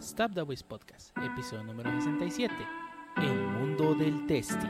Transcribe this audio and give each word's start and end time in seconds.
Stop 0.00 0.32
the 0.32 0.42
Waste 0.42 0.66
Podcast, 0.66 1.10
episodio 1.18 1.62
número 1.62 1.90
67, 1.90 2.54
El 3.18 3.34
mundo 3.48 3.94
del 3.94 4.26
testing. 4.26 4.66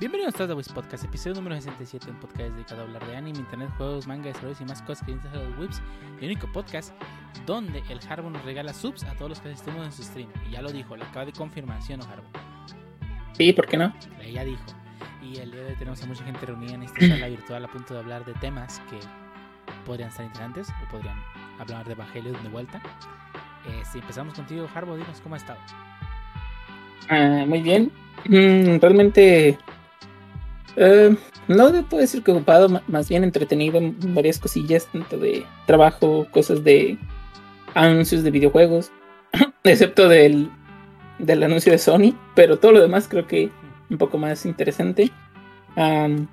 Bienvenidos 0.00 0.40
a 0.40 0.46
the 0.48 0.54
Podcast, 0.74 1.04
episodio 1.04 1.36
número 1.36 1.54
67, 1.54 2.10
un 2.10 2.18
podcast 2.18 2.50
dedicado 2.50 2.82
a 2.82 2.84
hablar 2.84 3.06
de 3.06 3.16
anime, 3.16 3.38
internet, 3.38 3.70
juegos, 3.76 4.08
manga, 4.08 4.24
desarrollos 4.24 4.60
y 4.60 4.64
más 4.64 4.82
cosas 4.82 5.06
que 5.06 5.14
necesitan 5.14 5.50
los 5.50 5.58
webs, 5.58 5.80
el 6.18 6.24
único 6.26 6.50
podcast 6.52 6.92
donde 7.44 7.82
el 7.88 8.00
Harbo 8.08 8.30
nos 8.30 8.44
regala 8.44 8.72
subs 8.72 9.04
a 9.04 9.14
todos 9.14 9.30
los 9.30 9.40
que 9.40 9.48
asistimos 9.48 9.84
en 9.84 9.92
su 9.92 10.02
stream. 10.02 10.28
Y 10.48 10.52
ya 10.52 10.62
lo 10.62 10.70
dijo, 10.70 10.96
lo 10.96 11.04
acaba 11.04 11.26
de 11.26 11.32
confirmar, 11.32 11.82
¿sí 11.82 11.92
o 11.92 11.96
no, 11.96 12.04
Harbo? 12.04 12.28
Sí, 13.32 13.52
¿por 13.52 13.66
qué 13.66 13.76
no? 13.76 13.92
Ella 14.20 14.44
dijo. 14.44 14.64
Y 15.22 15.38
el 15.38 15.50
día 15.50 15.62
de 15.62 15.66
hoy 15.68 15.76
tenemos 15.78 16.02
a 16.02 16.06
mucha 16.06 16.24
gente 16.24 16.46
reunida 16.46 16.74
en 16.74 16.82
esta 16.84 17.00
sala 17.00 17.28
virtual 17.28 17.64
a 17.64 17.68
punto 17.68 17.94
de 17.94 18.00
hablar 18.00 18.24
de 18.24 18.32
temas 18.34 18.80
que 18.88 18.98
podrían 19.84 20.08
estar 20.08 20.24
interesantes 20.24 20.68
o 20.68 20.90
podrían 20.90 21.20
hablar 21.58 21.84
de 21.84 21.92
Evangelion 21.92 22.42
de 22.42 22.48
vuelta. 22.48 22.80
Eh, 23.66 23.82
si 23.90 23.98
empezamos 23.98 24.34
contigo, 24.34 24.68
Harbo, 24.72 24.96
dinos 24.96 25.20
cómo 25.20 25.34
ha 25.34 25.38
estado. 25.38 25.58
Ah, 27.08 27.44
muy 27.46 27.60
bien. 27.60 27.90
Mm, 28.28 28.80
realmente 28.80 29.58
eh, 30.76 31.16
no 31.48 31.70
puedo 31.88 32.00
decir 32.00 32.22
que 32.22 32.32
ocupado, 32.32 32.68
más 32.86 33.08
bien 33.08 33.24
entretenido 33.24 33.78
en 33.78 33.96
varias 34.14 34.38
cosillas, 34.38 34.86
tanto 34.86 35.18
de 35.18 35.44
trabajo, 35.66 36.26
cosas 36.30 36.62
de 36.64 36.98
anuncios 37.76 38.22
de 38.22 38.30
videojuegos, 38.30 38.90
excepto 39.64 40.08
del, 40.08 40.50
del 41.18 41.42
anuncio 41.42 41.70
de 41.70 41.78
Sony, 41.78 42.14
pero 42.34 42.58
todo 42.58 42.72
lo 42.72 42.80
demás 42.80 43.06
creo 43.08 43.26
que 43.26 43.50
un 43.90 43.98
poco 43.98 44.18
más 44.18 44.46
interesante. 44.46 45.10
Am, 45.76 46.26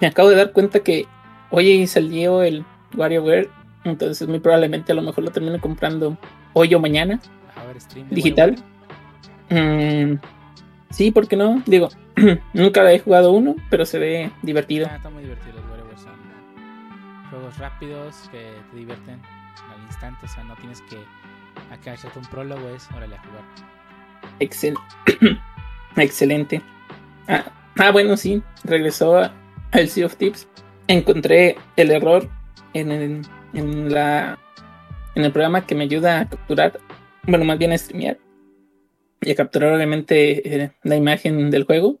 me 0.00 0.06
acabo 0.06 0.28
de 0.28 0.36
dar 0.36 0.52
cuenta 0.52 0.80
que 0.80 1.06
hoy 1.50 1.86
salió 1.86 2.42
el 2.42 2.64
WarioWare, 2.96 3.48
entonces 3.84 4.28
muy 4.28 4.40
probablemente 4.40 4.92
a 4.92 4.94
lo 4.94 5.02
mejor 5.02 5.24
lo 5.24 5.30
termino 5.30 5.60
comprando 5.60 6.18
hoy 6.52 6.74
o 6.74 6.80
mañana. 6.80 7.20
A 7.56 7.64
ver, 7.64 7.76
Digital. 8.10 8.56
Sí, 10.90 11.10
¿por 11.10 11.28
qué 11.28 11.36
no? 11.36 11.62
Digo, 11.66 11.90
nunca 12.54 12.90
he 12.92 12.98
jugado 12.98 13.32
uno, 13.32 13.54
pero 13.70 13.84
se 13.84 13.98
ve 13.98 14.30
divertido. 14.42 14.88
Ah, 14.90 14.96
está 14.96 15.10
muy 15.10 15.22
divertido 15.22 15.56
los 15.56 15.70
WarioWare. 15.70 15.98
Son 15.98 16.12
juegos 17.30 17.58
rápidos 17.58 18.28
que 18.32 18.50
te 18.70 18.76
divierten 18.76 19.20
instante. 19.88 20.26
O 20.26 20.28
sea, 20.28 20.44
no 20.44 20.54
tienes 20.56 20.80
que 20.82 20.98
acá 21.72 21.94
echarte 21.94 22.18
un 22.18 22.26
prólogo, 22.26 22.68
es 22.70 22.88
órale 22.96 23.16
a 23.16 23.22
jugar. 23.22 23.42
Excel- 24.40 24.78
Excelente. 25.96 26.62
Ah, 27.26 27.44
ah, 27.78 27.90
bueno, 27.90 28.16
sí, 28.16 28.42
regresó 28.64 29.16
al 29.72 29.88
Sea 29.88 30.06
of 30.06 30.16
Tips. 30.16 30.48
Encontré 30.86 31.56
el 31.76 31.90
error 31.90 32.28
en 32.72 32.90
el, 32.92 33.22
en 33.52 33.92
la 33.92 34.38
en 35.14 35.24
el 35.24 35.32
programa 35.32 35.66
que 35.66 35.74
me 35.74 35.84
ayuda 35.84 36.20
a 36.20 36.28
capturar, 36.28 36.78
bueno, 37.24 37.44
más 37.44 37.58
bien 37.58 37.72
a 37.72 37.78
streamear 37.78 38.18
y 39.20 39.32
a 39.32 39.34
capturar 39.34 39.74
obviamente 39.74 40.62
eh, 40.64 40.72
la 40.84 40.94
imagen 40.96 41.50
del 41.50 41.64
juego. 41.64 42.00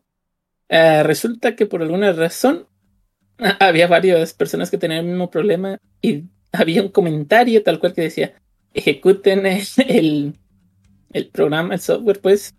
Ah, 0.70 1.02
resulta 1.04 1.56
que 1.56 1.66
por 1.66 1.82
alguna 1.82 2.12
razón 2.12 2.66
había 3.60 3.88
varias 3.88 4.32
personas 4.34 4.70
que 4.70 4.78
tenían 4.78 5.00
el 5.00 5.10
mismo 5.10 5.30
problema 5.30 5.78
y 6.00 6.24
había 6.52 6.82
un 6.82 6.88
comentario 6.88 7.62
tal 7.62 7.78
cual 7.78 7.92
que 7.94 8.02
decía 8.02 8.34
ejecuten 8.74 9.46
el, 9.46 9.62
el, 9.88 10.34
el 11.12 11.26
programa, 11.28 11.74
el 11.74 11.80
software, 11.80 12.20
pues 12.20 12.54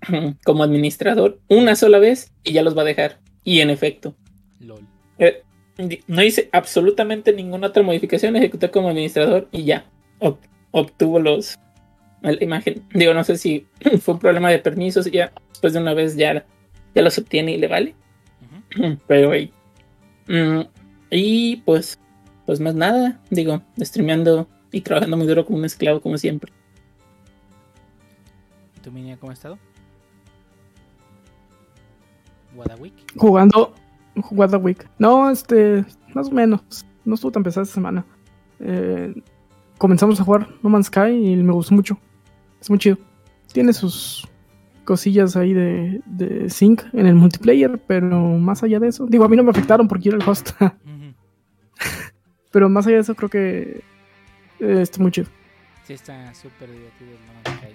como 0.44 0.62
administrador 0.64 1.38
una 1.48 1.76
sola 1.76 1.98
vez 1.98 2.32
y 2.44 2.52
ya 2.52 2.62
los 2.62 2.76
va 2.76 2.82
a 2.82 2.86
dejar. 2.86 3.18
Y 3.44 3.60
en 3.60 3.70
efecto, 3.70 4.14
LOL. 4.60 4.86
eh, 5.18 5.42
no 6.08 6.22
hice 6.22 6.48
absolutamente 6.52 7.32
ninguna 7.32 7.68
otra 7.68 7.82
modificación, 7.82 8.36
ejecuté 8.36 8.70
como 8.70 8.88
administrador 8.90 9.48
y 9.50 9.64
ya 9.64 9.86
ob- 10.18 10.38
obtuvo 10.72 11.18
los 11.20 11.56
la 12.22 12.36
imagen. 12.44 12.84
Digo, 12.92 13.14
no 13.14 13.24
sé 13.24 13.38
si 13.38 13.66
fue 14.00 14.14
un 14.14 14.20
problema 14.20 14.50
de 14.50 14.58
permisos 14.58 15.06
y 15.06 15.12
ya 15.12 15.32
después 15.48 15.72
de 15.72 15.80
una 15.80 15.94
vez 15.94 16.16
ya, 16.16 16.44
ya 16.94 17.02
los 17.02 17.16
obtiene 17.16 17.52
y 17.52 17.58
le 17.58 17.66
vale. 17.68 17.94
Pero 19.06 19.32
hey. 19.32 19.50
Mm, 20.28 20.60
y 21.10 21.56
pues, 21.64 21.98
pues 22.50 22.58
más 22.58 22.74
nada, 22.74 23.20
digo, 23.30 23.62
streameando 23.78 24.48
y 24.72 24.80
trabajando 24.80 25.16
muy 25.16 25.24
duro 25.28 25.46
como 25.46 25.58
un 25.58 25.64
esclavo 25.64 26.00
como 26.00 26.18
siempre. 26.18 26.52
¿Y 28.76 28.80
tu 28.80 28.90
Minia 28.90 29.16
cómo 29.16 29.30
ha 29.30 29.34
estado? 29.34 29.56
Guadawick. 32.56 32.94
Jugando 33.16 33.72
What 34.32 34.50
the 34.50 34.56
Week. 34.56 34.84
No, 34.98 35.30
este, 35.30 35.84
más 36.12 36.26
o 36.26 36.32
menos. 36.32 36.60
No 37.04 37.14
estuvo 37.14 37.30
tan 37.30 37.44
pesada 37.44 37.62
esta 37.62 37.74
semana. 37.76 38.04
Eh, 38.58 39.14
comenzamos 39.78 40.20
a 40.20 40.24
jugar 40.24 40.48
No 40.64 40.70
Man's 40.70 40.86
Sky 40.86 41.10
y 41.12 41.36
me 41.36 41.52
gustó 41.52 41.72
mucho. 41.76 42.00
Es 42.60 42.68
muy 42.68 42.80
chido. 42.80 42.98
Tiene 43.52 43.72
sus 43.72 44.26
cosillas 44.84 45.36
ahí 45.36 45.52
de, 45.54 46.02
de 46.04 46.50
sync 46.50 46.82
en 46.94 47.06
el 47.06 47.14
multiplayer, 47.14 47.80
pero 47.86 48.18
más 48.38 48.64
allá 48.64 48.80
de 48.80 48.88
eso, 48.88 49.06
digo, 49.06 49.24
a 49.24 49.28
mí 49.28 49.36
no 49.36 49.44
me 49.44 49.50
afectaron 49.50 49.86
porque 49.86 50.06
yo 50.06 50.16
era 50.16 50.24
el 50.24 50.28
host, 50.28 50.50
Ujú. 50.60 50.70
pero 52.50 52.68
más 52.68 52.86
allá 52.86 52.96
de 52.96 53.02
eso 53.02 53.14
creo 53.14 53.28
que 53.28 53.82
eh, 54.60 54.82
está 54.82 55.00
muy 55.00 55.10
chido. 55.10 55.28
Sí, 55.86 55.94
está 55.94 56.32
súper 56.34 56.70
divertido 56.70 57.10
el 57.10 57.26
No 57.26 57.32
Man's 57.44 57.62
Sky. 57.62 57.74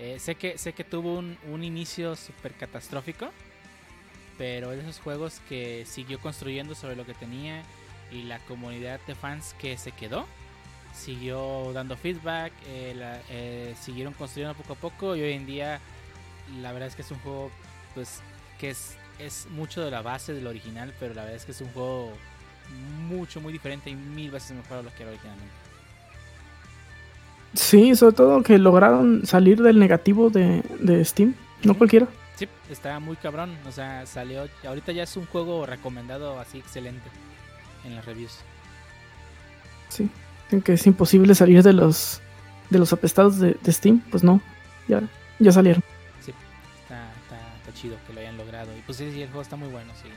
Eh, 0.00 0.18
sé, 0.18 0.34
que, 0.36 0.58
sé 0.58 0.72
que 0.72 0.84
tuvo 0.84 1.18
un, 1.18 1.36
un 1.50 1.64
inicio 1.64 2.14
súper 2.16 2.52
catastrófico, 2.52 3.30
pero 4.36 4.72
es 4.72 4.78
de 4.78 4.84
esos 4.84 5.00
juegos 5.00 5.40
que 5.48 5.84
siguió 5.86 6.20
construyendo 6.20 6.74
sobre 6.74 6.96
lo 6.96 7.04
que 7.04 7.14
tenía 7.14 7.62
y 8.12 8.22
la 8.22 8.38
comunidad 8.40 9.00
de 9.06 9.14
fans 9.14 9.54
que 9.58 9.76
se 9.76 9.92
quedó 9.92 10.26
siguió 10.98 11.72
dando 11.72 11.96
feedback, 11.96 12.52
eh, 12.66 13.20
eh, 13.30 13.74
siguieron 13.80 14.12
construyendo 14.14 14.54
poco 14.54 14.72
a 14.72 14.76
poco 14.76 15.16
y 15.16 15.22
hoy 15.22 15.32
en 15.32 15.46
día 15.46 15.80
la 16.60 16.72
verdad 16.72 16.88
es 16.88 16.96
que 16.96 17.02
es 17.02 17.10
un 17.10 17.18
juego 17.20 17.50
pues 17.94 18.20
que 18.58 18.70
es, 18.70 18.96
es 19.18 19.46
mucho 19.50 19.84
de 19.84 19.90
la 19.90 20.02
base 20.02 20.32
del 20.32 20.46
original, 20.46 20.92
pero 20.98 21.14
la 21.14 21.22
verdad 21.22 21.36
es 21.36 21.44
que 21.44 21.52
es 21.52 21.60
un 21.60 21.68
juego 21.72 22.12
mucho, 23.08 23.40
muy 23.40 23.52
diferente 23.52 23.90
y 23.90 23.94
mil 23.94 24.30
veces 24.30 24.56
mejor 24.56 24.78
a 24.78 24.82
lo 24.82 24.94
que 24.94 25.02
era 25.02 25.12
originalmente. 25.12 25.52
Sí, 27.54 27.96
sobre 27.96 28.14
todo 28.14 28.42
que 28.42 28.58
lograron 28.58 29.26
salir 29.26 29.62
del 29.62 29.78
negativo 29.78 30.30
de, 30.30 30.62
de 30.80 31.04
Steam, 31.04 31.34
no 31.64 31.74
cualquiera. 31.74 32.06
Sí, 32.36 32.48
está 32.70 33.00
muy 33.00 33.16
cabrón. 33.16 33.56
O 33.66 33.72
sea, 33.72 34.06
salió. 34.06 34.46
Ahorita 34.66 34.92
ya 34.92 35.02
es 35.02 35.16
un 35.16 35.26
juego 35.26 35.66
recomendado 35.66 36.38
así 36.38 36.58
excelente 36.58 37.08
en 37.84 37.96
las 37.96 38.04
reviews. 38.04 38.38
Sí, 39.88 40.08
creo 40.48 40.62
que 40.62 40.74
es 40.74 40.86
imposible 40.86 41.34
salir 41.34 41.62
de 41.62 41.72
los 41.72 42.20
de 42.70 42.78
los 42.78 42.92
apestados 42.92 43.38
de, 43.38 43.56
de 43.62 43.72
Steam, 43.72 44.00
pues 44.10 44.22
no, 44.22 44.40
ya, 44.86 45.02
ya 45.38 45.52
salieron. 45.52 45.82
Sí, 46.20 46.32
está, 46.82 47.10
está, 47.22 47.56
está 47.56 47.74
chido 47.74 47.96
que 48.06 48.12
lo 48.12 48.20
hayan 48.20 48.36
logrado. 48.36 48.76
Y 48.76 48.82
pues 48.82 48.98
sí, 48.98 49.10
sí, 49.10 49.22
el 49.22 49.28
juego 49.28 49.42
está 49.42 49.56
muy 49.56 49.68
bueno. 49.68 49.90
Sí. 50.02 50.08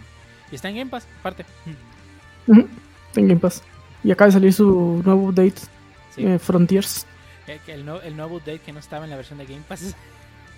Y 0.51 0.55
está 0.55 0.69
en 0.69 0.75
Game 0.75 0.91
Pass, 0.91 1.07
aparte. 1.21 1.45
Ujú, 2.51 2.67
En 3.15 3.27
Game 3.27 3.39
Pass. 3.39 3.61
Y 4.03 4.11
acaba 4.11 4.27
de 4.27 4.31
salir 4.33 4.53
su 4.53 5.01
nuevo 5.05 5.29
update, 5.29 5.55
Sí, 6.15 6.25
eh, 6.25 6.39
Frontiers. 6.39 7.05
que 7.65 7.73
el, 7.73 7.85
no- 7.85 8.01
el 8.01 8.15
nuevo 8.15 8.37
update 8.37 8.59
que 8.59 8.71
no 8.73 8.79
estaba 8.79 9.03
en 9.05 9.09
la 9.11 9.15
versión 9.17 9.37
de 9.39 9.45
Game 9.45 9.63
Pass. 9.67 9.95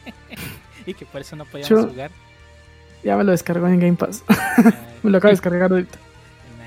y 0.86 0.94
que 0.94 1.06
por 1.06 1.22
eso 1.22 1.36
no 1.36 1.46
podíamos 1.46 1.70
Yo- 1.70 1.88
jugar. 1.90 2.12
Ya 3.04 3.18
me 3.18 3.24
lo 3.26 3.32
descargó 3.32 3.68
en 3.68 3.80
Game 3.80 3.96
Pass. 3.96 4.24
Eh, 4.30 4.34
me 5.04 5.12
lo 5.12 5.18
acabo 5.18 5.30
de 5.30 5.34
descargar 5.34 5.72
ahorita. 5.72 5.98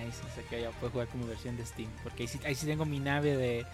Nice, 0.05 0.19
o 0.23 0.35
sea 0.35 0.45
que 0.51 0.61
ya 0.61 0.71
puedo 0.73 0.93
jugar 0.93 1.09
como 1.09 1.27
versión 1.27 1.57
de 1.57 1.65
Steam. 1.65 1.89
Porque 2.03 2.25
ahí 2.25 2.29
sí, 2.29 2.39
ahí 2.45 2.55
sí 2.55 2.67
tengo 2.67 2.85
mi 2.85 3.01
nave 3.01 3.37
de, 3.37 3.67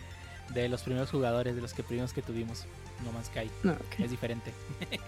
de 0.54 0.68
los 0.68 0.82
primeros 0.82 1.10
jugadores, 1.10 1.56
de 1.56 1.60
los 1.60 1.74
que 1.74 1.82
primeros 1.82 2.12
que 2.12 2.22
tuvimos. 2.22 2.64
No 3.04 3.10
Man's 3.10 3.26
Sky. 3.26 3.50
No, 3.64 3.72
ok. 3.72 4.00
Es 4.00 4.10
diferente. 4.10 4.52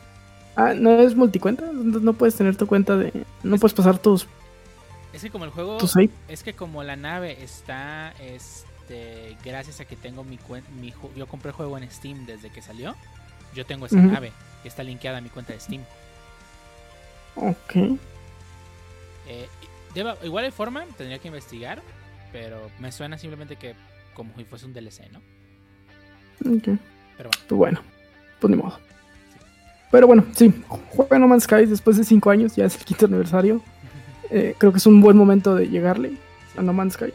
Ah, 0.56 0.72
no 0.72 1.00
es 1.00 1.16
multicuenta, 1.16 1.64
no 1.72 1.98
no 1.98 2.12
puedes 2.12 2.36
tener 2.36 2.54
tu 2.54 2.68
cuenta 2.68 2.96
de. 2.96 3.12
No 3.42 3.56
puedes 3.58 3.74
pasar 3.74 3.98
tus, 3.98 4.28
Es 5.14 5.22
que 5.22 5.30
como 5.30 5.44
el 5.44 5.50
juego. 5.50 5.78
Es 6.28 6.42
que 6.42 6.52
como 6.54 6.82
la 6.82 6.96
nave 6.96 7.42
está, 7.42 8.12
este, 8.20 9.36
gracias 9.44 9.80
a 9.80 9.84
que 9.84 9.96
tengo 9.96 10.24
mi 10.24 10.36
cuenta, 10.38 10.68
mi 10.72 10.92
yo 11.16 11.26
compré 11.26 11.50
el 11.50 11.54
juego 11.56 11.78
en 11.78 11.90
Steam 11.90 12.26
desde 12.26 12.50
que 12.50 12.60
salió, 12.60 12.94
yo 13.54 13.64
tengo 13.64 13.86
esa 13.86 13.96
nave 13.96 14.32
que 14.62 14.68
está 14.68 14.82
linkeada 14.82 15.18
a 15.18 15.20
mi 15.20 15.28
cuenta 15.30 15.52
de 15.52 15.60
Steam. 15.60 15.82
Ok. 17.36 17.74
Eh, 19.26 19.48
y- 19.94 20.26
igual 20.26 20.44
hay 20.44 20.50
forma, 20.50 20.84
tendría 20.98 21.18
que 21.18 21.28
investigar, 21.28 21.80
pero 22.32 22.70
me 22.78 22.90
suena 22.92 23.16
simplemente 23.16 23.56
que 23.56 23.74
como 24.14 24.34
si 24.36 24.44
fuese 24.44 24.66
un 24.66 24.72
DLC, 24.74 25.08
¿no? 25.12 25.18
Ok. 26.56 26.78
Pero 27.16 27.30
bueno, 27.30 27.38
Pues 27.48 27.58
bueno, 27.58 27.80
pues 28.40 28.50
ni 28.50 28.56
modo. 28.56 28.78
Pero 29.90 30.06
bueno, 30.08 30.24
sí, 30.34 30.52
juega 30.90 31.18
No 31.20 31.28
Man's 31.28 31.44
Sky 31.44 31.66
después 31.66 31.96
de 31.96 32.02
5 32.04 32.30
años, 32.30 32.56
ya 32.56 32.64
es 32.64 32.76
el 32.76 32.84
quinto 32.84 33.06
aniversario. 33.06 33.62
Eh, 34.30 34.54
creo 34.58 34.72
que 34.72 34.78
es 34.78 34.86
un 34.86 35.00
buen 35.00 35.16
momento 35.16 35.54
de 35.54 35.68
llegarle 35.68 36.12
a 36.56 36.62
No 36.62 36.72
Man's 36.72 36.94
Sky. 36.94 37.12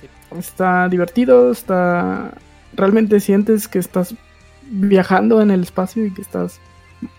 Sí. 0.00 0.08
Está 0.38 0.88
divertido, 0.88 1.50
está 1.52 2.32
realmente 2.74 3.20
sientes 3.20 3.68
que 3.68 3.78
estás 3.78 4.14
viajando 4.62 5.40
en 5.42 5.50
el 5.50 5.62
espacio 5.62 6.04
y 6.06 6.12
que 6.12 6.22
estás 6.22 6.58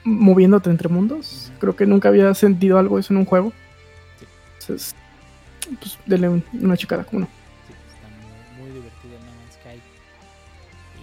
moviéndote 0.03 0.69
entre 0.69 0.89
mundos. 0.89 1.51
Creo 1.59 1.75
que 1.75 1.85
nunca 1.85 2.09
había 2.09 2.33
sentido 2.33 2.77
algo 2.79 2.97
eso 2.99 3.13
en 3.13 3.17
un 3.17 3.25
juego. 3.25 3.53
Entonces, 4.59 4.95
pues 5.79 5.97
denle 6.05 6.29
un- 6.29 6.43
una 6.53 6.75
checada, 6.75 7.03
como 7.03 7.21
no. 7.21 7.27
Sí, 7.67 7.73
está 7.93 8.07
muy, 8.57 8.63
muy 8.63 8.73
divertido 8.79 9.13
No 9.19 9.25
Man's 9.25 9.53
Sky. 9.53 9.79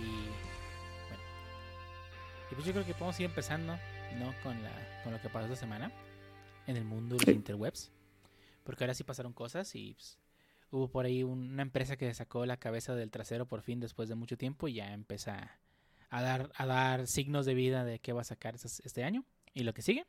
Y 0.00 0.04
bueno. 1.08 1.22
Y 2.50 2.54
pues 2.56 2.66
yo 2.66 2.72
creo 2.72 2.84
que 2.84 2.94
podemos 2.94 3.20
ir 3.20 3.26
empezando, 3.26 3.72
¿no? 4.19 4.34
Con, 4.43 4.60
la, 4.62 4.70
con 5.04 5.12
lo 5.12 5.20
que 5.22 5.28
pasó 5.28 5.44
esta 5.46 5.56
semana 5.56 5.90
en 6.73 6.79
el 6.79 6.85
mundo 6.85 7.17
de 7.17 7.27
los 7.27 7.35
interwebs. 7.35 7.91
Porque 8.65 8.85
ahora 8.85 8.95
sí 8.95 9.05
pasaron 9.05 9.33
cosas 9.33 9.75
y 9.75 9.95
pues, 9.95 10.19
hubo 10.71 10.89
por 10.89 11.05
ahí 11.07 11.23
un- 11.23 11.53
una 11.53 11.63
empresa 11.63 11.97
que 11.97 12.13
sacó 12.15 12.45
la 12.47 12.57
cabeza 12.57 12.95
del 12.95 13.11
trasero 13.11 13.47
por 13.47 13.63
fin 13.63 13.79
después 13.81 14.09
de 14.09 14.15
mucho 14.17 14.37
tiempo 14.37 14.69
y 14.69 14.75
ya 14.75 14.93
empieza 14.93 15.59
a 16.11 16.23
dar, 16.23 16.51
a 16.57 16.67
dar 16.67 17.07
signos 17.07 17.47
de 17.47 17.55
vida 17.55 17.85
de 17.85 17.99
qué 17.99 18.13
va 18.13 18.21
a 18.23 18.25
sacar 18.25 18.55
este 18.57 19.05
año 19.05 19.25
y 19.55 19.63
lo 19.65 19.73
que 19.75 19.83
sigue. 19.83 20.05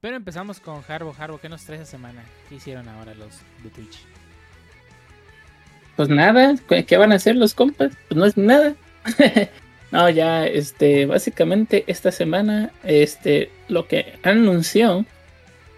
Pero 0.00 0.14
empezamos 0.16 0.60
con 0.60 0.82
Harbo. 0.86 1.14
Harbo, 1.18 1.38
¿qué 1.40 1.48
nos 1.48 1.64
trae 1.64 1.78
esta 1.80 1.90
semana? 1.90 2.24
¿Qué 2.48 2.54
hicieron 2.56 2.88
ahora 2.88 3.14
los 3.14 3.40
de 3.64 3.70
Twitch? 3.70 3.98
Pues 5.96 6.08
nada, 6.08 6.54
¿qué 6.68 6.84
qué 6.86 6.96
van 6.96 7.10
a 7.12 7.16
hacer 7.16 7.34
los 7.36 7.54
compas? 7.54 7.92
Pues 8.08 8.16
no 8.16 8.24
es 8.24 8.36
nada. 8.36 8.76
no, 9.90 10.08
ya, 10.10 10.46
este, 10.46 11.06
básicamente 11.06 11.84
esta 11.88 12.12
semana, 12.12 12.70
este, 12.84 13.50
lo 13.68 13.88
que 13.88 14.18
anunció 14.22 15.04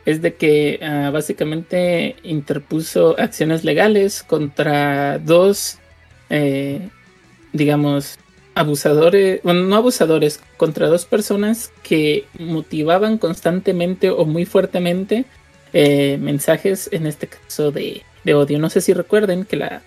es 0.07 0.23
de 0.23 0.35
que 0.35 0.81
ah, 0.83 1.11
básicamente 1.13 2.17
interpuso 2.23 3.19
acciones 3.19 3.65
legales 3.65 4.23
contra 4.23 5.19
dos, 5.19 5.79
eh, 6.31 6.89
digamos, 7.53 8.19
abusadores, 8.55 9.41
bueno, 9.43 9.63
no 9.63 9.77
abusadores, 9.77 10.41
contra 10.57 10.89
dos 10.89 11.05
personas 11.07 11.73
que 11.83 12.27
motivaban 12.39 13.19
constantemente 13.19 14.11
o 14.11 14.25
muy 14.25 14.45
fuertemente 14.45 15.25
eh, 15.73 16.19
mensajes, 16.21 16.89
en 16.93 17.07
este 17.07 17.29
caso 17.29 17.71
de, 17.71 18.03
de 18.25 18.35
odio. 18.35 18.59
No 18.59 18.71
sé 18.71 18.81
si 18.81 18.93
recuerden 18.93 19.45
que 19.45 19.57
la, 19.57 19.83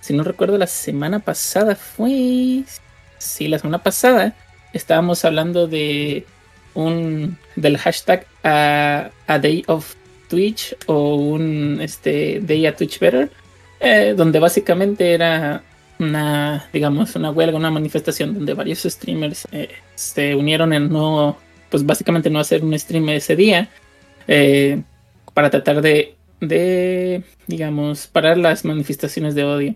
si 0.00 0.14
no 0.14 0.24
recuerdo, 0.24 0.58
la 0.58 0.66
semana 0.66 1.20
pasada 1.20 1.76
fue. 1.76 2.64
Sí, 3.18 3.46
la 3.46 3.58
semana 3.58 3.82
pasada 3.82 4.34
estábamos 4.72 5.24
hablando 5.24 5.68
de 5.68 6.26
un. 6.74 7.36
del 7.56 7.76
hashtag 7.78 8.26
a, 8.44 9.10
a 9.26 9.38
Day 9.38 9.62
of 9.66 9.94
Twitch 10.28 10.74
o 10.86 11.16
un 11.16 11.78
este, 11.82 12.40
Day 12.40 12.64
a 12.66 12.74
Twitch 12.74 12.98
Better, 12.98 13.30
eh, 13.80 14.14
donde 14.16 14.38
básicamente 14.38 15.12
era 15.12 15.62
una, 15.98 16.68
digamos, 16.72 17.14
una 17.14 17.30
huelga, 17.30 17.56
una 17.58 17.70
manifestación 17.70 18.34
donde 18.34 18.54
varios 18.54 18.82
streamers 18.82 19.46
eh, 19.52 19.68
se 19.94 20.34
unieron 20.34 20.72
en 20.72 20.88
no, 20.88 21.36
pues 21.70 21.84
básicamente 21.84 22.30
no 22.30 22.38
hacer 22.40 22.64
un 22.64 22.76
stream 22.78 23.08
ese 23.10 23.36
día 23.36 23.68
eh, 24.26 24.82
para 25.34 25.50
tratar 25.50 25.82
de, 25.82 26.16
de, 26.40 27.22
digamos, 27.46 28.06
parar 28.06 28.38
las 28.38 28.64
manifestaciones 28.64 29.34
de 29.34 29.44
odio. 29.44 29.74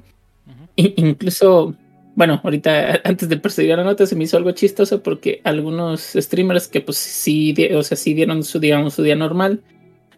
I- 0.76 0.94
incluso, 0.96 1.74
bueno, 2.16 2.40
ahorita 2.42 3.00
antes 3.04 3.28
de 3.28 3.36
perseguir 3.36 3.76
la 3.76 3.84
nota 3.84 4.06
se 4.06 4.16
me 4.16 4.24
hizo 4.24 4.36
algo 4.36 4.50
chistoso 4.50 5.02
porque 5.02 5.40
algunos 5.44 6.14
streamers 6.16 6.66
que 6.66 6.80
pues 6.80 6.96
sí, 6.96 7.54
o 7.72 7.82
sea, 7.84 7.96
sí 7.96 8.14
dieron 8.14 8.42
su, 8.42 8.58
digamos, 8.58 8.94
su 8.94 9.04
día 9.04 9.14
normal, 9.14 9.60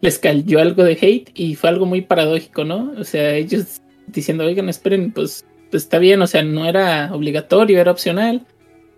les 0.01 0.17
cayó 0.17 0.59
algo 0.59 0.83
de 0.83 0.97
hate 0.99 1.29
y 1.35 1.55
fue 1.55 1.69
algo 1.69 1.85
muy 1.85 2.01
paradójico, 2.01 2.63
¿no? 2.63 2.93
O 2.97 3.03
sea, 3.03 3.35
ellos 3.35 3.81
diciendo, 4.07 4.45
oigan, 4.45 4.69
esperen, 4.69 5.11
pues, 5.11 5.45
pues 5.69 5.83
está 5.83 5.99
bien, 5.99 6.21
o 6.21 6.27
sea, 6.27 6.41
no 6.41 6.65
era 6.65 7.13
obligatorio, 7.13 7.79
era 7.79 7.91
opcional. 7.91 8.45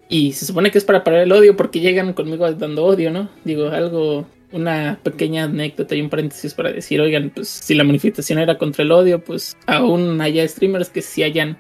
Y 0.10 0.34
se 0.34 0.46
supone 0.46 0.72
que 0.72 0.78
es 0.78 0.84
para 0.84 1.04
parar 1.04 1.22
el 1.22 1.32
odio 1.32 1.56
porque 1.56 1.80
llegan 1.80 2.14
conmigo 2.14 2.52
dando 2.54 2.86
odio, 2.86 3.12
¿no? 3.12 3.30
Digo, 3.46 3.70
algo, 3.70 4.28
una 4.52 5.00
pequeña 5.02 5.46
anécdota 5.46 5.96
y 5.96 6.02
un 6.02 6.10
paréntesis 6.10 6.54
para 6.54 6.72
decir, 6.72 7.00
oigan, 7.02 7.32
pues 7.34 7.48
si 7.48 7.74
la 7.74 7.84
manifestación 7.84 8.40
era 8.40 8.58
contra 8.58 8.84
el 8.84 8.92
odio, 8.92 9.24
pues 9.24 9.58
aún 9.68 10.20
haya 10.22 10.48
streamers 10.48 10.90
que 10.90 11.02
sí 11.02 11.24
hayan, 11.24 11.58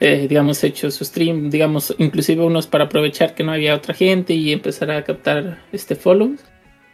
eh, 0.00 0.26
digamos, 0.28 0.62
hecho 0.62 0.90
su 0.90 1.04
stream, 1.04 1.50
digamos, 1.50 1.94
inclusive 1.98 2.44
unos 2.44 2.66
para 2.66 2.84
aprovechar 2.84 3.34
que 3.34 3.42
no 3.42 3.52
había 3.52 3.74
otra 3.74 3.94
gente 3.94 4.34
y 4.34 4.52
empezar 4.52 4.90
a 4.90 5.02
captar 5.04 5.64
este 5.72 5.96
follows. 5.96 6.40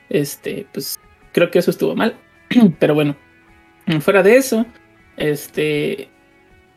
Este, 0.09 0.67
pues 0.73 0.99
creo 1.33 1.51
que 1.51 1.59
eso 1.59 1.71
estuvo 1.71 1.95
mal. 1.95 2.17
Pero 2.79 2.95
bueno, 2.95 3.17
fuera 4.01 4.23
de 4.23 4.37
eso, 4.37 4.65
este, 5.17 6.09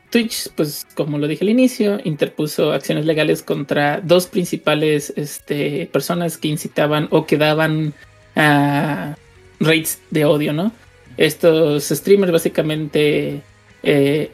Twitch, 0.09 0.49
pues 0.55 0.85
como 0.95 1.17
lo 1.17 1.27
dije 1.27 1.43
al 1.43 1.49
inicio, 1.49 1.99
interpuso 2.03 2.71
acciones 2.71 3.05
legales 3.05 3.43
contra 3.43 4.01
dos 4.01 4.27
principales 4.27 5.13
este, 5.15 5.89
personas 5.91 6.37
que 6.37 6.47
incitaban 6.47 7.07
o 7.11 7.25
que 7.25 7.37
daban 7.37 7.93
a 8.35 9.15
rates 9.59 10.01
de 10.11 10.25
odio, 10.25 10.53
¿no? 10.53 10.71
Estos 11.17 11.89
streamers 11.89 12.31
básicamente 12.31 13.41
eh, 13.83 14.31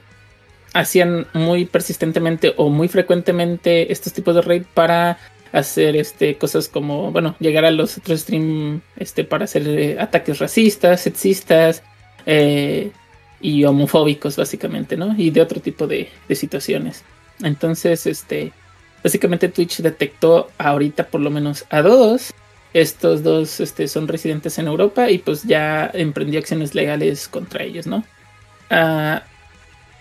hacían 0.74 1.28
muy 1.34 1.66
persistentemente 1.66 2.54
o 2.58 2.70
muy 2.70 2.88
frecuentemente 2.88 3.92
estos 3.92 4.14
tipos 4.14 4.36
de 4.36 4.42
raid 4.42 4.64
para 4.74 5.18
hacer 5.52 5.96
este 5.96 6.36
cosas 6.38 6.68
como 6.68 7.12
bueno 7.12 7.36
llegar 7.40 7.64
a 7.64 7.72
los 7.72 7.98
otros 7.98 8.22
stream 8.22 8.82
este 8.98 9.24
para 9.24 9.46
hacer 9.46 9.68
eh, 9.68 9.98
ataques 10.00 10.40
racistas 10.40 11.02
sexistas 11.02 11.84
eh, 12.26 12.92
y 13.40 13.64
homofóbicos 13.66 14.36
básicamente 14.36 14.98
no 14.98 15.16
y 15.16 15.30
de 15.30 15.42
otro 15.42 15.60
tipo 15.60 15.86
de, 15.86 16.10
situaciones. 16.30 17.04
Entonces 17.44 18.08
este 18.08 18.52
básicamente 19.04 19.50
Twitch 19.50 19.82
detectó 19.82 20.50
ahorita 20.58 21.08
por 21.08 21.22
lo 21.22 21.30
menos 21.30 21.66
a 21.70 21.82
dos. 21.82 22.34
Estos 22.74 23.22
dos 23.22 23.60
este, 23.60 23.88
son 23.88 24.08
residentes 24.08 24.58
en 24.58 24.66
Europa 24.66 25.12
y 25.12 25.20
pues 25.20 25.44
ya 25.44 25.92
emprendió 25.94 26.40
acciones 26.40 26.74
legales 26.74 27.28
contra 27.28 27.64
ellos 27.64 27.86
no 27.86 28.04
Ah, 28.70 29.24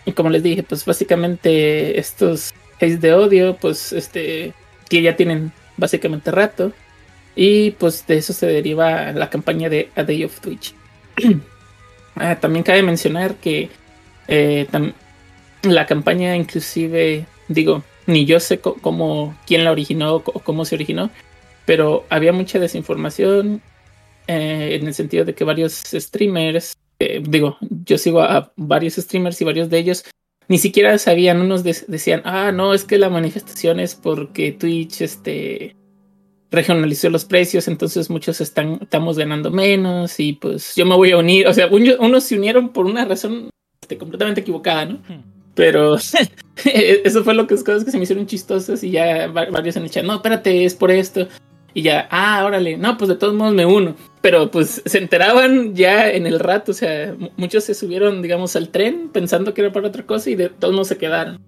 y 0.05 0.13
como 0.13 0.31
les 0.31 0.43
dije, 0.43 0.63
pues 0.63 0.85
básicamente 0.85 1.99
estos 1.99 2.53
hates 2.77 3.01
de 3.01 3.15
odio, 3.15 3.57
pues 3.57 3.93
este, 3.93 4.53
que 4.89 5.03
ya 5.03 5.17
tienen 5.17 5.53
básicamente 5.77 6.31
rato. 6.31 6.73
Y 7.35 7.73
pues 7.73 8.07
de 8.07 8.19
eso 8.19 8.33
se 8.33 8.47
deriva 8.47 9.13
la 9.13 9.31
campaña 9.31 9.69
de 9.69 9.91
A 9.97 10.03
Day 10.03 10.25
of 10.25 10.41
Twitch. 10.41 10.75
Ah, 12.15 12.39
también 12.39 12.63
cabe 12.63 12.83
mencionar 12.83 13.37
que 13.37 13.71
eh, 14.29 14.69
la 15.63 15.87
campaña 15.87 16.37
inclusive, 16.37 17.25
digo, 17.49 17.83
ni 18.07 18.27
yo 18.27 18.39
sé 18.39 18.61
cómo, 18.61 19.35
quién 19.47 19.65
la 19.65 19.73
originó 19.73 20.17
o 20.17 20.23
cómo 20.23 20.67
se 20.67 20.75
originó, 20.75 21.09
pero 21.65 22.05
había 22.11 22.35
mucha 22.35 22.59
desinformación 22.59 23.63
eh, 24.27 24.79
en 24.79 24.87
el 24.87 24.93
sentido 24.93 25.25
de 25.25 25.35
que 25.35 25.45
varios 25.45 25.73
streamers 25.73 26.77
eh, 27.05 27.21
digo, 27.21 27.57
yo 27.85 27.99
sigo 27.99 28.21
a, 28.23 28.37
a 28.37 28.53
varios 28.57 28.95
streamers 28.95 29.41
y 29.41 29.45
varios 29.45 29.71
de 29.71 29.79
ellos 29.79 30.05
ni 30.49 30.59
siquiera 30.59 30.99
sabían, 30.99 31.41
unos 31.41 31.63
de- 31.65 31.85
decían, 31.89 32.21
ah, 32.25 32.53
no, 32.53 32.75
es 32.75 32.85
que 32.85 32.99
la 32.99 33.09
manifestación 33.09 33.81
es 33.81 33.95
porque 33.95 34.53
Twitch 34.53 35.01
este, 35.01 35.75
regionalizó 36.51 37.09
los 37.11 37.25
precios, 37.25 37.69
entonces 37.69 38.11
muchos 38.11 38.41
están, 38.41 38.79
estamos 38.83 39.17
ganando 39.17 39.51
menos 39.51 40.19
y 40.21 40.35
pues 40.35 40.75
yo 40.75 40.85
me 40.85 40.97
voy 40.97 41.13
a 41.13 41.17
unir, 41.19 41.47
o 41.47 41.55
sea, 41.55 41.69
un- 41.69 41.97
unos 41.99 42.25
se 42.25 42.37
unieron 42.37 42.71
por 42.71 42.87
una 42.87 43.05
razón 43.05 43.49
este, 43.83 43.97
completamente 43.97 44.43
equivocada, 44.43 44.85
¿no? 44.87 44.95
Hmm. 45.09 45.23
Pero 45.55 45.97
eso 46.65 47.25
fue 47.25 47.35
lo 47.35 47.47
que, 47.47 47.55
cosas 47.57 47.85
que 47.85 47.91
se 47.91 47.97
me 47.99 48.05
hicieron 48.05 48.27
chistosas 48.27 48.83
y 48.85 48.91
ya 48.91 49.29
va- 49.29 49.51
varios 49.51 49.77
el 49.77 49.91
chat, 49.91 50.05
no, 50.05 50.17
espérate, 50.17 50.65
es 50.65 50.75
por 50.75 50.91
esto. 50.91 51.29
Y 51.75 51.83
ya, 51.83 52.07
ah, 52.11 52.45
órale, 52.45 52.77
no, 52.77 52.99
pues 52.99 53.09
de 53.09 53.17
todos 53.17 53.35
modos 53.35 53.55
me 53.55 53.65
uno. 53.65 53.95
Pero 54.21 54.51
pues 54.51 54.83
se 54.85 54.99
enteraban 54.99 55.75
ya 55.75 56.11
en 56.11 56.27
el 56.27 56.39
rato, 56.39 56.73
o 56.73 56.75
sea, 56.75 57.15
mu- 57.19 57.31
muchos 57.37 57.65
se 57.65 57.75
subieron, 57.75 58.21
digamos, 58.23 58.57
al 58.57 58.69
tren 58.69 59.09
pensando 59.13 59.55
que 59.55 59.63
era 59.63 59.73
para 59.73 59.89
otra 59.89 60.05
cosa 60.05 60.29
y 60.31 60.35
de 60.35 60.49
todos 60.51 60.75
modos 60.75 60.89
se 60.89 60.99
quedaron. 60.99 61.41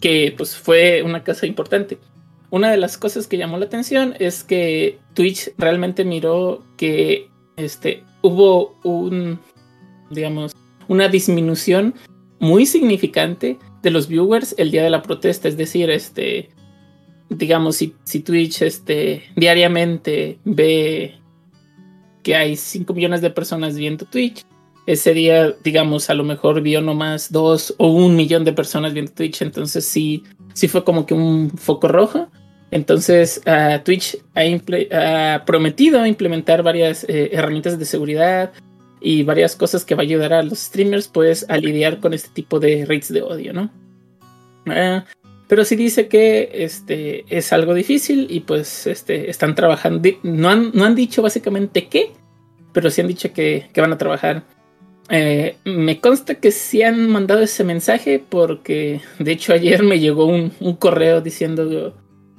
Que 0.00 0.34
pues 0.36 0.56
fue 0.56 1.02
una 1.02 1.24
cosa 1.24 1.46
importante. 1.46 1.98
Una 2.50 2.70
de 2.70 2.76
las 2.76 2.98
cosas 2.98 3.26
que 3.26 3.38
llamó 3.38 3.56
la 3.56 3.64
atención 3.64 4.14
es 4.18 4.44
que 4.44 4.98
Twitch 5.14 5.52
realmente 5.56 6.04
miró 6.04 6.62
que 6.76 7.28
este, 7.56 8.04
hubo 8.20 8.76
un, 8.82 9.38
digamos, 10.10 10.54
una 10.88 11.08
disminución 11.08 11.94
muy 12.38 12.66
significante 12.66 13.58
de 13.82 13.90
los 13.90 14.08
viewers 14.08 14.54
el 14.58 14.70
día 14.70 14.82
de 14.82 14.90
la 14.90 15.00
protesta. 15.02 15.48
Es 15.48 15.56
decir, 15.56 15.88
este, 15.88 16.50
digamos, 17.36 17.76
si, 17.76 17.94
si 18.04 18.20
Twitch 18.20 18.62
este, 18.62 19.22
diariamente 19.36 20.38
ve 20.44 21.18
que 22.22 22.36
hay 22.36 22.56
5 22.56 22.94
millones 22.94 23.20
de 23.20 23.30
personas 23.30 23.76
viendo 23.76 24.04
Twitch, 24.06 24.44
ese 24.86 25.14
día, 25.14 25.54
digamos, 25.62 26.10
a 26.10 26.14
lo 26.14 26.24
mejor 26.24 26.60
vio 26.60 26.80
nomás 26.80 27.30
2 27.30 27.76
o 27.78 27.88
un 27.88 28.16
millón 28.16 28.44
de 28.44 28.52
personas 28.52 28.92
viendo 28.92 29.12
Twitch, 29.12 29.42
entonces 29.42 29.84
sí, 29.84 30.24
sí 30.54 30.68
fue 30.68 30.84
como 30.84 31.06
que 31.06 31.14
un 31.14 31.50
foco 31.50 31.88
rojo. 31.88 32.28
Entonces, 32.70 33.42
uh, 33.46 33.82
Twitch 33.84 34.16
ha, 34.34 35.44
prometido 35.44 36.06
implementar 36.06 36.62
varias 36.62 37.04
eh, 37.04 37.30
herramientas 37.32 37.78
de 37.78 37.84
seguridad 37.84 38.52
y 38.98 39.24
varias 39.24 39.54
cosas 39.56 39.84
que 39.84 39.94
va 39.94 40.00
a 40.00 40.04
ayudar 40.04 40.32
a 40.32 40.42
los 40.42 40.58
streamers 40.58 41.06
pues 41.06 41.44
a 41.50 41.58
lidiar 41.58 42.00
con 42.00 42.14
este 42.14 42.30
tipo 42.30 42.60
de 42.60 42.86
rates 42.86 43.12
de 43.12 43.20
odio, 43.20 43.52
¿no? 43.52 43.70
Uh, 44.66 45.02
Pero 45.48 45.64
sí 45.64 45.76
dice 45.76 46.08
que 46.08 46.50
este 46.52 47.24
es 47.28 47.52
algo 47.52 47.74
difícil 47.74 48.26
y 48.30 48.40
pues 48.40 48.86
este 48.86 49.30
están 49.30 49.54
trabajando. 49.54 50.08
No 50.22 50.48
han, 50.48 50.70
no 50.72 50.84
han 50.84 50.94
dicho 50.94 51.22
básicamente 51.22 51.88
qué, 51.88 52.12
pero 52.72 52.90
sí 52.90 53.00
han 53.00 53.08
dicho 53.08 53.32
que, 53.32 53.68
que 53.72 53.80
van 53.80 53.92
a 53.92 53.98
trabajar. 53.98 54.44
Eh, 55.10 55.56
me 55.64 56.00
consta 56.00 56.36
que 56.36 56.52
sí 56.52 56.82
han 56.82 57.10
mandado 57.10 57.42
ese 57.42 57.64
mensaje 57.64 58.22
porque 58.26 59.00
de 59.18 59.32
hecho 59.32 59.52
ayer 59.52 59.82
me 59.82 59.98
llegó 59.98 60.26
un, 60.26 60.52
un 60.60 60.76
correo 60.76 61.20
diciendo 61.20 61.94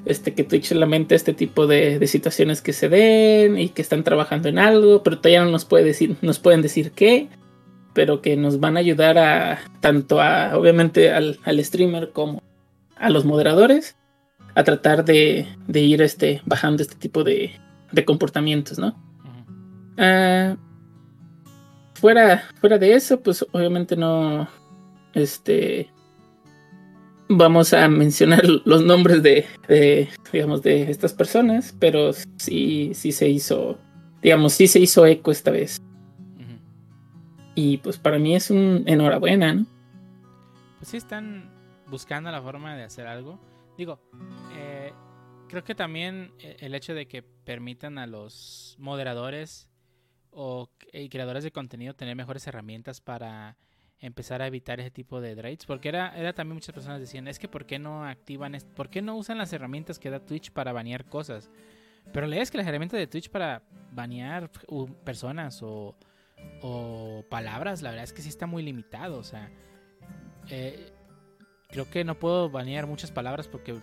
este, 0.06 0.34
que 0.34 0.44
Twitch 0.44 0.72
lamenta 0.72 1.14
este 1.14 1.34
tipo 1.34 1.68
de, 1.68 2.00
de, 2.00 2.08
situaciones 2.08 2.62
que 2.62 2.74
se 2.74 2.90
den 2.90 3.58
y 3.58 3.70
que 3.70 3.82
están 3.82 4.04
trabajando 4.04 4.50
en 4.50 4.60
algo, 4.60 5.04
pero 5.04 5.18
todavía 5.20 5.44
no 5.44 5.52
nos, 5.52 5.66
puede 5.66 5.84
decir, 5.84 6.16
nos 6.22 6.40
pueden 6.40 6.62
decir 6.62 6.92
qué, 6.92 7.30
pero 7.94 8.22
que 8.22 8.36
nos 8.36 8.60
van 8.60 8.76
a 8.78 8.82
ayudar 8.82 9.18
a 9.18 9.60
tanto 9.80 10.20
a, 10.20 10.58
obviamente, 10.58 11.12
al, 11.12 11.40
al 11.44 11.64
streamer 11.64 12.12
como 12.12 12.42
a 13.04 13.10
los 13.10 13.26
moderadores 13.26 13.96
a 14.56 14.64
tratar 14.64 15.04
de, 15.04 15.48
de 15.68 15.82
ir 15.82 16.02
este, 16.02 16.42
bajando 16.46 16.84
este 16.84 16.96
tipo 16.96 17.24
de, 17.24 17.52
de 17.92 18.06
comportamientos, 18.06 18.80
¿no? 18.80 18.96
Uh, 19.98 20.58
fuera, 21.94 22.44
fuera 22.60 22.78
de 22.78 22.94
eso, 22.94 23.22
pues 23.22 23.46
obviamente 23.52 23.96
no, 23.96 24.48
este, 25.14 25.90
vamos 27.30 27.74
a 27.74 27.88
mencionar 27.88 28.44
los 28.66 28.84
nombres 28.84 29.22
de, 29.24 29.46
de, 29.68 30.10
digamos, 30.32 30.62
de 30.62 30.90
estas 30.90 31.14
personas, 31.14 31.76
pero 31.80 32.12
sí, 32.38 32.92
sí 32.94 33.12
se 33.12 33.30
hizo, 33.30 33.78
digamos, 34.22 34.54
sí 34.54 34.68
se 34.68 34.80
hizo 34.80 35.06
eco 35.06 35.32
esta 35.32 35.52
vez. 35.52 35.80
Uh 36.38 36.42
-huh. 36.42 36.60
Y 37.56 37.78
pues 37.78 37.98
para 37.98 38.20
mí 38.20 38.36
es 38.36 38.50
un 38.50 38.84
enhorabuena, 38.86 39.54
¿no? 39.54 39.66
Pues 40.80 40.90
sí 40.90 40.98
están 40.98 41.53
buscando 41.94 42.32
la 42.32 42.42
forma 42.42 42.76
de 42.76 42.82
hacer 42.82 43.06
algo. 43.06 43.40
Digo, 43.78 44.00
eh, 44.56 44.92
creo 45.48 45.64
que 45.64 45.76
también 45.76 46.34
el 46.40 46.74
hecho 46.74 46.96
de 46.96 47.08
que 47.08 47.22
permitan 47.22 48.00
a 48.00 48.08
los 48.08 48.76
moderadores 48.80 49.70
o 50.32 50.72
y 50.92 51.08
creadores 51.10 51.44
de 51.44 51.52
contenido 51.52 51.94
tener 51.94 52.16
mejores 52.16 52.48
herramientas 52.48 53.00
para 53.00 53.58
empezar 54.00 54.42
a 54.42 54.48
evitar 54.48 54.80
ese 54.80 54.90
tipo 54.90 55.22
de 55.22 55.36
raids 55.36 55.68
porque 55.68 55.90
era, 55.90 56.18
era 56.18 56.34
también 56.34 56.56
muchas 56.56 56.74
personas 56.74 57.00
decían 57.00 57.28
es 57.28 57.38
que 57.38 57.48
por 57.48 57.68
qué 57.68 57.78
no 57.78 58.04
activan 58.04 58.58
por 58.76 58.90
qué 58.90 59.04
no 59.04 59.16
usan 59.16 59.38
las 59.38 59.54
herramientas 59.54 60.00
que 60.00 60.10
da 60.10 60.20
Twitch 60.20 60.52
para 60.52 60.74
banear 60.74 61.06
cosas 61.06 61.52
pero 62.12 62.26
lees 62.26 62.50
que 62.50 62.58
las 62.58 62.66
herramientas 62.66 63.00
de 63.00 63.06
Twitch 63.06 63.30
para 63.30 63.62
banear 63.92 64.50
personas 65.06 65.62
o, 65.62 65.96
o 66.64 67.24
palabras 67.30 67.84
la 67.84 67.92
verdad 67.92 68.06
es 68.06 68.14
que 68.14 68.24
sí 68.24 68.30
está 68.30 68.48
muy 68.48 68.64
limitado 68.64 69.20
o 69.20 69.24
sea 69.24 69.52
eh, 70.50 70.93
creo 71.74 71.90
que 71.90 72.04
no 72.04 72.14
puedo 72.20 72.52
banear 72.52 72.86
muchas 72.86 73.12
palabras 73.12 73.48
porque 73.48 73.74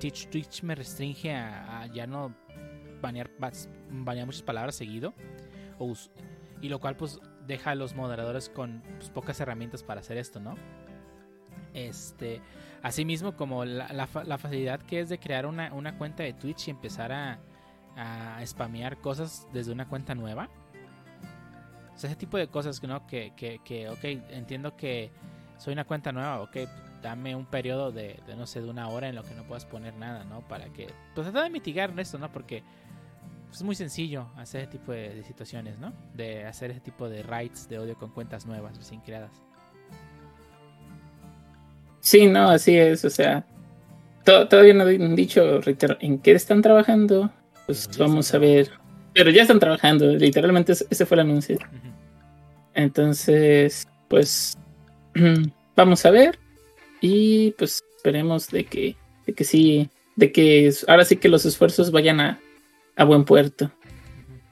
Twitch, 0.00 0.30
Twitch 0.30 0.62
me 0.62 0.74
restringe 0.74 1.34
a, 1.34 1.86
ya 1.92 2.06
no 2.06 2.34
banear, 3.02 3.30
banear 3.90 4.24
muchas 4.24 4.42
palabras 4.42 4.74
seguido 4.74 5.12
y 6.62 6.68
lo 6.70 6.80
cual 6.80 6.96
pues 6.96 7.20
deja 7.46 7.72
a 7.72 7.74
los 7.74 7.94
moderadores 7.94 8.48
con 8.48 8.82
pues, 8.96 9.10
pocas 9.10 9.38
herramientas 9.38 9.82
para 9.82 10.00
hacer 10.00 10.16
esto, 10.16 10.40
¿no? 10.40 10.54
Este, 11.74 12.40
asimismo, 12.82 13.36
como 13.36 13.66
la 13.66 14.06
facilidad 14.06 14.80
que 14.80 15.00
es 15.00 15.10
de 15.10 15.18
crear 15.18 15.44
una, 15.44 15.74
una, 15.74 15.98
cuenta 15.98 16.22
de 16.22 16.32
Twitch 16.32 16.68
y 16.68 16.70
empezar 16.70 17.12
a, 17.12 17.38
a 17.96 18.44
spamear 18.46 18.98
cosas 18.98 19.46
desde 19.52 19.72
una 19.72 19.86
cuenta 19.88 20.14
nueva. 20.14 20.48
O 21.94 21.98
sea, 21.98 22.08
ese 22.08 22.16
tipo 22.16 22.38
de 22.38 22.48
cosas, 22.48 22.82
¿no? 22.82 23.06
Que, 23.06 23.34
que, 23.36 23.60
que, 23.62 23.90
ok, 23.90 24.04
entiendo 24.30 24.74
que 24.74 25.12
soy 25.58 25.74
una 25.74 25.84
cuenta 25.84 26.12
nueva, 26.12 26.40
ok, 26.40 26.56
dame 27.02 27.34
un 27.34 27.46
periodo 27.46 27.92
de, 27.92 28.18
de, 28.26 28.36
no 28.36 28.46
sé, 28.46 28.60
de 28.60 28.68
una 28.68 28.88
hora 28.88 29.08
en 29.08 29.14
lo 29.14 29.22
que 29.22 29.34
no 29.34 29.44
puedas 29.44 29.64
poner 29.64 29.94
nada, 29.94 30.24
¿no? 30.24 30.40
Para 30.46 30.66
que, 30.72 30.88
pues 31.14 31.26
tratar 31.26 31.44
de 31.44 31.50
mitigar 31.50 31.98
esto, 31.98 32.18
¿no? 32.18 32.30
Porque 32.30 32.62
es 33.52 33.62
muy 33.62 33.74
sencillo 33.74 34.28
hacer 34.36 34.62
ese 34.62 34.70
tipo 34.70 34.92
de, 34.92 35.14
de, 35.14 35.24
situaciones, 35.24 35.78
¿no? 35.78 35.92
De 36.14 36.44
hacer 36.44 36.70
ese 36.70 36.80
tipo 36.80 37.08
de 37.08 37.22
raids 37.22 37.68
de 37.68 37.78
odio 37.78 37.96
con 37.96 38.10
cuentas 38.10 38.46
nuevas, 38.46 38.76
recién 38.76 39.00
creadas. 39.00 39.32
Sí, 42.00 42.26
no, 42.26 42.48
así 42.48 42.76
es, 42.76 43.04
o 43.04 43.10
sea, 43.10 43.44
to 44.24 44.48
todavía 44.48 44.74
no 44.74 44.84
han 44.84 45.16
dicho 45.16 45.60
en 46.00 46.18
qué 46.18 46.32
están 46.32 46.62
trabajando, 46.62 47.30
pues 47.66 47.88
vamos 47.98 48.32
a 48.34 48.38
ver. 48.38 48.70
Pero 49.12 49.30
ya 49.30 49.42
están 49.42 49.58
trabajando, 49.58 50.06
literalmente 50.06 50.72
ese 50.72 51.06
fue 51.06 51.16
el 51.16 51.20
anuncio. 51.20 51.56
Uh 51.56 51.74
-huh. 51.74 51.92
Entonces, 52.74 53.86
pues 54.08 54.56
vamos 55.76 56.06
a 56.06 56.10
ver 56.10 56.38
y 57.00 57.52
pues 57.52 57.82
esperemos 57.96 58.48
de 58.48 58.64
que, 58.64 58.96
de 59.26 59.32
que 59.34 59.44
sí, 59.44 59.88
de 60.16 60.32
que 60.32 60.72
ahora 60.88 61.04
sí 61.04 61.16
que 61.16 61.28
los 61.28 61.44
esfuerzos 61.44 61.90
vayan 61.90 62.20
a, 62.20 62.40
a 62.96 63.04
buen 63.04 63.24
puerto. 63.24 63.70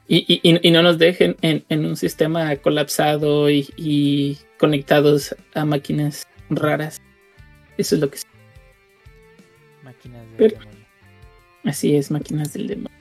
Y, 0.07 0.25
y, 0.27 0.67
y, 0.67 0.71
no 0.71 0.81
nos 0.81 0.97
dejen 0.97 1.35
en, 1.41 1.63
en 1.69 1.85
un 1.85 1.95
sistema 1.95 2.55
colapsado 2.55 3.47
y, 3.51 3.69
y, 3.77 4.39
conectados 4.57 5.35
a 5.53 5.65
máquinas 5.65 6.25
raras. 6.49 6.99
Eso 7.77 7.93
es 7.93 8.01
lo 8.01 8.09
que 8.09 8.15
es. 8.15 8.25
Máquinas 9.83 10.25
del 10.25 10.35
Pero, 10.35 10.59
demonio. 10.59 10.85
Así 11.63 11.95
es, 11.95 12.09
máquinas 12.09 12.53
del 12.53 12.65
demonio. 12.65 12.97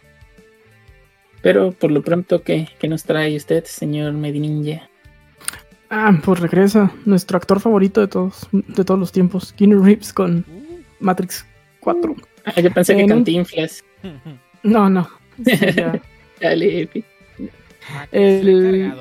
Pero 1.40 1.72
por 1.72 1.90
lo 1.90 2.02
pronto, 2.02 2.42
¿qué, 2.42 2.68
qué 2.78 2.88
nos 2.88 3.04
trae 3.04 3.36
usted, 3.36 3.64
señor 3.64 4.12
Medininja? 4.12 4.90
Ah, 5.90 6.12
pues 6.22 6.40
regresa 6.40 6.92
nuestro 7.06 7.38
actor 7.38 7.60
favorito 7.60 8.00
de 8.00 8.08
todos, 8.08 8.48
de 8.52 8.84
todos 8.84 9.00
los 9.00 9.12
tiempos, 9.12 9.52
Keanu 9.54 9.82
Reeves 9.82 10.12
con. 10.12 10.44
Matrix 11.00 11.46
4. 11.80 12.16
Ah, 12.44 12.60
yo 12.60 12.72
pensé 12.72 12.96
que 12.96 13.06
Cantinflas. 13.06 13.84
No, 14.62 14.90
no. 14.90 15.08
Sí, 15.44 15.56
ya. 15.76 16.00
Dale, 16.40 16.82
Epi. 16.82 17.04
El... 18.12 18.92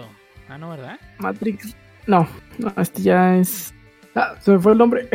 Ah, 0.48 0.58
no, 0.58 0.70
¿verdad? 0.70 1.00
Matrix. 1.20 1.76
No, 2.06 2.28
no, 2.58 2.74
este 2.78 3.02
ya 3.02 3.38
es. 3.38 3.74
Ah, 4.16 4.36
se 4.40 4.52
me 4.52 4.60
fue 4.60 4.72
el 4.72 4.78
nombre. 4.78 5.10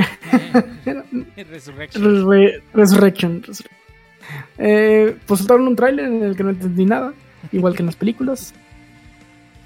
Resurrection. 1.37 2.31
Re 2.31 2.63
Resurrection. 2.75 3.43
Eh, 4.59 5.17
pues 5.27 5.41
soltaron 5.41 5.69
un 5.69 5.77
tráiler 5.77 6.07
en 6.07 6.23
el 6.23 6.37
que 6.37 6.45
no 6.45 6.51
entendí 6.51 6.85
nada, 6.85 7.13
igual 7.51 7.75
que 7.75 7.83
en 7.83 7.87
las 7.87 7.97
películas. 7.97 8.55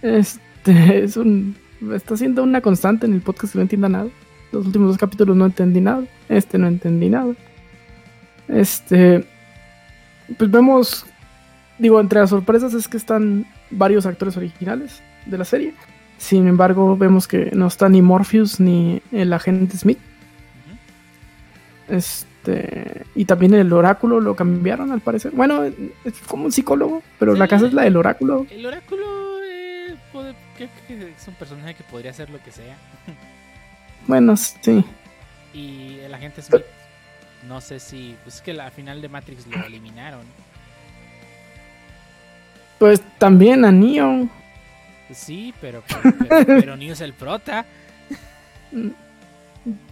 Este 0.02 1.02
es 1.02 1.16
un. 1.16 1.56
Está 1.94 2.16
siendo 2.16 2.42
una 2.42 2.60
constante 2.60 3.06
en 3.06 3.14
el 3.14 3.20
podcast 3.20 3.52
que 3.52 3.58
no 3.58 3.62
entienda 3.62 3.88
nada. 3.88 4.08
Los 4.52 4.66
últimos 4.66 4.88
dos 4.88 4.98
capítulos 4.98 5.36
no 5.36 5.46
entendí 5.46 5.80
nada. 5.80 6.04
Este 6.28 6.58
no 6.58 6.66
entendí 6.66 7.08
nada. 7.08 7.34
Este. 8.48 9.24
Pues 10.36 10.50
vemos 10.50 11.06
digo, 11.78 12.00
entre 12.00 12.20
las 12.20 12.30
sorpresas 12.30 12.74
es 12.74 12.88
que 12.88 12.96
están 12.96 13.46
varios 13.70 14.06
actores 14.06 14.36
originales 14.36 15.02
de 15.26 15.38
la 15.38 15.44
serie. 15.44 15.74
Sin 16.18 16.46
embargo, 16.48 16.96
vemos 16.96 17.28
que 17.28 17.50
no 17.52 17.66
está 17.66 17.88
ni 17.88 18.00
Morpheus 18.00 18.58
ni 18.60 19.02
el 19.12 19.32
agente 19.32 19.76
Smith. 19.76 19.98
Este. 21.88 23.04
Y 23.14 23.26
también 23.26 23.54
el 23.54 23.72
oráculo 23.72 24.20
lo 24.20 24.34
cambiaron 24.34 24.92
al 24.92 25.00
parecer. 25.00 25.32
Bueno, 25.32 25.64
es 25.64 26.14
como 26.26 26.46
un 26.46 26.52
psicólogo, 26.52 27.02
pero 27.18 27.34
sí, 27.34 27.38
la 27.38 27.48
casa 27.48 27.66
es 27.66 27.74
la 27.74 27.82
del 27.82 27.96
oráculo. 27.96 28.46
El 28.50 28.64
oráculo 28.64 29.04
eh, 29.44 29.94
puede, 30.12 30.34
que, 30.56 30.68
que 30.86 31.10
es 31.10 31.28
un 31.28 31.34
personaje 31.34 31.74
que 31.74 31.84
podría 31.84 32.12
ser 32.12 32.30
lo 32.30 32.42
que 32.42 32.50
sea. 32.50 32.76
bueno, 34.06 34.36
sí. 34.36 34.84
Y 35.52 35.98
el 36.00 36.12
agente 36.12 36.42
Smith, 36.42 36.62
no 37.46 37.60
sé 37.60 37.78
si. 37.78 38.16
Pues 38.22 38.36
es 38.36 38.40
que 38.42 38.50
al 38.52 38.70
final 38.70 39.00
de 39.00 39.08
Matrix 39.08 39.46
lo 39.46 39.64
eliminaron. 39.64 40.26
Pues 42.78 43.00
también 43.18 43.64
a 43.64 43.72
Neo. 43.72 44.28
Sí, 45.12 45.54
pero, 45.60 45.82
pero, 45.86 46.14
pero, 46.28 46.44
pero 46.46 46.76
Neo 46.76 46.92
es 46.92 47.00
el 47.00 47.14
prota. 47.14 47.64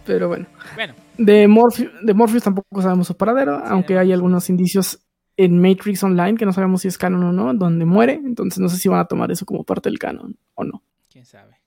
Pero 0.05 0.27
bueno. 0.27 0.45
Bueno. 0.75 0.93
De, 1.17 1.47
Morphe 1.47 1.89
de 2.01 2.13
Morpheus 2.13 2.43
tampoco 2.43 2.81
sabemos 2.81 3.07
su 3.07 3.15
paradero, 3.15 3.59
sí, 3.59 3.63
aunque 3.67 3.97
hay 3.97 4.11
algunos 4.11 4.49
indicios 4.49 5.04
en 5.37 5.61
Matrix 5.61 6.03
Online 6.03 6.35
que 6.35 6.45
no 6.45 6.53
sabemos 6.53 6.81
si 6.81 6.87
es 6.87 6.97
canon 6.97 7.23
o 7.23 7.31
no, 7.31 7.53
donde 7.53 7.85
muere. 7.85 8.13
Entonces 8.13 8.59
no 8.59 8.69
sé 8.69 8.77
si 8.77 8.89
van 8.89 8.99
a 8.99 9.05
tomar 9.05 9.31
eso 9.31 9.45
como 9.45 9.63
parte 9.63 9.89
del 9.89 9.99
canon 9.99 10.37
o 10.53 10.63
no. 10.63 10.83
Quién 11.09 11.25
sabe. 11.25 11.59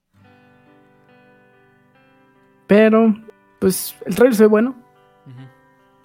Pero, 2.66 3.14
pues, 3.58 3.96
el 4.04 4.14
trailer 4.14 4.34
se 4.36 4.42
ve 4.44 4.48
bueno. 4.48 4.76
Uh 5.26 5.30
-huh. 5.30 5.48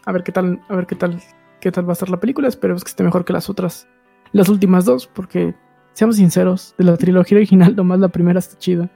A 0.06 0.12
ver 0.12 0.24
qué 0.24 0.32
tal, 0.32 0.62
a 0.70 0.76
ver 0.76 0.86
qué 0.88 0.96
tal, 0.96 1.22
qué 1.60 1.72
tal 1.72 1.88
va 1.88 1.92
a 1.92 1.96
ser 1.96 2.10
la 2.10 2.20
película. 2.20 2.48
Esperemos 2.48 2.84
que 2.84 2.90
esté 2.90 3.04
mejor 3.04 3.26
que 3.26 3.34
las 3.34 3.50
otras 3.50 3.88
las 4.32 4.50
últimas 4.50 4.86
dos, 4.86 5.08
porque 5.08 5.54
seamos 5.94 6.16
sinceros, 6.18 6.74
de 6.78 6.86
la 6.86 6.98
trilogía 6.98 7.38
original, 7.38 7.76
nomás 7.76 8.00
la 8.00 8.10
primera 8.10 8.40
está 8.40 8.58
chida. 8.58 8.90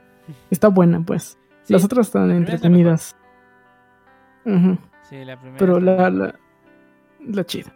Está 0.50 0.68
buena, 0.68 1.00
pues. 1.00 1.38
Sí, 1.62 1.72
las 1.72 1.84
otras 1.84 2.08
están 2.08 2.30
entretenidas. 2.30 3.16
Uh 4.44 4.50
-huh. 4.50 4.78
Sí, 5.02 5.24
la 5.24 5.38
primera. 5.38 5.58
Pero 5.58 5.80
la, 5.80 6.10
la, 6.10 6.34
la 7.20 7.44
chida. 7.44 7.72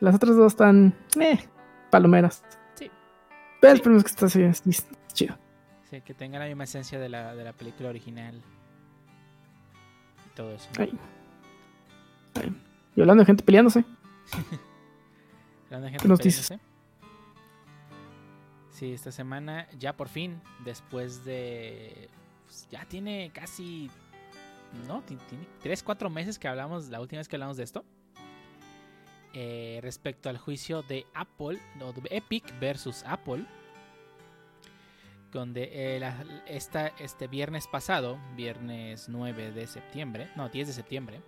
Las 0.00 0.14
otras 0.14 0.36
dos 0.36 0.52
están, 0.52 0.94
eh, 1.20 1.38
palomeras. 1.90 2.42
Sí. 2.74 2.90
Pero 3.60 3.74
sí. 3.74 3.78
esperemos 3.80 4.04
que 4.04 4.08
esta 4.10 4.28
sí, 4.28 4.42
es 4.42 4.62
chida. 5.12 5.38
Sí, 5.90 6.00
que 6.00 6.14
tenga 6.14 6.38
la 6.38 6.46
misma 6.46 6.64
esencia 6.64 6.98
de 6.98 7.08
la, 7.08 7.34
de 7.34 7.44
la 7.44 7.52
película 7.52 7.88
original. 7.90 8.40
Y 10.26 10.34
todo 10.34 10.54
eso. 10.54 10.68
¿no? 10.78 10.84
Y 12.96 13.00
hablando 13.00 13.22
de 13.22 13.26
gente 13.26 13.42
peleándose. 13.44 13.84
Hablando 15.66 15.84
de 15.86 15.90
gente 15.90 16.02
¿Qué 16.02 16.08
nos 16.08 16.18
dices? 16.20 16.48
peleándose. 16.48 16.70
Sí, 18.70 18.92
esta 18.92 19.12
semana 19.12 19.68
ya 19.78 19.94
por 19.96 20.08
fin, 20.08 20.40
después 20.64 21.24
de... 21.24 22.08
pues, 22.46 22.66
ya 22.70 22.84
tiene 22.86 23.30
casi... 23.34 23.90
No, 24.86 25.02
ti- 25.02 25.18
tiene 25.28 25.46
3, 25.62 25.82
4 25.82 26.08
meses 26.10 26.38
que 26.38 26.48
hablamos, 26.48 26.88
la 26.88 27.00
última 27.00 27.18
vez 27.18 27.28
que 27.28 27.36
hablamos 27.36 27.56
de 27.56 27.64
esto. 27.64 27.84
Eh, 29.34 29.78
respecto 29.82 30.28
al 30.28 30.38
juicio 30.38 30.82
de 30.82 31.06
Apple, 31.14 31.58
Epic 32.10 32.58
versus 32.60 33.02
Apple. 33.06 33.44
Donde 35.32 35.70
eh, 35.72 36.12
esta, 36.48 36.88
este 36.98 37.28
viernes 37.28 37.68
pasado, 37.68 38.18
viernes 38.34 39.08
9 39.08 39.52
de 39.52 39.66
septiembre, 39.68 40.28
no, 40.34 40.48
10 40.48 40.66
de 40.68 40.72
septiembre, 40.74 41.20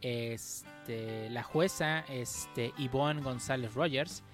este, 0.00 1.30
la 1.30 1.44
jueza 1.44 2.00
este, 2.08 2.72
Yvonne 2.78 3.22
González 3.22 3.72
Rogers 3.74 4.24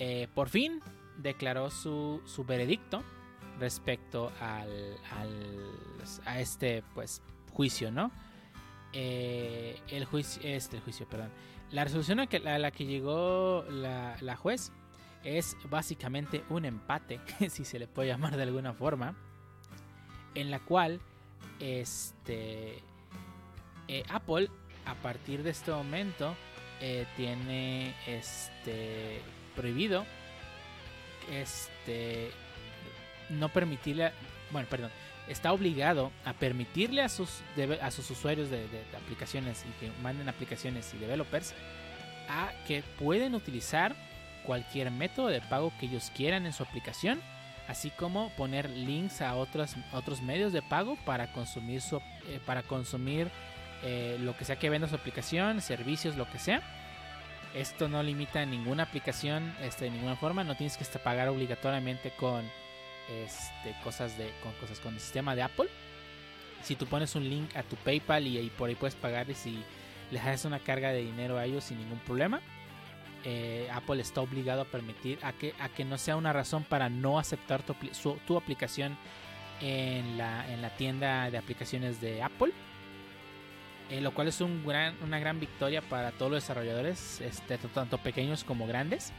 eh, 0.00 0.26
por 0.34 0.48
fin 0.48 0.80
declaró 1.18 1.70
su, 1.70 2.20
su 2.26 2.44
veredicto 2.44 3.04
respecto 3.60 4.32
al, 4.40 4.96
al- 5.12 6.02
a 6.26 6.40
este 6.40 6.82
pues 6.94 7.22
juicio, 7.52 7.90
¿no? 7.92 8.10
El 8.92 10.04
juicio, 10.06 10.42
este 10.44 10.76
el 10.76 10.82
juicio, 10.82 11.06
perdón. 11.08 11.30
La 11.70 11.84
resolución 11.84 12.20
a, 12.20 12.26
que, 12.26 12.36
a 12.36 12.58
la 12.58 12.70
que 12.70 12.86
llegó 12.86 13.64
la, 13.68 14.16
la 14.20 14.36
juez 14.36 14.72
es 15.24 15.56
básicamente 15.68 16.44
un 16.48 16.64
empate, 16.64 17.20
si 17.50 17.64
se 17.64 17.78
le 17.78 17.88
puede 17.88 18.08
llamar 18.08 18.36
de 18.36 18.44
alguna 18.44 18.72
forma, 18.72 19.16
en 20.34 20.50
la 20.50 20.60
cual 20.60 21.00
este 21.58 22.82
eh, 23.88 24.02
Apple 24.08 24.50
a 24.84 24.94
partir 24.94 25.42
de 25.42 25.50
este 25.50 25.70
momento 25.70 26.34
eh, 26.80 27.06
tiene 27.16 27.94
este 28.06 29.20
prohibido 29.54 30.04
este 31.32 32.30
no 33.30 33.48
permitirle 33.48 34.12
bueno 34.50 34.68
perdón 34.68 34.90
está 35.28 35.52
obligado 35.52 36.12
a 36.24 36.32
permitirle 36.32 37.02
a 37.02 37.08
sus 37.08 37.42
a 37.80 37.90
sus 37.90 38.10
usuarios 38.10 38.50
de, 38.50 38.66
aplicaciones 38.96 39.64
y 39.68 39.80
que 39.80 39.92
manden 40.02 40.28
aplicaciones 40.28 40.92
y 40.94 40.98
developers 40.98 41.54
a 42.28 42.52
que 42.66 42.82
pueden 42.98 43.34
utilizar 43.34 43.94
cualquier 44.44 44.90
método 44.90 45.28
de 45.28 45.40
pago 45.40 45.72
que 45.80 45.86
ellos 45.86 46.12
quieran 46.14 46.46
en 46.46 46.52
su 46.52 46.62
aplicación 46.62 47.20
así 47.68 47.90
como 47.90 48.30
poner 48.30 48.70
links 48.70 49.20
a 49.20 49.34
otros 49.34 49.74
otros 49.92 50.22
medios 50.22 50.52
de 50.52 50.62
pago 50.62 50.96
para 51.04 51.32
consumir 51.32 51.80
su 51.80 51.96
eh, 51.96 52.40
para 52.46 52.62
consumir 52.62 53.30
eh, 53.82 54.16
lo 54.20 54.36
que 54.36 54.44
sea 54.44 54.56
que 54.56 54.70
venda 54.70 54.88
su 54.88 54.94
aplicación, 54.94 55.60
servicios, 55.60 56.16
lo 56.16 56.28
que 56.30 56.38
sea. 56.38 56.62
Esto 57.54 57.88
no 57.88 58.02
limita 58.02 58.44
ninguna 58.44 58.84
aplicación 58.84 59.54
este, 59.62 59.86
de 59.86 59.92
ninguna 59.92 60.16
forma. 60.16 60.44
No 60.44 60.56
tienes 60.56 60.76
que 60.76 60.84
pagar 60.98 61.28
obligatoriamente 61.28 62.10
con 62.10 62.44
este, 63.08 63.74
cosas 63.82 64.16
de 64.18 64.30
con 64.42 64.52
cosas 64.54 64.80
con 64.80 64.94
el 64.94 65.00
sistema 65.00 65.34
de 65.34 65.42
Apple. 65.42 65.68
Si 66.62 66.74
tú 66.76 66.86
pones 66.86 67.14
un 67.14 67.28
link 67.28 67.54
a 67.56 67.62
tu 67.62 67.76
PayPal 67.76 68.26
y, 68.26 68.50
por 68.50 68.68
ahí 68.68 68.74
puedes 68.74 68.94
pagarles 68.94 69.46
y 69.46 69.62
les 70.10 70.22
haces 70.22 70.44
una 70.44 70.58
carga 70.58 70.90
de 70.90 71.02
dinero 71.02 71.38
a 71.38 71.44
ellos 71.44 71.64
sin 71.64 71.78
ningún 71.78 71.98
problema. 72.00 72.40
eh, 73.24 73.68
Apple 73.72 74.00
está 74.00 74.20
obligado 74.20 74.62
a 74.62 74.64
permitir 74.64 75.18
a 75.22 75.32
que, 75.32 75.54
a 75.58 75.68
que 75.68 75.84
no 75.84 75.98
sea 75.98 76.16
una 76.16 76.32
razón 76.32 76.64
para 76.64 76.88
no 76.88 77.18
aceptar 77.18 77.62
tu, 77.62 77.74
tu 78.26 78.36
aplicación 78.36 78.96
en 79.60 80.18
la, 80.18 80.52
en 80.52 80.62
la 80.62 80.70
tienda 80.70 81.30
de 81.30 81.38
aplicaciones 81.38 82.00
de 82.00 82.22
Apple. 82.22 82.52
Eh, 83.90 84.00
lo 84.00 84.12
cual 84.12 84.26
es 84.26 84.40
un 84.40 84.66
gran, 84.66 84.96
una 85.02 85.20
gran 85.20 85.38
victoria 85.38 85.80
para 85.80 86.10
todos 86.10 86.32
los 86.32 86.42
desarrolladores, 86.42 87.20
este, 87.20 87.56
tanto 87.56 87.98
pequeños 87.98 88.42
como 88.42 88.66
grandes, 88.66 89.12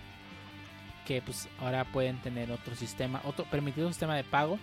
que 1.08 1.22
pues 1.22 1.48
ahora 1.60 1.86
pueden 1.86 2.22
tener 2.22 2.52
otro 2.52 2.76
sistema, 2.76 3.22
otro 3.24 3.46
permitido 3.46 3.88
sistema 3.88 4.15
de 4.15 4.26
pago 4.26 4.60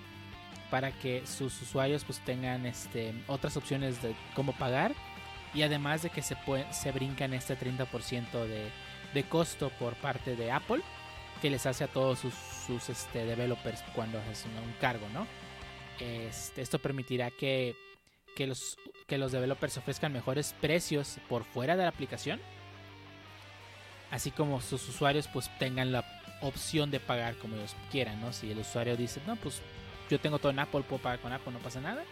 para 0.70 0.92
que 0.92 1.26
sus 1.26 1.62
usuarios 1.62 2.04
pues 2.04 2.20
tengan 2.20 2.66
este, 2.66 3.14
otras 3.28 3.56
opciones 3.56 4.02
de 4.02 4.14
cómo 4.34 4.52
pagar 4.52 4.94
y 5.54 5.62
además 5.62 6.02
de 6.02 6.10
que 6.10 6.20
se, 6.20 6.36
pueden, 6.36 6.72
se 6.74 6.92
brincan 6.92 7.32
este 7.32 7.58
30% 7.58 8.46
de, 8.46 8.70
de 9.14 9.22
costo 9.24 9.70
por 9.78 9.94
parte 9.94 10.36
de 10.36 10.52
Apple 10.52 10.82
que 11.40 11.48
les 11.48 11.64
hace 11.64 11.84
a 11.84 11.88
todos 11.88 12.18
sus, 12.18 12.34
sus 12.34 12.90
este, 12.90 13.24
developers 13.24 13.82
cuando 13.94 14.18
hacen 14.30 14.52
un 14.58 14.72
cargo, 14.80 15.08
¿no? 15.14 15.26
Este, 15.98 16.60
esto 16.60 16.78
permitirá 16.78 17.30
que, 17.30 17.74
que 18.36 18.46
los 18.46 18.76
que 19.06 19.18
los 19.18 19.32
developers 19.32 19.76
ofrezcan 19.76 20.12
mejores 20.12 20.54
precios 20.60 21.18
por 21.28 21.44
fuera 21.44 21.76
de 21.76 21.82
la 21.84 21.90
aplicación. 21.90 22.40
Así 24.10 24.30
como 24.30 24.60
sus 24.60 24.88
usuarios 24.88 25.28
pues 25.28 25.50
tengan 25.58 25.92
la 25.92 26.23
opción 26.40 26.90
de 26.90 27.00
pagar 27.00 27.34
como 27.36 27.56
ellos 27.56 27.74
quieran, 27.90 28.20
¿no? 28.20 28.32
Si 28.32 28.50
el 28.50 28.58
usuario 28.58 28.96
dice, 28.96 29.20
no, 29.26 29.36
pues 29.36 29.60
yo 30.10 30.18
tengo 30.20 30.38
todo 30.38 30.50
en 30.50 30.58
Apple, 30.58 30.82
puedo 30.82 31.02
pagar 31.02 31.20
con 31.20 31.32
Apple, 31.32 31.52
no 31.52 31.58
pasa 31.58 31.80
nada. 31.80 32.02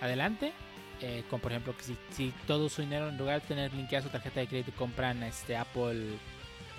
Adelante. 0.00 0.52
Eh, 1.02 1.24
como 1.30 1.40
por 1.40 1.52
ejemplo 1.52 1.74
que 1.74 1.96
si, 2.14 2.30
todo 2.46 2.68
su 2.68 2.82
dinero 2.82 3.08
en 3.08 3.16
lugar 3.16 3.40
de 3.40 3.48
tener 3.48 3.72
linkeada 3.72 4.04
su 4.04 4.10
tarjeta 4.10 4.40
de 4.40 4.46
crédito 4.46 4.72
compran 4.76 5.22
este 5.22 5.56
Apple 5.56 6.18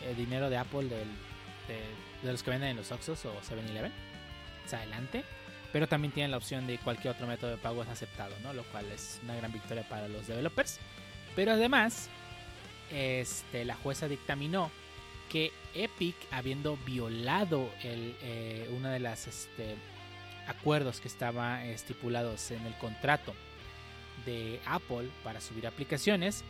eh, 0.03 0.13
dinero 0.15 0.47
de 0.47 0.57
Apple 0.57 0.83
de 0.83 2.31
los 2.31 2.43
que 2.43 2.51
venden 2.51 2.69
en 2.69 2.77
los 2.77 2.91
Oxxos 2.91 3.25
o 3.25 3.33
7-Eleven. 3.41 3.91
Pues 4.61 4.73
adelante 4.75 5.23
pero 5.71 5.87
también 5.87 6.11
tienen 6.13 6.31
la 6.31 6.37
opción 6.37 6.67
de 6.67 6.77
cualquier 6.77 7.13
otro 7.13 7.27
método 7.27 7.51
de 7.51 7.57
pago 7.57 7.83
es 7.83 7.89
aceptado, 7.89 8.35
¿no? 8.43 8.53
Lo 8.53 8.63
cual 8.65 8.85
es 8.91 9.19
una 9.23 9.35
gran 9.35 9.51
victoria 9.51 9.87
para 9.87 10.07
los 10.07 10.27
developers. 10.27 10.79
Pero 11.35 11.53
además, 11.53 12.09
este, 12.91 13.63
la 13.63 13.75
jueza 13.75 14.07
dictaminó 14.07 14.69
que 15.31 15.51
Epic, 15.73 16.15
habiendo 16.31 16.77
violado 16.85 17.69
el, 17.83 18.15
eh, 18.21 18.69
uno 18.75 18.89
de 18.89 18.99
los 18.99 19.27
este, 19.27 19.75
acuerdos 20.47 20.99
que 20.99 21.07
estaban 21.07 21.65
estipulados 21.67 22.51
en 22.51 22.65
el 22.65 22.77
contrato 22.77 23.33
de 24.25 24.59
Apple 24.65 25.09
para 25.23 25.39
subir 25.39 25.65
aplicaciones, 25.67 26.43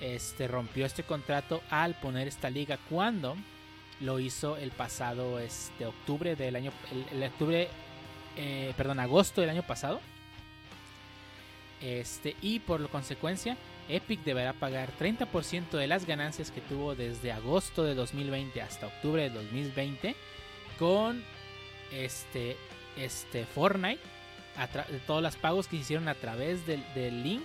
este, 0.00 0.46
rompió 0.46 0.86
este 0.86 1.02
contrato 1.02 1.62
al 1.68 1.94
poner 1.94 2.28
esta 2.28 2.48
liga 2.48 2.78
cuando 2.88 3.36
lo 4.00 4.20
hizo 4.20 4.56
el 4.56 4.70
pasado 4.70 5.40
este, 5.40 5.86
octubre 5.86 6.36
del 6.36 6.54
año, 6.54 6.72
el 7.10 7.22
octubre 7.24 7.68
eh, 8.36 8.72
perdón, 8.76 9.00
agosto 9.00 9.40
del 9.40 9.50
año 9.50 9.64
pasado. 9.64 10.00
Este, 11.80 12.36
y 12.40 12.60
por 12.60 12.80
lo 12.80 12.88
consecuencia, 12.88 13.56
Epic 13.88 14.22
deberá 14.22 14.52
pagar 14.52 14.90
30% 14.98 15.70
de 15.70 15.86
las 15.86 16.06
ganancias 16.06 16.50
que 16.50 16.60
tuvo 16.60 16.94
desde 16.94 17.32
agosto 17.32 17.84
de 17.84 17.94
2020 17.94 18.60
hasta 18.60 18.86
octubre 18.86 19.22
de 19.22 19.30
2020 19.30 20.14
con 20.78 21.24
este, 21.92 22.56
este 22.96 23.44
Fortnite, 23.46 24.00
de 24.90 24.98
todos 25.00 25.22
los 25.22 25.36
pagos 25.36 25.68
que 25.68 25.76
hicieron 25.76 26.08
a 26.08 26.14
través 26.14 26.66
del, 26.66 26.84
del 26.94 27.22
link 27.22 27.44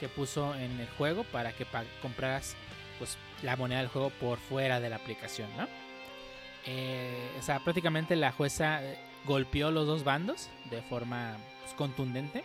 que 0.00 0.08
puso 0.08 0.54
en 0.54 0.78
el 0.80 0.88
juego 0.90 1.24
para 1.24 1.52
que 1.52 1.66
compraras 2.02 2.56
pues, 2.98 3.16
la 3.42 3.56
moneda 3.56 3.80
del 3.80 3.88
juego 3.88 4.10
por 4.10 4.38
fuera 4.38 4.80
de 4.80 4.90
la 4.90 4.96
aplicación, 4.96 5.48
¿no? 5.56 5.66
Eh, 6.66 7.30
o 7.38 7.42
sea, 7.42 7.60
prácticamente 7.60 8.14
la 8.16 8.32
jueza 8.32 8.84
eh, 8.84 8.98
golpeó 9.24 9.70
los 9.70 9.86
dos 9.86 10.04
bandos 10.04 10.50
de 10.70 10.82
forma 10.82 11.36
pues, 11.62 11.74
contundente. 11.74 12.44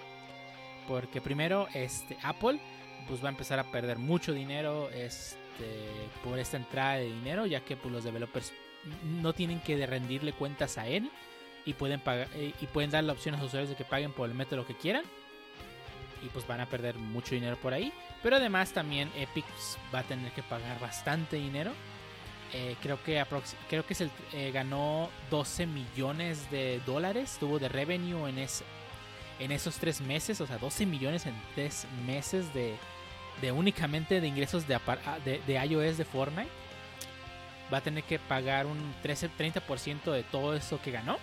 Porque 0.88 1.22
primero, 1.22 1.68
este, 1.74 2.18
Apple 2.24 2.60
pues, 3.08 3.24
va 3.24 3.28
a 3.28 3.32
empezar 3.32 3.60
a 3.60 3.72
perder 3.72 3.98
mucho 3.98 4.34
dinero 4.34 4.90
este, 4.90 5.30
por 6.24 6.40
esta 6.40 6.58
entrada 6.58 6.96
de 6.96 7.06
dinero, 7.06 7.46
ya 7.46 7.62
que 7.62 7.76
pues, 7.76 7.94
los 7.94 8.04
developers 8.04 8.54
no 9.22 9.34
tienen 9.34 9.60
que 9.62 9.86
rendirle 9.86 10.34
cuentas 10.34 10.78
a 10.78 10.88
él 10.88 11.10
y 11.66 11.74
pueden 11.74 12.00
pagar 12.00 12.28
eh, 12.36 12.54
y 12.60 12.68
pueden 12.68 12.92
dar 12.92 13.04
la 13.04 13.14
opción 13.14 13.36
a 13.36 13.38
los 13.38 13.48
usuarios 13.48 13.70
de 13.70 13.76
que 13.76 13.86
paguen 13.86 14.12
por 14.12 14.30
el 14.30 14.36
método 14.36 14.66
que 14.66 14.76
quieran. 14.76 15.04
Y 16.22 16.28
pues 16.28 16.48
van 16.48 16.62
a 16.62 16.66
perder 16.66 16.96
mucho 16.96 17.36
dinero 17.36 17.58
por 17.58 17.74
ahí. 17.74 17.92
Pero 18.22 18.38
además 18.38 18.72
también 18.72 19.12
Epic 19.16 19.46
pues, 19.46 19.78
va 19.94 20.00
a 20.00 20.04
tener 20.04 20.32
que 20.32 20.42
pagar 20.44 20.80
bastante 20.80 21.36
dinero. 21.36 21.72
Eh, 22.54 22.76
creo 22.82 23.02
que 23.04 23.24
creo 23.68 23.86
que 23.86 23.94
es 23.94 24.02
eh, 24.02 24.52
ganó 24.54 25.10
12 25.32 25.66
millones 25.66 26.52
de 26.52 26.82
dólares 26.86 27.38
tuvo 27.40 27.58
de 27.58 27.68
revenue 27.68 28.30
en 28.30 28.38
ese 28.38 28.64
en 29.40 29.52
esos 29.52 29.78
tres 29.78 30.02
meses 30.02 30.40
o 30.40 30.46
sea 30.46 30.60
12 30.60 30.86
millones 30.86 31.26
en 31.26 31.34
tres 31.56 31.88
meses 32.06 32.54
de, 32.54 32.76
de 33.42 33.52
únicamente 33.52 34.22
de 34.22 34.28
ingresos 34.28 34.68
de, 34.68 34.76
ah, 34.76 35.20
de, 35.26 35.42
de 35.46 35.66
iOS 35.66 35.98
de 35.98 36.06
Fortnite 36.06 36.50
va 37.74 37.78
a 37.78 37.82
tener 37.82 38.04
que 38.04 38.20
pagar 38.20 38.66
un 38.66 38.94
13 39.02 39.30
30% 39.32 40.12
de 40.12 40.24
todo 40.24 40.54
eso 40.56 40.80
que 40.82 40.92
ganó 40.92 41.18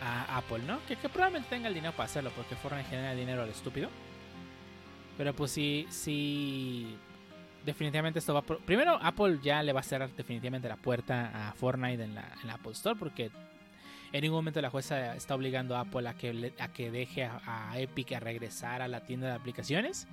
a 0.00 0.38
Apple, 0.38 0.60
¿no? 0.60 0.80
Que, 0.86 0.96
probablemente 0.96 1.48
tenga 1.48 1.68
el 1.68 1.74
dinero 1.74 1.92
para 1.92 2.04
hacerlo, 2.06 2.30
porque 2.34 2.56
Fortnite 2.56 2.88
genera 2.88 3.14
dinero 3.14 3.42
al 3.42 3.48
estúpido. 3.48 3.90
Pero 5.16 5.34
pues 5.34 5.50
sí, 5.50 5.86
sí. 5.90 6.96
Definitivamente 7.64 8.20
esto 8.20 8.32
va 8.32 8.42
por... 8.42 8.60
Primero, 8.60 8.98
Apple 9.02 9.40
ya 9.42 9.62
le 9.62 9.72
va 9.72 9.80
a 9.80 9.82
cerrar 9.82 10.10
definitivamente 10.10 10.68
la 10.68 10.76
puerta 10.76 11.48
a 11.48 11.52
Fortnite 11.52 12.02
en 12.02 12.14
la, 12.14 12.32
en 12.40 12.46
la 12.46 12.54
Apple 12.54 12.72
Store, 12.72 12.96
porque 12.98 13.30
en 14.12 14.20
ningún 14.22 14.38
momento 14.38 14.62
la 14.62 14.70
jueza 14.70 15.16
está 15.16 15.34
obligando 15.34 15.76
a 15.76 15.80
Apple 15.80 16.08
a 16.08 16.14
que, 16.14 16.52
a 16.58 16.68
que 16.68 16.90
deje 16.90 17.24
a 17.24 17.72
Epic 17.76 18.12
a 18.12 18.20
regresar 18.20 18.80
a 18.80 18.88
la 18.88 19.00
tienda 19.00 19.26
de 19.26 19.34
aplicaciones. 19.34 20.06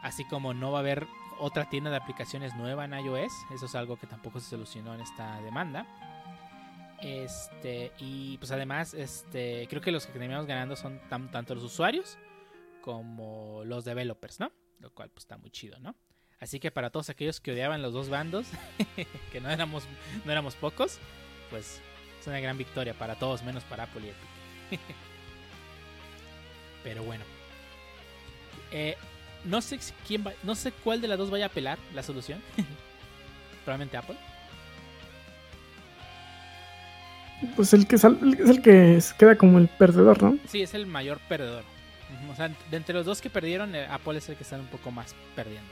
Así 0.00 0.24
como 0.24 0.54
no 0.54 0.72
va 0.72 0.78
a 0.78 0.80
haber 0.80 1.06
otra 1.38 1.68
tienda 1.68 1.90
de 1.90 1.96
aplicaciones 1.96 2.54
nueva 2.54 2.84
en 2.84 2.94
iOS. 2.94 3.32
Eso 3.54 3.66
es 3.66 3.74
algo 3.74 3.96
que 3.96 4.06
tampoco 4.06 4.40
se 4.40 4.50
solucionó 4.50 4.94
en 4.94 5.00
esta 5.00 5.40
demanda. 5.42 5.86
Este, 7.00 7.92
y 7.98 8.38
pues 8.38 8.50
además, 8.50 8.94
este, 8.94 9.66
creo 9.68 9.82
que 9.82 9.92
los 9.92 10.06
que 10.06 10.12
terminamos 10.12 10.46
ganando 10.46 10.76
son 10.76 11.00
tanto 11.08 11.54
los 11.54 11.64
usuarios 11.64 12.18
como 12.80 13.62
los 13.64 13.84
developers, 13.84 14.40
¿no? 14.40 14.52
Lo 14.80 14.90
cual 14.92 15.10
pues 15.10 15.24
está 15.24 15.36
muy 15.36 15.50
chido, 15.50 15.78
¿no? 15.80 15.94
Así 16.38 16.60
que 16.60 16.70
para 16.70 16.90
todos 16.90 17.10
aquellos 17.10 17.40
que 17.40 17.52
odiaban 17.52 17.82
los 17.82 17.92
dos 17.92 18.08
bandos, 18.08 18.46
que 19.32 19.40
no 19.40 19.50
éramos, 19.50 19.84
no 20.24 20.32
éramos 20.32 20.54
pocos, 20.54 20.98
pues 21.50 21.80
es 22.20 22.26
una 22.26 22.40
gran 22.40 22.58
victoria 22.58 22.94
para 22.94 23.16
todos, 23.16 23.42
menos 23.42 23.64
para 23.64 23.84
Apple 23.84 24.02
y 24.02 24.08
Epic. 24.08 24.80
Pero 26.84 27.02
bueno. 27.02 27.24
Eh, 28.70 28.96
no 29.46 29.60
sé 29.60 29.78
quién 30.06 30.24
va, 30.26 30.32
no 30.42 30.54
sé 30.54 30.72
cuál 30.72 31.00
de 31.00 31.08
las 31.08 31.18
dos 31.18 31.30
vaya 31.30 31.46
a 31.46 31.48
apelar 31.48 31.78
la 31.94 32.02
solución. 32.02 32.40
Probablemente 33.64 33.96
Apple. 33.96 34.16
Pues 37.54 37.72
el 37.74 37.86
que 37.86 37.96
es 37.96 38.04
el 38.04 38.62
que 38.62 38.98
queda 39.18 39.36
como 39.36 39.58
el 39.58 39.68
perdedor, 39.68 40.22
¿no? 40.22 40.38
Sí, 40.46 40.62
es 40.62 40.74
el 40.74 40.86
mayor 40.86 41.20
perdedor. 41.28 41.64
O 42.30 42.34
sea, 42.34 42.48
de 42.48 42.76
entre 42.76 42.94
los 42.94 43.04
dos 43.04 43.20
que 43.20 43.28
perdieron, 43.28 43.74
eh, 43.74 43.86
Apple 43.90 44.18
es 44.18 44.28
el 44.28 44.36
que 44.36 44.44
está 44.44 44.56
un 44.56 44.66
poco 44.66 44.90
más 44.90 45.14
perdiendo. 45.34 45.68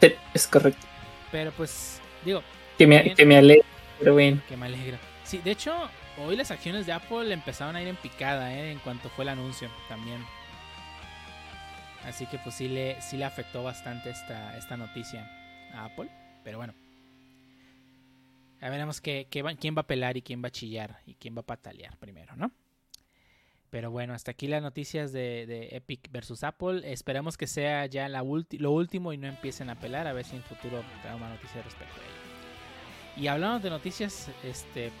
Sí, 0.00 0.14
es 0.32 0.46
correcto. 0.46 0.86
Pero 1.32 1.50
pues, 1.52 2.00
digo. 2.24 2.42
Que 2.78 2.86
me, 2.86 3.14
que 3.14 3.26
me 3.26 3.36
alegra, 3.36 3.66
pero 3.98 4.14
bueno. 4.14 4.40
Que 4.48 4.56
me 4.56 4.66
alegra. 4.66 4.98
Sí, 5.24 5.38
de 5.38 5.50
hecho, 5.50 5.74
hoy 6.18 6.36
las 6.36 6.50
acciones 6.50 6.86
de 6.86 6.92
Apple 6.92 7.32
empezaron 7.32 7.76
a 7.76 7.82
ir 7.82 7.88
en 7.88 7.96
picada, 7.96 8.54
¿eh? 8.54 8.70
En 8.70 8.78
cuanto 8.78 9.08
fue 9.10 9.24
el 9.24 9.30
anuncio 9.30 9.68
también. 9.88 10.24
Así 12.06 12.26
que 12.26 12.38
pues 12.38 12.54
sí 12.54 12.68
le, 12.68 13.00
sí 13.02 13.16
le 13.16 13.24
afectó 13.24 13.64
bastante 13.64 14.10
esta, 14.10 14.56
esta 14.56 14.76
noticia 14.76 15.28
a 15.74 15.86
Apple. 15.86 16.08
Pero 16.44 16.58
bueno. 16.58 16.74
Ya 18.60 18.70
veremos 18.70 19.00
que, 19.00 19.26
quién 19.30 19.76
va 19.76 19.80
a 19.80 19.86
pelar 19.86 20.16
y 20.16 20.22
quién 20.22 20.42
va 20.42 20.48
a 20.48 20.52
chillar 20.52 21.00
y 21.04 21.14
quién 21.14 21.36
va 21.36 21.40
a 21.40 21.46
patalear 21.46 21.96
primero, 21.98 22.36
¿no? 22.36 22.52
Pero 23.68 23.90
bueno, 23.90 24.14
hasta 24.14 24.30
aquí 24.30 24.46
las 24.46 24.62
noticias 24.62 25.12
de, 25.12 25.68
Epic 25.72 26.10
versus 26.10 26.44
Apple. 26.44 26.80
Esperemos 26.90 27.36
que 27.36 27.46
sea 27.46 27.84
ya 27.86 28.08
lo 28.08 28.70
último 28.70 29.12
y 29.12 29.18
no 29.18 29.26
empiecen 29.26 29.68
a 29.68 29.74
pelar. 29.78 30.06
A 30.06 30.12
ver 30.12 30.24
si 30.24 30.36
en 30.36 30.42
futuro 30.42 30.82
tenemos 31.02 31.20
más 31.20 31.30
noticias 31.30 31.64
respecto 31.64 31.94
a 31.94 32.04
ello. 32.04 33.22
Y 33.22 33.26
hablando 33.26 33.58
de 33.60 33.70
noticias 33.70 34.30
este, 34.44 34.92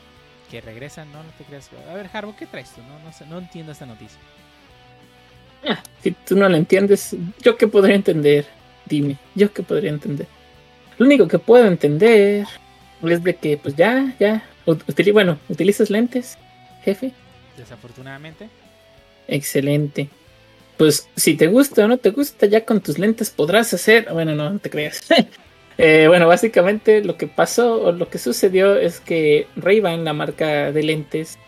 que 0.50 0.60
regresan, 0.60 1.10
¿no? 1.12 1.22
No 1.22 1.30
te 1.38 1.44
creas. 1.44 1.70
A 1.88 1.94
ver, 1.94 2.10
Harbo, 2.12 2.34
¿qué 2.36 2.46
traes 2.46 2.72
tú? 2.74 2.82
No, 2.82 2.98
no, 2.98 3.12
sé, 3.12 3.24
no 3.26 3.38
entiendo 3.38 3.72
esta 3.72 3.86
noticia. 3.86 4.20
Ah, 5.66 5.82
si 6.02 6.12
tú 6.12 6.36
no 6.36 6.48
la 6.48 6.56
entiendes, 6.56 7.16
¿yo 7.42 7.56
qué 7.56 7.66
podría 7.66 7.96
entender? 7.96 8.46
Dime, 8.86 9.16
¿yo 9.34 9.52
qué 9.52 9.62
podría 9.62 9.90
entender? 9.90 10.26
Lo 10.98 11.06
único 11.06 11.26
que 11.26 11.38
puedo 11.38 11.66
entender 11.66 12.46
es 13.02 13.22
de 13.24 13.36
que, 13.36 13.56
pues 13.56 13.74
ya, 13.76 14.14
ya, 14.18 14.44
bueno, 15.12 15.38
utilizas 15.48 15.90
lentes, 15.90 16.38
jefe. 16.84 17.12
Desafortunadamente. 17.56 18.48
Excelente. 19.28 20.08
Pues 20.76 21.08
si 21.16 21.34
te 21.34 21.46
gusta 21.46 21.84
o 21.84 21.88
no 21.88 21.98
te 21.98 22.10
gusta, 22.10 22.46
ya 22.46 22.64
con 22.64 22.80
tus 22.80 22.98
lentes 22.98 23.30
podrás 23.30 23.72
hacer. 23.74 24.08
Bueno, 24.12 24.34
no, 24.34 24.50
no 24.50 24.58
te 24.58 24.70
creas. 24.70 25.02
Eh, 25.78 26.06
bueno, 26.08 26.26
básicamente 26.26 27.04
lo 27.04 27.18
que 27.18 27.26
pasó 27.26 27.82
o 27.82 27.92
lo 27.92 28.08
que 28.08 28.16
sucedió 28.16 28.76
es 28.76 28.98
que 28.98 29.46
Ray-Ban, 29.56 30.06
la 30.06 30.14
marca 30.14 30.72
de 30.72 30.82
lentes, 30.82 31.38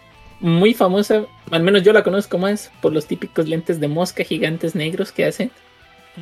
muy 0.40 0.74
famosa, 0.74 1.27
al 1.51 1.62
menos 1.62 1.83
yo 1.83 1.92
la 1.92 2.05
conozco 2.05 2.38
más 2.38 2.70
por 2.81 2.92
los 2.92 3.07
típicos 3.07 3.48
lentes 3.48 3.81
de 3.81 3.88
mosca 3.88 4.24
gigantes 4.24 4.74
negros 4.74 5.12
que 5.12 5.24
hacen. 5.24 5.51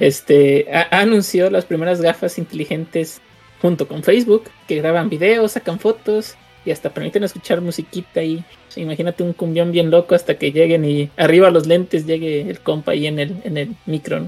Este 0.01 0.67
anunció 0.91 1.51
las 1.51 1.65
primeras 1.65 2.01
gafas 2.01 2.39
inteligentes 2.39 3.21
junto 3.63 3.89
con 3.89 4.03
Facebook 4.03 4.45
que 4.69 4.77
graban 4.77 5.09
videos, 5.09 5.53
sacan 5.53 5.79
fotos 5.79 6.37
y 6.65 6.71
hasta 6.71 6.91
permiten 6.91 7.25
escuchar 7.25 7.61
musiquita 7.61 8.23
y 8.23 8.45
imagínate 8.75 9.23
un 9.23 9.33
cumbión 9.33 9.73
bien 9.73 9.91
loco 9.91 10.15
hasta 10.15 10.37
que 10.37 10.53
lleguen 10.53 10.85
y 10.85 11.11
arriba 11.17 11.51
los 11.51 11.67
lentes 11.67 12.07
llegue 12.07 12.43
el 12.43 12.61
compa 12.61 12.93
ahí 12.93 13.07
en 13.07 13.19
el, 13.19 13.37
en 13.45 13.57
el 13.57 13.77
micro. 13.87 14.27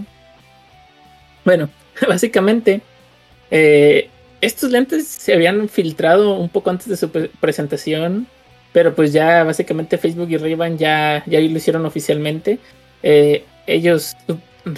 Bueno, 1.45 1.69
básicamente 2.09 2.81
eh, 3.51 4.09
estos 4.41 4.71
lentes 4.71 5.09
se 5.09 5.35
habían 5.35 5.69
filtrado 5.69 6.39
un 6.39 6.49
poco 6.49 6.71
antes 6.71 6.89
de 6.89 6.97
su 6.97 7.11
presentación 7.11 8.27
pero 8.79 8.95
pues 8.95 9.13
ya 9.13 9.43
básicamente 9.43 9.99
Facebook 9.99 10.31
y 10.31 10.37
ray 10.37 10.57
ya, 10.77 11.25
ya 11.27 11.41
lo 11.41 11.47
hicieron 11.47 11.85
oficialmente. 11.85 12.61
Eh, 13.03 13.43
ellos 13.67 14.17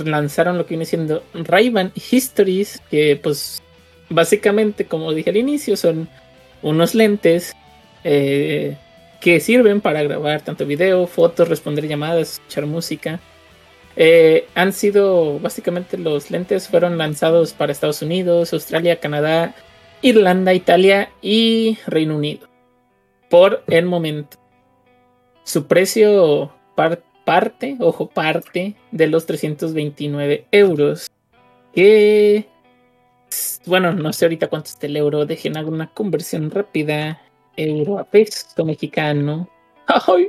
lanzaron 0.07 0.57
lo 0.57 0.65
que 0.65 0.71
viene 0.71 0.87
siendo 0.87 1.23
ray 1.35 1.71
Histories, 2.11 2.81
que 2.91 3.21
pues 3.23 3.61
básicamente, 4.09 4.87
como 4.87 5.13
dije 5.13 5.29
al 5.29 5.37
inicio, 5.37 5.77
son 5.77 6.09
unos 6.63 6.95
lentes 6.95 7.55
eh, 8.03 8.79
que 9.21 9.39
sirven 9.39 9.83
para 9.83 10.03
grabar 10.03 10.41
tanto 10.41 10.65
video, 10.65 11.07
fotos, 11.07 11.51
responder 11.51 11.87
llamadas, 11.87 12.33
escuchar 12.33 12.65
música. 12.65 13.21
Eh, 13.97 14.47
han 14.55 14.73
sido, 14.73 15.39
básicamente 15.41 15.99
los 15.99 16.31
lentes 16.31 16.69
fueron 16.69 16.97
lanzados 16.97 17.53
para 17.53 17.71
Estados 17.71 18.01
Unidos, 18.01 18.55
Australia, 18.55 18.99
Canadá, 18.99 19.55
Irlanda, 20.01 20.55
Italia 20.55 21.11
y 21.21 21.77
Reino 21.87 22.17
Unido 22.17 22.50
por 23.31 23.63
el 23.69 23.87
momento. 23.87 24.37
Su 25.45 25.67
precio 25.67 26.53
parte, 27.25 27.77
ojo, 27.81 28.09
parte 28.09 28.75
de 28.91 29.07
los 29.07 29.25
329 29.25 30.47
euros. 30.51 31.11
Que, 31.73 32.49
bueno, 33.67 33.93
no 33.93 34.13
sé 34.13 34.27
ahorita 34.27 34.49
cuánto 34.49 34.69
está 34.69 34.87
el 34.87 34.97
euro. 34.97 35.25
Dejen 35.25 35.57
alguna 35.57 35.93
conversión 35.95 36.51
rápida. 36.51 37.23
Euro 37.57 37.99
a 37.99 38.05
peso 38.05 38.65
mexicano. 38.65 39.49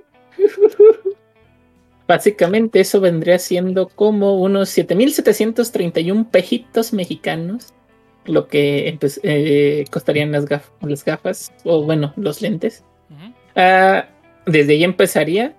Básicamente 2.07 2.81
eso 2.81 2.99
vendría 2.99 3.39
siendo 3.39 3.87
como 3.87 4.39
unos 4.41 4.75
7.731 4.77 6.29
pejitos 6.29 6.93
mexicanos 6.93 7.73
lo 8.25 8.47
que 8.47 8.95
pues, 8.99 9.19
eh, 9.23 9.85
costarían 9.89 10.31
las, 10.31 10.45
gafas 10.45 11.51
o 11.63 11.83
bueno, 11.83 12.13
los 12.15 12.41
lentes. 12.41 12.83
Ah, 13.55 14.05
desde 14.45 14.73
ahí 14.73 14.83
empezaría. 14.83 15.55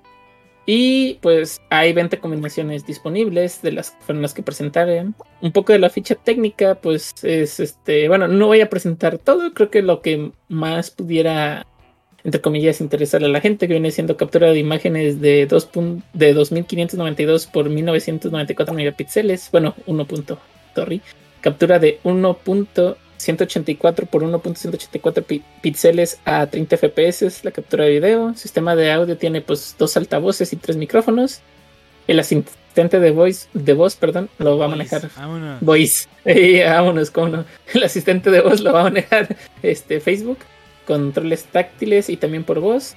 Y 0.65 1.15
pues 1.23 1.61
hay 1.71 1.93
20 1.93 2.19
combinaciones 2.19 2.87
disponibles 2.87 3.63
de 3.63 3.73
las 3.73 3.91
que 3.91 4.03
fueron 4.03 4.23
las 4.23 4.33
que 4.33 4.43
presentaron. 4.43 5.15
Un 5.41 5.53
poco 5.53 5.73
de 5.73 5.81
la 5.81 5.91
ficha 5.91 6.15
técnica, 6.15 6.77
pues 6.77 7.13
es 7.23 7.59
este. 7.59 8.09
Bueno, 8.09 8.29
no 8.29 8.47
voy 8.47 8.61
a 8.61 8.71
presentar 8.71 9.19
todo. 9.19 9.53
Creo 9.55 9.71
que 9.71 9.83
lo 9.83 10.03
que 10.03 10.31
más 10.49 10.91
pudiera, 10.91 11.67
entre 12.23 12.41
comillas, 12.41 12.81
interesar 12.81 13.25
a 13.25 13.29
la 13.29 13.41
gente, 13.41 13.67
que 13.67 13.75
viene 13.75 13.91
siendo 13.91 14.17
captura 14.17 14.53
de 14.53 14.61
imágenes 14.61 15.21
de, 15.21 15.47
2 15.47 15.71
de 16.13 16.33
2592 16.33 17.47
por 17.49 17.69
1994 17.69 18.75
megapíxeles. 18.75 19.49
Bueno, 19.51 19.75
1. 19.87 20.07
Sorry. 20.77 21.03
Captura 21.41 21.81
de 21.81 21.99
1. 22.05 22.39
184 23.23 24.07
por 24.07 24.25
1.184 24.25 25.43
píxeles 25.61 26.21
a 26.25 26.47
30 26.47 26.77
fps 26.77 27.45
la 27.45 27.53
captura 27.53 27.85
de 27.85 27.91
video. 27.91 28.35
Sistema 28.35 28.75
de 28.75 28.91
audio 28.91 29.17
tiene 29.17 29.41
pues 29.41 29.77
dos 29.79 29.97
altavoces 29.97 30.53
y 30.53 30.57
tres 30.57 30.77
micrófonos. 30.77 31.41
El 32.09 32.19
asistente 32.19 32.99
de 32.99 33.11
voice, 33.13 33.49
de 33.55 33.75
voz, 33.75 33.95
perdón, 33.95 34.29
lo 34.39 34.59
va 34.59 34.65
a 34.65 34.69
manejar. 34.69 35.09
Voice. 35.61 36.09
vámonos, 36.65 37.13
¿cómo 37.13 37.45
El 37.73 37.83
asistente 37.85 38.31
de 38.31 38.41
voz 38.41 38.61
lo 38.61 38.73
va 38.73 38.81
a 38.81 38.85
manejar 38.85 39.37
este, 39.63 40.01
Facebook. 40.01 40.39
Controles 40.87 41.45
táctiles 41.45 42.09
y 42.09 42.17
también 42.17 42.43
por 42.43 42.59
voz. 42.59 42.97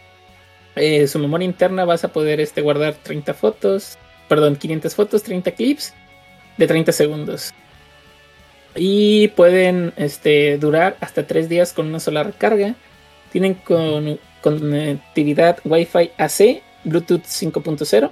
Eh, 0.76 1.08
su 1.08 1.20
memoria 1.20 1.46
interna 1.46 1.86
vas 1.86 2.04
a 2.04 2.12
poder 2.12 2.42
este, 2.42 2.62
guardar 2.62 2.96
30 2.96 3.34
fotos, 3.36 3.98
perdón, 4.28 4.56
500 4.56 4.96
fotos, 4.96 5.22
30 5.22 5.52
clips 5.52 5.94
de 6.58 6.68
30 6.68 6.92
segundos 6.92 7.54
y 8.76 9.30
pueden 9.30 9.94
este, 9.96 10.58
durar 10.58 10.98
hasta 11.00 11.26
3 11.26 11.50
días 11.50 11.74
con 11.74 11.88
una 11.88 12.00
sola 12.00 12.24
recarga. 12.24 12.76
Tienen 13.32 13.54
con, 13.56 14.20
conectividad 14.42 15.60
Wi-Fi 15.64 16.12
AC, 16.18 16.62
Bluetooth 16.84 17.24
5.0 17.24 18.12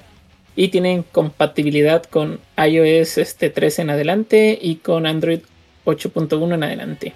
y 0.56 0.67
tienen 0.69 1.04
compatibilidad 1.04 2.04
con 2.04 2.39
iOS 2.58 3.17
este, 3.17 3.49
3 3.49 3.80
en 3.80 3.89
adelante 3.89 4.58
y 4.60 4.78
con 4.78 5.06
Android 5.06 5.41
8.1 5.86 6.54
en 6.54 6.63
adelante. 6.63 7.13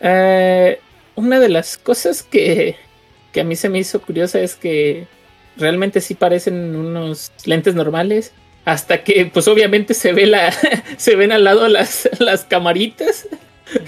Eh, 0.00 0.78
una 1.14 1.40
de 1.40 1.48
las 1.48 1.78
cosas 1.78 2.22
que, 2.22 2.76
que 3.32 3.40
a 3.40 3.44
mí 3.44 3.56
se 3.56 3.68
me 3.68 3.78
hizo 3.78 4.00
curiosa 4.00 4.40
es 4.40 4.54
que 4.54 5.06
realmente 5.56 6.00
sí 6.00 6.14
parecen 6.14 6.76
unos 6.76 7.32
lentes 7.44 7.74
normales 7.74 8.32
hasta 8.66 9.04
que 9.04 9.30
pues 9.32 9.48
obviamente 9.48 9.94
se 9.94 10.12
ve 10.12 10.26
la 10.26 10.52
se 10.98 11.16
ven 11.16 11.32
al 11.32 11.44
lado 11.44 11.66
las, 11.68 12.10
las 12.18 12.44
camaritas 12.44 13.26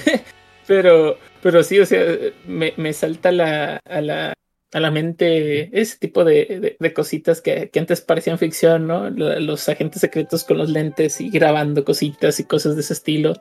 pero 0.67 1.19
pero 1.43 1.63
sí 1.63 1.79
o 1.79 1.85
sea 1.85 2.03
me, 2.47 2.93
salta 2.95 3.31
la, 3.31 3.81
a 3.85 4.01
la 4.01 4.35
a 4.73 4.81
la 4.81 4.91
mente 4.91 5.69
ese 5.79 5.99
tipo 5.99 6.25
de, 6.25 6.77
de, 6.79 6.93
cositas 6.93 7.41
que, 7.41 7.71
antes 7.75 8.03
parecían 8.03 8.37
ficción, 8.37 8.87
¿no? 8.87 9.09
Los 9.09 9.67
agentes 9.71 10.03
secretos 10.03 10.45
con 10.45 10.59
los 10.59 10.69
lentes 10.69 11.23
y 11.23 11.31
grabando 11.31 11.87
cositas 11.87 12.39
y 12.39 12.45
cosas 12.45 12.75
de 12.75 12.83
ese 12.83 12.93
estilo. 12.93 13.33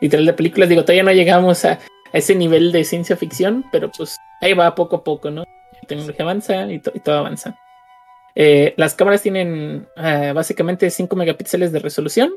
Literal 0.00 0.26
de 0.26 0.32
películas, 0.32 0.68
digo, 0.68 0.82
todavía 0.82 1.02
no 1.02 1.10
llegamos 1.10 1.64
a, 1.64 1.72
a 1.72 2.18
ese 2.18 2.36
nivel 2.36 2.70
de 2.70 2.84
ciencia 2.84 3.16
ficción, 3.16 3.64
pero 3.72 3.90
pues 3.90 4.16
ahí 4.42 4.52
va 4.52 4.76
poco 4.76 4.94
a 4.94 5.02
poco, 5.02 5.32
¿no? 5.32 5.40
La 5.42 5.88
tecnología 5.88 6.22
avanza 6.24 6.70
y 6.70 6.78
todo 6.78 7.18
avanza. 7.18 7.58
Eh, 8.34 8.74
las 8.76 8.94
cámaras 8.94 9.22
tienen 9.22 9.88
uh, 9.96 10.34
básicamente 10.34 10.90
5 10.90 11.14
megapíxeles 11.16 11.72
de 11.72 11.78
resolución 11.78 12.32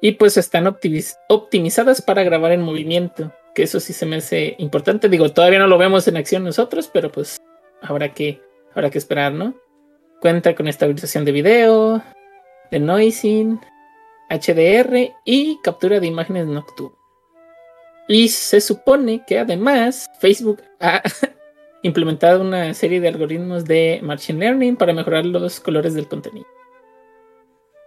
y 0.00 0.12
pues 0.12 0.36
están 0.36 0.66
optimizadas 0.66 2.02
para 2.02 2.22
grabar 2.22 2.52
en 2.52 2.62
movimiento, 2.62 3.32
que 3.54 3.64
eso 3.64 3.80
sí 3.80 3.92
se 3.92 4.06
me 4.06 4.16
hace 4.16 4.54
importante. 4.58 5.08
Digo, 5.08 5.32
todavía 5.32 5.58
no 5.58 5.66
lo 5.66 5.78
vemos 5.78 6.06
en 6.08 6.16
acción 6.16 6.44
nosotros, 6.44 6.88
pero 6.92 7.10
pues 7.10 7.38
habrá 7.82 8.14
que, 8.14 8.40
habrá 8.74 8.90
que 8.90 8.98
esperar, 8.98 9.32
¿no? 9.32 9.54
Cuenta 10.20 10.54
con 10.54 10.68
estabilización 10.68 11.24
de 11.24 11.32
video, 11.32 12.02
de 12.70 12.78
noising, 12.78 13.60
HDR 14.30 15.14
y 15.24 15.58
captura 15.62 16.00
de 16.00 16.06
imágenes 16.06 16.46
nocturnas. 16.46 16.98
Y 18.08 18.28
se 18.28 18.60
supone 18.60 19.22
que 19.26 19.38
además 19.38 20.06
Facebook 20.18 20.62
implementado 21.82 22.42
una 22.42 22.74
serie 22.74 23.00
de 23.00 23.08
algoritmos 23.08 23.64
de 23.64 24.00
Machine 24.02 24.40
Learning 24.40 24.76
para 24.76 24.92
mejorar 24.92 25.26
los 25.26 25.60
colores 25.60 25.94
del 25.94 26.08
contenido. 26.08 26.46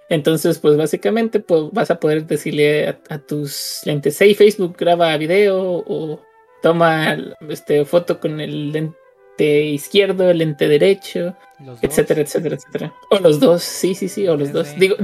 Entonces, 0.10 0.60
pues 0.60 0.76
básicamente 0.76 1.40
pues, 1.40 1.72
vas 1.72 1.90
a 1.90 2.00
poder 2.00 2.26
decirle 2.28 2.98
a, 3.10 3.18
tus 3.20 3.82
lentes, 3.86 4.20
hey 4.20 4.36
Facebook, 4.36 4.76
graba 4.78 5.16
video 5.16 5.84
o 5.88 6.22
toma 6.62 7.18
este, 7.48 7.86
foto 7.86 8.20
con 8.20 8.42
el 8.42 8.74
lente 8.74 9.64
izquierdo, 9.64 10.30
el 10.30 10.40
lente 10.40 10.68
derecho, 10.68 11.36
etcétera, 11.82 12.22
etcétera, 12.22 12.56
etcétera. 12.58 12.94
O 13.10 13.20
los 13.20 13.40
dos, 13.40 13.64
sí, 13.64 13.96
sí, 13.96 14.10
sí, 14.10 14.28
o 14.28 14.36
los 14.36 14.52
dos. 14.52 14.76
Digo, 14.76 14.98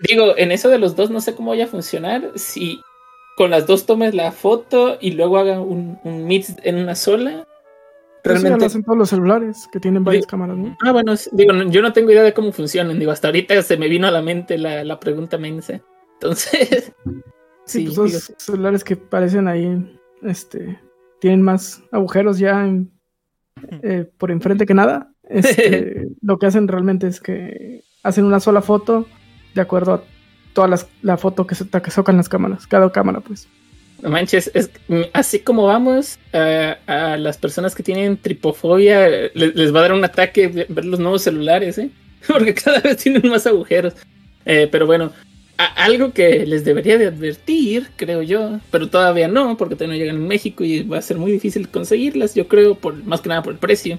digo, 0.00 0.36
en 0.36 0.52
eso 0.52 0.68
de 0.68 0.78
los 0.78 0.96
dos 0.96 1.08
no 1.08 1.22
sé 1.22 1.34
cómo 1.34 1.52
vaya 1.52 1.64
a 1.64 1.68
funcionar. 1.68 2.32
Si 2.34 2.82
con 3.38 3.50
las 3.50 3.66
dos 3.66 3.86
tomes 3.86 4.14
la 4.14 4.32
foto 4.32 4.98
y 5.00 5.12
luego 5.12 5.38
haga 5.38 5.60
un, 5.60 5.98
un 6.04 6.26
mix 6.26 6.56
en 6.62 6.76
una 6.76 6.94
sola. 6.94 7.46
Realmente 8.22 8.58
lo 8.58 8.66
hacen 8.66 8.82
todos 8.82 8.98
los 8.98 9.08
celulares 9.08 9.68
que 9.72 9.80
tienen 9.80 10.04
varias 10.04 10.26
cámaras, 10.26 10.56
¿no? 10.56 10.76
Ah, 10.84 10.92
bueno, 10.92 11.14
digo, 11.32 11.52
yo 11.70 11.82
no 11.82 11.92
tengo 11.92 12.10
idea 12.10 12.22
de 12.22 12.34
cómo 12.34 12.52
funcionan. 12.52 12.98
Digo, 12.98 13.12
hasta 13.12 13.28
ahorita 13.28 13.62
se 13.62 13.76
me 13.76 13.88
vino 13.88 14.06
a 14.06 14.10
la 14.10 14.22
mente 14.22 14.58
la, 14.58 14.84
la 14.84 15.00
pregunta 15.00 15.38
mensa. 15.38 15.80
Entonces. 16.14 16.92
sí, 17.64 17.90
pues 17.94 18.24
son 18.24 18.36
celulares 18.38 18.84
que 18.84 18.96
parecen 18.96 19.48
ahí, 19.48 19.98
este, 20.22 20.78
tienen 21.20 21.42
más 21.42 21.82
agujeros 21.92 22.38
ya 22.38 22.64
en 22.64 22.90
eh, 23.82 24.10
por 24.18 24.30
enfrente 24.30 24.66
que 24.66 24.74
nada. 24.74 25.12
Este, 25.28 26.08
lo 26.22 26.38
que 26.38 26.46
hacen 26.46 26.68
realmente 26.68 27.06
es 27.06 27.20
que 27.20 27.82
hacen 28.02 28.24
una 28.24 28.40
sola 28.40 28.62
foto 28.62 29.06
de 29.54 29.60
acuerdo 29.60 29.94
a 29.94 30.02
toda 30.52 30.68
las, 30.68 30.88
la 31.02 31.16
foto 31.16 31.46
que, 31.46 31.54
se, 31.54 31.68
que 31.68 31.90
sacan 31.90 32.16
las 32.16 32.28
cámaras, 32.28 32.66
cada 32.66 32.90
cámara 32.90 33.20
pues. 33.20 33.48
Manches, 34.02 34.50
es, 34.54 34.70
así 35.12 35.40
como 35.40 35.66
vamos 35.66 36.18
a, 36.32 37.16
las 37.18 37.38
personas 37.38 37.74
que 37.74 37.82
tienen 37.82 38.16
tripofobia, 38.16 39.30
les, 39.34 39.74
va 39.74 39.80
a 39.80 39.82
dar 39.82 39.92
un 39.92 40.04
ataque 40.04 40.48
ver 40.68 40.84
los 40.84 41.00
nuevos 41.00 41.22
celulares, 41.22 41.78
¿eh? 41.78 41.90
porque 42.26 42.54
cada 42.54 42.80
vez 42.80 42.96
tienen 42.98 43.28
más 43.28 43.46
agujeros. 43.46 43.94
Eh, 44.46 44.68
pero 44.70 44.86
bueno, 44.86 45.12
algo 45.76 46.12
que 46.12 46.46
les 46.46 46.64
debería 46.64 46.98
de 46.98 47.06
advertir, 47.06 47.88
creo 47.96 48.22
yo, 48.22 48.60
pero 48.70 48.88
todavía 48.88 49.28
no, 49.28 49.56
porque 49.56 49.74
todavía 49.74 49.96
no 49.96 50.02
llegan 50.02 50.16
en 50.16 50.28
México 50.28 50.64
y 50.64 50.82
va 50.82 50.98
a 50.98 51.02
ser 51.02 51.18
muy 51.18 51.32
difícil 51.32 51.68
conseguirlas, 51.68 52.34
yo 52.34 52.48
creo, 52.48 52.74
por, 52.74 52.94
más 53.04 53.20
que 53.20 53.28
nada 53.28 53.42
por 53.42 53.52
el 53.52 53.58
precio, 53.58 53.98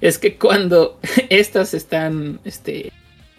es 0.00 0.18
que 0.18 0.36
cuando 0.36 0.98
estas 1.28 1.74
están 1.74 2.40
este, 2.44 2.92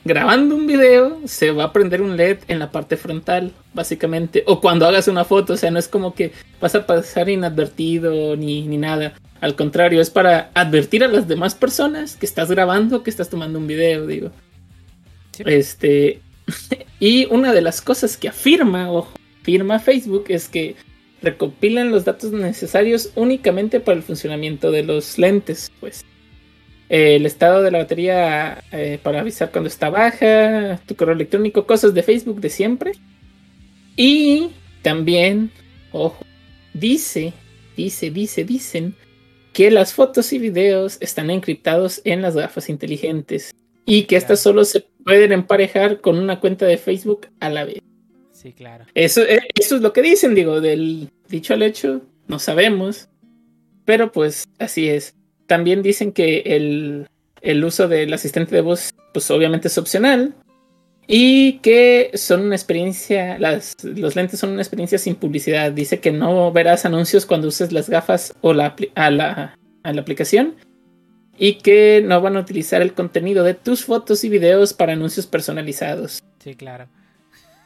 grabando 0.05 0.55
un 0.55 0.67
video, 0.67 1.21
se 1.25 1.51
va 1.51 1.65
a 1.65 1.73
prender 1.73 2.01
un 2.01 2.17
LED 2.17 2.39
en 2.47 2.59
la 2.59 2.71
parte 2.71 2.97
frontal, 2.97 3.53
básicamente, 3.73 4.43
o 4.47 4.59
cuando 4.59 4.85
hagas 4.85 5.07
una 5.07 5.23
foto, 5.23 5.53
o 5.53 5.57
sea, 5.57 5.71
no 5.71 5.79
es 5.79 5.87
como 5.87 6.13
que 6.13 6.31
vas 6.59 6.75
a 6.75 6.85
pasar 6.85 7.29
inadvertido 7.29 8.35
ni, 8.35 8.67
ni 8.67 8.77
nada. 8.77 9.13
Al 9.41 9.55
contrario, 9.55 10.01
es 10.01 10.09
para 10.09 10.51
advertir 10.53 11.03
a 11.03 11.07
las 11.07 11.27
demás 11.27 11.55
personas 11.55 12.15
que 12.15 12.25
estás 12.25 12.49
grabando, 12.49 13.03
que 13.03 13.09
estás 13.09 13.29
tomando 13.29 13.59
un 13.59 13.67
video, 13.67 14.07
digo. 14.07 14.31
Este, 15.39 16.21
y 16.99 17.25
una 17.25 17.53
de 17.53 17.61
las 17.61 17.81
cosas 17.81 18.17
que 18.17 18.27
afirma, 18.27 18.91
o 18.91 19.07
afirma 19.41 19.79
Facebook, 19.79 20.25
es 20.29 20.47
que 20.47 20.75
recopilan 21.21 21.91
los 21.91 22.03
datos 22.03 22.31
necesarios 22.31 23.11
únicamente 23.15 23.79
para 23.79 23.97
el 23.97 24.03
funcionamiento 24.03 24.71
de 24.71 24.83
los 24.83 25.17
lentes, 25.17 25.71
pues. 25.79 26.05
El 26.93 27.25
estado 27.25 27.63
de 27.63 27.71
la 27.71 27.79
batería 27.79 28.63
eh, 28.71 28.99
para 29.01 29.21
avisar 29.21 29.49
cuando 29.49 29.67
está 29.67 29.89
baja, 29.89 30.79
tu 30.85 30.95
correo 30.95 31.15
electrónico, 31.15 31.65
cosas 31.65 31.95
de 31.95 32.03
Facebook 32.03 32.39
de 32.39 32.51
siempre. 32.51 32.91
Y 33.95 34.51
también, 34.83 35.49
ojo, 35.91 36.23
dice, 36.75 37.33
dice, 37.75 38.11
dice, 38.11 38.43
dicen 38.43 38.93
que 39.53 39.71
las 39.71 39.95
fotos 39.95 40.31
y 40.33 40.37
videos 40.37 40.97
están 40.99 41.31
encriptados 41.31 41.99
en 42.03 42.21
las 42.21 42.35
gafas 42.35 42.69
inteligentes 42.69 43.55
y 43.87 44.03
que 44.03 44.15
estas 44.15 44.39
solo 44.41 44.63
se 44.63 44.85
pueden 45.03 45.31
emparejar 45.31 45.99
con 45.99 46.19
una 46.19 46.39
cuenta 46.39 46.67
de 46.67 46.77
Facebook 46.77 47.25
a 47.39 47.49
la 47.49 47.65
vez. 47.65 47.79
Sí, 48.33 48.53
claro. 48.53 48.85
Eso, 48.93 49.23
eh, 49.23 49.41
eso 49.59 49.77
es 49.77 49.81
lo 49.81 49.93
que 49.93 50.03
dicen, 50.03 50.35
digo, 50.35 50.61
del 50.61 51.09
dicho 51.27 51.55
al 51.55 51.63
hecho, 51.63 52.01
no 52.27 52.37
sabemos. 52.37 53.09
Pero 53.83 54.11
pues 54.11 54.47
así 54.59 54.89
es. 54.89 55.15
También 55.47 55.81
dicen 55.81 56.11
que 56.11 56.43
el, 56.45 57.07
el 57.41 57.63
uso 57.63 57.87
del 57.87 58.13
asistente 58.13 58.55
de 58.55 58.61
voz, 58.61 58.91
pues 59.13 59.29
obviamente 59.31 59.67
es 59.67 59.77
opcional. 59.77 60.33
Y 61.05 61.59
que 61.59 62.11
son 62.13 62.41
una 62.41 62.55
experiencia, 62.55 63.37
las, 63.37 63.75
los 63.83 64.15
lentes 64.15 64.39
son 64.39 64.51
una 64.51 64.61
experiencia 64.61 64.97
sin 64.97 65.15
publicidad. 65.15 65.71
Dice 65.71 65.99
que 65.99 66.11
no 66.11 66.51
verás 66.53 66.85
anuncios 66.85 67.25
cuando 67.25 67.49
uses 67.49 67.73
las 67.73 67.89
gafas 67.89 68.33
o 68.39 68.53
la, 68.53 68.73
a, 68.95 69.11
la, 69.11 69.57
a 69.83 69.93
la 69.93 70.01
aplicación 70.01 70.55
y 71.37 71.55
que 71.55 72.01
no 72.05 72.21
van 72.21 72.37
a 72.37 72.39
utilizar 72.39 72.81
el 72.81 72.93
contenido 72.93 73.43
de 73.43 73.53
tus 73.53 73.83
fotos 73.85 74.23
y 74.23 74.29
videos 74.29 74.73
para 74.73 74.93
anuncios 74.93 75.27
personalizados. 75.27 76.23
Sí, 76.39 76.55
claro. 76.55 76.87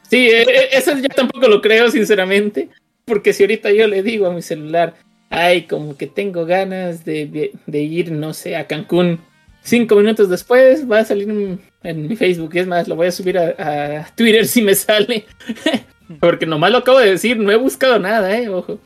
Sí, 0.08 0.28
e, 0.28 0.42
e, 0.42 0.68
eso 0.72 0.96
yo 0.96 1.08
tampoco 1.08 1.48
lo 1.48 1.60
creo, 1.60 1.90
sinceramente, 1.90 2.70
porque 3.04 3.32
si 3.32 3.42
ahorita 3.42 3.70
yo 3.72 3.86
le 3.86 4.02
digo 4.02 4.26
a 4.26 4.32
mi 4.32 4.42
celular, 4.42 4.94
ay, 5.30 5.62
como 5.62 5.96
que 5.96 6.06
tengo 6.06 6.46
ganas 6.46 7.04
de, 7.04 7.50
ir, 7.72 8.12
no 8.12 8.34
sé, 8.34 8.56
a 8.56 8.66
Cancún, 8.66 9.20
cinco 9.62 9.96
minutos 9.96 10.28
después 10.28 10.90
va 10.90 11.00
a 11.00 11.04
salir 11.04 11.28
en, 11.82 12.08
mi 12.08 12.16
Facebook, 12.16 12.50
es 12.54 12.66
más, 12.66 12.88
lo 12.88 12.96
voy 12.96 13.08
a 13.08 13.12
subir 13.12 13.38
a, 13.38 14.10
Twitter 14.14 14.46
si 14.46 14.62
me 14.62 14.74
sale, 14.74 15.26
porque 16.20 16.46
nomás 16.46 16.70
lo 16.70 16.78
acabo 16.78 16.98
de 16.98 17.10
decir, 17.10 17.36
no 17.38 17.52
he 17.52 17.56
buscado 17.56 17.98
nada, 17.98 18.36
eh, 18.38 18.48
ojo. 18.48 18.78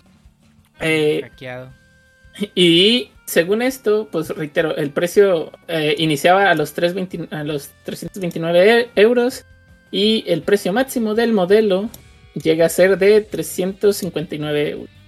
Eh, 0.80 1.30
y 2.54 3.10
según 3.26 3.62
esto, 3.62 4.08
pues 4.10 4.30
reitero, 4.30 4.76
el 4.76 4.90
precio 4.90 5.52
eh, 5.68 5.94
iniciaba 5.98 6.50
a 6.50 6.54
los, 6.54 6.72
320, 6.72 7.34
a 7.34 7.44
los 7.44 7.70
329 7.84 8.90
euros 8.96 9.44
y 9.90 10.24
el 10.26 10.42
precio 10.42 10.72
máximo 10.72 11.14
del 11.14 11.32
modelo 11.32 11.88
llega 12.34 12.66
a 12.66 12.70
ser 12.70 12.98
de 12.98 13.20
359 13.20 14.70
euros. 14.70 15.01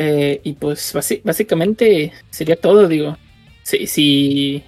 Eh, 0.00 0.40
y 0.44 0.52
pues 0.52 0.92
básicamente 1.24 2.12
sería 2.30 2.54
todo, 2.54 2.86
digo. 2.86 3.18
Si, 3.64 4.62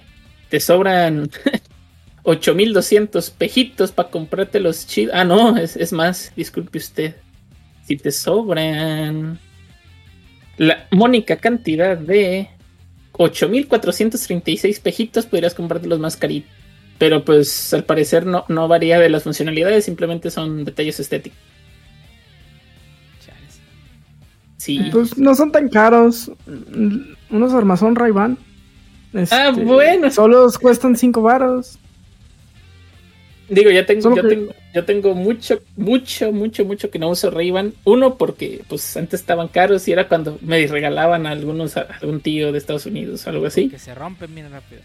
te 0.49 0.59
sobran 0.59 1.31
8200 2.23 3.29
pejitos 3.31 3.93
para 3.93 4.09
comprarte 4.09 4.59
los 4.59 4.85
chidos. 4.85 5.15
Ah, 5.15 5.23
no, 5.23 5.57
es, 5.57 5.77
es 5.77 5.93
más, 5.93 6.33
disculpe 6.35 6.79
usted. 6.79 7.15
Si 7.87 7.95
te 7.95 8.11
sobran 8.11 9.39
la 10.57 10.85
mónica 10.91 11.37
cantidad 11.37 11.97
de 11.97 12.49
8.436 13.13 14.81
pejitos 14.81 15.25
podrías 15.27 15.53
comprarte 15.53 15.87
los 15.87 15.99
más 15.99 16.17
caritos. 16.17 16.51
Pero 16.97 17.23
pues 17.23 17.73
al 17.73 17.85
parecer 17.85 18.25
no, 18.25 18.43
no 18.49 18.67
varía 18.67 18.99
de 18.99 19.09
las 19.09 19.23
funcionalidades, 19.23 19.85
simplemente 19.85 20.29
son 20.29 20.65
detalles 20.65 20.99
estéticos. 20.99 21.39
Sí. 24.61 24.89
Pues 24.91 25.17
no 25.17 25.33
son 25.33 25.51
tan 25.51 25.69
caros. 25.69 26.31
Unos 27.31 27.51
armazón 27.51 27.95
ray 27.95 28.11
ah, 28.15 28.35
este, 29.13 29.63
bueno. 29.63 30.11
Solo 30.11 30.47
cuestan 30.61 30.95
5 30.95 31.19
baros. 31.19 31.79
Digo, 33.49 33.71
ya 33.71 33.87
tengo, 33.87 34.15
yo 34.15 34.27
tengo, 34.27 34.53
yo 34.71 34.85
tengo 34.85 35.15
mucho, 35.15 35.59
mucho, 35.75 36.31
mucho, 36.31 36.63
mucho 36.63 36.91
que 36.91 36.99
no 36.99 37.09
uso 37.09 37.31
ray 37.31 37.51
Uno, 37.85 38.17
porque 38.17 38.61
pues 38.69 38.95
antes 38.95 39.21
estaban 39.21 39.47
caros 39.47 39.87
y 39.87 39.93
era 39.93 40.07
cuando 40.07 40.37
me 40.41 40.67
regalaban 40.67 41.25
a 41.25 41.31
algunos, 41.31 41.75
a 41.75 41.87
algún 41.99 42.21
tío 42.21 42.51
de 42.51 42.59
Estados 42.59 42.85
Unidos 42.85 43.25
o 43.25 43.31
algo 43.31 43.47
así. 43.47 43.67
Que 43.67 43.79
se 43.79 43.95
rompen 43.95 44.35
bien 44.35 44.51
rápido. 44.51 44.81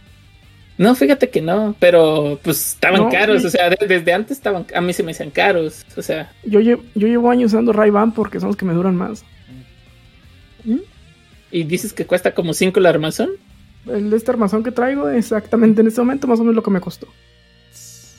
No, 0.78 0.94
fíjate 0.94 1.28
que 1.28 1.42
no, 1.42 1.76
pero 1.78 2.40
pues 2.42 2.72
estaban 2.72 3.10
caros, 3.10 3.44
o 3.44 3.50
sea, 3.50 3.68
desde 3.68 4.12
antes 4.14 4.38
estaban, 4.38 4.64
a 4.74 4.80
mí 4.80 4.94
se 4.94 5.02
me 5.02 5.12
hacían 5.12 5.30
caros, 5.30 5.84
o 5.98 6.00
sea. 6.00 6.32
Yo 6.44 6.60
llevo, 6.60 6.82
yo 6.94 7.08
llevo 7.08 7.30
años 7.30 7.52
usando 7.52 7.74
ray 7.74 7.90
porque 8.14 8.40
son 8.40 8.48
los 8.48 8.56
que 8.56 8.64
me 8.64 8.72
duran 8.72 8.96
más. 8.96 9.22
¿Mm? 10.66 10.80
y 11.52 11.62
dices 11.62 11.92
que 11.92 12.04
cuesta 12.06 12.34
como 12.34 12.52
5 12.52 12.80
el 12.80 12.86
armazón. 12.86 13.30
El, 13.86 14.12
este 14.12 14.30
armazón 14.32 14.64
que 14.64 14.72
traigo, 14.72 15.08
exactamente 15.08 15.80
en 15.80 15.86
este 15.86 16.00
momento, 16.00 16.26
más 16.26 16.40
o 16.40 16.42
menos 16.42 16.56
lo 16.56 16.62
que 16.62 16.70
me 16.72 16.80
costó. 16.80 17.06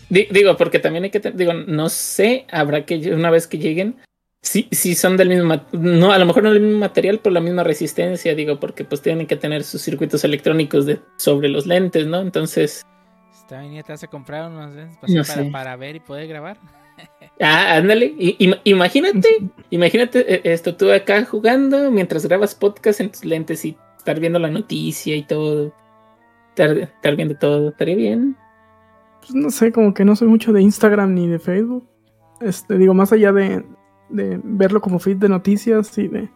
Di- 0.10 0.28
digo, 0.32 0.56
porque 0.56 0.80
también 0.80 1.04
hay 1.04 1.10
que, 1.10 1.20
digo, 1.20 1.54
no 1.54 1.90
sé, 1.90 2.46
habrá 2.50 2.86
que 2.86 3.14
una 3.14 3.30
vez 3.30 3.46
que 3.46 3.58
lleguen, 3.58 3.98
si, 4.42 4.70
si 4.72 4.96
son 4.96 5.18
del 5.18 5.28
mismo, 5.28 5.62
no, 5.74 6.14
a 6.14 6.18
lo 6.18 6.26
mejor 6.26 6.44
no 6.44 6.54
del 6.54 6.62
mismo 6.62 6.80
material, 6.80 7.20
pero 7.22 7.34
la 7.34 7.42
misma 7.42 7.64
resistencia, 7.66 8.34
digo, 8.34 8.60
porque 8.62 8.86
pues 8.86 9.02
tienen 9.02 9.28
que 9.28 9.36
tener 9.36 9.66
sus 9.66 9.82
circuitos 9.82 10.24
electrónicos 10.24 10.86
de, 10.86 11.02
sobre 11.18 11.50
los 11.50 11.66
lentes, 11.68 12.08
¿no? 12.08 12.22
Entonces, 12.22 12.84
Está 13.42 13.60
bien, 13.62 13.74
ya 13.76 13.84
te 13.84 13.94
a 13.94 14.10
comprar 14.10 14.50
unos 14.50 14.74
lentes 14.74 15.10
No 15.10 15.24
para, 15.24 15.52
para 15.52 15.76
ver 15.76 15.98
y 15.98 16.00
poder 16.00 16.28
grabar. 16.28 16.58
Ah, 17.42 17.76
ándale, 17.78 18.14
i- 18.18 18.36
im- 18.40 18.60
imagínate, 18.64 19.28
imagínate 19.70 20.34
eh, 20.36 20.42
esto, 20.44 20.76
tú 20.76 20.92
acá 20.92 21.24
jugando 21.26 21.92
mientras 21.92 22.26
grabas 22.26 22.56
podcast 22.56 23.00
en 23.02 23.12
tus 23.12 23.26
lentes 23.26 23.64
y 23.66 23.78
estar 23.98 24.20
viendo 24.20 24.40
la 24.40 24.50
noticia 24.50 25.16
y 25.16 25.24
todo, 25.24 25.74
estar, 26.50 26.78
estar 26.78 27.16
viendo 27.16 27.36
todo, 27.36 27.70
estaría 27.70 27.96
bien. 27.96 28.36
Pues 29.22 29.36
no 29.36 29.50
sé, 29.50 29.72
como 29.72 29.94
que 29.94 30.06
no 30.06 30.16
soy 30.16 30.28
mucho 30.28 30.54
de 30.54 30.62
Instagram 30.62 31.14
ni 31.14 31.28
de 31.28 31.40
Facebook. 31.40 31.88
Este, 32.42 32.78
digo, 32.78 32.94
más 32.94 33.12
allá 33.12 33.32
de, 33.34 33.64
de 34.10 34.40
verlo 34.44 34.80
como 34.80 35.00
feed 35.00 35.18
de 35.18 35.28
noticias 35.30 35.98
y 35.98 36.08
de 36.08 36.30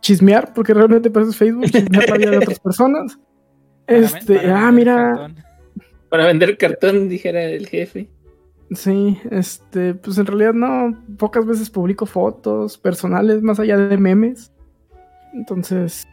chismear, 0.00 0.52
porque 0.54 0.74
realmente 0.74 1.10
para 1.10 1.22
eso 1.24 1.30
es 1.30 1.36
Facebook, 1.36 1.66
chismear 1.70 2.08
la 2.10 2.16
vida 2.16 2.30
de 2.30 2.38
otras 2.38 2.58
personas. 2.64 3.18
Este, 3.86 4.36
para 4.36 4.66
ah, 4.68 4.72
mira, 4.72 4.94
cartón. 5.14 5.36
Para 6.08 6.26
vender 6.26 6.58
cartón, 6.58 7.08
dijera 7.08 7.42
el 7.44 7.66
jefe. 7.68 8.08
Sí, 8.74 9.18
este, 9.30 9.94
pues 9.94 10.18
en 10.18 10.26
realidad 10.26 10.54
no, 10.54 10.96
pocas 11.18 11.44
veces 11.46 11.70
publico 11.70 12.06
fotos 12.06 12.78
personales 12.78 13.42
más 13.42 13.58
allá 13.60 13.76
de 13.76 13.96
memes. 13.96 14.52
Entonces, 15.32 16.06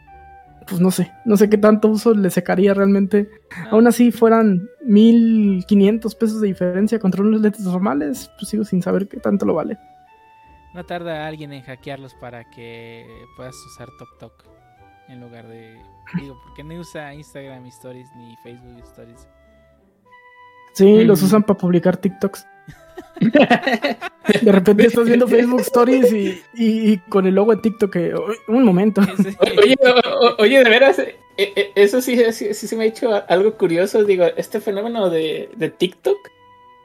pues 0.68 0.80
no 0.80 0.90
sé, 0.90 1.10
no 1.24 1.36
sé 1.36 1.48
qué 1.50 1.58
tanto 1.58 1.88
uso 1.88 2.14
le 2.14 2.30
secaría 2.30 2.74
realmente. 2.74 3.28
No, 3.64 3.70
Aún 3.72 3.86
así 3.86 4.12
fueran 4.12 4.68
1500 4.84 6.14
pesos 6.14 6.40
de 6.40 6.48
diferencia 6.48 6.98
contra 6.98 7.22
unos 7.22 7.40
lentes 7.40 7.62
normales, 7.62 8.30
pues 8.38 8.48
sigo 8.50 8.64
sin 8.64 8.82
saber 8.82 9.08
qué 9.08 9.18
tanto 9.18 9.44
lo 9.46 9.54
vale. 9.54 9.78
no 10.74 10.84
tarda 10.84 11.26
alguien 11.26 11.52
en 11.52 11.62
hackearlos 11.62 12.14
para 12.14 12.48
que 12.50 13.04
puedas 13.36 13.56
usar 13.74 13.88
TokTok 13.98 14.32
en 15.08 15.20
lugar 15.20 15.48
de. 15.48 15.76
Digo, 16.20 16.36
porque 16.44 16.62
no 16.62 16.78
usa 16.78 17.12
Instagram 17.12 17.66
Stories 17.66 18.08
ni 18.16 18.36
Facebook 18.44 18.78
Stories. 18.84 19.26
Sí, 20.74 21.04
los 21.04 21.20
Mm. 21.20 21.24
usan 21.24 21.42
para 21.42 21.58
publicar 21.58 21.96
TikToks. 21.96 22.46
De 24.42 24.52
repente 24.52 24.86
estás 24.86 25.06
viendo 25.06 25.26
Facebook 25.26 25.60
Stories 25.60 26.12
y, 26.12 26.40
y- 26.54 26.92
y 26.92 26.98
con 27.08 27.26
el 27.26 27.34
logo 27.34 27.54
de 27.54 27.60
TikTok 27.62 27.92
que, 27.92 28.14
"Uy, 28.14 28.36
un 28.48 28.64
momento. 28.64 29.00
Oye, 29.62 29.76
o- 30.20 30.34
oye, 30.42 30.62
de 30.62 30.70
veras, 30.70 30.98
eh, 31.00 31.16
eh, 31.38 31.72
eso 31.74 32.00
sí, 32.00 32.16
sí, 32.32 32.54
sí 32.54 32.66
se 32.66 32.76
me 32.76 32.84
ha 32.84 32.86
hecho 32.86 33.22
algo 33.28 33.54
curioso. 33.56 34.04
Digo, 34.04 34.24
este 34.36 34.60
fenómeno 34.60 35.10
de, 35.10 35.50
de 35.56 35.70
TikTok, 35.70 36.16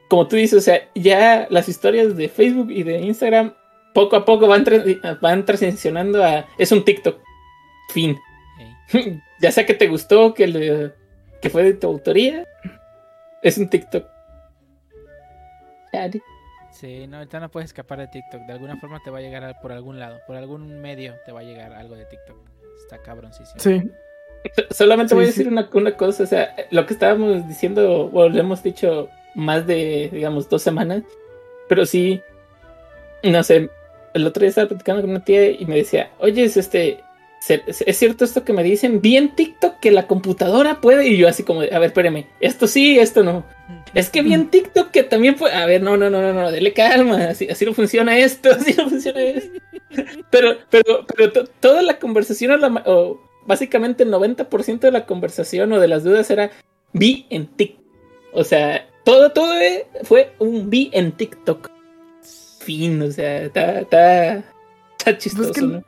como 0.09 0.27
tú 0.27 0.35
dices, 0.37 0.57
o 0.59 0.61
sea, 0.61 0.89
ya 0.95 1.47
las 1.49 1.69
historias 1.69 2.15
de 2.17 2.29
Facebook 2.29 2.71
y 2.71 2.83
de 2.83 2.99
Instagram 3.01 3.53
poco 3.93 4.15
a 4.15 4.25
poco 4.25 4.47
van, 4.47 4.65
tra- 4.65 5.19
van 5.21 5.45
transicionando 5.45 6.23
a. 6.23 6.45
Es 6.57 6.71
un 6.71 6.83
TikTok. 6.83 7.17
Fin. 7.93 8.17
Ya 9.41 9.51
sea 9.51 9.65
que 9.65 9.73
te 9.73 9.87
gustó, 9.89 10.33
que, 10.33 10.47
le- 10.47 10.93
que 11.41 11.49
fue 11.49 11.63
de 11.63 11.73
tu 11.73 11.87
autoría, 11.87 12.47
es 13.43 13.57
un 13.57 13.69
TikTok. 13.69 14.05
Sí, 16.71 17.07
no, 17.07 17.17
ahorita 17.17 17.39
no 17.39 17.49
puedes 17.49 17.69
escapar 17.69 17.99
de 17.99 18.07
TikTok. 18.07 18.41
De 18.41 18.53
alguna 18.53 18.75
forma 18.77 18.99
te 19.03 19.09
va 19.09 19.19
a 19.19 19.21
llegar 19.21 19.59
por 19.61 19.71
algún 19.71 19.97
lado, 19.99 20.19
por 20.27 20.35
algún 20.35 20.81
medio 20.81 21.15
te 21.25 21.31
va 21.31 21.39
a 21.39 21.43
llegar 21.43 21.71
algo 21.73 21.95
de 21.95 22.05
TikTok. 22.05 22.37
Está 22.83 22.97
cabroncísimo. 23.01 23.59
Sí, 23.59 23.81
So- 24.55 24.63
Solamente 24.75 25.09
Sí, 25.09 25.15
voy 25.15 25.23
a 25.23 25.27
sí. 25.27 25.31
decir 25.39 25.47
una, 25.51 25.67
una 25.73 25.97
cosa, 25.97 26.21
o 26.23 26.25
sea, 26.27 26.53
lo 26.69 26.85
que 26.85 26.93
estábamos 26.93 27.47
diciendo, 27.47 28.11
o 28.13 28.29
lo 28.29 28.39
hemos 28.39 28.61
dicho 28.61 29.09
más 29.33 29.65
de, 29.65 30.09
digamos, 30.13 30.47
dos 30.49 30.61
semanas, 30.61 31.01
pero 31.67 31.85
sí, 31.87 32.21
no 33.23 33.41
sé, 33.41 33.69
el 34.13 34.27
otro 34.27 34.41
día 34.41 34.49
estaba 34.49 34.67
platicando 34.67 35.01
con 35.01 35.09
una 35.11 35.23
tía 35.23 35.49
y 35.49 35.65
me 35.65 35.77
decía, 35.77 36.11
oye, 36.19 36.43
es 36.43 36.57
este, 36.57 36.99
es 37.49 37.97
cierto 37.97 38.25
esto 38.25 38.43
que 38.43 38.53
me 38.53 38.63
dicen, 38.63 39.01
vi 39.01 39.17
en 39.17 39.35
TikTok 39.35 39.79
que 39.79 39.91
la 39.91 40.07
computadora 40.07 40.81
puede, 40.81 41.07
y 41.07 41.17
yo 41.17 41.27
así 41.27 41.43
como, 41.43 41.61
a 41.61 41.65
ver, 41.79 41.83
espérame, 41.85 42.25
esto 42.39 42.67
sí, 42.67 42.97
esto 42.99 43.23
no. 43.23 43.45
Es 43.93 44.09
que 44.09 44.21
vi 44.21 44.33
en 44.33 44.49
TikTok 44.49 44.91
que 44.91 45.03
también 45.03 45.35
puede, 45.35 45.53
a 45.55 45.65
ver, 45.65 45.81
no, 45.81 45.95
no, 45.97 46.09
no, 46.09 46.21
no, 46.21 46.33
no, 46.33 46.51
dele 46.51 46.73
calma, 46.73 47.25
así, 47.25 47.47
así 47.47 47.65
no 47.65 47.73
funciona 47.73 48.17
esto, 48.17 48.49
así 48.59 48.73
no 48.73 48.89
funciona 48.89 49.21
esto. 49.21 49.59
Pero, 50.29 50.57
pero, 50.69 51.05
pero 51.15 51.31
to- 51.31 51.45
toda 51.59 51.81
la 51.81 51.99
conversación, 51.99 52.51
o, 52.51 52.57
la 52.57 52.69
ma- 52.69 52.83
o 52.85 53.21
básicamente 53.45 54.03
el 54.03 54.11
90% 54.11 54.79
de 54.79 54.91
la 54.91 55.05
conversación 55.05 55.71
o 55.71 55.79
de 55.79 55.87
las 55.87 56.03
dudas 56.03 56.29
era 56.31 56.51
vi 56.93 57.25
en 57.29 57.47
TikTok. 57.47 57.83
O 58.33 58.43
sea, 58.43 58.87
todo, 59.05 59.31
todo 59.31 59.53
fue 60.03 60.33
un 60.39 60.69
vi 60.69 60.89
en 60.93 61.11
TikTok. 61.11 61.69
Fin, 62.59 63.01
o 63.03 63.11
sea, 63.11 63.43
está, 63.43 63.79
está, 63.81 64.43
está 64.97 65.17
chistoso, 65.17 65.53
que- 65.53 65.61
¿no? 65.61 65.83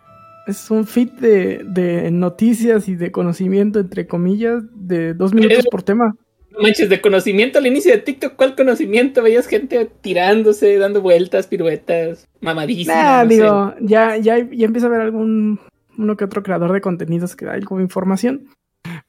Es 0.48 0.72
un 0.72 0.88
feed 0.88 1.12
de, 1.14 1.64
de 1.66 2.10
noticias 2.10 2.88
y 2.88 2.96
de 2.96 3.12
conocimiento, 3.12 3.80
entre 3.80 4.08
comillas, 4.08 4.64
de 4.74 5.14
dos 5.14 5.34
minutos 5.34 5.66
por 5.70 5.84
tema. 5.84 6.16
No 6.50 6.60
manches, 6.62 6.90
de 6.90 7.02
conocimiento 7.02 7.60
al 7.60 7.68
inicio 7.68 7.92
de 7.92 8.00
TikTok, 8.00 8.36
¿cuál 8.36 8.56
conocimiento? 8.56 9.22
Veías 9.22 9.46
gente 9.48 9.90
tirándose, 10.02 10.78
dando 10.78 11.02
vueltas, 11.02 11.48
piruetas, 11.48 12.28
mamadísimas. 12.40 12.96
Nah, 12.96 13.24
no 13.24 13.30
sé. 13.30 13.36
digo, 13.36 13.74
ya, 13.82 14.18
ya, 14.18 14.38
ya 14.38 14.66
empieza 14.66 14.88
a 14.88 14.90
haber 14.90 15.02
algún 15.02 15.60
uno 15.98 16.16
que 16.16 16.26
otro 16.26 16.44
creador 16.44 16.72
de 16.72 16.82
contenidos 16.82 17.36
que 17.36 17.46
da 17.46 17.54
algo 17.54 17.78
de 17.78 17.84
información. 17.84 18.48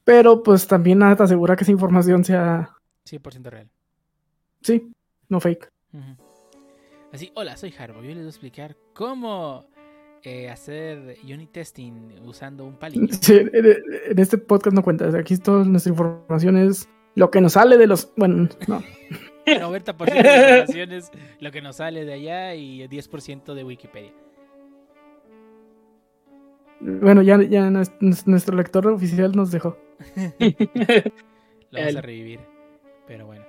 Pero 0.05 0.43
pues 0.43 0.67
también 0.67 0.99
nada 0.99 1.17
te 1.17 1.23
asegura 1.23 1.55
que 1.55 1.63
esa 1.63 1.73
información 1.73 2.25
sea, 2.25 2.71
100% 3.09 3.43
real. 3.45 3.69
sí, 4.61 4.91
no 5.29 5.39
fake. 5.41 5.71
Así, 7.13 7.31
hola, 7.35 7.57
soy 7.57 7.73
Harbo. 7.79 8.03
Yo 8.03 8.09
les 8.09 8.19
voy 8.19 8.27
a 8.27 8.29
explicar 8.29 8.77
cómo 8.93 9.67
eh, 10.25 10.49
hacer 10.51 11.17
unit 11.25 11.51
testing 11.53 12.19
usando 12.25 12.65
un 12.67 12.77
palillo. 12.77 13.07
Sí, 13.21 13.35
en, 13.35 14.19
este 14.19 14.39
podcast 14.39 14.75
no 14.75 14.83
cuenta. 14.83 15.07
o 15.07 15.11
sea, 15.11 15.21
Aquí 15.21 15.37
toda 15.39 15.65
nuestra 15.65 15.91
información 15.91 16.57
es 16.57 16.89
lo 17.15 17.31
que 17.31 17.41
nos 17.41 17.53
sale 17.55 17.77
de 17.79 17.87
los. 17.87 18.13
Bueno, 18.17 18.49
no. 18.67 18.83
90% 19.47 20.05
de 20.13 20.19
información 20.61 20.93
es 20.93 21.11
lo 21.41 21.51
que 21.51 21.63
nos 21.63 21.77
sale 21.77 22.05
de 22.05 22.13
allá 22.13 22.55
y 22.55 22.87
10% 22.87 23.55
de 23.55 23.65
Wikipedia. 23.65 24.13
Bueno, 26.81 27.23
ya, 27.23 27.43
ya 27.43 27.69
nues- 27.71 27.93
nuestro 28.27 28.57
lector 28.57 28.87
oficial 28.87 29.33
nos 29.35 29.51
dejó. 29.51 29.77
Lo 31.71 31.81
vamos 31.81 31.97
a 31.97 32.01
revivir. 32.01 32.41
Pero 33.07 33.27
bueno. 33.27 33.45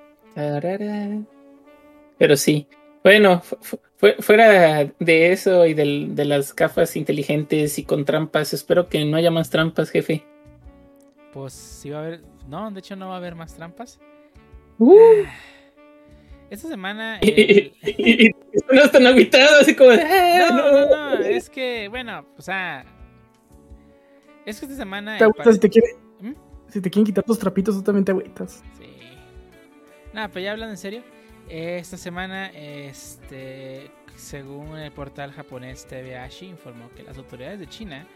Pero 2.17 2.36
sí. 2.38 2.67
Bueno, 3.03 3.39
fu- 3.41 3.58
fu- 3.62 3.77
fue- 3.77 3.88
fuera 4.19 4.85
de 4.99 5.31
eso 5.31 5.65
y 5.65 5.73
del- 5.73 6.15
de 6.15 6.25
las 6.25 6.55
gafas 6.55 6.95
inteligentes 6.95 7.77
y 7.79 7.83
con 7.83 8.05
trampas, 8.05 8.53
espero 8.53 8.88
que 8.89 9.03
no 9.05 9.17
haya 9.17 9.31
más 9.31 9.49
trampas, 9.49 9.89
jefe. 9.89 10.25
Pues 11.33 11.53
sí 11.53 11.89
va 11.89 11.99
a 11.99 12.05
haber. 12.05 12.21
No, 12.47 12.71
de 12.71 12.79
hecho 12.79 12.95
no 12.95 13.09
va 13.09 13.15
a 13.15 13.17
haber 13.17 13.35
más 13.35 13.53
trampas. 13.55 13.99
Uh. 14.77 14.97
Esta 16.49 16.67
semana. 16.67 17.19
Y, 17.21 18.27
el- 18.27 18.35
no 18.71 18.81
están 18.83 19.05
aguitados, 19.05 19.62
así 19.62 19.75
como 19.75 19.91
de, 19.91 20.01
"Ah, 20.01 20.47
No, 20.51 20.71
no, 20.71 20.85
no. 21.19 21.23
Es 21.23 21.49
que, 21.49 21.88
bueno, 21.89 22.25
o 22.38 22.41
sea. 22.41 22.85
Es 24.45 24.59
que 24.59 24.65
esta 24.65 24.77
semana. 24.77 25.17
Te 25.17 25.25
agüitas 25.25 25.53
si 25.55 25.59
te 25.59 25.69
quiere. 25.69 25.88
¿Mm? 26.21 26.33
Si 26.69 26.81
te 26.81 26.89
quieren 26.89 27.05
quitar 27.05 27.23
tus 27.23 27.38
trapitos, 27.38 27.75
tú 27.75 27.83
también 27.83 28.05
te 28.05 28.12
agüitas. 28.12 28.63
Sí. 28.79 28.85
Nada, 30.13 30.29
pero 30.29 30.43
ya 30.45 30.51
hablando 30.53 30.71
en 30.71 30.77
serio, 30.77 31.03
esta 31.49 31.97
semana, 31.97 32.47
este, 32.53 33.91
según 34.15 34.77
el 34.77 34.91
portal 34.91 35.31
japonés 35.31 35.88
TVAshi, 35.88 36.45
informó 36.45 36.89
que 36.95 37.03
las 37.03 37.17
autoridades 37.17 37.59
de 37.59 37.67
China 37.67 38.08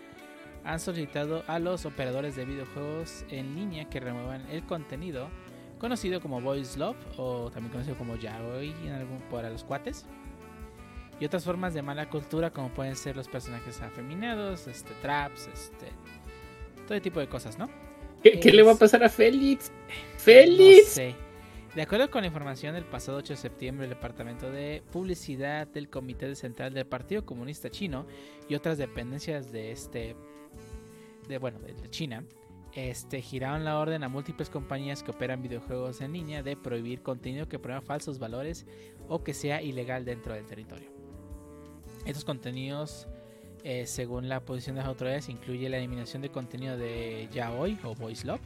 han 0.63 0.79
solicitado 0.79 1.43
a 1.47 1.59
los 1.59 1.86
operadores 1.86 2.36
de 2.36 2.45
videojuegos 2.45 3.25
en 3.29 3.55
línea 3.55 3.89
que 3.89 3.99
remuevan 3.99 4.45
el 4.49 4.63
contenido 4.63 5.29
conocido 5.79 6.21
como 6.21 6.39
Voice 6.39 6.79
Love 6.79 6.95
o 7.17 7.51
también 7.51 7.71
conocido 7.71 7.97
como 7.97 8.15
Yaoi 8.15 8.73
en 8.86 8.93
algún, 8.93 9.19
para 9.29 9.49
los 9.49 9.63
cuates 9.65 10.05
y 11.19 11.25
otras 11.25 11.43
formas 11.43 11.73
de 11.73 11.81
mala 11.81 12.09
cultura 12.09 12.51
como 12.51 12.69
pueden 12.69 12.95
ser 12.95 13.15
los 13.15 13.27
personajes 13.27 13.81
afeminados, 13.81 14.67
este, 14.67 14.93
traps, 15.01 15.49
este, 15.53 15.88
todo 16.88 17.01
tipo 17.01 17.19
de 17.19 17.27
cosas, 17.27 17.57
¿no? 17.57 17.69
¿Qué, 18.21 18.39
qué 18.39 18.51
le 18.51 18.63
va 18.63 18.73
a 18.73 18.75
pasar 18.75 19.03
a 19.03 19.09
Félix? 19.09 19.69
No 19.69 20.19
¡Félix! 20.19 20.88
sé. 20.88 21.15
De 21.76 21.82
acuerdo 21.82 22.11
con 22.11 22.21
la 22.21 22.28
información 22.28 22.76
del 22.76 22.86
pasado 22.86 23.17
8 23.17 23.34
de 23.34 23.38
septiembre, 23.38 23.86
el 23.86 23.89
Departamento 23.89 24.51
de 24.51 24.84
Publicidad 24.91 25.65
del 25.65 25.89
Comité 25.89 26.36
Central 26.36 26.71
del 26.71 26.86
Partido 26.86 27.26
Comunista 27.26 27.71
Chino 27.71 28.05
y 28.47 28.53
otras 28.53 28.78
dependencias 28.78 29.51
de 29.51 29.71
este 29.71 30.15
de 31.28 31.38
bueno, 31.39 31.57
de 31.59 31.89
China, 31.89 32.26
este 32.74 33.21
giraron 33.21 33.63
la 33.63 33.80
orden 33.80 34.03
a 34.03 34.09
múltiples 34.09 34.51
compañías 34.51 35.01
que 35.01 35.11
operan 35.11 35.41
videojuegos 35.41 36.01
en 36.01 36.13
línea 36.13 36.43
de 36.43 36.55
prohibir 36.55 37.01
contenido 37.01 37.47
que 37.47 37.57
prueba 37.57 37.82
falsos 37.82 38.19
valores 38.19 38.67
o 39.07 39.24
que 39.24 39.34
sea 39.34 39.61
ilegal 39.63 40.05
dentro 40.05 40.36
del 40.36 40.45
territorio. 40.45 40.89
Estos 42.05 42.24
contenidos 42.24 43.07
Eh, 43.65 43.86
según 43.88 44.28
la 44.28 44.41
posición 44.41 44.76
de 44.76 44.82
las 44.82 44.89
autoridades, 44.89 45.30
incluye 45.30 45.69
la 45.69 45.78
eliminación 45.78 46.21
de 46.21 46.30
contenido 46.30 46.76
de 46.76 47.30
yaoi 47.32 47.80
o 47.86 47.95
voice 47.95 48.28
love, 48.28 48.41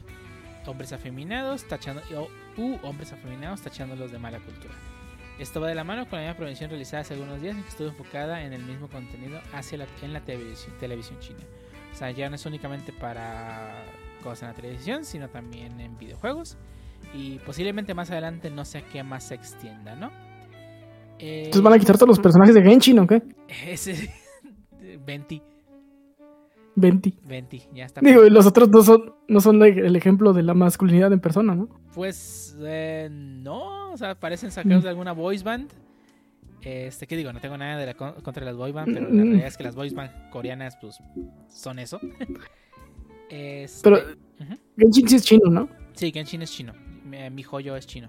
hombres 0.64 0.92
afeminados, 0.92 1.64
tachando, 1.64 2.02
u 2.58 2.78
hombres 2.82 3.12
afeminados 3.12 3.62
tachándolos 3.62 4.12
de 4.12 4.18
mala 4.18 4.38
cultura. 4.40 4.74
Esto 5.38 5.60
va 5.60 5.68
de 5.68 5.76
la 5.76 5.84
mano 5.84 6.08
con 6.08 6.18
la 6.18 6.24
misma 6.24 6.36
prevención 6.36 6.68
realizada 6.68 7.02
hace 7.02 7.14
algunos 7.14 7.40
días 7.40 7.56
en 7.56 7.62
que 7.62 7.68
estuvo 7.68 7.88
enfocada 7.88 8.42
en 8.42 8.52
el 8.52 8.62
mismo 8.64 8.88
contenido 8.88 9.40
hacia 9.52 9.78
la, 9.78 9.86
en 10.02 10.12
la 10.12 10.20
televisión, 10.20 10.74
televisión 10.80 11.18
china. 11.20 11.38
O 11.92 11.94
sea, 11.94 12.10
ya 12.10 12.28
no 12.28 12.34
es 12.34 12.44
únicamente 12.44 12.92
para 12.92 13.84
cosas 14.22 14.42
en 14.42 14.48
la 14.48 14.54
televisión, 14.54 15.04
sino 15.04 15.28
también 15.28 15.80
en 15.80 15.96
videojuegos. 15.96 16.58
Y 17.14 17.38
posiblemente 17.38 17.94
más 17.94 18.10
adelante 18.10 18.50
no 18.50 18.64
sé 18.64 18.78
a 18.78 18.82
qué 18.82 19.02
más 19.04 19.28
se 19.28 19.36
extienda, 19.36 19.94
¿no? 19.94 20.10
Eh, 21.20 21.44
Entonces 21.44 21.62
van 21.62 21.72
a 21.74 21.78
quitar 21.78 21.96
todos 21.96 22.08
los 22.08 22.20
personajes 22.20 22.54
de 22.54 22.62
Genshin, 22.62 22.98
¿o 22.98 23.06
qué? 23.06 23.22
Ese. 23.66 24.12
20. 25.06 25.42
20. 26.80 27.14
20, 27.26 27.62
ya 27.74 27.84
está. 27.86 28.00
Digo, 28.00 28.24
y 28.24 28.30
los 28.30 28.46
otros 28.46 28.68
no 28.68 28.82
son, 28.82 29.14
no 29.28 29.40
son 29.40 29.62
el 29.62 29.94
ejemplo 29.96 30.32
de 30.32 30.42
la 30.42 30.54
masculinidad 30.54 31.12
en 31.12 31.20
persona, 31.20 31.54
¿no? 31.54 31.68
Pues 31.94 32.56
eh, 32.60 33.08
no, 33.10 33.92
o 33.92 33.96
sea, 33.96 34.14
parecen 34.18 34.50
sacados 34.50 34.82
de 34.84 34.88
alguna 34.90 35.12
voice 35.12 35.44
band. 35.44 35.70
Este, 36.60 37.06
¿qué 37.06 37.16
digo? 37.16 37.32
No 37.32 37.40
tengo 37.40 37.56
nada 37.56 37.78
de 37.78 37.86
la 37.86 37.94
con- 37.94 38.14
contra 38.22 38.44
las 38.44 38.56
boy 38.56 38.72
band, 38.72 38.92
pero 38.92 39.06
la 39.08 39.14
Mm. 39.14 39.26
realidad 39.28 39.46
es 39.46 39.56
que 39.56 39.62
las 39.64 39.74
voice 39.76 39.94
band 39.94 40.10
coreanas, 40.30 40.76
pues, 40.80 40.98
son 41.48 41.78
eso. 41.78 42.00
Este, 43.30 43.90
Pero. 43.90 43.98
Genshin 44.78 45.08
sí 45.08 45.16
es 45.16 45.24
chino, 45.24 45.50
¿no? 45.50 45.68
Sí, 45.92 46.10
Genshin 46.12 46.42
es 46.42 46.50
chino. 46.50 46.72
Mi, 47.04 47.28
mi 47.30 47.42
joyo 47.42 47.76
es 47.76 47.86
chino. 47.86 48.08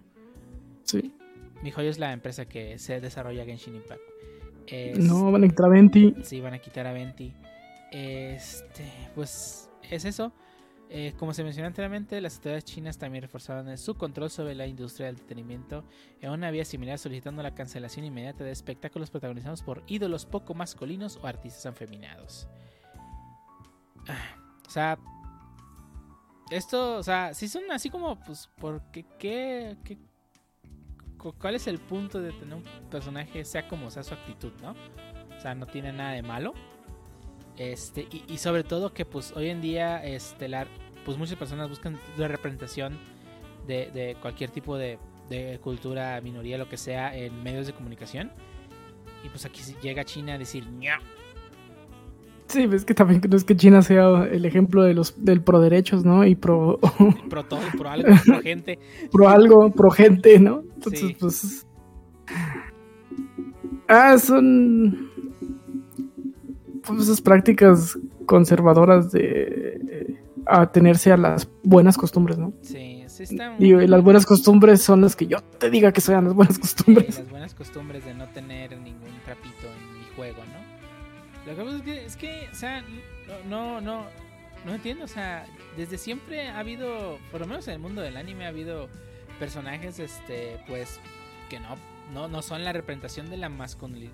Sí. 0.84 1.14
Mi 1.62 1.72
joyo 1.72 1.90
es 1.90 2.00
la 2.00 2.14
empresa 2.14 2.46
que 2.46 2.80
se 2.80 3.02
desarrolla 3.02 3.44
Genshin 3.46 3.76
Impact. 3.76 4.02
Es- 4.68 4.98
No, 5.00 5.32
van 5.32 5.44
a 5.44 5.48
quitar 5.48 5.66
a 5.66 5.70
20. 5.70 6.16
Sí, 6.24 6.40
van 6.40 6.54
a 6.54 6.60
quitar 6.60 6.88
a 6.88 6.94
Venti. 6.94 7.34
Este, 7.92 8.92
pues 9.16 9.70
es 9.90 10.06
eso. 10.06 10.32
Eh, 10.92 11.14
como 11.20 11.34
se 11.36 11.44
mencionó 11.44 11.68
anteriormente, 11.68 12.20
las 12.20 12.36
autoridades 12.38 12.66
chinas 12.66 12.98
también 12.98 13.22
reforzaron 13.22 13.78
su 13.78 13.94
control 13.96 14.32
sobre 14.32 14.56
la 14.56 14.66
industria 14.66 15.06
del 15.06 15.16
entretenimiento 15.18 15.84
en 16.20 16.32
una 16.32 16.50
vía 16.50 16.66
similar 16.66 16.98
solicitando 16.98 17.44
la 17.44 17.54
cancelación 17.54 18.06
inmediata 18.06 18.44
de 18.44 18.52
espectáculos 18.52 19.12
protagonizados 19.12 19.62
por 19.62 19.84
ídolos 19.86 20.26
poco 20.26 20.56
masculinos 20.56 21.20
o 21.22 21.28
artistas 21.28 21.68
afeminados. 21.68 22.48
Ah, 24.08 24.36
O 24.66 24.70
sea, 24.72 24.98
esto, 26.50 26.98
o 26.98 27.04
sea, 27.04 27.36
si 27.36 27.48
son 27.48 27.70
así 27.72 27.92
como, 27.92 28.20
pues, 28.22 28.50
porque 28.58 29.06
qué, 29.20 29.78
qué, 29.84 29.96
cu- 31.20 31.34
cuál 31.40 31.54
es 31.54 31.68
el 31.68 31.78
punto 31.78 32.20
de 32.20 32.32
tener 32.32 32.56
un 32.56 32.64
personaje, 32.90 33.46
sea 33.46 33.68
como 33.68 33.92
sea 33.92 34.02
su 34.02 34.16
actitud, 34.16 34.54
¿no? 34.64 34.72
O 35.38 35.40
sea, 35.40 35.54
no 35.54 35.68
tiene 35.68 35.94
nada 35.94 36.14
de 36.14 36.24
malo. 36.24 36.54
Este, 37.60 38.08
y, 38.10 38.24
y 38.28 38.38
sobre 38.38 38.64
todo 38.64 38.94
que 38.94 39.06
pues 39.06 39.34
hoy 39.36 39.50
en 39.50 39.62
día, 39.62 40.04
este, 40.04 40.48
la- 40.48 40.66
pues 41.06 41.18
muchas 41.18 41.38
personas 41.38 41.70
buscan 41.70 42.00
la 42.18 42.28
representación 42.28 42.98
de, 43.68 43.92
de 43.94 44.16
cualquier 44.22 44.50
tipo 44.50 44.78
de, 44.78 44.98
de 45.30 45.60
cultura, 45.62 46.20
minoría, 46.22 46.58
lo 46.58 46.68
que 46.70 46.78
sea, 46.78 47.16
en 47.16 47.44
medios 47.44 47.68
de 47.68 47.74
comunicación. 47.74 48.32
Y 49.24 49.30
pues 49.30 49.46
aquí 49.46 49.62
llega 49.82 50.04
China 50.06 50.36
a 50.36 50.38
decir, 50.38 50.66
"Ña". 50.72 51.00
Sí, 52.48 52.66
ves 52.66 52.84
que 52.86 52.94
también 52.96 53.22
no 53.30 53.36
es 53.38 53.44
que 53.44 53.56
China 53.56 53.82
sea 53.84 54.24
el 54.32 54.44
ejemplo 54.46 54.82
de 54.84 54.94
los 54.96 55.24
del 55.24 55.44
pro 55.44 55.60
derechos, 55.60 56.04
¿no? 56.06 56.26
Y 56.26 56.36
pro, 56.36 56.80
pro 57.30 57.44
todo, 57.44 57.62
pro 57.78 57.90
algo, 57.90 58.08
pro 58.26 58.42
gente. 58.42 58.80
pro 59.12 59.28
algo, 59.30 59.70
pro 59.72 59.92
gente, 59.92 60.40
¿no? 60.40 60.62
Entonces, 60.76 61.00
Sí. 61.10 61.16
pues. 61.20 61.68
Ah, 63.88 64.18
son. 64.18 65.09
Pues 66.96 67.08
esas 67.08 67.22
prácticas 67.22 67.98
conservadoras 68.26 69.12
de 69.12 69.80
eh, 69.90 70.20
atenerse 70.46 71.12
a 71.12 71.18
las 71.18 71.48
buenas 71.64 71.98
costumbres, 71.98 72.38
¿no? 72.38 72.54
Sí, 72.62 73.04
sí 73.08 73.24
está 73.24 73.56
Digo, 73.58 73.82
y 73.82 73.88
las 73.88 74.04
buenas 74.04 74.26
costumbres 74.26 74.82
son 74.82 75.02
las 75.02 75.16
que 75.16 75.28
yo 75.28 75.40
te 75.42 75.70
diga 75.70 75.92
que 75.92 76.02
sean 76.02 76.26
las 76.26 76.34
buenas 76.34 76.56
Sí, 76.56 76.62
costumbres. 76.62 77.20
las 77.20 77.30
buenas 77.30 77.54
costumbres 77.54 78.06
de 78.06 78.14
no 78.14 78.28
tener 78.30 78.78
ningún 78.80 79.12
trapito 79.26 79.68
en 79.68 80.00
mi 80.00 80.06
juego, 80.16 80.40
¿no? 80.46 80.70
Lo 81.52 81.56
que 81.58 81.64
pasa 81.64 81.78
es 81.78 81.82
que, 81.84 82.06
es 82.06 82.16
que 82.16 82.48
o 82.52 82.56
sea, 82.56 82.84
no, 83.50 83.80
no, 83.80 83.82
no, 83.82 84.06
no 84.66 84.74
entiendo, 84.74 85.06
o 85.06 85.08
sea, 85.08 85.46
desde 85.78 85.98
siempre 85.98 86.48
ha 86.50 86.60
habido, 86.60 87.18
por 87.32 87.42
lo 87.42 87.48
menos 87.48 87.68
en 87.68 87.76
el 87.76 87.80
mundo 87.80 88.02
del 88.02 88.18
anime 88.18 88.46
ha 88.46 88.50
habido 88.50 88.88
personajes, 89.40 90.00
este, 90.00 90.58
pues, 90.68 91.00
que 91.50 91.60
no, 91.60 91.78
no, 92.14 92.28
no 92.28 92.42
son 92.42 92.64
la 92.66 92.74
representación 92.74 93.30
de 93.30 93.38
la 93.38 93.50
masculinidad, 93.50 94.12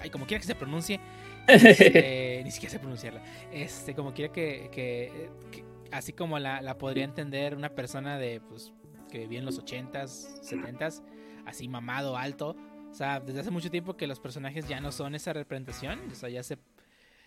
ay, 0.00 0.10
como 0.10 0.26
quiera 0.26 0.40
que 0.40 0.46
se 0.46 0.54
pronuncie, 0.54 1.00
este, 1.48 2.40
ni 2.44 2.50
siquiera 2.50 2.72
sé 2.72 2.78
pronunciarla, 2.78 3.22
este, 3.52 3.94
como 3.94 4.12
quiera 4.14 4.32
que, 4.32 4.68
que, 4.72 5.30
que- 5.50 5.64
así 5.92 6.12
como 6.12 6.38
la, 6.38 6.60
la 6.62 6.78
podría 6.78 7.04
entender 7.04 7.54
una 7.54 7.70
persona 7.74 8.18
de, 8.18 8.40
pues, 8.40 8.72
que 9.10 9.18
vivía 9.20 9.38
en 9.38 9.44
los 9.44 9.60
80s, 9.64 10.40
70s, 10.42 11.02
así 11.46 11.68
mamado, 11.68 12.16
alto. 12.16 12.56
O 12.90 12.94
sea, 12.94 13.20
desde 13.20 13.40
hace 13.40 13.50
mucho 13.50 13.70
tiempo 13.70 13.96
que 13.96 14.06
los 14.06 14.18
personajes 14.20 14.66
ya 14.68 14.80
no 14.80 14.90
son 14.90 15.14
esa 15.14 15.32
representación, 15.32 16.00
o 16.10 16.14
sea, 16.14 16.28
ya 16.28 16.42
se 16.42 16.58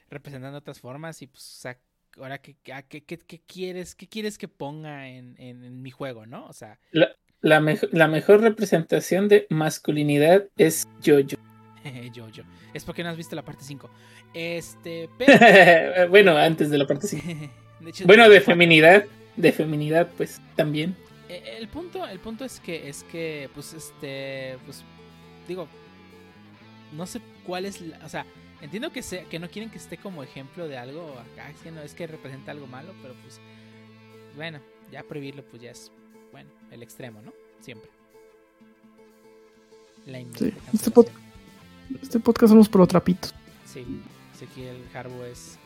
representan 0.10 0.52
de 0.52 0.58
otras 0.58 0.80
formas 0.80 1.22
y 1.22 1.28
pues, 1.28 1.44
o 1.44 1.62
sea, 1.62 1.78
ahora 2.18 2.40
qué, 2.40 2.56
qué, 2.64 3.04
qué, 3.06 3.40
quieres, 3.46 3.96
qué 3.96 4.08
quieres 4.08 4.38
que 4.38 4.48
ponga 4.48 5.08
en, 5.08 5.36
en- 5.38 5.64
en 5.64 5.82
mi 5.82 5.92
juego, 5.92 6.26
¿no? 6.26 6.46
O 6.48 6.54
sea, 6.54 6.80
La, 7.42 7.60
mejo- 7.62 7.88
la 7.92 8.08
mejor 8.08 8.42
representación 8.42 9.28
de 9.30 9.46
masculinidad 9.50 10.46
es 10.58 10.86
Jojo. 11.06 11.38
yo, 12.14 12.30
yo. 12.30 12.44
Es 12.74 12.84
porque 12.84 13.04
no 13.04 13.10
has 13.10 13.18
visto 13.18 13.36
la 13.36 13.44
parte 13.44 13.64
5. 13.64 13.90
Este, 14.34 15.10
pero... 15.18 16.10
bueno, 16.10 16.36
antes 16.38 16.70
de 16.70 16.78
la 16.78 16.86
parte 16.88 17.08
5. 17.08 17.26
de 17.80 17.90
hecho, 17.90 18.06
Bueno, 18.06 18.30
de 18.30 18.42
feminidad. 18.42 19.06
De 19.36 19.52
feminidad, 19.52 20.10
pues 20.18 20.42
también. 20.56 20.96
Eh, 21.30 21.58
El 21.60 21.68
punto, 21.68 22.06
el 22.08 22.20
punto 22.20 22.44
es 22.46 22.60
que, 22.60 22.90
es 22.90 23.04
que, 23.04 23.50
pues, 23.54 23.74
este, 23.74 24.58
pues, 24.66 24.84
digo, 25.48 25.68
no 26.92 27.06
sé 27.06 27.22
cuál 27.46 27.66
es, 27.66 27.80
la- 27.82 28.04
o 28.06 28.10
sea, 28.10 28.26
entiendo 28.62 28.92
que 28.92 29.02
sea, 29.02 29.24
que 29.26 29.40
no 29.40 29.50
quieren 29.50 29.70
que 29.70 29.78
esté 29.78 29.98
como 29.98 30.24
ejemplo 30.24 30.68
de 30.68 30.78
algo 30.78 31.16
acá, 31.20 31.50
es 31.50 31.58
que 31.62 31.72
no 31.72 31.82
es 31.82 31.94
que 31.94 32.08
representa 32.08 32.52
algo 32.52 32.68
malo, 32.68 32.94
pero 33.02 33.14
pues, 33.22 33.40
bueno, 34.36 34.60
ya 34.92 35.04
prohibirlo, 35.04 35.44
pues 35.46 35.62
ya 35.62 35.72
es, 35.72 35.92
bueno, 36.32 36.50
el 36.72 36.82
extremo, 36.84 37.22
¿no? 37.22 37.32
Siempre. 37.62 37.90
La 40.06 40.20
este 40.20 40.52
cancelación. 40.52 41.06
Este 42.02 42.20
podcast 42.20 42.52
somos 42.52 42.70
pro 42.70 42.86
trapitos. 42.88 43.34
Sí, 43.66 43.86
sé 44.38 44.46
que 44.48 44.70
el 44.72 44.84
Harbo 44.96 45.24
es 45.26 45.58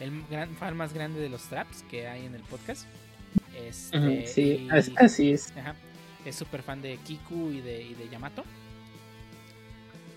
el 0.00 0.22
gran 0.30 0.54
fan 0.56 0.76
más 0.76 0.92
grande 0.92 1.20
de 1.20 1.28
los 1.28 1.42
traps 1.44 1.82
que 1.90 2.06
hay 2.08 2.26
en 2.26 2.34
el 2.34 2.42
podcast. 2.42 2.86
Este, 3.56 4.26
sí, 4.26 4.68
y- 4.68 4.96
así 4.96 5.32
es. 5.32 5.52
Ajá. 5.56 5.74
Es 6.24 6.36
súper 6.36 6.62
fan 6.62 6.80
de 6.80 6.96
Kiku 6.98 7.50
y 7.50 7.60
de, 7.60 7.82
y 7.82 7.94
de 7.94 8.08
Yamato. 8.08 8.44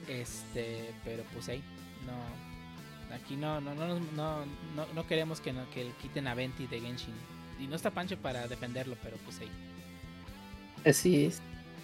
Este, 0.08 0.92
pero 1.04 1.24
pues 1.34 1.50
ahí, 1.50 1.62
no. 2.06 3.16
Aquí 3.16 3.36
no, 3.36 3.60
no, 3.62 3.74
no, 3.76 3.88
nos- 3.88 4.12
no, 4.14 4.46
no, 4.76 4.86
no 4.94 5.08
queremos 5.08 5.40
que, 5.42 5.54
no, 5.54 5.70
que 5.72 5.86
le 5.86 5.92
quiten 6.02 6.28
a 6.28 6.34
Venti 6.36 6.68
de 6.68 6.80
Genshin. 6.80 7.14
Y 7.60 7.68
no 7.68 7.76
está 7.76 7.92
Pancho 7.92 8.18
para 8.18 8.48
defenderlo, 8.48 8.96
pero 9.02 9.18
pues 9.26 9.40
ahí. 9.40 9.50
Así 10.86 11.26
es. 11.26 11.42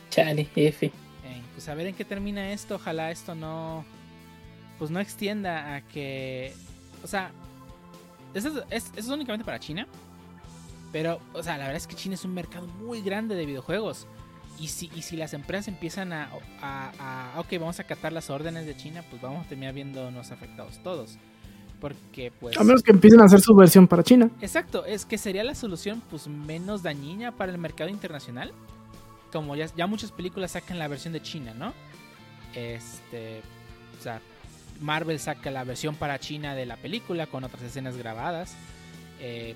Chale, 0.10 0.48
F. 0.56 0.92
Eh, 1.38 1.42
pues 1.54 1.68
a 1.70 1.74
ver 1.76 1.88
en 1.88 1.96
qué 1.96 2.06
termina 2.06 2.52
esto. 2.52 2.76
Ojalá 2.76 3.12
esto 3.12 3.36
no. 3.36 3.84
Pues 4.80 4.92
no 4.92 5.00
extienda 5.00 5.76
a 5.76 5.82
que. 5.82 6.54
O 7.04 7.08
sea. 7.08 7.32
Eso 8.34 8.50
es, 8.50 8.56
es- 8.70 8.92
eso 8.96 9.00
es 9.00 9.08
únicamente 9.10 9.46
para 9.46 9.60
China. 9.60 9.88
Pero, 10.92 11.20
o 11.34 11.42
sea, 11.42 11.54
la 11.58 11.66
verdad 11.66 11.78
es 11.78 11.88
que 11.88 11.96
China 11.96 12.16
es 12.16 12.24
un 12.26 12.34
mercado 12.34 12.68
muy 12.68 13.02
grande 13.02 13.36
de 13.36 13.46
videojuegos. 13.46 14.06
Y 14.60 14.68
si, 14.68 14.92
y 14.96 15.02
si 15.02 15.18
las 15.18 15.34
empresas 15.34 15.68
empiezan 15.68 16.14
a, 16.14 16.30
a, 16.62 17.34
a- 17.36 17.40
Ok, 17.40 17.48
vamos 17.60 17.80
a 17.80 17.84
acatar 17.84 18.14
las 18.14 18.30
órdenes 18.30 18.66
de 18.68 18.76
China, 18.78 19.04
pues 19.10 19.22
vamos 19.22 19.46
a 19.46 19.50
terminar 19.50 19.74
viéndonos 19.74 20.32
afectados 20.32 20.82
todos. 20.84 21.18
Porque, 21.82 22.32
pues. 22.40 22.58
A 22.58 22.64
menos 22.64 22.82
que 22.84 22.92
empiecen 22.92 23.20
a 23.22 23.26
hacer 23.26 23.42
su 23.42 23.54
versión 23.56 23.88
para 23.88 24.04
China. 24.04 24.30
Exacto, 24.42 24.86
es 24.86 25.06
que 25.06 25.18
sería 25.18 25.44
la 25.44 25.56
solución 25.56 26.02
pues 26.10 26.28
menos 26.28 26.82
dañina 26.84 27.32
para 27.32 27.52
el 27.52 27.58
mercado 27.58 27.90
internacional. 27.90 28.52
Como 29.34 29.56
ya, 29.58 29.66
ya 29.76 29.88
muchas 29.88 30.12
películas 30.12 30.52
sacan 30.52 30.80
la 30.80 30.88
versión 30.88 31.12
de 31.12 31.22
China, 31.22 31.54
¿no? 31.54 31.74
Este, 32.56 33.42
o 34.00 34.02
sea, 34.02 34.22
Marvel 34.80 35.20
saca 35.20 35.50
la 35.52 35.64
versión 35.66 35.96
para 35.96 36.20
China 36.20 36.54
de 36.56 36.66
la 36.68 36.78
película 36.78 37.26
con 37.28 37.44
otras 37.44 37.64
escenas 37.64 37.98
grabadas. 37.98 38.54
Eh, 39.20 39.56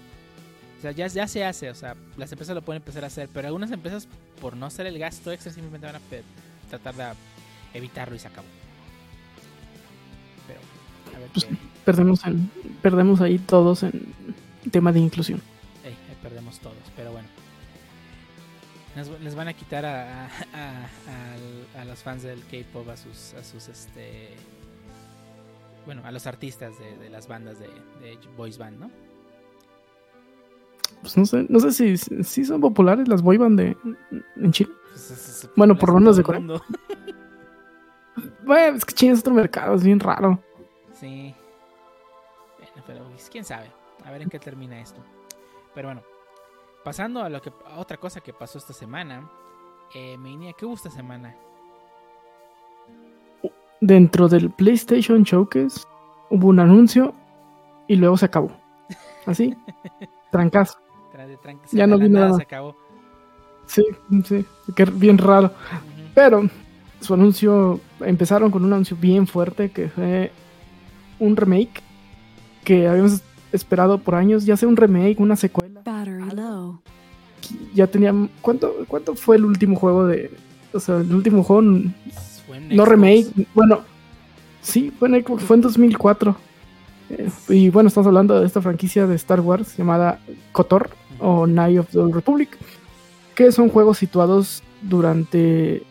o 0.79 0.81
sea, 0.81 0.91
ya, 0.91 1.07
ya 1.07 1.27
se 1.27 1.45
hace, 1.45 1.69
o 1.69 1.75
sea, 1.75 1.95
las 2.17 2.31
empresas 2.31 2.55
lo 2.55 2.61
pueden 2.63 2.81
empezar 2.81 3.03
a 3.03 3.07
hacer, 3.07 3.29
pero 3.33 3.47
algunas 3.47 3.71
empresas 3.71 4.07
por 4.41 4.55
no 4.57 4.65
hacer 4.65 4.85
el 4.87 4.97
gasto 4.99 5.31
extra 5.31 5.51
simplemente 5.53 5.87
van 5.87 5.95
a 5.95 6.01
tratar 6.69 6.95
de 6.95 7.05
evitarlo 7.77 8.15
y 8.15 8.19
se 8.19 8.27
acabó. 8.27 8.47
Pero, 10.47 10.59
a 11.15 11.19
ver 11.19 11.29
Pues, 11.29 11.45
qué- 11.45 11.55
Perdemos, 11.85 12.25
en, 12.25 12.51
perdemos 12.81 13.21
ahí 13.21 13.39
todos 13.39 13.83
en 13.83 14.13
tema 14.71 14.91
de 14.91 14.99
inclusión. 14.99 15.41
Ahí 15.85 15.95
perdemos 16.21 16.59
todos, 16.59 16.75
pero 16.95 17.11
bueno. 17.13 17.27
Nos- 18.97 19.21
les 19.21 19.35
van 19.35 19.47
a 19.47 19.53
quitar 19.53 19.85
a, 19.85 20.25
a, 20.25 20.27
a- 20.27 21.33
al- 21.33 21.81
a 21.81 21.85
los 21.85 21.99
fans 22.03 22.23
del 22.23 22.41
K-pop 22.45 22.89
a 22.89 22.97
sus, 22.97 23.33
a 23.35 23.43
sus 23.43 23.67
este 23.69 24.29
bueno, 25.85 26.01
a 26.03 26.11
los 26.11 26.27
artistas 26.27 26.77
de, 26.79 26.97
de 26.97 27.09
las 27.09 27.27
bandas 27.29 27.59
de, 27.59 27.67
de 28.01 28.17
boys 28.35 28.57
band, 28.57 28.77
¿no? 28.79 28.91
Pues 31.01 31.15
no 31.15 31.25
sé, 31.25 31.45
no 31.47 31.59
sé 31.59 31.71
si, 31.71 31.95
si 31.97 32.43
son 32.43 32.59
populares 32.59 33.07
las 33.07 33.21
boy 33.21 33.37
band 33.37 33.59
de, 33.59 33.77
en 34.37 34.51
Chile. 34.51 34.71
Pues 34.89 35.11
es- 35.11 35.43
es- 35.43 35.49
Bueno, 35.55 35.77
por 35.77 35.89
lo 35.89 35.97
en 35.97 36.03
menos 36.03 36.17
de 36.17 36.23
Corea. 36.23 36.41
Bueno, 38.43 38.77
es 38.77 38.85
que 38.85 38.93
China 38.93 39.13
es 39.13 39.19
otro 39.19 39.33
mercado, 39.33 39.75
es 39.75 39.83
bien 39.83 39.99
raro. 39.99 40.41
Sí. 40.99 41.35
Bueno, 42.57 42.83
pero 42.87 43.03
pues, 43.09 43.29
quién 43.29 43.43
sabe. 43.45 43.69
A 44.05 44.11
ver 44.11 44.21
en 44.23 44.29
qué 44.29 44.39
termina 44.39 44.79
esto. 44.79 44.99
Pero 45.75 45.89
bueno, 45.89 46.01
pasando 46.87 47.21
a 47.21 47.27
lo 47.27 47.41
que 47.41 47.51
a 47.69 47.79
otra 47.79 47.97
cosa 47.97 48.21
que 48.21 48.31
pasó 48.31 48.57
esta 48.59 48.71
semana. 48.71 49.29
Eh, 49.93 50.17
Meinia, 50.17 50.53
¿qué 50.53 50.65
hubo 50.65 50.75
esta 50.75 50.89
semana? 50.89 51.35
Dentro 53.81 54.29
del 54.29 54.51
PlayStation 54.51 55.23
Showcase 55.23 55.81
hubo 56.29 56.47
un 56.47 56.61
anuncio 56.61 57.13
y 57.89 57.97
luego 57.97 58.15
se 58.15 58.23
acabó. 58.23 58.51
Así, 59.25 59.53
trancazo. 60.31 60.77
Tran- 61.43 61.59
Ya 61.73 61.87
no 61.87 61.97
vi 61.97 62.07
nada 62.07 62.27
nada. 62.27 62.37
Se 62.37 62.43
acabó. 62.43 62.73
Sí, 63.65 63.83
sí, 64.23 64.45
que 64.73 64.85
bien 64.85 65.17
raro. 65.17 65.51
Pero 66.15 66.43
su 67.01 67.13
anuncio, 67.13 67.81
empezaron 67.99 68.49
con 68.49 68.63
un 68.63 68.71
anuncio 68.71 68.95
bien 68.95 69.27
fuerte 69.27 69.71
que 69.71 69.89
fue 69.89 70.31
un 71.19 71.35
remake 71.35 71.81
que 72.63 72.87
habíamos 72.87 73.21
esperado 73.51 73.97
por 73.97 74.15
años, 74.15 74.45
ya 74.45 74.55
sea 74.55 74.69
un 74.69 74.77
remake, 74.77 75.19
una 75.19 75.35
secuela. 75.35 75.66
Battery 75.91 76.35
low. 76.35 76.81
Ya 77.73 77.87
tenían, 77.87 78.29
¿cuánto, 78.41 78.73
¿cuánto 78.87 79.15
fue 79.15 79.37
el 79.37 79.45
último 79.45 79.75
juego 79.77 80.05
de, 80.05 80.31
o 80.73 80.79
sea, 80.79 80.97
el 80.97 81.13
último 81.15 81.43
juego, 81.43 81.61
n- 81.61 81.93
Fue 82.45 82.57
en 82.57 82.75
no 82.75 82.83
remake, 82.83 83.27
bueno, 83.53 83.81
sí, 84.61 84.91
fue 84.99 85.07
en, 85.07 85.23
Xbox, 85.23 85.43
fue 85.43 85.55
en 85.55 85.61
2004. 85.61 86.35
Eh, 87.09 87.29
y 87.49 87.69
bueno, 87.69 87.87
estamos 87.87 88.07
hablando 88.07 88.39
de 88.39 88.45
esta 88.45 88.61
franquicia 88.61 89.07
de 89.07 89.15
Star 89.15 89.39
Wars 89.39 89.77
llamada 89.77 90.19
KOTOR 90.51 90.89
o 91.19 91.45
Knight 91.45 91.79
of 91.79 91.89
the 91.91 91.99
Republic, 92.11 92.57
que 93.33 93.51
son 93.53 93.69
juegos 93.69 93.97
situados 93.97 94.61
durante 94.81 95.83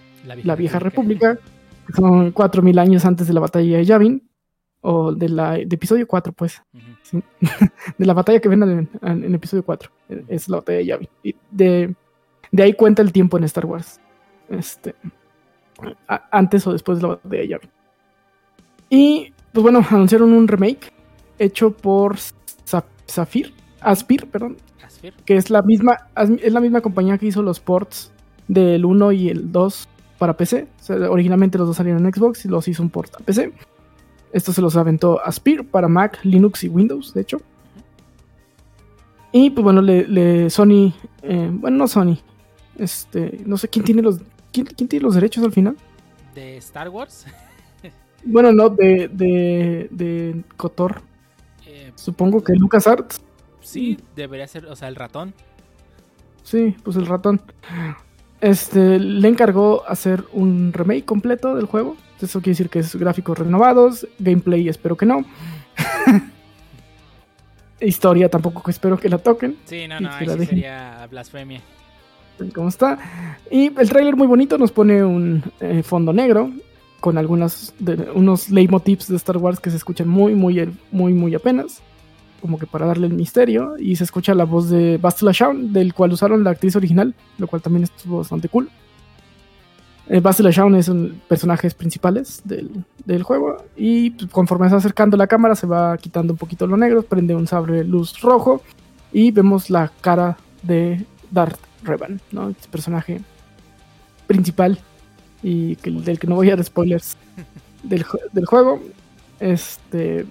la 0.44 0.56
vieja 0.56 0.78
república, 0.78 1.38
que 1.86 1.92
son 1.94 2.32
4000 2.32 2.78
años 2.78 3.04
antes 3.06 3.26
de 3.28 3.32
la 3.32 3.40
batalla 3.40 3.78
de 3.78 3.84
Yavin, 3.84 4.28
o 4.82 5.12
de 5.12 5.28
la 5.30 5.52
de 5.52 5.62
episodio 5.70 6.06
4, 6.06 6.32
pues, 6.34 6.60
De 7.98 8.06
la 8.06 8.14
batalla 8.14 8.40
que 8.40 8.48
ven 8.48 8.62
en, 8.62 8.88
en- 9.02 9.24
en 9.24 9.34
episodio 9.34 9.64
4, 9.64 9.90
eh, 10.10 10.24
es 10.28 10.48
la 10.48 10.58
batalla 10.58 10.78
de 10.78 10.86
Yavin. 10.86 11.08
Y 11.22 11.34
de, 11.50 11.94
de 12.52 12.62
ahí 12.62 12.72
cuenta 12.74 13.02
el 13.02 13.12
tiempo 13.12 13.38
en 13.38 13.44
Star 13.44 13.66
Wars, 13.66 14.00
este, 14.48 14.94
a- 16.08 16.28
antes 16.30 16.66
o 16.66 16.72
después 16.72 16.98
de 16.98 17.02
la 17.02 17.08
batalla 17.14 17.40
de 17.42 17.48
Yavin. 17.48 17.70
Y, 18.88 19.32
pues 19.52 19.62
bueno, 19.62 19.84
anunciaron 19.90 20.32
un 20.32 20.46
remake 20.48 20.92
hecho 21.38 21.72
por 21.72 22.16
Zafir, 23.08 23.52
Aspir, 23.80 24.26
perdón, 24.30 24.56
Asphyr. 24.84 25.14
que 25.24 25.36
es 25.36 25.50
la 25.50 25.62
misma 25.62 25.96
es 26.16 26.52
la 26.52 26.60
misma 26.60 26.80
compañía 26.80 27.18
que 27.18 27.26
hizo 27.26 27.42
los 27.42 27.60
ports 27.60 28.10
del 28.48 28.84
1 28.84 29.12
y 29.12 29.28
el 29.28 29.52
2 29.52 29.88
para 30.18 30.36
PC. 30.36 30.66
O 30.80 30.82
sea, 30.82 31.10
originalmente 31.10 31.58
los 31.58 31.66
dos 31.68 31.76
salieron 31.76 32.04
en 32.04 32.12
Xbox 32.12 32.44
y 32.44 32.48
los 32.48 32.66
hizo 32.68 32.82
un 32.82 32.90
port 32.90 33.14
a 33.14 33.18
PC. 33.18 33.52
Esto 34.32 34.52
se 34.52 34.60
los 34.60 34.76
aventó 34.76 35.20
Aspir 35.24 35.64
para 35.68 35.88
Mac, 35.88 36.18
Linux 36.22 36.64
y 36.64 36.68
Windows, 36.68 37.14
de 37.14 37.20
hecho. 37.22 37.40
Y 39.32 39.50
pues 39.50 39.62
bueno, 39.64 39.82
le, 39.82 40.06
le- 40.06 40.50
Sony, 40.50 40.92
eh, 41.22 41.50
bueno, 41.52 41.76
no 41.78 41.88
Sony, 41.88 42.18
este, 42.78 43.40
no 43.44 43.56
sé 43.58 43.68
quién 43.68 43.84
tiene 43.84 44.02
los, 44.02 44.20
quién, 44.52 44.66
quién 44.66 44.88
tiene 44.88 45.02
los 45.04 45.14
derechos 45.14 45.44
al 45.44 45.52
final. 45.52 45.76
De 46.34 46.56
Star 46.58 46.88
Wars. 46.88 47.26
Bueno, 48.28 48.50
no, 48.50 48.70
de, 48.70 49.06
de, 49.06 49.86
de 49.92 50.42
Kotor. 50.56 51.00
Eh, 51.64 51.92
Supongo 51.94 52.42
que 52.42 52.54
LucasArts. 52.54 53.20
sí, 53.60 53.98
debería 54.16 54.48
ser, 54.48 54.66
o 54.66 54.74
sea, 54.74 54.88
el 54.88 54.96
ratón. 54.96 55.32
Sí, 56.42 56.74
pues 56.82 56.96
el 56.96 57.06
ratón. 57.06 57.40
Este 58.40 58.98
le 58.98 59.28
encargó 59.28 59.84
hacer 59.88 60.24
un 60.32 60.72
remake 60.72 61.04
completo 61.04 61.54
del 61.54 61.66
juego. 61.66 61.96
Eso 62.20 62.40
quiere 62.40 62.52
decir 62.52 62.70
que 62.70 62.80
es 62.80 62.96
gráficos 62.96 63.38
renovados, 63.38 64.06
gameplay 64.18 64.68
espero 64.68 64.96
que 64.96 65.06
no. 65.06 65.24
Historia 67.80 68.30
tampoco 68.30 68.68
espero 68.70 68.98
que 68.98 69.08
la 69.08 69.18
toquen, 69.18 69.56
Sí, 69.66 69.86
no, 69.86 70.00
no, 70.00 70.10
ahí 70.10 70.26
sí 70.26 70.46
sería 70.46 71.06
blasfemia. 71.10 71.60
cómo 72.54 72.68
está. 72.68 72.98
Y 73.50 73.66
el 73.78 73.88
tráiler 73.88 74.16
muy 74.16 74.26
bonito 74.26 74.56
nos 74.56 74.72
pone 74.72 75.04
un 75.04 75.42
eh, 75.60 75.82
fondo 75.82 76.14
negro 76.14 76.50
con 77.00 77.18
algunas 77.18 77.74
de, 77.78 78.10
unos 78.14 78.48
leitmotivs 78.48 79.08
de 79.08 79.16
Star 79.16 79.36
Wars 79.36 79.60
que 79.60 79.70
se 79.70 79.76
escuchan 79.76 80.08
muy, 80.08 80.34
muy, 80.34 80.74
muy, 80.90 81.12
muy 81.12 81.34
apenas. 81.34 81.82
Como 82.40 82.58
que 82.58 82.66
para 82.66 82.86
darle 82.86 83.06
el 83.06 83.14
misterio. 83.14 83.74
Y 83.78 83.96
se 83.96 84.04
escucha 84.04 84.34
la 84.34 84.44
voz 84.44 84.68
de 84.70 84.98
Bastila 84.98 85.32
Shaun, 85.32 85.72
del 85.72 85.94
cual 85.94 86.12
usaron 86.12 86.44
la 86.44 86.50
actriz 86.50 86.76
original, 86.76 87.14
lo 87.38 87.46
cual 87.46 87.62
también 87.62 87.84
estuvo 87.84 88.18
bastante 88.18 88.48
cool. 88.48 88.68
Eh, 90.08 90.20
Bastila 90.20 90.50
Shaun 90.52 90.76
es 90.76 90.88
un 90.88 91.20
personajes 91.26 91.74
principales 91.74 92.40
del, 92.44 92.70
del 93.04 93.22
juego. 93.24 93.56
Y 93.76 94.10
pues, 94.10 94.30
conforme 94.30 94.68
se 94.68 94.72
va 94.74 94.78
acercando 94.78 95.16
la 95.16 95.26
cámara, 95.26 95.54
se 95.56 95.66
va 95.66 95.96
quitando 95.98 96.32
un 96.32 96.38
poquito 96.38 96.66
lo 96.66 96.76
negro, 96.76 97.02
prende 97.02 97.34
un 97.34 97.46
sable 97.46 97.82
luz 97.84 98.20
rojo. 98.20 98.62
Y 99.12 99.30
vemos 99.30 99.70
la 99.70 99.90
cara 100.00 100.36
de 100.62 101.04
Darth 101.30 101.58
Revan, 101.82 102.20
¿no? 102.32 102.50
Este 102.50 102.68
personaje 102.68 103.20
principal 104.26 104.78
y 105.42 105.76
que- 105.76 105.90
del 105.90 106.18
que 106.18 106.26
no 106.26 106.34
voy 106.34 106.50
a 106.50 106.56
dar 106.56 106.64
spoilers 106.64 107.16
del, 107.82 108.04
del 108.32 108.46
juego. 108.46 108.80
Este. 109.40 110.26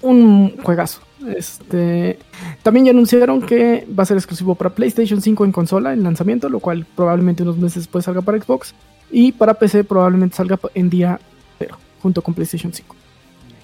Un 0.00 0.56
juegazo. 0.62 1.00
Este. 1.26 2.18
También 2.62 2.86
ya 2.86 2.92
anunciaron 2.92 3.42
que 3.42 3.86
va 3.96 4.04
a 4.04 4.06
ser 4.06 4.16
exclusivo 4.16 4.54
para 4.54 4.70
PlayStation 4.70 5.20
5 5.20 5.44
en 5.44 5.52
consola 5.52 5.92
en 5.92 6.04
lanzamiento, 6.04 6.48
lo 6.48 6.60
cual 6.60 6.86
probablemente 6.94 7.42
unos 7.42 7.56
meses 7.56 7.82
después 7.84 8.04
salga 8.04 8.22
para 8.22 8.40
Xbox. 8.40 8.74
Y 9.10 9.32
para 9.32 9.54
PC 9.54 9.84
probablemente 9.84 10.36
salga 10.36 10.58
en 10.74 10.90
día 10.90 11.18
0, 11.58 11.76
junto 12.02 12.22
con 12.22 12.34
PlayStation 12.34 12.72
5. 12.72 12.94
Nice. 13.46 13.56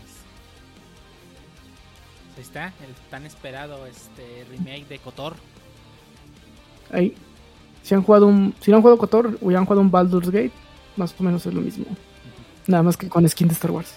Ahí 2.37 2.43
está, 2.43 2.66
el 2.66 2.95
tan 3.11 3.26
esperado 3.26 3.87
este 3.87 4.45
remake 4.51 4.89
de 4.89 4.99
Kotor. 4.99 5.35
Ahí. 6.91 7.14
Si 7.82 7.95
han 7.95 8.03
jugado 8.03 8.26
un. 8.26 8.55
Si 8.61 8.70
no 8.70 8.78
han 8.78 8.82
jugado 8.82 8.99
Kotor 8.99 9.39
o 9.41 9.51
ya 9.51 9.59
han 9.59 9.66
jugado 9.66 9.82
un 9.82 9.91
Baldur's 9.91 10.30
Gate, 10.30 10.53
más 10.97 11.14
o 11.18 11.22
menos 11.22 11.47
es 11.47 11.55
lo 11.55 11.61
mismo. 11.61 11.85
Nada 12.66 12.82
más 12.82 12.97
que 12.97 13.09
con 13.09 13.28
skin 13.28 13.49
de 13.49 13.55
Star 13.55 13.70
Wars. 13.70 13.95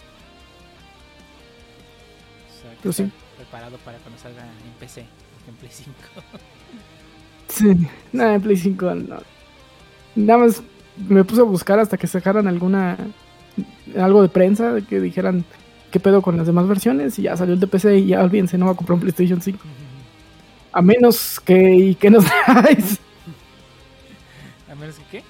O 2.90 2.94
sea, 2.94 3.06
que 3.06 3.12
Pero 3.12 3.12
sí. 3.12 3.12
está 3.30 3.36
preparado 3.36 3.78
para 3.80 3.98
cuando 4.00 4.20
salga 4.20 4.44
en 4.44 4.74
PC, 4.80 5.02
en 5.48 5.56
Play 5.56 5.72
5. 5.74 5.92
Sí, 7.50 7.88
nada, 8.12 8.36
en 8.36 8.42
Play 8.42 8.58
5 8.58 8.96
no. 8.96 9.18
Nada 10.16 10.40
más 10.40 10.62
me 11.08 11.24
puse 11.24 11.42
a 11.42 11.46
buscar 11.46 11.80
hasta 11.80 11.98
que 11.98 12.08
sacaran 12.08 12.48
alguna. 12.48 12.98
algo 13.98 14.22
de 14.22 14.30
prensa, 14.30 14.74
de 14.74 14.84
que 14.84 15.00
dijeran 15.00 15.46
qué 15.92 16.00
pedo 16.00 16.22
con 16.22 16.36
las 16.38 16.46
demás 16.48 16.68
versiones 16.68 17.18
y 17.20 17.24
ya 17.24 17.38
salió 17.38 17.54
el 17.54 17.60
de 17.62 17.68
PC 17.68 18.00
y 18.00 18.08
ya 18.08 18.22
olvídense, 18.24 18.58
no 18.58 18.66
va 18.66 18.74
a 18.74 18.76
comprar 18.76 18.96
un 18.96 19.00
PlayStation 19.02 19.42
5. 19.42 19.60
A 20.74 20.82
menos 20.82 21.40
que. 21.40 21.76
¿Y 21.76 21.96
qué 21.96 22.10
nos 22.10 22.26
traes? 22.26 23.00
A 24.70 24.76
menos 24.76 24.96
que 24.98 25.04
qué? 25.12 25.24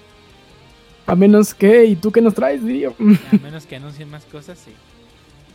A 1.06 1.16
menos 1.16 1.54
que. 1.54 1.86
¿Y 1.86 1.96
tú 1.96 2.12
qué 2.12 2.22
nos 2.22 2.34
traes, 2.34 2.64
diría? 2.66 2.90
A 2.90 3.38
menos 3.44 3.66
que 3.68 3.76
anuncien 3.76 4.10
más 4.10 4.26
cosas, 4.26 4.58
sí. 4.58 4.72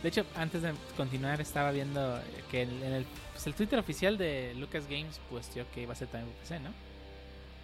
De 0.03 0.09
hecho, 0.09 0.25
antes 0.35 0.61
de 0.61 0.73
continuar, 0.97 1.39
estaba 1.41 1.71
viendo 1.71 2.19
que 2.51 2.63
en 2.63 2.83
el, 2.83 3.05
pues, 3.31 3.47
el 3.47 3.53
Twitter 3.55 3.79
oficial 3.79 4.17
de 4.17 4.53
Lucas 4.55 4.85
Games 4.89 5.19
posteó 5.29 5.65
que 5.73 5.81
iba 5.83 5.93
a 5.93 5.95
ser 5.95 6.09
también 6.09 6.29
para 6.33 6.41
PC, 6.41 6.59
¿no? 6.59 6.69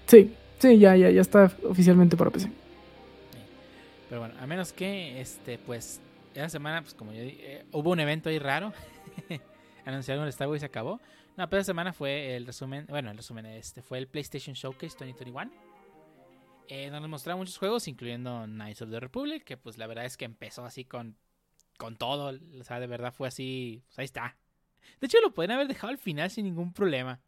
Sí, 0.08 0.34
sí, 0.58 0.80
ya, 0.80 0.96
ya, 0.96 1.10
ya 1.12 1.22
está 1.22 1.52
oficialmente 1.64 2.16
para 2.16 2.32
PC. 2.32 2.50
Pero 4.08 4.22
bueno, 4.22 4.36
a 4.40 4.48
menos 4.48 4.74
que, 4.74 5.20
este, 5.22 5.58
pues, 5.60 6.00
esa 6.34 6.50
semana, 6.50 6.82
pues 6.82 6.94
como 6.94 7.12
yo 7.12 7.22
di- 7.22 7.38
eh, 7.42 7.66
hubo 7.74 7.92
un 7.92 8.00
evento 8.00 8.30
ahí 8.30 8.40
raro. 8.40 8.74
Anunciaron 9.86 10.24
el 10.24 10.30
Star 10.30 10.48
Wars 10.48 10.60
y 10.60 10.62
se 10.62 10.66
acabó. 10.66 11.00
No, 11.38 11.48
pero 11.50 11.62
esa 11.62 11.68
semana 11.68 11.94
fue 11.94 12.36
el 12.36 12.46
resumen, 12.46 12.86
bueno, 12.90 13.12
el 13.12 13.18
resumen, 13.18 13.46
este, 13.48 13.82
fue 13.82 13.98
el 13.98 14.08
PlayStation 14.08 14.54
Showcase 14.56 14.96
2021. 14.98 15.52
Eh, 16.70 16.90
donde 16.90 17.08
mostraron 17.08 17.40
muchos 17.40 17.58
juegos, 17.58 17.88
incluyendo 17.88 18.46
Knights 18.46 18.82
of 18.84 18.90
the 18.92 19.00
Republic, 19.00 19.44
que 19.44 19.58
pues 19.58 19.78
la 19.78 19.88
verdad 19.88 20.06
es 20.06 20.18
que 20.18 20.26
empezó 20.26 20.64
así 20.66 20.86
con, 20.86 21.16
con 21.80 21.96
todo. 21.96 22.38
O 22.60 22.64
sea, 22.64 22.80
de 22.80 22.86
verdad 22.86 23.12
fue 23.12 23.28
así, 23.28 23.82
pues 23.88 24.00
ahí 24.00 24.06
está. 24.06 24.36
De 25.00 25.08
hecho, 25.08 25.18
lo 25.22 25.34
pueden 25.34 25.52
haber 25.52 25.68
dejado 25.68 25.90
al 25.90 25.98
final 25.98 26.30
sin 26.30 26.46
ningún 26.46 26.74
problema. 26.74 27.20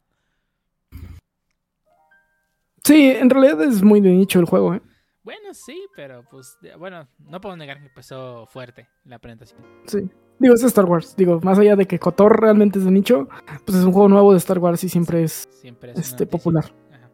Sí, 2.84 3.10
en 3.10 3.30
realidad 3.30 3.62
es 3.62 3.82
muy 3.82 4.00
de 4.00 4.10
nicho 4.10 4.38
el 4.38 4.44
juego, 4.44 4.74
¿eh? 4.74 4.82
Bueno, 5.24 5.54
sí, 5.54 5.86
pero 5.94 6.24
pues, 6.28 6.58
bueno, 6.78 7.08
no 7.18 7.40
puedo 7.40 7.56
negar 7.56 7.78
que 7.78 7.86
empezó 7.86 8.46
fuerte 8.46 8.88
la 9.04 9.18
presentación. 9.18 9.60
Sí. 9.86 10.10
Digo, 10.38 10.54
es 10.54 10.64
Star 10.64 10.84
Wars. 10.84 11.14
Digo, 11.16 11.40
más 11.42 11.58
allá 11.58 11.76
de 11.76 11.86
que 11.86 12.00
Kotor 12.00 12.40
realmente 12.40 12.80
es 12.80 12.84
de 12.84 12.90
nicho, 12.90 13.28
pues 13.64 13.78
es 13.78 13.84
un 13.84 13.92
juego 13.92 14.08
nuevo 14.08 14.32
de 14.32 14.38
Star 14.38 14.58
Wars 14.58 14.82
y 14.82 14.88
siempre 14.88 15.22
es 15.22 15.48
Siempre 15.50 15.92
es 15.92 15.98
este, 15.98 16.26
popular. 16.26 16.64
Ajá. 16.90 17.08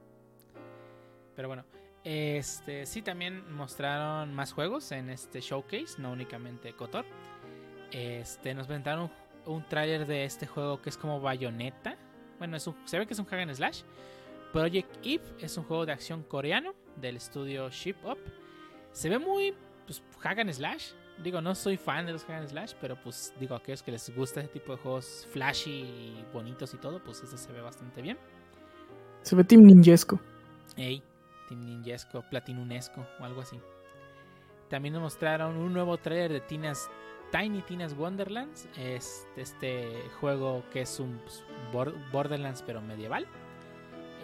Pero 1.37 1.49
bueno, 1.49 1.65
este 2.11 2.87
sí 2.87 3.03
también 3.03 3.45
mostraron 3.55 4.35
más 4.35 4.53
juegos 4.55 4.93
en 4.93 5.11
este 5.11 5.41
showcase, 5.41 6.01
no 6.01 6.13
únicamente 6.13 6.73
Kotor. 6.73 7.05
Este, 7.91 8.55
nos 8.55 8.67
presentaron 8.67 9.11
un, 9.47 9.55
un 9.55 9.69
tráiler 9.69 10.07
de 10.07 10.25
este 10.25 10.47
juego 10.47 10.81
que 10.81 10.89
es 10.89 10.97
como 10.97 11.21
Bayonetta. 11.21 11.97
Bueno, 12.39 12.57
es 12.57 12.67
un- 12.67 12.77
se 12.87 12.99
ve 12.99 13.07
que 13.07 13.13
es 13.13 13.19
un 13.19 13.27
hack 13.27 13.41
and 13.41 13.53
slash. 13.55 13.83
Project 14.53 14.97
Eve 15.05 15.25
es 15.41 15.57
un 15.59 15.65
juego 15.65 15.85
de 15.85 15.93
acción 15.93 16.23
coreano 16.23 16.75
del 16.97 17.17
estudio 17.17 17.69
Ship 17.69 17.97
Up. 18.05 18.19
Se 18.93 19.11
ve 19.11 19.19
muy 19.19 19.55
pues, 19.85 20.03
hack 20.21 20.39
and 20.39 20.53
slash. 20.53 20.93
Digo, 21.23 21.43
no 21.43 21.55
soy 21.55 21.77
fan 21.77 22.07
de 22.07 22.13
los 22.13 22.25
hack 22.25 22.39
and 22.39 22.49
slash, 22.49 22.73
pero 22.81 22.97
pues 23.03 23.35
digo, 23.39 23.55
a 23.55 23.59
aquellos 23.59 23.83
que 23.83 23.91
les 23.91 24.15
gusta 24.17 24.41
ese 24.41 24.49
tipo 24.49 24.73
de 24.75 24.79
juegos 24.79 25.27
flashy 25.31 25.83
y 25.83 26.25
bonitos 26.33 26.73
y 26.73 26.79
todo, 26.79 27.03
pues 27.05 27.23
este 27.23 27.37
se 27.37 27.53
ve 27.53 27.61
bastante 27.61 28.01
bien. 28.01 28.17
Se 29.23 29.37
ve 29.37 29.45
Team 29.45 29.63
Ninjesco. 29.63 30.19
Ey, 30.77 31.03
Team 31.49 31.65
Ninjesco, 31.65 32.23
Platinunesco 32.31 33.07
o 33.21 33.25
algo 33.25 33.41
así. 33.41 33.59
También 34.69 34.93
nos 34.95 35.03
mostraron 35.03 35.57
un 35.57 35.73
nuevo 35.73 35.97
trailer 35.97 36.31
de 36.33 36.41
Tina's, 36.41 36.91
Tiny 37.33 37.63
Tina's 37.63 37.95
Wonderlands. 37.95 38.69
Es 38.79 39.27
este 39.37 40.03
juego 40.21 40.63
que 40.71 40.83
es 40.83 41.01
un 41.01 41.19
pues, 41.25 41.45
Bor- 41.73 41.95
Borderlands 42.13 42.63
pero 42.67 42.81
medieval. 42.83 43.27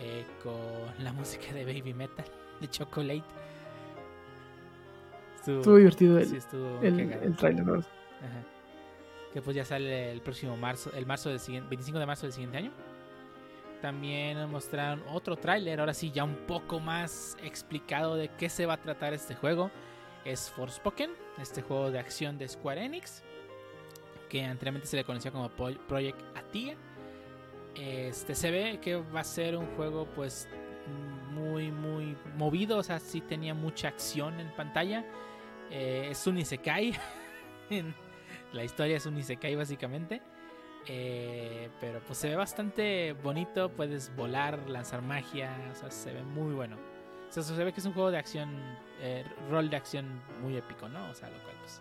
eh, 0.01 0.25
con 0.43 1.05
la 1.05 1.13
música 1.15 1.53
de 1.53 1.65
Baby 1.65 1.95
Metal, 1.95 2.27
de 2.61 2.69
Chocolate. 2.69 3.23
Estuvo, 5.37 5.59
Estuvo 5.61 5.77
divertido 5.77 6.19
el, 6.19 6.27
sí, 6.27 6.37
estuvo 6.37 6.81
el, 6.83 7.01
el 7.01 7.37
trailer. 7.37 7.65
Que 9.33 9.43
pues 9.43 9.57
ya 9.57 9.65
sale 9.65 10.13
el 10.13 10.21
próximo 10.21 10.57
marzo, 10.57 10.91
el 10.95 11.07
marzo 11.07 11.29
del 11.29 11.41
siguiente, 11.41 11.69
25 11.69 11.99
de 11.99 12.07
marzo 12.07 12.23
del 12.27 12.33
siguiente 12.33 12.57
año. 12.59 12.71
También 13.85 14.51
mostraron 14.51 15.05
otro 15.13 15.37
tráiler, 15.37 15.79
ahora 15.79 15.93
sí 15.93 16.11
ya 16.11 16.25
un 16.25 16.47
poco 16.47 16.81
más 16.81 17.37
explicado 17.43 18.17
de 18.17 18.29
qué 18.31 18.49
se 18.49 18.65
va 18.65 18.73
a 18.73 18.81
tratar 18.81 19.13
este 19.13 19.35
juego. 19.35 19.71
Es 20.25 20.51
Forspoken, 20.53 21.11
este 21.39 21.61
juego 21.61 21.91
de 21.91 21.99
acción 21.99 22.39
de 22.39 22.49
Square 22.49 22.83
Enix, 22.83 23.23
que 24.31 24.43
anteriormente 24.43 24.89
se 24.89 24.97
le 24.97 25.05
conocía 25.05 25.31
como 25.31 25.51
Pro- 25.51 25.77
Project 25.87 26.19
Atia. 26.35 26.79
Este 27.75 28.35
se 28.35 28.51
ve 28.51 28.81
que 28.81 28.97
va 28.97 29.21
a 29.21 29.25
ser 29.25 29.55
un 29.55 29.67
juego 29.77 30.07
pues 30.15 30.49
muy 31.33 31.71
muy 31.71 32.17
movido, 32.39 32.79
o 32.79 32.83
sea, 32.83 32.99
sí 32.99 33.21
tenía 33.21 33.53
mucha 33.53 33.89
acción 33.89 34.41
en 34.41 34.51
pantalla. 34.57 35.05
Eh, 35.71 36.09
es 36.11 36.27
un 36.27 36.39
isekai. 36.39 36.95
La 38.55 38.65
historia 38.65 38.97
es 38.97 39.05
un 39.05 39.19
isekai 39.19 39.55
básicamente. 39.57 40.23
Eh, 40.87 41.71
pero 41.81 42.01
pues 42.07 42.19
se 42.19 42.29
ve 42.29 42.37
bastante 42.37 43.13
bonito. 43.23 43.71
Puedes 43.71 44.15
volar, 44.17 44.59
lanzar 44.69 45.03
magia. 45.03 45.51
O 45.73 45.75
sea, 45.75 45.91
se 45.91 46.13
ve 46.13 46.23
muy 46.23 46.55
bueno. 46.55 46.77
O 47.29 47.33
sea, 47.33 47.43
se 47.43 47.65
ve 47.65 47.73
que 47.73 47.81
es 47.81 47.87
un 47.87 47.95
juego 47.95 48.11
de 48.11 48.19
acción, 48.19 48.51
eh, 49.01 49.25
rol 49.51 49.69
de 49.71 49.77
acción 49.77 50.07
muy 50.43 50.57
épico, 50.57 50.89
¿no? 50.89 51.11
O 51.11 51.15
sea, 51.15 51.29
lo 51.31 51.37
cual 51.43 51.57
pues 51.61 51.81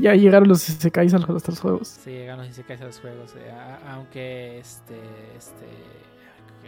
Ya 0.00 0.14
llegaron 0.14 0.48
los 0.48 0.68
Isekais 0.68 1.12
a 1.14 1.18
los 1.18 1.28
otros 1.30 1.58
juegos. 1.60 1.88
sí, 1.88 2.10
llegan 2.10 2.38
los 2.38 2.48
isekais 2.48 2.80
a 2.80 2.84
los 2.84 3.00
juegos. 3.00 3.34
eh, 3.36 3.50
a- 3.50 3.94
aunque 3.94 4.58
este, 4.58 5.00
este, 5.36 5.66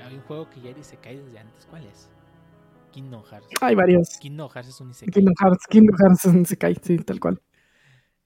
hay 0.04 0.14
un 0.14 0.22
juego 0.22 0.50
que 0.50 0.60
ya 0.60 0.70
era 0.70 0.80
isekai 0.80 1.16
desde 1.18 1.38
antes. 1.38 1.66
¿Cuál 1.70 1.84
es? 1.86 2.08
Kingdom 2.92 3.22
Hearts. 3.24 3.46
Hay 3.60 3.74
varios. 3.74 4.08
Kingdom 4.20 4.48
Hearts 4.50 4.68
es 4.70 4.80
un 4.80 4.90
isekai. 4.90 5.12
Kingdom 5.12 5.34
Hearts, 5.40 5.66
Kingdom 5.68 5.96
Hearts 5.98 6.24
es 6.24 6.32
un 6.34 6.40
Isekai, 6.42 6.76
sí, 6.82 6.98
tal 6.98 7.20
cual. 7.20 7.40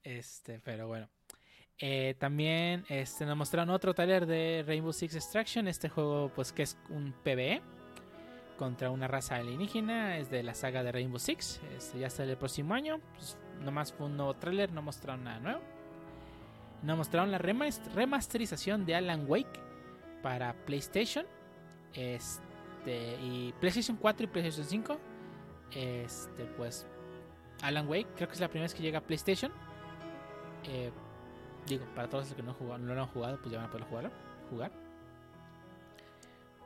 Este, 0.03 0.61
pero 0.61 0.87
bueno. 0.89 1.09
Eh, 1.83 2.15
también 2.19 2.85
este, 2.89 3.25
nos 3.25 3.37
mostraron 3.37 3.71
otro 3.71 3.95
taller 3.95 4.27
de 4.27 4.63
Rainbow 4.67 4.93
Six 4.93 5.15
Extraction. 5.17 5.67
Este 5.67 5.89
juego, 5.89 6.31
pues, 6.35 6.53
que 6.53 6.63
es 6.63 6.77
un 6.91 7.13
PvE 7.25 7.63
contra 8.59 8.91
una 8.91 9.09
raza 9.09 9.37
alienígena. 9.37 10.19
Es 10.19 10.31
de 10.31 10.43
la 10.43 10.55
saga 10.55 10.83
de 10.83 10.93
Rainbow 10.93 11.19
Six. 11.19 11.61
Este, 11.77 11.99
ya 11.99 12.11
sale 12.11 12.33
el 12.33 12.37
próximo 12.39 12.75
año. 12.75 13.01
Pues, 13.15 13.39
nomás 13.63 13.93
fue 13.93 14.07
un 14.07 14.17
nuevo 14.17 14.35
trailer, 14.35 14.71
no 14.73 14.83
mostraron 14.83 15.25
nada 15.25 15.41
nuevo. 15.41 15.61
Nos 16.83 16.97
mostraron 16.99 17.31
la 17.31 17.39
remast- 17.39 17.93
remasterización 17.95 18.85
de 18.85 18.95
Alan 18.97 19.25
Wake 19.27 19.61
para 20.23 20.53
PlayStation. 20.67 21.25
Este, 21.95 23.17
y 23.23 23.55
PlayStation 23.59 23.97
4 23.97 24.25
y 24.25 24.27
PlayStation 24.27 24.67
5. 24.67 24.99
Este, 25.75 26.45
pues, 26.57 26.87
Alan 27.63 27.89
Wake, 27.89 28.09
creo 28.17 28.29
que 28.29 28.35
es 28.35 28.41
la 28.41 28.49
primera 28.49 28.65
vez 28.65 28.75
que 28.75 28.83
llega 28.83 28.99
a 28.99 29.03
PlayStation. 29.03 29.51
Eh, 30.65 30.91
digo, 31.67 31.85
para 31.95 32.09
todos 32.09 32.27
los 32.27 32.35
que 32.35 32.43
no, 32.43 32.55
jugaron, 32.55 32.87
no 32.87 32.95
lo 32.95 33.03
han 33.03 33.09
jugado, 33.09 33.39
pues 33.39 33.51
ya 33.51 33.59
van 33.59 33.67
a 33.69 33.71
poder 33.71 33.87
jugarlo. 33.87 34.11
Jugar. 34.51 34.73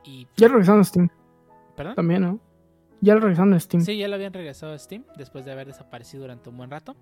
Y. 0.03 0.27
Ya 0.37 0.47
regresaron 0.47 0.81
a 0.81 0.83
Steam 0.83 1.09
¿Perdón? 1.75 1.95
también, 1.95 2.21
¿no? 2.21 2.39
Ya 3.01 3.13
lo 3.15 3.19
regresaron 3.21 3.53
a 3.53 3.59
Steam. 3.59 3.83
Sí, 3.83 3.97
ya 3.97 4.07
lo 4.07 4.15
habían 4.15 4.33
regresado 4.33 4.73
a 4.73 4.79
Steam 4.79 5.03
después 5.17 5.45
de 5.45 5.51
haber 5.51 5.67
desaparecido 5.67 6.23
durante 6.23 6.49
un 6.49 6.57
buen 6.57 6.71
rato. 6.71 6.95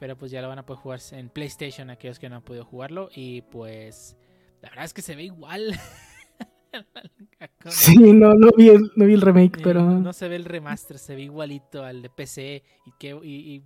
Pero 0.00 0.16
pues 0.18 0.30
ya 0.30 0.42
lo 0.42 0.48
van 0.48 0.58
a 0.58 0.66
poder 0.66 0.82
jugar 0.82 1.00
en 1.12 1.28
PlayStation 1.30 1.88
aquellos 1.88 2.18
que 2.18 2.28
no 2.28 2.36
han 2.36 2.42
podido 2.42 2.64
jugarlo. 2.64 3.08
Y 3.14 3.42
pues 3.42 4.16
la 4.60 4.70
verdad 4.70 4.84
es 4.86 4.94
que 4.94 5.02
se 5.02 5.14
ve 5.14 5.24
igual. 5.24 5.78
Sí, 7.66 8.12
no, 8.12 8.34
no, 8.34 8.50
vi 8.56 8.68
el, 8.68 8.90
no 8.96 9.04
vi 9.06 9.14
el 9.14 9.20
remake, 9.20 9.58
eh, 9.58 9.62
pero. 9.62 9.82
No 9.82 10.12
se 10.12 10.28
ve 10.28 10.34
el 10.34 10.44
remaster, 10.44 10.98
se 10.98 11.14
ve 11.14 11.22
igualito 11.22 11.84
al 11.84 12.02
de 12.02 12.10
PC. 12.10 12.64
Y, 12.84 12.90
que, 12.98 13.10
y, 13.22 13.54
y- 13.54 13.64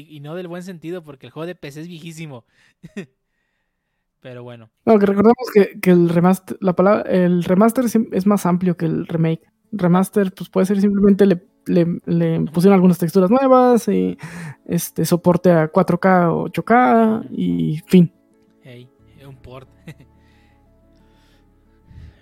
y- 0.00 0.20
no 0.20 0.34
del 0.34 0.48
buen 0.48 0.62
sentido 0.62 1.02
porque 1.02 1.26
el 1.26 1.32
juego 1.32 1.46
de 1.46 1.54
PC 1.54 1.82
es 1.82 1.88
viejísimo. 1.88 2.44
Pero 4.20 4.42
bueno. 4.42 4.70
No, 4.86 4.98
que 4.98 5.06
recordemos 5.06 5.36
que, 5.52 5.78
que 5.80 5.90
el 5.90 6.08
remaster, 6.08 6.56
la 6.60 6.74
palabra, 6.74 7.02
el 7.10 7.44
remaster 7.44 7.84
es 7.84 8.26
más 8.26 8.46
amplio 8.46 8.76
que 8.76 8.86
el 8.86 9.06
remake. 9.06 9.42
Remaster, 9.70 10.32
pues 10.32 10.48
puede 10.48 10.66
ser 10.66 10.80
simplemente 10.80 11.26
le, 11.26 11.42
le, 11.66 12.00
le 12.06 12.40
pusieron 12.50 12.74
algunas 12.74 12.98
texturas 12.98 13.30
nuevas 13.30 13.86
y 13.88 14.16
este 14.66 15.04
soporte 15.04 15.50
a 15.50 15.70
4K 15.70 16.30
o 16.32 16.48
8K 16.48 17.28
y 17.32 17.78
fin. 17.86 18.10
Hey, 18.62 18.88
un 19.26 19.36
port. 19.36 19.68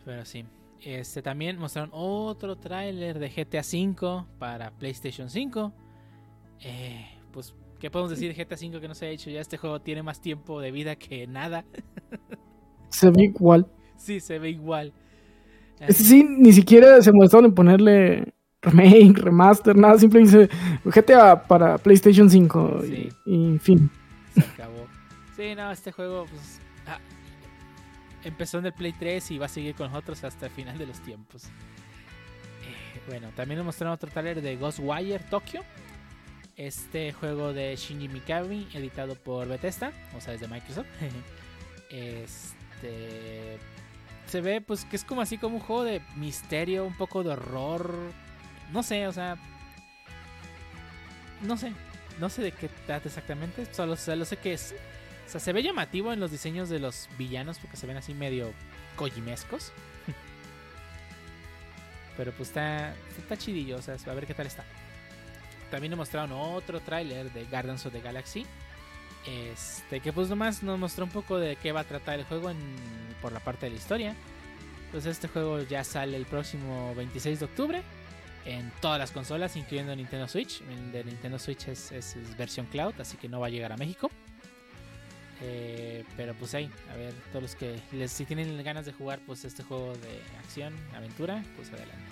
Pero 0.04 0.24
sí. 0.24 0.44
Este 0.80 1.22
también 1.22 1.58
mostraron 1.58 1.90
otro 1.92 2.56
tráiler 2.56 3.20
de 3.20 3.30
GTA 3.30 3.60
V 3.60 4.24
para 4.38 4.72
PlayStation 4.72 5.30
5. 5.30 5.72
Eh, 6.64 7.06
pues, 7.30 7.54
¿qué 7.82 7.90
podemos 7.90 8.10
decir 8.10 8.32
de 8.32 8.44
GTA 8.44 8.54
V 8.54 8.80
que 8.80 8.86
no 8.86 8.94
se 8.94 9.06
ha 9.06 9.08
hecho? 9.08 9.28
Ya 9.28 9.40
este 9.40 9.56
juego 9.56 9.80
tiene 9.80 10.04
más 10.04 10.20
tiempo 10.20 10.60
de 10.60 10.70
vida 10.70 10.94
que 10.94 11.26
nada. 11.26 11.64
Se 12.90 13.10
ve 13.10 13.24
igual. 13.24 13.66
Sí, 13.96 14.20
se 14.20 14.38
ve 14.38 14.50
igual. 14.50 14.92
Este 15.80 15.94
sí, 16.04 16.24
ni 16.24 16.52
siquiera 16.52 17.00
se 17.02 17.10
molestaron 17.10 17.46
en 17.46 17.54
ponerle 17.54 18.34
remake, 18.60 19.18
remaster, 19.18 19.74
nada. 19.74 19.98
Simplemente 19.98 20.38
dice 20.42 20.50
GTA 20.84 21.42
para 21.42 21.76
PlayStation 21.78 22.30
5 22.30 22.82
Sí. 22.84 23.08
y, 23.26 23.54
y 23.54 23.58
fin. 23.58 23.90
Se 24.34 24.40
acabó. 24.54 24.86
Sí, 25.34 25.54
no, 25.56 25.72
este 25.72 25.90
juego 25.90 26.26
pues, 26.30 26.60
ah, 26.86 26.98
empezó 28.22 28.58
en 28.58 28.66
el 28.66 28.74
Play 28.74 28.92
3 28.92 29.30
y 29.32 29.38
va 29.38 29.46
a 29.46 29.48
seguir 29.48 29.74
con 29.74 29.90
nosotros 29.90 30.22
hasta 30.22 30.46
el 30.46 30.52
final 30.52 30.78
de 30.78 30.86
los 30.86 31.00
tiempos. 31.00 31.46
Eh, 31.46 33.00
bueno, 33.08 33.28
también 33.34 33.56
nos 33.58 33.66
mostraron 33.66 33.94
otro 33.94 34.08
trailer 34.10 34.40
de 34.40 34.56
Ghostwire 34.56 35.24
Tokyo. 35.30 35.62
Este 36.62 37.12
juego 37.12 37.52
de 37.52 37.74
Shinji 37.74 38.06
Mikami, 38.06 38.68
editado 38.72 39.16
por 39.16 39.48
Bethesda, 39.48 39.90
o 40.16 40.20
sea, 40.20 40.34
es 40.34 40.40
de 40.40 40.46
Microsoft. 40.46 40.86
este 41.90 43.58
se 44.28 44.40
ve 44.40 44.60
pues 44.60 44.84
que 44.84 44.94
es 44.94 45.02
como 45.02 45.22
así 45.22 45.38
como 45.38 45.56
un 45.56 45.60
juego 45.60 45.82
de 45.82 46.00
misterio, 46.14 46.84
un 46.84 46.96
poco 46.96 47.24
de 47.24 47.30
horror. 47.30 47.92
No 48.70 48.84
sé, 48.84 49.08
o 49.08 49.12
sea, 49.12 49.38
no 51.40 51.56
sé, 51.56 51.72
no 52.20 52.28
sé 52.28 52.42
de 52.42 52.52
qué 52.52 52.68
trata 52.86 53.08
exactamente, 53.08 53.66
solo, 53.74 53.96
solo 53.96 54.24
sé 54.24 54.36
que 54.36 54.52
es. 54.52 54.72
O 55.26 55.30
sea, 55.30 55.40
se 55.40 55.52
ve 55.52 55.64
llamativo 55.64 56.12
en 56.12 56.20
los 56.20 56.30
diseños 56.30 56.68
de 56.68 56.78
los 56.78 57.08
villanos 57.18 57.58
porque 57.58 57.76
se 57.76 57.88
ven 57.88 57.96
así 57.96 58.14
medio 58.14 58.52
kojimescos. 58.94 59.72
Pero 62.16 62.30
pues 62.30 62.50
está, 62.50 62.94
está 63.18 63.36
chidillo, 63.36 63.78
o 63.78 63.82
sea, 63.82 63.96
a 64.06 64.14
ver 64.14 64.28
qué 64.28 64.34
tal 64.34 64.46
está. 64.46 64.64
También 65.72 65.92
nos 65.92 65.98
mostraron 65.98 66.32
otro 66.32 66.80
tráiler 66.80 67.32
de 67.32 67.44
Guardians 67.46 67.86
of 67.86 67.94
the 67.94 68.00
Galaxy. 68.02 68.44
Este, 69.26 70.00
que 70.00 70.12
pues 70.12 70.28
nomás 70.28 70.62
nos 70.62 70.78
mostró 70.78 71.06
un 71.06 71.10
poco 71.10 71.38
de 71.38 71.56
qué 71.56 71.72
va 71.72 71.80
a 71.80 71.84
tratar 71.84 72.18
el 72.18 72.26
juego 72.26 72.52
por 73.22 73.32
la 73.32 73.40
parte 73.40 73.64
de 73.64 73.70
la 73.70 73.78
historia. 73.78 74.14
Pues 74.90 75.06
este 75.06 75.28
juego 75.28 75.62
ya 75.62 75.82
sale 75.82 76.18
el 76.18 76.26
próximo 76.26 76.94
26 76.94 77.38
de 77.38 77.44
octubre 77.46 77.82
en 78.44 78.70
todas 78.82 78.98
las 78.98 79.12
consolas, 79.12 79.56
incluyendo 79.56 79.96
Nintendo 79.96 80.28
Switch. 80.28 80.60
El 80.60 80.92
de 80.92 81.04
Nintendo 81.04 81.38
Switch 81.38 81.66
es, 81.68 82.16
versión 82.36 82.66
cloud, 82.66 82.92
así 83.00 83.16
que 83.16 83.30
no 83.30 83.40
va 83.40 83.46
a 83.46 83.50
llegar 83.50 83.72
a 83.72 83.78
México. 83.78 84.10
Eh, 85.40 86.04
pero 86.18 86.34
pues 86.34 86.52
ahí, 86.52 86.70
a 86.92 86.96
ver, 86.96 87.14
todos 87.30 87.42
los 87.44 87.54
que 87.54 87.80
si 88.08 88.26
tienen 88.26 88.62
ganas 88.62 88.84
de 88.84 88.92
jugar 88.92 89.20
pues 89.26 89.46
este 89.46 89.62
juego 89.62 89.94
de 89.94 90.20
acción, 90.38 90.74
aventura, 90.94 91.42
pues 91.56 91.70
adelante. 91.70 92.11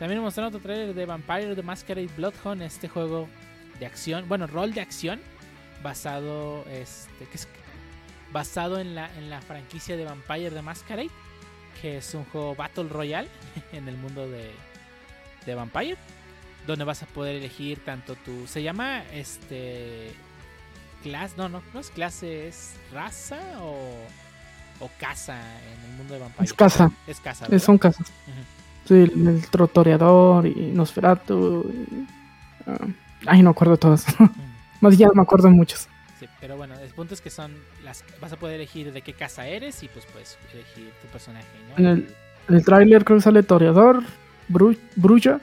También 0.00 0.22
mostraron 0.22 0.48
otro 0.48 0.62
trailer 0.62 0.94
de 0.94 1.04
Vampire 1.04 1.54
the 1.54 1.62
Masquerade 1.62 2.08
Bloodhound, 2.16 2.62
este 2.62 2.88
juego 2.88 3.28
de 3.78 3.84
acción, 3.84 4.26
bueno, 4.28 4.46
rol 4.46 4.72
de 4.72 4.80
acción 4.80 5.20
basado 5.82 6.64
este 6.70 7.26
que 7.26 7.36
es 7.36 7.46
basado 8.32 8.78
en 8.78 8.94
la 8.94 9.14
en 9.18 9.28
la 9.28 9.42
franquicia 9.42 9.98
de 9.98 10.06
Vampire 10.06 10.50
the 10.50 10.62
Masquerade, 10.62 11.10
que 11.82 11.98
es 11.98 12.14
un 12.14 12.24
juego 12.24 12.54
Battle 12.54 12.88
Royale 12.88 13.28
en 13.72 13.88
el 13.88 13.98
mundo 13.98 14.26
de 14.26 14.50
de 15.44 15.54
Vampire, 15.54 15.98
donde 16.66 16.84
vas 16.84 17.02
a 17.02 17.06
poder 17.06 17.36
elegir 17.36 17.84
tanto 17.84 18.14
tu 18.14 18.46
se 18.46 18.62
llama 18.62 19.04
este 19.12 20.14
clase, 21.02 21.34
no, 21.36 21.50
no, 21.50 21.62
no 21.74 21.80
es 21.80 21.90
clase, 21.90 22.48
es 22.48 22.74
raza 22.90 23.38
o, 23.60 23.76
o 24.80 24.90
casa 24.98 25.38
en 25.74 25.90
el 25.90 25.96
mundo 25.98 26.14
de 26.14 26.20
Vampire. 26.20 26.44
Es 26.44 26.54
casa. 26.54 26.90
Es 27.06 27.20
casa, 27.20 27.44
¿verdad? 27.44 27.62
Son 27.62 27.76
casas. 27.76 28.10
Ujú. 28.26 28.59
Sí, 28.86 28.94
el, 28.94 29.28
el 29.28 29.46
Trotoreador 29.48 30.46
y 30.46 30.72
Nosferatu. 30.72 31.70
y, 31.90 32.06
ah, 32.66 32.78
ay, 33.26 33.42
no 33.42 33.50
acuerdo 33.50 33.76
todas. 33.76 34.04
Más 34.80 34.96
ya 34.96 35.08
me 35.14 35.22
acuerdo 35.22 35.48
de 35.48 35.54
muchas. 35.54 35.88
Sí, 36.18 36.26
pero 36.40 36.56
bueno, 36.56 36.74
el 36.78 36.88
punto 36.90 37.14
es 37.14 37.20
que 37.20 37.30
son 37.30 37.54
las 37.84 38.04
vas 38.20 38.32
a 38.32 38.36
poder 38.36 38.56
elegir 38.56 38.92
de 38.92 39.02
qué 39.02 39.12
casa 39.14 39.46
eres 39.46 39.82
y 39.82 39.88
pues 39.88 40.04
puedes 40.06 40.38
elegir 40.52 40.90
tu 41.02 41.08
personaje, 41.08 41.46
¿no? 41.70 41.78
En 41.78 41.86
el- 41.86 42.14
En 42.48 42.54
el 42.56 42.64
tráiler 42.64 43.04
creo 43.04 43.18
que 43.18 43.22
sale 43.22 43.42
Toreador, 43.42 44.02
Bru 44.48 44.76
Brulla 44.96 45.38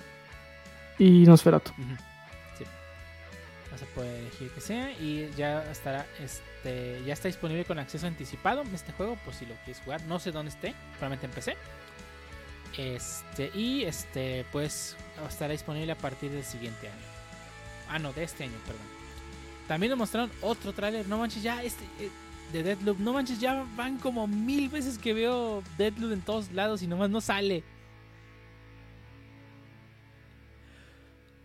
y 0.99 1.23
Nosferatu. 1.25 1.71
Sí. 2.57 2.63
Vas 3.71 3.81
a 3.81 3.85
poder 3.95 4.19
elegir 4.19 4.49
que 4.51 4.59
sea 4.61 4.91
y 4.99 5.29
ya 5.37 5.63
estará 5.71 6.05
este 6.21 7.01
ya 7.05 7.13
está 7.13 7.27
disponible 7.29 7.63
con 7.63 7.79
acceso 7.79 8.07
anticipado 8.07 8.63
este 8.73 8.91
juego 8.91 9.15
por 9.23 9.33
si 9.33 9.45
lo 9.45 9.53
quieres 9.63 9.81
jugar. 9.83 10.01
No 10.03 10.19
sé 10.19 10.31
dónde 10.31 10.49
esté, 10.49 10.73
probablemente 10.99 11.27
en 11.27 11.31
PC. 11.31 11.57
Este 12.77 13.51
y 13.55 13.83
este 13.83 14.45
pues 14.51 14.95
estará 15.27 15.51
disponible 15.51 15.91
a 15.91 15.97
partir 15.97 16.31
del 16.31 16.43
siguiente 16.43 16.87
año. 16.87 17.05
Ah, 17.89 17.99
no, 17.99 18.13
de 18.13 18.23
este 18.23 18.43
año, 18.43 18.53
perdón. 18.65 18.85
También 19.67 19.89
nos 19.89 19.99
mostraron 19.99 20.31
otro 20.41 20.73
tráiler, 20.73 21.07
no 21.07 21.17
manches, 21.17 21.43
ya 21.43 21.63
este 21.63 21.83
eh, 21.99 22.09
de 22.53 22.63
Deadloop, 22.63 22.99
no 22.99 23.13
manches, 23.13 23.39
ya 23.39 23.65
van 23.75 23.97
como 23.97 24.27
mil 24.27 24.69
veces 24.69 24.97
que 24.97 25.13
veo 25.13 25.63
Deadloop 25.77 26.13
en 26.13 26.21
todos 26.21 26.51
lados 26.51 26.81
y 26.81 26.87
nomás 26.87 27.09
no 27.09 27.19
sale. 27.19 27.63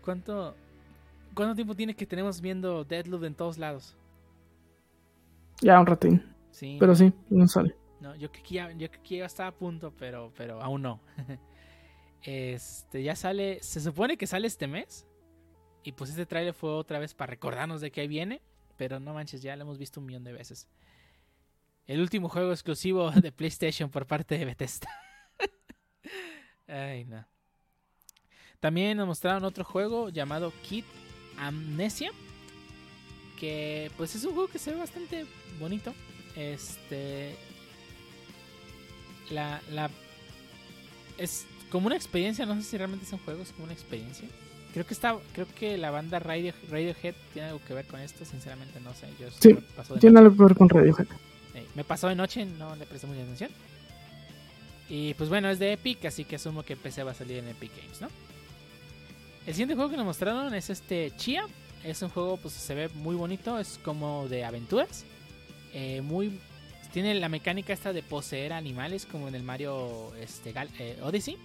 ¿Cuánto, 0.04 0.54
¿Cuánto 1.34 1.54
tiempo 1.54 1.74
tiene 1.74 1.94
que 1.94 2.06
tenemos 2.06 2.40
viendo 2.40 2.84
Deadloop 2.84 3.24
en 3.24 3.34
todos 3.34 3.58
lados? 3.58 3.96
Ya 5.60 5.80
un 5.80 5.86
ratín. 5.86 6.24
Sí. 6.50 6.76
Pero 6.78 6.94
sí, 6.94 7.12
no 7.30 7.46
sale. 7.48 7.74
No, 8.02 8.16
yo 8.16 8.32
creo 8.32 8.44
que 8.44 8.54
ya, 8.54 8.72
yo 8.72 8.90
creo 8.90 9.02
que 9.04 9.16
ya 9.18 9.26
está 9.26 9.46
a 9.46 9.52
punto, 9.52 9.94
pero, 9.96 10.32
pero 10.36 10.60
aún 10.60 10.82
no. 10.82 11.00
este, 12.22 13.04
ya 13.04 13.14
sale, 13.14 13.62
se 13.62 13.80
supone 13.80 14.16
que 14.16 14.26
sale 14.26 14.48
este 14.48 14.66
mes. 14.66 15.06
Y 15.84 15.92
pues 15.92 16.10
este 16.10 16.26
tráiler 16.26 16.52
fue 16.52 16.70
otra 16.70 16.98
vez 16.98 17.14
para 17.14 17.30
recordarnos 17.30 17.80
de 17.80 17.92
que 17.92 18.00
ahí 18.00 18.08
viene. 18.08 18.42
Pero 18.76 18.98
no 18.98 19.14
manches, 19.14 19.40
ya 19.40 19.54
lo 19.54 19.62
hemos 19.62 19.78
visto 19.78 20.00
un 20.00 20.06
millón 20.06 20.24
de 20.24 20.32
veces. 20.32 20.66
El 21.86 22.00
último 22.00 22.28
juego 22.28 22.50
exclusivo 22.50 23.10
de 23.12 23.30
PlayStation 23.30 23.88
por 23.88 24.06
parte 24.06 24.36
de 24.36 24.46
Bethesda. 24.46 24.88
Ay, 26.66 27.04
no. 27.04 27.24
También 28.58 28.96
nos 28.96 29.06
mostraron 29.06 29.44
otro 29.44 29.62
juego 29.62 30.08
llamado 30.08 30.52
Kid 30.68 30.84
Amnesia. 31.38 32.10
Que 33.38 33.92
pues 33.96 34.16
es 34.16 34.24
un 34.24 34.34
juego 34.34 34.48
que 34.48 34.58
se 34.58 34.72
ve 34.72 34.78
bastante 34.78 35.24
bonito. 35.60 35.94
Este. 36.34 37.36
La. 39.30 39.60
la 39.70 39.90
es 41.18 41.46
como 41.70 41.86
una 41.86 41.96
experiencia. 41.96 42.46
No 42.46 42.54
sé 42.56 42.62
si 42.62 42.76
realmente 42.78 43.04
es 43.06 43.12
un 43.12 43.18
juego, 43.20 43.42
es 43.42 43.52
como 43.52 43.64
una 43.64 43.72
experiencia. 43.72 44.28
Creo 44.72 44.86
que 44.86 44.94
está. 44.94 45.16
Creo 45.34 45.46
que 45.58 45.76
la 45.78 45.90
banda 45.90 46.18
Radio, 46.18 46.52
Radiohead 46.70 47.14
tiene 47.32 47.48
algo 47.48 47.60
que 47.66 47.74
ver 47.74 47.86
con 47.86 48.00
esto. 48.00 48.24
Sinceramente 48.24 48.80
no 48.80 48.92
sé. 48.94 49.06
Yo 49.20 49.28
Sí, 49.30 49.54
pasó 49.76 49.94
de 49.94 50.00
Tiene 50.00 50.14
noche. 50.14 50.24
algo 50.26 50.36
que 50.36 50.44
ver 50.44 50.56
con 50.56 50.68
Radiohead. 50.68 51.06
Eh, 51.54 51.66
me 51.74 51.84
pasó 51.84 52.08
de 52.08 52.14
noche, 52.14 52.44
no 52.46 52.74
le 52.76 52.86
presté 52.86 53.06
mucha 53.06 53.20
atención. 53.22 53.50
Y 54.88 55.14
pues 55.14 55.28
bueno, 55.30 55.48
es 55.50 55.58
de 55.58 55.72
Epic, 55.72 56.04
así 56.06 56.24
que 56.24 56.36
asumo 56.36 56.62
que 56.62 56.76
PC 56.76 57.02
va 57.02 57.12
a 57.12 57.14
salir 57.14 57.38
en 57.38 57.48
Epic 57.48 57.70
Games, 57.76 58.00
¿no? 58.00 58.08
El 59.46 59.54
siguiente 59.54 59.74
juego 59.74 59.90
que 59.90 59.96
nos 59.96 60.04
mostraron 60.06 60.52
es 60.54 60.70
este 60.70 61.12
Chia. 61.16 61.46
Es 61.84 62.00
un 62.02 62.10
juego, 62.10 62.36
pues 62.36 62.54
se 62.54 62.74
ve 62.74 62.88
muy 62.94 63.16
bonito, 63.16 63.58
es 63.58 63.78
como 63.82 64.28
de 64.28 64.44
aventuras. 64.44 65.04
Eh, 65.72 66.00
muy. 66.02 66.38
Tiene 66.92 67.14
la 67.14 67.28
mecánica 67.28 67.72
esta 67.72 67.92
de 67.92 68.02
poseer 68.02 68.52
animales, 68.52 69.06
como 69.06 69.28
en 69.28 69.34
el 69.34 69.42
Mario 69.42 70.14
este, 70.16 70.52
Gal- 70.52 70.70
eh, 70.78 70.98
Odyssey. 71.02 71.36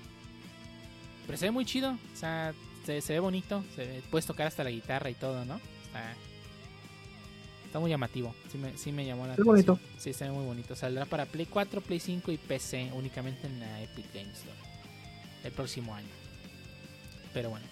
Pero 1.25 1.37
se 1.37 1.45
ve 1.45 1.51
muy 1.51 1.65
chido, 1.65 1.91
o 1.91 2.17
sea, 2.17 2.53
se, 2.85 3.01
se 3.01 3.13
ve 3.13 3.19
bonito. 3.19 3.63
se 3.75 3.85
ve- 3.85 4.01
puedes 4.09 4.25
tocar 4.25 4.47
hasta 4.47 4.63
la 4.63 4.69
guitarra 4.71 5.09
y 5.09 5.13
todo, 5.13 5.45
¿no? 5.45 5.55
Está, 5.85 6.13
está 7.65 7.79
muy 7.79 7.89
llamativo. 7.89 8.33
Sí 8.51 8.57
me, 8.57 8.77
sí 8.77 8.91
me 8.91 9.05
llamó 9.05 9.25
la 9.27 9.33
Es 9.35 9.43
bonito. 9.43 9.79
Sí, 9.97 10.13
se 10.13 10.25
ve 10.25 10.31
muy 10.31 10.45
bonito. 10.45 10.75
Saldrá 10.75 11.05
para 11.05 11.25
Play 11.25 11.45
4, 11.45 11.81
Play 11.81 11.99
5 11.99 12.31
y 12.31 12.37
PC 12.37 12.91
únicamente 12.93 13.47
en 13.47 13.59
la 13.59 13.81
Epic 13.83 14.05
Games 14.13 14.37
Store 14.37 14.57
el 15.43 15.51
próximo 15.53 15.93
año. 15.95 16.07
Pero 17.33 17.49
bueno. 17.51 17.65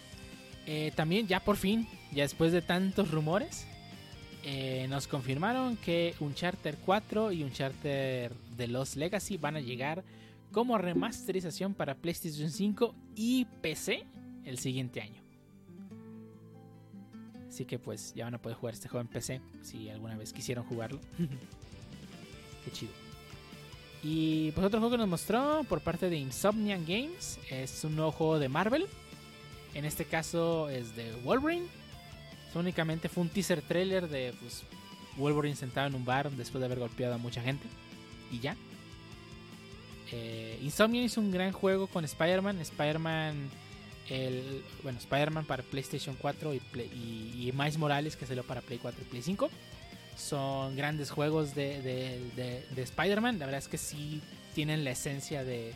Eh, 0.68 0.92
también 0.96 1.28
ya 1.28 1.42
por 1.42 1.58
fin, 1.58 1.88
ya 2.12 2.24
después 2.24 2.52
de 2.52 2.62
tantos 2.62 3.12
rumores, 3.12 3.68
eh, 4.48 4.86
nos 4.90 5.08
confirmaron 5.08 5.76
que 5.76 6.14
Uncharted 6.20 6.76
4 6.86 7.32
y 7.32 7.44
Uncharted 7.44 8.32
The 8.56 8.68
Lost 8.68 8.96
Legacy 8.96 9.38
van 9.38 9.56
a 9.56 9.60
llegar 9.60 10.04
como 10.52 10.78
remasterización 10.78 11.74
para 11.74 11.96
PlayStation 11.96 12.52
5 12.52 12.94
y 13.16 13.46
PC 13.64 14.06
el 14.46 14.60
siguiente 14.60 15.02
año. 15.02 15.20
Así 17.50 17.66
que 17.66 17.80
pues 17.80 18.14
ya 18.16 18.26
van 18.26 18.36
a 18.36 18.38
poder 18.38 18.56
jugar 18.56 18.76
este 18.76 18.88
juego 18.88 19.02
en 19.02 19.08
PC 19.08 19.42
si 19.64 19.90
alguna 19.90 20.16
vez 20.16 20.32
quisieron 20.32 20.64
jugarlo. 20.66 21.00
Qué 22.66 22.72
chido. 22.72 22.92
Y 24.04 24.52
pues 24.52 24.68
otro 24.68 24.80
juego 24.80 24.92
que 24.92 25.00
nos 25.00 25.08
mostró 25.08 25.64
por 25.68 25.82
parte 25.82 26.08
de 26.08 26.18
Insomniac 26.18 26.82
Games 26.82 27.40
es 27.50 27.84
un 27.84 27.96
nuevo 27.96 28.12
juego 28.12 28.38
de 28.38 28.50
Marvel. 28.50 28.86
En 29.74 29.86
este 29.86 30.06
caso 30.06 30.70
es 30.70 30.96
de 30.96 31.12
Wolverine. 31.24 31.66
Únicamente 32.60 33.10
fue 33.10 33.24
un 33.24 33.30
teaser 33.30 33.62
trailer 33.62 34.08
de 34.08 34.34
pues, 34.40 34.64
Wolverine 35.18 35.56
sentado 35.56 35.88
en 35.88 35.96
un 35.96 36.06
bar 36.06 36.32
después 36.32 36.60
de 36.60 36.66
haber 36.66 36.80
golpeado 36.80 37.14
a 37.16 37.18
mucha 37.18 37.42
gente. 37.42 37.68
Y 38.32 38.40
ya. 38.40 38.56
Eh, 40.12 40.60
hizo 40.62 40.86
un 41.22 41.32
gran 41.32 41.52
juego 41.52 41.88
con 41.88 42.06
Spider-Man. 42.06 42.60
Spider-Man. 42.60 43.50
Bueno, 44.84 45.00
Spider-Man 45.00 45.46
para 45.46 45.64
PlayStation 45.64 46.16
4 46.20 46.54
y, 46.54 46.60
Play- 46.60 47.52
Miles 47.56 47.78
Morales 47.78 48.16
que 48.16 48.26
salió 48.28 48.44
para 48.44 48.62
Play 48.62 48.78
4 48.80 49.02
y 49.02 49.10
Play 49.10 49.22
5 49.24 49.50
son 50.16 50.76
grandes 50.76 51.10
juegos 51.10 51.56
de, 51.56 51.82
de- 51.82 52.20
de- 52.36 52.66
de 52.74 52.82
Spider-Man. 52.84 53.40
La 53.40 53.46
verdad 53.48 53.60
es 53.60 53.68
que 53.68 53.78
sí 53.80 54.22
tienen 54.54 54.84
la 54.84 54.92
esencia 54.92 55.44
de, 55.44 55.74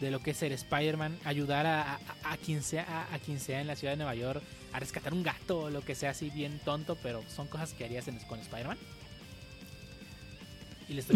lo 0.00 0.20
que 0.20 0.30
es 0.30 0.36
ser 0.36 0.52
Spider-Man. 0.52 1.18
Ayudar 1.24 1.66
a, 1.66 1.98
quien 2.44 2.62
sea, 2.62 3.08
a 3.12 3.18
quien 3.18 3.40
sea 3.40 3.60
en 3.60 3.66
la 3.66 3.74
ciudad 3.76 3.92
de 3.94 3.96
Nueva 3.98 4.14
York 4.14 4.42
a 4.74 4.80
rescatar 4.80 5.14
un 5.14 5.22
gato 5.22 5.60
o 5.60 5.70
lo 5.70 5.80
que 5.82 5.94
sea 5.94 6.10
así 6.10 6.30
bien 6.30 6.60
tonto, 6.64 6.96
pero 7.02 7.22
son 7.28 7.46
cosas 7.46 7.72
que 7.74 7.84
harías 7.84 8.08
en- 8.08 8.18
con 8.28 8.40
Spider-Man. 8.40 8.76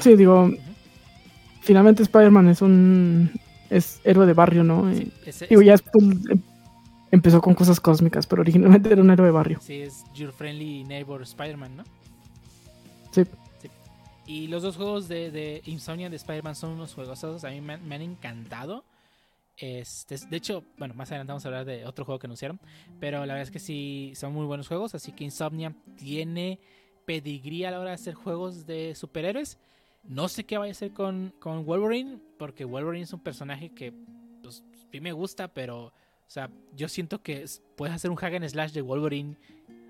Sí, 0.00 0.16
digo, 0.16 0.50
finalmente 1.60 2.02
Spider-Man 2.02 2.48
es 2.48 2.62
un 2.62 3.30
es 3.68 4.00
héroe 4.04 4.24
de 4.26 4.32
barrio, 4.32 4.64
¿no? 4.64 4.90
Sí, 4.94 5.12
ese- 5.26 5.46
digo, 5.48 5.60
ya 5.60 5.72
después 5.72 5.94
em- 6.30 6.40
empezó 7.10 7.40
con 7.42 7.54
cosas 7.54 7.80
cósmicas, 7.80 8.26
pero 8.26 8.40
originalmente 8.42 8.90
era 8.92 9.02
un 9.02 9.10
héroe 9.10 9.26
de 9.26 9.32
barrio. 9.32 9.58
sí, 9.60 9.80
es 9.82 10.04
Your 10.14 10.32
Friendly 10.32 10.84
Neighbor 10.84 11.22
Spider-Man, 11.22 11.76
¿no? 11.76 11.84
Sí. 13.12 13.22
Y 14.26 14.46
los 14.46 14.62
dos 14.62 14.76
juegos 14.76 15.08
de, 15.08 15.30
de 15.30 15.62
Insomnia 15.64 16.08
de 16.08 16.16
Spider-Man 16.16 16.54
son 16.54 16.70
unos 16.72 16.94
juegos 16.94 17.24
a 17.24 17.50
mí 17.50 17.60
me 17.60 17.74
han 17.74 18.02
encantado. 18.02 18.84
Este, 19.60 20.16
de 20.30 20.36
hecho, 20.36 20.62
bueno, 20.78 20.94
más 20.94 21.10
adelante 21.10 21.32
vamos 21.32 21.44
a 21.44 21.48
hablar 21.48 21.64
de 21.64 21.84
otro 21.84 22.04
juego 22.04 22.18
que 22.18 22.26
anunciaron. 22.26 22.60
Pero 23.00 23.18
la 23.26 23.34
verdad 23.34 23.42
es 23.42 23.50
que 23.50 23.58
sí, 23.58 24.12
son 24.14 24.32
muy 24.32 24.46
buenos 24.46 24.68
juegos. 24.68 24.94
Así 24.94 25.12
que 25.12 25.24
Insomnia 25.24 25.74
tiene 25.96 26.60
pedigrí 27.04 27.64
a 27.64 27.70
la 27.70 27.80
hora 27.80 27.90
de 27.90 27.94
hacer 27.94 28.14
juegos 28.14 28.66
de 28.66 28.94
superhéroes. 28.94 29.58
No 30.04 30.28
sé 30.28 30.44
qué 30.44 30.58
vaya 30.58 30.70
a 30.70 30.72
hacer 30.72 30.92
con, 30.92 31.32
con 31.40 31.64
Wolverine. 31.64 32.18
Porque 32.38 32.64
Wolverine 32.64 33.04
es 33.04 33.12
un 33.12 33.20
personaje 33.20 33.70
que 33.70 33.92
pues, 34.42 34.62
sí 34.92 35.00
me 35.00 35.12
gusta. 35.12 35.48
Pero, 35.48 35.86
o 35.86 35.92
sea, 36.28 36.50
yo 36.76 36.88
siento 36.88 37.20
que 37.22 37.42
es- 37.42 37.62
puedes 37.76 37.94
hacer 37.94 38.10
un 38.10 38.16
hack 38.16 38.34
and 38.34 38.48
slash 38.48 38.72
de 38.72 38.82
Wolverine. 38.82 39.36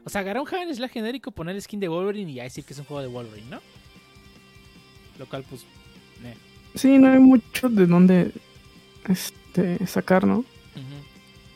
O 0.04 0.10
sea, 0.10 0.22
agarrar 0.22 0.40
un 0.40 0.46
hack 0.46 0.60
and 0.62 0.74
slash 0.74 0.90
genérico, 0.92 1.30
poner 1.30 1.60
skin 1.60 1.80
de 1.80 1.88
Wolverine 1.88 2.30
y 2.30 2.34
ya 2.36 2.44
decir 2.44 2.64
que 2.64 2.72
es 2.72 2.78
un 2.78 2.86
juego 2.86 3.02
de 3.02 3.08
Wolverine, 3.08 3.50
¿no? 3.50 3.60
Lo 5.18 5.26
cual, 5.26 5.44
pues, 5.48 5.66
Sí, 6.74 6.96
no 6.98 7.10
hay 7.10 7.18
mucho 7.18 7.68
de 7.68 7.86
dónde 7.86 8.32
este, 9.48 9.86
sacar, 9.86 10.26
¿no? 10.26 10.38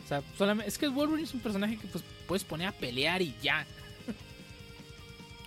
O 0.05 0.09
sea, 0.09 0.22
solamente, 0.36 0.68
es 0.68 0.78
que 0.78 0.88
Wolverine 0.88 1.22
es 1.26 1.34
un 1.34 1.40
personaje 1.40 1.76
que 1.76 1.86
pues 1.86 2.05
puedes 2.26 2.45
poner 2.45 2.68
a 2.68 2.72
pelear 2.72 3.22
y 3.22 3.34
ya. 3.43 3.66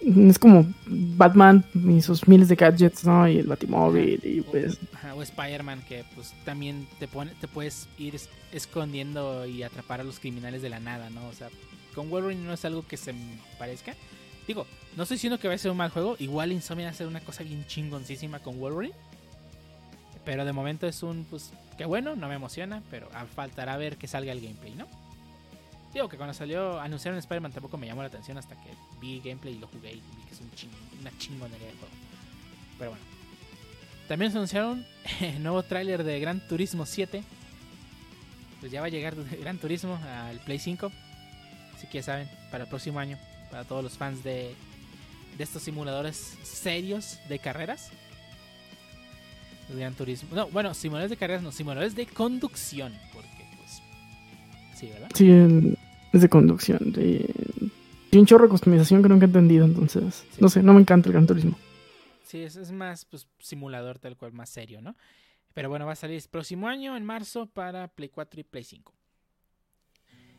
Es 0.02 0.38
como 0.38 0.72
Batman 0.86 1.66
y 1.74 2.02
sus 2.02 2.28
miles 2.28 2.48
de 2.48 2.56
gadgets, 2.56 3.06
¿no? 3.06 3.28
Y 3.28 3.40
el 3.40 3.48
Batimóvil 3.48 4.20
y 4.24 4.42
pues... 4.42 4.78
Ajá, 4.94 5.16
o 5.16 5.22
Spider-Man 5.24 5.84
que 5.88 6.04
pues 6.14 6.34
también 6.44 6.88
te 7.00 7.08
pone, 7.08 7.32
te 7.42 7.48
puedes 7.48 7.88
ir 7.98 8.14
es- 8.16 8.30
escondiendo 8.52 9.46
y 9.48 9.64
atrapar 9.64 10.02
a 10.02 10.04
los 10.04 10.20
criminales 10.20 10.62
de 10.62 10.70
la 10.70 10.80
nada, 10.80 11.10
¿no? 11.10 11.28
O 11.28 11.34
sea, 11.34 11.50
con 11.96 12.10
Wolverine 12.10 12.44
no 12.44 12.54
es 12.54 12.66
algo 12.66 12.86
que 12.86 12.98
se 12.98 13.16
parezca. 13.58 13.96
Digo, 14.48 14.68
no 14.96 15.04
estoy 15.04 15.16
diciendo 15.16 15.40
que 15.40 15.48
va 15.48 15.56
a 15.56 15.58
ser 15.58 15.72
un 15.72 15.78
mal 15.78 15.90
juego. 15.90 16.16
Igual 16.20 16.52
Insomnia 16.52 16.86
va 16.86 16.92
a 16.92 16.96
ser 16.96 17.08
una 17.08 17.22
cosa 17.22 17.44
bien 17.44 17.66
chingoncísima 17.66 18.40
con 18.40 18.60
Wolverine. 18.60 18.94
Pero 20.26 20.44
de 20.44 20.52
momento 20.52 20.88
es 20.88 21.04
un, 21.04 21.26
pues, 21.30 21.54
que 21.78 21.86
bueno, 21.86 22.16
no 22.16 22.28
me 22.28 22.36
emociona, 22.36 22.82
pero 22.90 23.10
faltará 23.36 23.78
ver 23.78 23.98
que 23.98 24.08
salga 24.08 24.32
el 24.32 24.42
gameplay, 24.42 24.74
¿no? 24.76 24.88
Digo 25.94 26.10
que 26.10 26.18
cuando 26.18 26.34
salió, 26.34 26.80
anunciaron 26.82 27.18
Spider-Man 27.20 27.54
tampoco 27.54 27.78
me 27.78 27.88
llamó 27.88 28.02
la 28.02 28.10
atención 28.10 28.38
hasta 28.38 28.56
que 28.56 28.72
vi 29.00 29.22
gameplay 29.22 29.54
y 29.56 29.60
lo 29.60 29.68
jugué 29.68 29.94
y 29.94 29.96
vi 29.96 30.24
que 30.28 30.34
es 30.34 30.42
un 30.42 30.52
ching, 30.52 30.70
una 31.00 31.18
chingonería 31.18 31.68
de 31.68 31.74
juego. 31.74 31.94
Pero 32.78 32.90
bueno. 32.92 33.06
También 34.08 34.32
se 34.32 34.38
anunciaron 34.38 34.86
el 35.22 35.42
nuevo 35.42 35.64
tráiler 35.64 36.04
de 36.04 36.20
Gran 36.20 36.46
Turismo 36.48 36.86
7. 36.86 37.24
Pues 38.60 38.72
ya 38.72 38.82
va 38.82 38.88
a 38.88 38.90
llegar 38.90 39.16
Gran 39.40 39.58
Turismo 39.58 39.98
al 40.28 40.40
Play 40.40 40.60
5. 40.60 40.92
Así 41.76 41.88
que 41.88 42.00
ya 42.00 42.04
saben, 42.04 42.30
para 42.52 42.66
el 42.66 42.70
próximo 42.70 43.00
año, 43.00 43.18
para 43.50 43.64
todos 43.64 43.84
los 43.84 43.94
fans 43.94 44.24
de, 44.24 44.54
de 45.38 45.44
estos 45.44 45.64
simuladores 45.64 46.18
serios 46.44 47.20
de 47.30 47.40
carreras. 47.40 47.92
Gran 49.70 49.94
Turismo. 49.94 50.30
No, 50.36 50.48
bueno, 50.50 50.74
simuladores 50.74 51.10
de 51.10 51.18
carreras, 51.18 51.42
no, 51.44 51.52
simuladores 51.52 51.96
de 51.96 52.06
conducción. 52.06 52.94
Porque, 53.14 53.46
pues. 53.58 53.82
Sí, 54.80 54.88
¿verdad? 54.88 55.10
Sí, 55.14 55.30
el- 55.30 55.78
es 56.14 56.22
de 56.22 56.30
conducción. 56.30 56.92
De... 56.92 57.26
Tiene 58.10 58.22
un 58.22 58.26
chorro 58.28 58.44
de 58.46 58.50
customización 58.52 59.02
que 59.04 59.10
nunca 59.10 59.26
he 59.26 59.28
entendido, 59.28 59.66
entonces. 59.66 60.24
Sí. 60.32 60.38
No 60.40 60.50
sé, 60.50 60.64
no 60.64 60.74
me 60.74 60.82
encanta 60.82 61.10
el 61.10 61.14
Gran 61.14 61.28
Turismo. 61.28 61.58
Sí, 62.24 62.40
es, 62.40 62.56
es 62.56 62.72
más 62.72 63.06
pues, 63.06 63.28
simulador 63.40 64.00
tal 64.00 64.16
cual, 64.18 64.32
más 64.34 64.50
serio, 64.50 64.82
¿no? 64.82 64.96
Pero 65.54 65.70
bueno, 65.70 65.86
va 65.86 65.94
a 65.94 65.96
salir 65.96 66.18
el 66.18 66.30
próximo 66.30 66.68
año, 66.68 66.96
en 66.98 67.06
marzo, 67.06 67.46
para 67.48 67.88
Play 67.88 68.10
4 68.10 68.42
y 68.42 68.44
Play 68.44 68.64
5. 68.64 68.94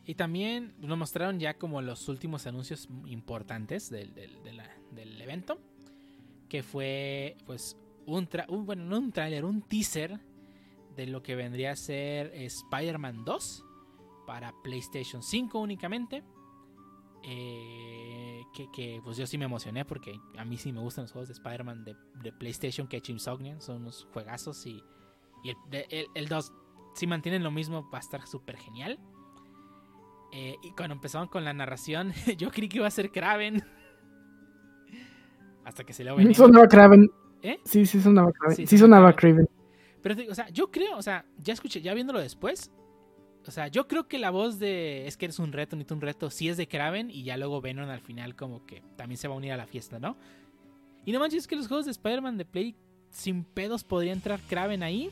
Y 0.05 0.15
también 0.15 0.73
nos 0.79 0.97
mostraron 0.97 1.39
ya 1.39 1.55
como 1.55 1.81
los 1.81 2.07
últimos 2.07 2.47
anuncios 2.47 2.87
importantes 3.07 3.89
del, 3.89 4.13
del- 4.13 4.41
de 4.43 4.53
la- 4.53 4.69
del 4.91 5.19
evento. 5.21 5.59
Que 6.49 6.63
fue 6.63 7.35
pues 7.45 7.75
un, 8.07 8.27
tra- 8.27 8.49
un- 8.49 8.65
bueno, 8.65 8.85
no 8.85 8.97
un 8.97 9.11
tráiler, 9.11 9.45
un 9.45 9.61
teaser 9.61 10.19
de 10.95 11.05
lo 11.05 11.21
que 11.21 11.35
vendría 11.35 11.73
a 11.73 11.75
ser 11.75 12.31
Spider-Man 12.33 13.23
2 13.23 13.63
para 14.25 14.51
PlayStation 14.63 15.21
5 15.21 15.59
únicamente. 15.59 16.23
Eh, 17.23 18.41
que, 18.53 18.67
que, 18.71 19.01
pues 19.03 19.17
yo 19.17 19.27
sí 19.27 19.37
me 19.37 19.45
emocioné 19.45 19.83
porque 19.85 20.17
a 20.37 20.45
mí 20.45 20.57
sí 20.57 20.71
me 20.71 20.79
gustan 20.79 21.03
los 21.03 21.11
juegos 21.11 21.27
de 21.27 21.33
Spider-Man 21.33 21.83
de, 21.83 21.95
de 22.23 22.31
PlayStation 22.31 22.87
que 22.87 23.01
Insomniac. 23.07 23.59
Son 23.59 23.77
unos 23.81 24.07
juegazos 24.13 24.65
y, 24.65 24.81
y 25.43 25.49
el, 25.49 25.55
el, 25.89 26.05
el 26.15 26.27
2 26.27 26.53
si 26.95 27.05
mantienen 27.05 27.43
lo 27.43 27.51
mismo 27.51 27.87
va 27.91 27.97
a 27.99 28.01
estar 28.01 28.25
súper 28.27 28.57
genial. 28.57 28.99
Eh, 30.33 30.55
y 30.63 30.71
cuando 30.71 30.93
empezaron 30.95 31.27
con 31.27 31.43
la 31.45 31.53
narración 31.53 32.11
yo 32.37 32.49
creí 32.51 32.69
que 32.69 32.77
iba 32.77 32.87
a 32.87 32.91
ser 32.91 33.11
Kraven. 33.11 33.61
Hasta 35.65 35.83
que 35.83 35.93
se. 35.93 36.03
Sonaba 36.33 36.67
Kraven. 36.67 37.09
¿Eh? 37.41 37.59
Sí, 37.63 37.85
sí 37.85 38.01
sonaba 38.01 38.31
Kraven. 38.31 38.55
Sí, 38.55 38.67
Sí, 38.67 38.77
sonaba 38.77 39.15
Kraven. 39.15 39.47
Pero, 40.01 40.15
o 40.29 40.35
sea, 40.35 40.49
yo 40.49 40.71
creo, 40.71 40.97
o 40.97 41.01
sea, 41.01 41.25
ya 41.37 41.53
escuché, 41.53 41.81
ya 41.81 41.93
viéndolo 41.93 42.19
después. 42.19 42.71
O 43.45 43.51
sea, 43.51 43.67
yo 43.67 43.87
creo 43.87 44.07
que 44.07 44.19
la 44.19 44.29
voz 44.29 44.59
de 44.59 45.07
es 45.07 45.15
que 45.15 45.25
eres 45.25 45.39
un 45.39 45.53
reto, 45.53 45.75
ni 45.75 45.85
tú 45.85 45.93
un 45.93 46.01
reto, 46.01 46.29
sí 46.29 46.49
es 46.49 46.57
de 46.57 46.67
Kraven 46.67 47.09
y 47.09 47.23
ya 47.23 47.37
luego 47.37 47.61
Venom 47.61 47.89
al 47.89 48.01
final 48.01 48.35
como 48.35 48.65
que 48.65 48.83
también 48.97 49.17
se 49.17 49.27
va 49.29 49.35
a 49.35 49.37
unir 49.37 49.53
a 49.53 49.57
la 49.57 49.65
fiesta, 49.65 49.99
¿no? 49.99 50.17
Y 51.05 51.13
no 51.13 51.19
manches, 51.19 51.43
es 51.43 51.47
que 51.47 51.55
los 51.55 51.67
juegos 51.67 51.85
de 51.85 51.91
Spider-Man 51.91 52.37
de 52.37 52.43
Play 52.43 52.75
sin 53.09 53.45
pedos 53.45 53.85
podría 53.85 54.11
entrar 54.11 54.41
Kraven 54.49 54.83
ahí. 54.83 55.09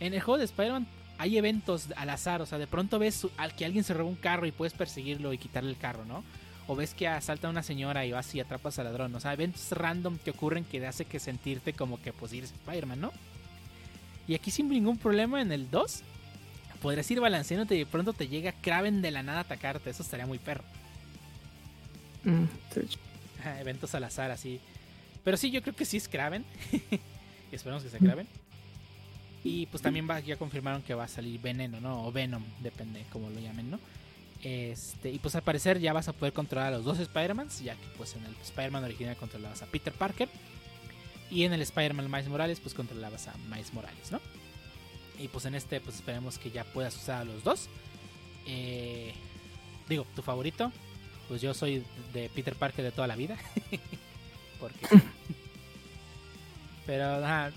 En 0.00 0.14
el 0.14 0.20
juego 0.22 0.38
de 0.38 0.44
Spider-Man 0.44 0.86
hay 1.18 1.36
eventos 1.36 1.88
al 1.96 2.08
azar, 2.08 2.40
o 2.40 2.46
sea, 2.46 2.56
de 2.56 2.66
pronto 2.66 2.98
ves 2.98 3.26
al 3.36 3.54
que 3.54 3.66
alguien 3.66 3.84
se 3.84 3.92
roba 3.92 4.08
un 4.08 4.16
carro 4.16 4.46
y 4.46 4.52
puedes 4.52 4.72
perseguirlo 4.72 5.32
y 5.34 5.38
quitarle 5.38 5.70
el 5.70 5.76
carro, 5.76 6.06
¿no? 6.06 6.24
O 6.68 6.76
ves 6.76 6.94
que 6.94 7.08
asalta 7.08 7.48
a 7.48 7.50
una 7.50 7.64
señora 7.64 8.06
y 8.06 8.12
vas 8.12 8.32
y 8.34 8.40
atrapas 8.40 8.78
al 8.78 8.84
ladrón, 8.84 9.14
o 9.14 9.20
sea, 9.20 9.32
eventos 9.32 9.72
random 9.72 10.18
que 10.18 10.30
ocurren 10.30 10.64
que 10.64 10.86
hace 10.86 11.04
que 11.04 11.18
sentirte 11.18 11.72
como 11.72 12.00
que 12.00 12.12
pues 12.12 12.32
eres 12.32 12.52
Spider-Man, 12.52 13.00
¿no? 13.00 13.12
Y 14.28 14.34
aquí 14.34 14.50
sin 14.50 14.68
ningún 14.68 14.98
problema 14.98 15.40
en 15.40 15.50
el 15.50 15.70
2 15.70 16.02
podrías 16.82 17.10
ir 17.10 17.20
balanceándote 17.20 17.74
y 17.74 17.78
de 17.80 17.86
pronto 17.86 18.12
te 18.12 18.28
llega 18.28 18.52
Kraven 18.52 19.02
de 19.02 19.10
la 19.10 19.22
nada 19.22 19.38
a 19.38 19.42
atacarte. 19.42 19.90
Eso 19.90 20.02
estaría 20.02 20.26
muy 20.26 20.38
perro. 20.38 20.64
Mm, 22.24 22.44
sí. 22.72 22.98
Eventos 23.60 23.94
al 23.94 24.04
azar 24.04 24.30
así. 24.30 24.60
Pero 25.24 25.36
sí, 25.36 25.50
yo 25.50 25.62
creo 25.62 25.74
que 25.74 25.84
sí 25.84 25.96
es 25.96 26.08
Kraven. 26.08 26.44
esperemos 27.52 27.82
que 27.82 27.90
sea 27.90 27.98
Kraven. 27.98 28.26
Y 29.44 29.66
pues 29.66 29.82
también 29.82 30.08
va, 30.08 30.20
ya 30.20 30.36
confirmaron 30.36 30.82
que 30.82 30.94
va 30.94 31.04
a 31.04 31.08
salir 31.08 31.40
Veneno, 31.40 31.80
¿no? 31.80 32.06
O 32.06 32.12
Venom, 32.12 32.42
depende 32.60 33.04
cómo 33.12 33.30
lo 33.30 33.40
llamen, 33.40 33.70
¿no? 33.70 33.80
Este, 34.42 35.10
y 35.10 35.18
pues 35.18 35.34
al 35.34 35.42
parecer 35.42 35.80
ya 35.80 35.92
vas 35.92 36.08
a 36.08 36.12
poder 36.12 36.32
controlar 36.32 36.72
a 36.72 36.76
los 36.76 36.84
dos 36.84 36.98
Spider-Mans, 36.98 37.60
ya 37.62 37.74
que 37.74 37.86
pues 37.96 38.14
en 38.14 38.24
el 38.24 38.34
Spider-Man 38.40 38.84
original 38.84 39.16
controlabas 39.16 39.62
a 39.62 39.66
Peter 39.66 39.92
Parker. 39.92 40.28
Y 41.30 41.44
en 41.44 41.52
el 41.52 41.60
Spider-Man 41.60 42.10
Miles 42.10 42.28
Morales, 42.28 42.60
pues 42.60 42.74
controlabas 42.74 43.28
a 43.28 43.34
Miles 43.50 43.72
Morales, 43.74 44.12
¿no? 44.12 44.20
Y 45.18 45.28
pues 45.28 45.44
en 45.44 45.54
este, 45.54 45.80
pues 45.80 45.96
esperemos 45.96 46.38
que 46.38 46.50
ya 46.50 46.64
puedas 46.64 46.96
usar 46.96 47.22
a 47.22 47.24
los 47.24 47.42
dos. 47.42 47.68
Eh, 48.46 49.12
digo, 49.88 50.06
tu 50.14 50.22
favorito. 50.22 50.72
Pues 51.26 51.42
yo 51.42 51.52
soy 51.52 51.84
de 52.14 52.30
Peter 52.30 52.54
Parker 52.54 52.84
de 52.84 52.92
toda 52.92 53.08
la 53.08 53.16
vida. 53.16 53.36
Porque. 54.60 54.86
Pero 56.86 57.22
ajá, 57.22 57.50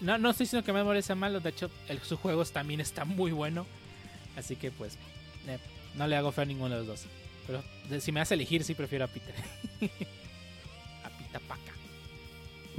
no, 0.00 0.18
no 0.18 0.30
estoy 0.30 0.44
diciendo 0.44 0.64
que 0.64 0.72
Miles 0.72 0.84
Morales 0.84 1.06
sea 1.06 1.16
malo. 1.16 1.40
De 1.40 1.50
hecho, 1.50 1.70
el, 1.88 2.00
su 2.00 2.16
juego 2.16 2.44
también 2.44 2.80
está 2.80 3.04
muy 3.04 3.32
bueno. 3.32 3.66
Así 4.36 4.54
que 4.54 4.70
pues 4.70 4.96
eh, 5.48 5.58
no 5.96 6.06
le 6.06 6.16
hago 6.16 6.32
feo 6.32 6.42
a 6.42 6.46
ninguno 6.46 6.74
de 6.74 6.78
los 6.80 6.86
dos. 6.86 7.04
Pero 7.46 7.62
si 8.00 8.12
me 8.12 8.20
hace 8.20 8.34
elegir, 8.34 8.62
sí 8.64 8.74
prefiero 8.74 9.04
a 9.06 9.08
Peter. 9.08 9.34
a 11.04 11.08
Pita 11.10 11.40
Paca. 11.46 11.72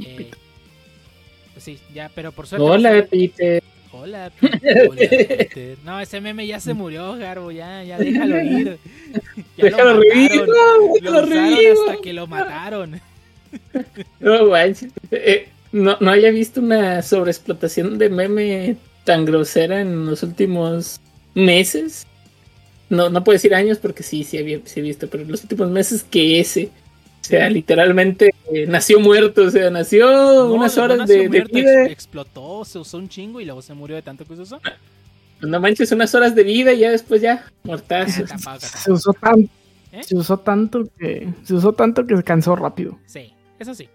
Eh, 0.06 0.30
pues 1.54 1.64
sí, 1.64 1.80
ya, 1.94 2.10
pero 2.14 2.32
por 2.32 2.48
suerte. 2.48 2.66
Hola, 2.66 3.06
Peter. 3.10 3.64
Hola, 3.92 4.32
Peter. 4.40 4.88
Hola, 4.90 5.00
Peter. 5.00 5.78
No, 5.84 6.00
ese 6.00 6.22
meme 6.22 6.46
ya 6.46 6.60
se 6.60 6.74
murió, 6.76 7.16
Garbo. 7.18 7.52
Ya, 7.52 7.84
ya 7.84 7.98
déjalo 7.98 8.42
ir. 8.44 8.78
Ya 9.58 9.64
Déjalo 9.66 9.96
lo 9.96 10.02
revivir, 10.02 10.32
mataron. 10.42 10.88
no, 11.04 11.12
Lo 11.12 11.22
revivir. 11.26 11.72
hasta 11.90 12.02
que 12.02 12.14
lo 12.14 12.28
mataron. 12.28 13.02
No, 14.20 14.46
manches. 14.46 14.92
Eh, 15.10 15.50
no, 15.72 15.98
no 16.00 16.12
había 16.12 16.30
visto 16.30 16.62
una 16.62 17.02
sobreexplotación 17.02 17.98
de 17.98 18.10
meme 18.12 18.78
tan 19.06 19.26
grosera 19.26 19.82
en 19.82 20.06
los 20.06 20.22
últimos 20.22 21.02
meses. 21.34 22.06
No, 22.90 23.10
no 23.10 23.24
puedo 23.24 23.36
decir 23.36 23.54
años 23.54 23.78
porque 23.78 24.04
sí, 24.04 24.24
sí, 24.24 24.38
había, 24.38 24.60
sí 24.66 24.80
he 24.80 24.84
visto, 24.84 25.08
pero 25.10 25.24
en 25.24 25.32
los 25.32 25.44
últimos 25.44 25.70
meses 25.70 26.04
que 26.04 26.40
ese. 26.40 26.72
O 27.22 27.24
sea, 27.30 27.50
literalmente 27.50 28.34
eh, 28.52 28.66
nació 28.68 29.00
muerto, 29.00 29.44
o 29.44 29.52
sea, 29.52 29.70
nació 29.70 30.08
No, 30.10 30.54
unas 30.54 30.76
no 30.78 30.84
horas 30.84 30.98
nació 31.00 31.30
de, 31.30 31.42
vida. 31.44 31.84
ex- 31.84 31.92
explotó, 31.92 32.66
se 32.66 32.80
usó 32.80 32.98
un 32.98 33.08
chingo 33.10 33.40
y 33.40 33.46
luego 33.46 33.62
se 33.62 33.74
murió 33.76 33.96
de 33.96 34.02
tanto 34.02 34.26
que 34.26 34.36
se 34.36 34.42
usó. 34.42 34.60
No 35.42 35.60
manches, 35.60 35.92
unas 35.92 36.14
horas 36.16 36.34
de 36.34 36.44
vida 36.44 36.74
y 36.74 36.80
ya 36.80 36.90
después 36.92 37.22
ya, 37.22 37.46
Ah, 37.46 37.52
mortazo. 37.64 38.24
Se 38.60 38.92
usó 38.92 39.14
tanto. 39.14 39.52
¿Eh? 39.92 40.04
Se 40.04 40.16
usó 40.16 40.38
tanto 40.40 40.84
que. 40.98 41.28
Se 41.44 41.54
usó 41.54 41.74
tanto 41.74 42.06
que 42.08 42.18
se 42.18 42.24
cansó 42.24 42.56
rápido. 42.56 42.98
Sí, 43.06 43.34
eso 43.60 43.74
sí. 43.76 43.88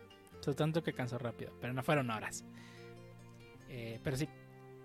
Fue 0.42 0.54
tanto 0.54 0.82
que 0.82 0.92
cansó 0.92 1.18
rápido, 1.18 1.50
pero 1.60 1.72
no 1.72 1.82
fueron 1.82 2.10
horas. 2.10 2.44
Eh, 3.70 3.98
pero 4.04 4.16
sí. 4.16 4.28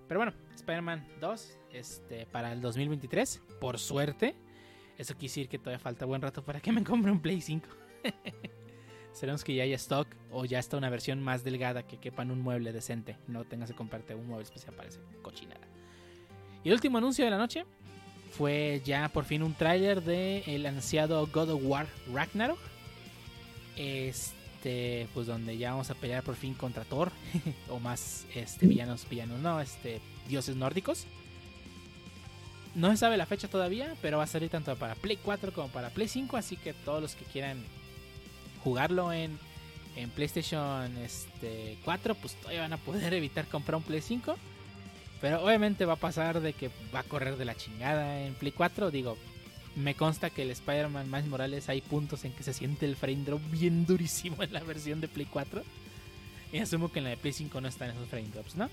Pero 0.10 0.22
bueno, 0.22 0.34
Spider-Man 0.56 1.08
2 1.22 1.58
este, 1.72 2.26
para 2.26 2.52
el 2.52 2.62
2023, 2.62 3.44
por 3.62 3.78
suerte. 3.78 4.36
Eso 4.98 5.14
quiere 5.14 5.28
decir 5.28 5.48
que 5.48 5.60
todavía 5.60 5.78
falta 5.78 6.06
buen 6.06 6.20
rato 6.20 6.44
para 6.44 6.60
que 6.60 6.72
me 6.72 6.84
compre 6.84 7.12
un 7.12 7.22
Play 7.22 7.40
5. 7.40 7.68
Esperemos 9.14 9.44
que 9.44 9.54
ya 9.54 9.64
haya 9.64 9.76
stock 9.76 10.08
o 10.32 10.46
ya 10.46 10.58
está 10.58 10.78
una 10.78 10.90
versión 10.90 11.22
más 11.22 11.44
delgada 11.44 11.84
que 11.86 12.00
quepa 12.00 12.24
en 12.24 12.32
un 12.32 12.42
mueble 12.42 12.74
decente. 12.74 13.18
No 13.28 13.46
tengas 13.46 13.70
que 13.70 13.76
comprarte 13.76 14.16
un 14.16 14.26
mueble 14.26 14.46
especial 14.46 14.74
para 14.74 14.90
esa 14.90 15.00
cochinada. 15.22 15.68
Y 16.64 16.70
el 16.70 16.74
último 16.74 16.98
anuncio 16.98 17.24
de 17.24 17.32
la 17.32 17.38
noche 17.38 17.66
fue 18.32 18.82
ya 18.84 19.10
por 19.10 19.26
fin 19.26 19.44
un 19.44 19.54
tráiler 19.54 20.02
de 20.02 20.40
el 20.48 20.66
ansiado 20.66 21.28
God 21.28 21.52
of 21.52 21.62
War 21.64 21.88
Ragnarok. 22.12 22.60
Este, 23.76 24.39
pues 25.14 25.28
donde 25.28 25.58
ya 25.58 25.72
vamos 25.72 25.90
a 25.90 25.96
pelear 25.96 26.24
por 26.24 26.36
fin 26.36 26.54
contra 26.54 26.84
Thor 26.84 27.12
o 27.70 27.80
más 27.80 28.26
este 28.36 28.68
villanos, 28.68 29.08
villanos, 29.10 29.40
no, 29.40 29.60
este 29.62 30.02
dioses 30.28 30.56
nórdicos. 30.56 31.06
No 32.76 32.92
se 32.92 32.98
sabe 32.98 33.18
la 33.18 33.26
fecha 33.26 33.48
todavía, 33.48 33.96
pero 34.02 34.18
va 34.18 34.24
a 34.24 34.28
salir 34.28 34.50
tanto 34.50 34.76
para 34.76 34.96
Play 34.96 35.18
4 35.18 35.54
como 35.54 35.70
para 35.70 35.90
Play 35.90 36.08
5, 36.08 36.38
así 36.38 36.56
que 36.56 36.74
todos 36.74 37.02
los 37.02 37.16
que 37.16 37.26
quieran 37.26 37.64
jugarlo 38.64 39.12
en, 39.12 39.38
en 39.96 40.10
PlayStation 40.12 40.96
este, 40.98 41.78
4, 41.84 42.16
pues 42.16 42.36
todavía 42.36 42.62
van 42.62 42.74
a 42.74 42.78
poder 42.78 43.14
evitar 43.16 43.48
comprar 43.48 43.78
un 43.78 43.84
Play 43.84 44.02
5. 44.02 44.36
Pero 45.22 45.44
obviamente 45.44 45.84
va 45.86 45.94
a 45.94 45.98
pasar 45.98 46.40
de 46.40 46.54
que 46.54 46.70
va 46.94 47.00
a 47.00 47.04
correr 47.04 47.36
de 47.36 47.46
la 47.46 47.56
chingada 47.56 48.22
en 48.22 48.36
Play 48.36 48.52
4. 48.54 48.92
Digo, 48.92 49.18
me 49.80 49.96
consta 49.96 50.30
que 50.30 50.44
el 50.44 50.52
Spider-Man 50.52 51.10
Miles 51.10 51.28
Morales 51.28 51.70
hay 51.70 51.82
puntos 51.82 52.26
en 52.26 52.34
que 52.34 52.44
se 52.44 52.54
siente 52.54 52.86
el 52.86 52.96
frame 52.96 53.24
drop 53.24 53.42
bien 53.52 53.86
durísimo 53.88 54.44
en 54.44 54.54
la 54.54 54.62
versión 54.62 55.02
de 55.02 55.08
Play 55.08 55.28
4. 55.30 55.64
Y 56.52 56.58
asumo 56.58 56.92
que 56.92 57.00
en 57.00 57.06
la 57.06 57.12
de 57.12 57.18
Play 57.18 57.34
5 57.34 57.62
no 57.62 57.68
están 57.68 57.92
esos 57.92 58.08
frame 58.08 58.28
drops, 58.28 58.56
¿no? 58.56 58.70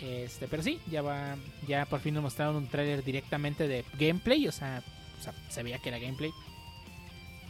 Este, 0.00 0.48
pero 0.48 0.62
sí, 0.62 0.80
ya 0.90 1.02
va, 1.02 1.36
ya 1.68 1.84
por 1.84 2.00
fin 2.00 2.14
nos 2.14 2.22
mostraron 2.22 2.56
un 2.56 2.68
tráiler 2.68 3.04
directamente 3.04 3.68
de 3.68 3.84
gameplay, 3.98 4.48
o 4.48 4.52
sea, 4.52 4.82
o 5.18 5.22
sea, 5.22 5.34
se 5.50 5.62
veía 5.62 5.78
que 5.78 5.90
era 5.90 5.98
gameplay 5.98 6.30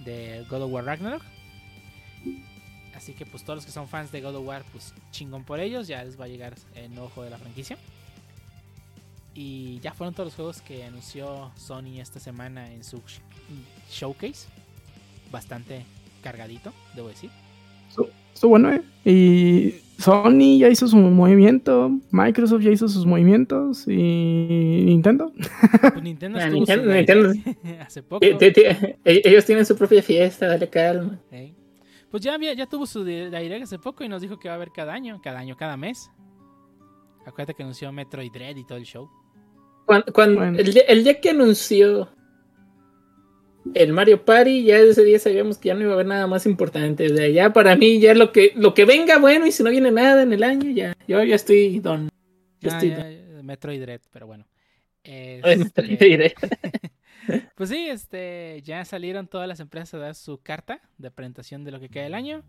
de 0.04 0.44
God 0.48 0.62
of 0.62 0.72
War 0.72 0.84
Ragnarok. 0.84 1.22
Así 2.94 3.12
que 3.12 3.24
pues 3.24 3.44
todos 3.44 3.58
los 3.58 3.66
que 3.66 3.72
son 3.72 3.88
fans 3.88 4.10
de 4.10 4.20
God 4.20 4.36
of 4.36 4.46
War, 4.46 4.64
pues 4.72 4.94
chingón 5.12 5.44
por 5.44 5.60
ellos, 5.60 5.86
ya 5.86 6.02
les 6.02 6.20
va 6.20 6.24
a 6.24 6.28
llegar 6.28 6.56
el 6.74 6.90
juego 6.96 7.22
de 7.22 7.30
la 7.30 7.38
franquicia. 7.38 7.78
Y 9.42 9.78
ya 9.80 9.94
fueron 9.94 10.12
todos 10.12 10.26
los 10.26 10.34
juegos 10.34 10.60
que 10.60 10.84
anunció 10.84 11.50
Sony 11.56 11.98
esta 11.98 12.20
semana 12.20 12.70
en 12.70 12.84
su 12.84 12.98
sh- 12.98 13.20
showcase. 13.90 14.46
Bastante 15.32 15.86
cargadito, 16.22 16.74
debo 16.94 17.08
decir. 17.08 17.30
Estuvo 18.34 18.50
bueno, 18.50 18.70
¿eh? 18.70 18.82
Y 19.04 19.74
Sony 19.98 20.58
ya 20.58 20.68
hizo 20.68 20.86
su 20.86 20.96
movimiento, 20.98 21.90
Microsoft 22.10 22.60
ya 22.62 22.70
hizo 22.70 22.86
sus 22.88 23.06
movimientos 23.06 23.86
y 23.88 24.82
Nintendo. 24.84 25.32
Pues 25.32 26.02
Nintendo 26.02 26.38
Ah, 26.38 26.48
Nintendo- 26.50 26.84
su 26.84 26.90
Nintendo- 26.90 27.80
hace 27.80 28.02
poco. 28.02 28.24
Eh, 28.24 29.22
Ellos 29.24 29.44
tienen 29.46 29.64
su 29.64 29.74
propia 29.74 30.02
fiesta, 30.02 30.48
dale 30.48 30.68
calma. 30.68 31.18
Pues 32.10 32.22
ya, 32.22 32.34
había- 32.34 32.52
ya 32.52 32.66
tuvo 32.66 32.84
su 32.86 33.04
di- 33.04 33.30
direct 33.30 33.62
hace 33.62 33.78
poco 33.78 34.04
y 34.04 34.08
nos 34.08 34.20
dijo 34.20 34.38
que 34.38 34.48
va 34.48 34.54
a 34.54 34.56
haber 34.56 34.70
cada 34.70 34.92
año, 34.92 35.18
cada 35.22 35.38
año, 35.38 35.56
cada 35.56 35.76
mes. 35.78 36.10
Acuérdate 37.26 37.54
que 37.54 37.62
anunció 37.62 37.90
Metroid 37.92 38.32
Dread 38.32 38.56
y 38.56 38.64
todo 38.64 38.76
el 38.78 38.84
show. 38.84 39.08
Cuando, 39.86 40.12
cuando- 40.12 40.40
Bueno. 40.40 40.58
el, 40.58 40.72
día, 40.72 40.82
el 40.88 41.04
día 41.04 41.20
que 41.20 41.30
anunció 41.30 42.08
el 43.74 43.92
Mario 43.92 44.24
Party, 44.24 44.64
ya 44.64 44.78
ese 44.78 45.04
día 45.04 45.18
sabíamos 45.18 45.58
que 45.58 45.68
ya 45.68 45.74
no 45.74 45.82
iba 45.82 45.90
a 45.90 45.94
haber 45.94 46.06
nada 46.06 46.26
más 46.26 46.46
importante. 46.46 47.06
O 47.12 47.16
sea, 47.16 47.28
ya 47.28 47.52
para 47.52 47.76
mí, 47.76 48.00
ya 48.00 48.14
lo 48.14 48.32
que, 48.32 48.52
lo 48.56 48.74
que 48.74 48.84
venga, 48.84 49.18
bueno, 49.18 49.46
y 49.46 49.52
si 49.52 49.62
no 49.62 49.70
viene 49.70 49.90
nada 49.90 50.22
en 50.22 50.32
el 50.32 50.42
año, 50.42 50.70
ya, 50.70 50.96
yo 51.06 51.22
ya 51.22 51.34
estoy 51.34 51.78
don. 51.80 52.08
Yo 52.60 52.70
Ah, 52.70 52.74
estoy 52.74 52.90
ya, 52.90 52.96
don. 53.04 53.12
ya, 53.36 53.42
Metroid 53.42 53.80
Dread, 53.80 54.00
pero 54.12 54.26
bueno. 54.26 54.46
Este. 55.04 56.34
Pues 57.54 57.68
sí, 57.68 57.86
este, 57.88 58.60
ya 58.64 58.84
salieron 58.84 59.28
todas 59.28 59.46
las 59.46 59.60
empresas 59.60 59.94
a 59.94 59.98
dar 59.98 60.14
su 60.14 60.38
carta 60.42 60.80
de 60.98 61.10
presentación 61.10 61.62
de 61.64 61.70
lo 61.70 61.78
que 61.78 61.88
queda 61.88 62.04
del 62.04 62.14
año. 62.14 62.42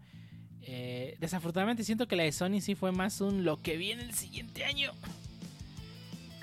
Eh, 0.63 1.17
desafortunadamente 1.19 1.83
siento 1.83 2.07
que 2.07 2.15
la 2.15 2.23
de 2.23 2.31
Sony 2.31 2.61
sí 2.61 2.73
fue 2.75 2.91
más 2.91 3.19
un 3.21 3.43
lo 3.43 3.57
que 3.61 3.77
viene 3.77 4.01
el 4.03 4.13
siguiente 4.13 4.63
año. 4.63 4.91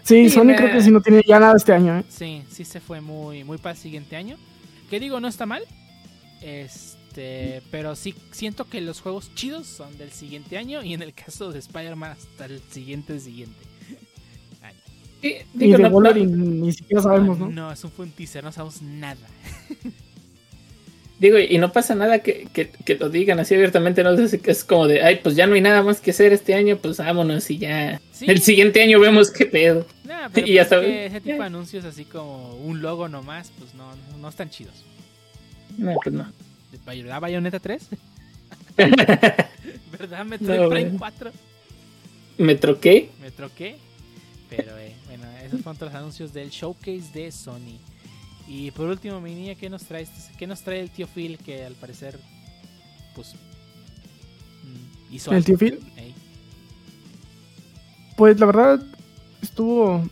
Sí, 0.08 0.28
Sí, 0.28 0.30
Sony 0.30 0.44
me- 0.46 0.56
creo 0.56 0.72
que 0.72 0.80
sí 0.82 0.90
no 0.90 1.00
tiene 1.02 1.22
ya 1.26 1.38
nada 1.38 1.54
este 1.56 1.72
año, 1.72 1.98
¿eh? 1.98 2.04
Sí, 2.08 2.42
sí 2.50 2.64
se 2.64 2.80
fue 2.80 3.00
muy, 3.02 3.44
muy 3.44 3.58
para 3.58 3.74
el 3.74 3.78
siguiente 3.80 4.16
año. 4.16 4.36
Que 4.88 4.98
digo, 5.00 5.20
no 5.20 5.28
está 5.28 5.44
mal. 5.44 5.62
Este, 6.40 7.62
pero 7.70 7.94
sí 7.96 8.14
siento 8.32 8.64
que 8.68 8.80
los 8.80 9.00
juegos 9.00 9.34
chidos 9.34 9.66
son 9.66 9.96
del 9.98 10.10
siguiente 10.12 10.56
año 10.56 10.82
y 10.82 10.94
en 10.94 11.02
el 11.02 11.12
caso 11.12 11.52
de 11.52 11.58
Spider-Man 11.58 12.12
hasta 12.12 12.46
el 12.46 12.60
siguiente 12.70 13.18
siguiente. 13.20 13.56
año. 14.62 14.76
Sí, 15.20 15.34
Y 15.54 15.58
digo, 15.58 15.76
de 15.78 15.82
no- 15.90 16.00
no- 16.00 16.12
ni 16.14 16.72
siquiera 16.72 17.02
sabemos, 17.02 17.38
¿no? 17.38 17.50
No, 17.50 17.72
eso 17.72 17.90
fue 17.90 18.06
un 18.06 18.12
teaser, 18.12 18.42
no 18.44 18.52
sabemos 18.52 18.80
nada. 18.82 19.26
digo, 21.18 21.36
y 21.38 21.58
no 21.58 21.72
pasa 21.72 21.94
nada 21.96 22.20
que, 22.20 22.46
que, 22.52 22.70
que 22.70 22.94
lo 22.94 23.08
digan 23.10 23.40
así 23.40 23.54
abiertamente, 23.54 24.04
no 24.04 24.16
sé, 24.28 24.40
es 24.44 24.64
como 24.64 24.86
de, 24.86 25.02
ay, 25.02 25.18
pues 25.22 25.34
ya 25.34 25.46
no 25.48 25.54
hay 25.54 25.60
nada 25.60 25.82
más 25.82 26.00
que 26.00 26.12
hacer 26.12 26.32
este 26.32 26.54
año, 26.54 26.78
pues 26.78 26.98
vámonos 26.98 27.50
y 27.50 27.58
ya. 27.58 28.00
Sí. 28.12 28.26
El 28.28 28.40
siguiente 28.40 28.80
año 28.82 29.00
vemos 29.00 29.30
qué 29.32 29.44
pedo. 29.46 29.84
Nah, 30.08 30.28
pero 30.32 30.46
Y 30.46 30.52
pues 30.52 30.62
hasta- 30.62 30.76
es 30.80 30.82
que 30.86 31.06
ese 31.06 31.20
tipo 31.20 31.36
de 31.38 31.44
anuncios 31.44 31.84
así 31.84 32.04
como 32.06 32.54
un 32.56 32.80
logo 32.82 33.08
nomás, 33.08 33.52
pues 33.58 33.74
no, 33.74 33.92
no, 34.18 34.28
están 34.28 34.48
chidos. 34.50 34.74
No, 35.76 35.94
pues 36.02 36.14
no. 36.14 36.26
¿Verdad 36.86 37.20
Bayonetta 37.20 37.60
3? 37.60 37.88
¿Verdad 39.98 40.24
Metroid 40.24 40.58
No, 40.60 40.68
Prime 40.68 40.88
güey. 40.90 40.98
4? 40.98 41.30
Me 42.38 42.54
troqué. 42.54 43.10
Me 43.20 43.30
troqué. 43.30 43.76
Pero 44.48 44.78
eh, 44.78 44.94
bueno, 45.06 45.24
esos 45.44 45.60
fueron 45.60 45.76
todos 45.76 45.92
los 45.92 46.00
anuncios 46.00 46.32
del 46.32 46.50
showcase 46.50 47.10
de 47.12 47.30
Sony. 47.32 47.78
Y 48.46 48.70
por 48.70 48.88
último, 48.88 49.20
mi 49.20 49.34
niña, 49.34 49.54
¿qué 49.56 49.68
nos 49.68 49.82
trae, 49.84 50.02
este- 50.04 50.32
qué 50.38 50.46
nos 50.46 50.62
trae 50.62 50.80
el 50.80 50.90
tío 50.90 51.06
Phil? 51.06 51.36
Que 51.38 51.64
al 51.64 51.74
parecer, 51.74 52.18
pues, 53.14 53.34
mm, 53.34 55.14
hizo 55.14 55.30
¿El 55.32 55.36
algo. 55.38 55.46
tío 55.46 55.58
Phil? 55.58 55.78
Pues 58.16 58.40
la 58.40 58.46
verdad 58.46 58.82
estuvo 59.42 60.02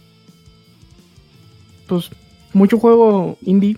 pues 1.86 2.10
mucho 2.52 2.78
juego 2.78 3.38
indie. 3.42 3.76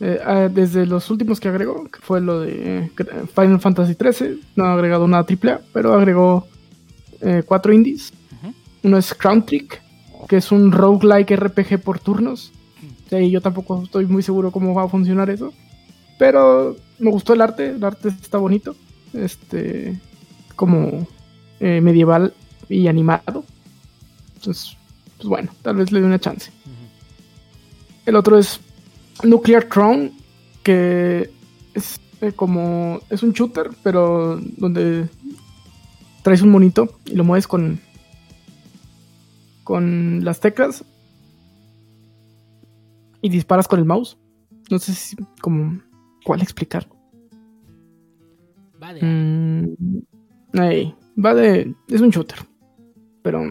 Eh, 0.00 0.18
ah, 0.24 0.48
desde 0.50 0.86
los 0.86 1.10
últimos 1.10 1.40
que 1.40 1.48
agregó, 1.48 1.84
que 1.84 2.00
fue 2.00 2.20
lo 2.20 2.40
de 2.40 2.78
eh, 2.78 2.90
Final 3.34 3.60
Fantasy 3.60 3.94
XIII, 3.94 4.40
no 4.56 4.64
ha 4.64 4.72
agregado 4.72 5.06
nada 5.06 5.26
AAA, 5.28 5.60
pero 5.72 5.92
agregó 5.92 6.46
eh, 7.20 7.42
cuatro 7.46 7.72
indies. 7.72 8.12
Uno 8.82 8.96
es 8.96 9.12
Crown 9.12 9.44
Trick, 9.44 9.82
que 10.26 10.38
es 10.38 10.50
un 10.50 10.72
roguelike 10.72 11.36
RPG 11.36 11.82
por 11.82 11.98
turnos. 11.98 12.50
Sí, 13.10 13.30
yo 13.30 13.42
tampoco 13.42 13.82
estoy 13.84 14.06
muy 14.06 14.22
seguro 14.22 14.50
cómo 14.50 14.72
va 14.72 14.84
a 14.84 14.88
funcionar 14.88 15.28
eso. 15.28 15.52
Pero 16.18 16.76
me 16.98 17.10
gustó 17.10 17.34
el 17.34 17.42
arte, 17.42 17.70
el 17.70 17.84
arte 17.84 18.08
está 18.08 18.38
bonito. 18.38 18.74
Este, 19.12 19.98
como 20.56 21.06
eh, 21.58 21.80
medieval 21.80 22.34
y 22.68 22.86
animado. 22.86 23.44
Entonces, 24.40 24.76
pues 25.18 25.28
bueno, 25.28 25.50
tal 25.60 25.76
vez 25.76 25.92
le 25.92 26.00
dé 26.00 26.06
una 26.06 26.18
chance. 26.18 26.50
El 28.06 28.16
otro 28.16 28.38
es 28.38 28.58
Nuclear 29.22 29.64
Throne, 29.64 30.12
que 30.62 31.30
es 31.74 32.00
eh, 32.22 32.32
como. 32.32 33.00
Es 33.10 33.22
un 33.22 33.32
shooter, 33.32 33.70
pero 33.82 34.40
donde 34.56 35.08
traes 36.22 36.40
un 36.40 36.48
monito 36.50 36.98
y 37.04 37.14
lo 37.16 37.24
mueves 37.24 37.46
con. 37.46 37.78
con 39.62 40.24
las 40.24 40.40
teclas. 40.40 40.84
Y 43.20 43.28
disparas 43.28 43.68
con 43.68 43.78
el 43.78 43.84
mouse. 43.84 44.16
No 44.70 44.78
sé 44.78 44.94
si. 44.94 45.16
como. 45.42 45.80
¿Cuál 46.24 46.40
explicar? 46.40 46.88
Va 48.82 48.94
de 48.94 49.02
Mm, 49.02 49.74
ahí, 50.58 50.94
va 51.22 51.34
de. 51.34 51.74
Es 51.88 52.00
un 52.00 52.08
shooter. 52.08 52.38
Pero. 53.22 53.42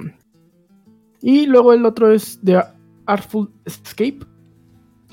Y 1.22 1.46
luego 1.48 1.74
el 1.74 1.86
otro 1.86 2.12
es 2.14 2.40
The 2.44 2.62
Artful 3.06 3.50
Escape. 3.66 4.20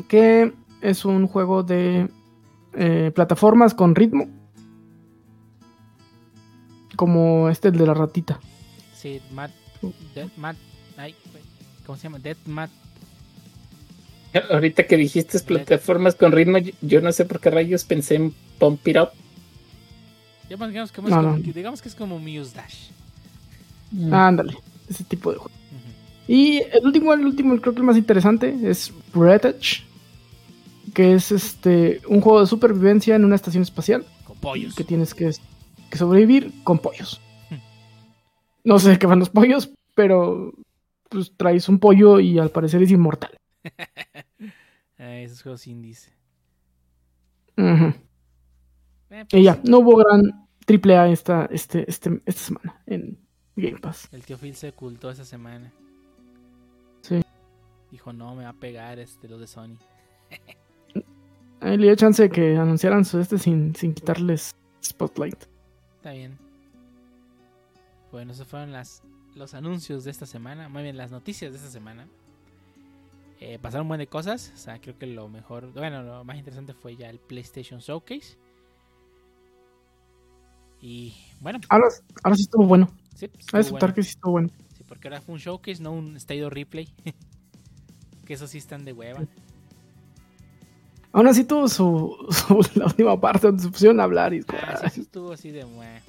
Que 0.08 0.52
es 0.82 1.04
un 1.04 1.26
juego 1.26 1.62
de 1.62 2.08
eh, 2.74 3.10
plataformas 3.14 3.74
con 3.74 3.94
ritmo. 3.94 4.28
Como 6.96 7.48
este, 7.48 7.68
el 7.68 7.76
de 7.78 7.86
la 7.86 7.94
ratita. 7.94 8.40
Sí, 8.94 9.20
Matt. 9.32 9.50
Dead 10.14 10.28
Matt. 10.36 10.56
Ay, 10.96 11.14
¿Cómo 11.84 11.96
se 11.98 12.04
llama? 12.04 12.18
Dead 12.18 12.36
Matt. 12.46 12.70
Ahorita 14.50 14.86
que 14.86 14.96
dijiste 14.96 15.38
plataformas 15.40 16.14
con 16.14 16.32
ritmo, 16.32 16.58
yo- 16.82 17.00
no 17.00 17.10
sé 17.12 17.24
por 17.24 17.40
qué 17.40 17.50
rayos 17.50 17.84
pensé 17.84 18.16
en 18.16 18.34
Pump 18.58 18.86
It 18.88 18.96
Up. 18.98 19.08
Ya 20.50 20.56
pues, 20.56 20.70
digamos 20.70 20.92
que, 20.92 21.00
es 21.00 21.06
No, 21.08 21.16
como, 21.16 21.36
no. 21.36 21.38
digamos 21.38 21.82
que 21.82 21.88
es 21.88 21.94
como 21.94 22.18
Muse 22.18 22.54
Dash. 22.54 22.90
Ándale, 24.12 24.56
ese 24.88 25.04
tipo 25.04 25.30
de 25.32 25.38
juego. 25.38 25.55
Y 26.28 26.58
el 26.58 26.84
último, 26.84 27.12
el 27.12 27.24
último, 27.24 27.58
creo 27.60 27.74
que 27.74 27.80
el 27.80 27.86
más 27.86 27.96
interesante 27.96 28.56
es 28.62 28.92
Wreckage. 29.14 29.84
Que 30.94 31.14
es 31.14 31.30
este 31.30 32.00
un 32.08 32.20
juego 32.20 32.40
de 32.40 32.46
supervivencia 32.46 33.16
en 33.16 33.24
una 33.24 33.36
estación 33.36 33.62
espacial. 33.62 34.04
Con 34.24 34.36
pollos. 34.38 34.74
que 34.74 34.84
tienes 34.84 35.14
que, 35.14 35.30
que 35.90 35.98
sobrevivir 35.98 36.52
con 36.64 36.78
pollos. 36.78 37.20
Hmm. 37.50 37.56
No 38.64 38.78
sé 38.78 38.90
de 38.90 38.98
qué 38.98 39.06
van 39.06 39.18
los 39.18 39.30
pollos, 39.30 39.70
pero 39.94 40.52
pues 41.08 41.32
traes 41.36 41.68
un 41.68 41.78
pollo 41.78 42.20
y 42.20 42.38
al 42.38 42.50
parecer 42.50 42.82
es 42.82 42.90
inmortal. 42.90 43.36
Eh, 44.98 45.24
esos 45.24 45.42
juegos 45.42 45.66
indies. 45.66 46.10
Eh, 47.58 47.94
pues, 49.08 49.26
Y 49.34 49.42
ya, 49.42 49.60
no 49.64 49.80
hubo 49.80 49.96
gran 49.96 50.48
triple 50.64 50.96
A 50.96 51.08
esta, 51.08 51.46
este, 51.52 51.84
este, 51.86 52.22
esta 52.24 52.40
semana 52.40 52.82
en 52.86 53.18
Game 53.56 53.78
Pass. 53.78 54.08
El 54.10 54.24
tío 54.24 54.38
Phil 54.38 54.54
se 54.54 54.70
ocultó 54.70 55.10
esa 55.10 55.26
semana. 55.26 55.70
Dijo, 57.90 58.12
no, 58.12 58.34
me 58.34 58.44
va 58.44 58.50
a 58.50 58.54
pegar 58.54 58.98
este, 58.98 59.28
lo 59.28 59.38
de 59.38 59.46
Sony. 59.46 59.76
Ahí 61.60 61.76
le 61.76 61.86
dio 61.86 61.96
chance 61.96 62.22
de 62.22 62.30
que 62.30 62.56
anunciaran 62.56 63.04
su 63.04 63.18
este 63.18 63.38
sin, 63.38 63.74
sin 63.74 63.94
quitarles 63.94 64.54
Spotlight. 64.82 65.44
Está 65.96 66.12
bien. 66.12 66.38
Bueno, 68.12 68.32
esos 68.32 68.46
fueron 68.46 68.72
las, 68.72 69.02
los 69.34 69.54
anuncios 69.54 70.04
de 70.04 70.10
esta 70.10 70.26
semana. 70.26 70.68
Muy 70.68 70.82
bien, 70.82 70.96
las 70.96 71.10
noticias 71.10 71.52
de 71.52 71.58
esta 71.58 71.70
semana. 71.70 72.06
Eh, 73.40 73.58
pasaron 73.60 73.84
un 73.84 73.88
buen 73.88 73.98
de 73.98 74.06
cosas. 74.06 74.52
O 74.54 74.58
sea, 74.58 74.80
creo 74.80 74.98
que 74.98 75.06
lo 75.06 75.28
mejor, 75.28 75.72
bueno, 75.72 76.02
lo 76.02 76.24
más 76.24 76.36
interesante 76.36 76.74
fue 76.74 76.96
ya 76.96 77.10
el 77.10 77.18
PlayStation 77.18 77.80
Showcase. 77.80 78.36
Y 80.80 81.14
bueno, 81.40 81.58
Ahora, 81.68 81.88
ahora 82.22 82.36
sí 82.36 82.42
estuvo 82.42 82.66
bueno. 82.66 82.88
sí, 83.14 83.28
pues, 83.28 83.40
estuvo 83.40 83.52
que 83.52 83.58
aceptar 83.58 83.80
bueno. 83.80 83.94
que 83.94 84.02
sí 84.02 84.10
estuvo 84.10 84.32
bueno. 84.32 84.48
Sí, 84.76 84.84
porque 84.86 85.08
ahora 85.08 85.20
fue 85.20 85.34
un 85.34 85.40
showcase, 85.40 85.82
no 85.82 85.92
un 85.92 86.16
estado 86.16 86.50
replay. 86.50 86.92
que 88.26 88.34
eso 88.34 88.46
sí 88.46 88.58
están 88.58 88.84
de 88.84 88.92
hueva. 88.92 89.20
Aún 91.12 91.26
así 91.28 91.44
tuvo 91.44 91.68
su, 91.68 92.16
su- 92.30 92.78
la 92.78 92.86
última 92.86 93.18
parte 93.20 93.46
donde 93.46 93.62
se 93.62 93.68
pusieron 93.70 94.00
a 94.00 94.04
hablar 94.04 94.34
y 94.34 94.40
Ah, 94.48 94.78
sí, 94.80 94.86
eso 94.86 95.00
estuvo 95.02 95.32
así 95.32 95.50
de 95.50 95.64
hueva. 95.64 96.00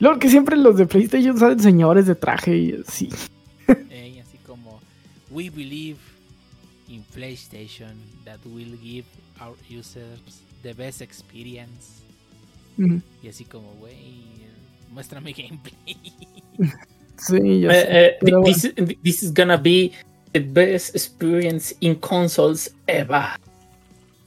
Luego 0.00 0.18
que 0.18 0.28
siempre 0.28 0.56
los 0.56 0.76
de 0.76 0.86
PlayStation 0.86 1.38
salen 1.38 1.60
señores 1.60 2.06
de 2.06 2.14
traje 2.16 2.56
y 2.56 2.72
así. 2.86 3.08
Ey, 3.90 4.18
así 4.18 4.38
como 4.46 4.80
We 5.30 5.50
believe 5.50 5.98
in 6.88 7.02
PlayStation 7.14 7.92
that 8.24 8.38
will 8.44 8.76
give 8.82 9.06
our 9.40 9.54
users 9.70 10.18
the 10.62 10.72
best 10.74 11.00
experience. 11.00 12.02
Y 13.22 13.28
así 13.28 13.44
como, 13.44 13.72
güey, 13.74 14.24
muéstrame 14.90 15.32
gameplay. 15.32 15.96
Sí, 17.16 17.60
ya 17.60 17.68
Eh, 17.70 17.72
sé. 17.72 18.06
eh, 18.06 18.16
bueno. 18.22 18.42
this, 18.42 18.74
this 19.04 19.22
is 19.22 19.32
gonna 19.32 19.56
be 19.56 19.92
the 20.34 20.40
best 20.40 20.94
experience 20.94 21.74
in 21.80 21.94
consoles 21.94 22.74
ever. 22.86 23.38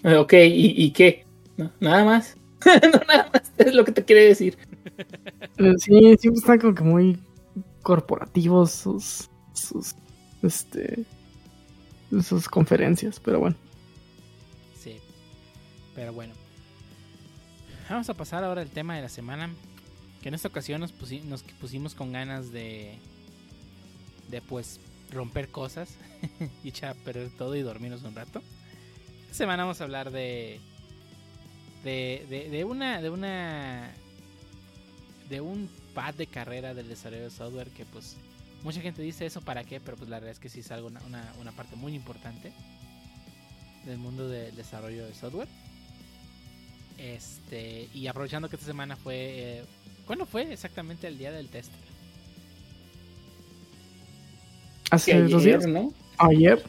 Ok, 0.03 0.33
¿y, 0.33 0.73
y 0.83 0.91
qué? 0.91 1.25
No, 1.57 1.71
nada 1.79 2.03
más. 2.03 2.35
no, 2.65 3.01
nada 3.07 3.29
más. 3.31 3.51
Es 3.57 3.73
lo 3.75 3.85
que 3.85 3.91
te 3.91 4.03
quiere 4.03 4.25
decir. 4.25 4.57
Eh, 5.57 5.73
Sí, 5.77 5.91
siempre 6.17 6.39
están 6.39 6.59
como 6.59 6.73
que 6.73 6.83
muy 6.83 7.19
corporativos 7.83 8.71
sus, 8.71 9.29
sus, 9.53 9.93
este, 10.43 11.03
sus 12.23 12.47
conferencias, 12.47 13.19
pero 13.19 13.39
bueno. 13.39 13.55
Sí. 14.81 14.97
Pero 15.95 16.13
bueno. 16.13 16.33
Vamos 17.89 18.09
a 18.09 18.13
pasar 18.13 18.43
ahora 18.43 18.61
al 18.61 18.69
tema 18.69 18.95
de 18.95 19.01
la 19.03 19.09
semana. 19.09 19.49
Que 20.21 20.29
en 20.29 20.35
esta 20.35 20.47
ocasión 20.47 20.81
nos, 20.81 20.93
pusi- 20.97 21.23
nos 21.23 21.43
pusimos 21.43 21.93
con 21.95 22.11
ganas 22.11 22.51
de. 22.51 22.97
De 24.29 24.41
pues 24.41 24.79
romper 25.11 25.49
cosas. 25.49 25.89
y 26.63 26.69
echar 26.69 26.91
a 26.91 26.93
perder 26.93 27.29
todo 27.37 27.55
y 27.55 27.61
dormirnos 27.61 28.03
un 28.03 28.15
rato. 28.15 28.41
Esta 29.23 29.35
semana 29.35 29.63
vamos 29.63 29.81
a 29.81 29.83
hablar 29.83 30.11
de. 30.11 30.59
De, 31.83 32.47
de, 32.51 32.63
una. 32.63 33.01
De 33.01 33.09
una. 33.09 33.91
De 35.29 35.41
un 35.41 35.69
pad 35.93 36.13
de 36.13 36.27
carrera 36.27 36.73
del 36.73 36.87
desarrollo 36.87 37.23
de 37.23 37.31
software 37.31 37.69
que 37.69 37.85
pues. 37.85 38.17
Mucha 38.63 38.81
gente 38.81 39.01
dice 39.01 39.25
eso 39.25 39.41
para 39.41 39.63
qué, 39.63 39.79
pero 39.79 39.97
pues 39.97 40.09
la 40.09 40.17
verdad 40.17 40.31
es 40.31 40.39
que 40.39 40.49
sí 40.49 40.61
es 40.61 40.71
una, 40.71 40.99
una, 41.39 41.51
parte 41.51 41.75
muy 41.75 41.93
importante 41.93 42.51
del 43.85 43.99
mundo 43.99 44.27
del 44.27 44.55
desarrollo 44.55 45.05
de 45.05 45.13
software. 45.13 45.47
Este, 46.97 47.87
y 47.93 48.07
aprovechando 48.07 48.49
que 48.49 48.55
esta 48.55 48.65
semana 48.65 48.95
fue. 48.95 49.15
eh, 49.15 49.65
¿Cuándo 50.07 50.25
fue 50.25 50.51
exactamente 50.51 51.07
el 51.07 51.17
día 51.17 51.31
del 51.31 51.49
test? 51.49 51.71
Hace 54.89 55.21
dos 55.23 55.43
días, 55.43 55.65
¿no? 55.67 55.93
ayer, 56.17 56.63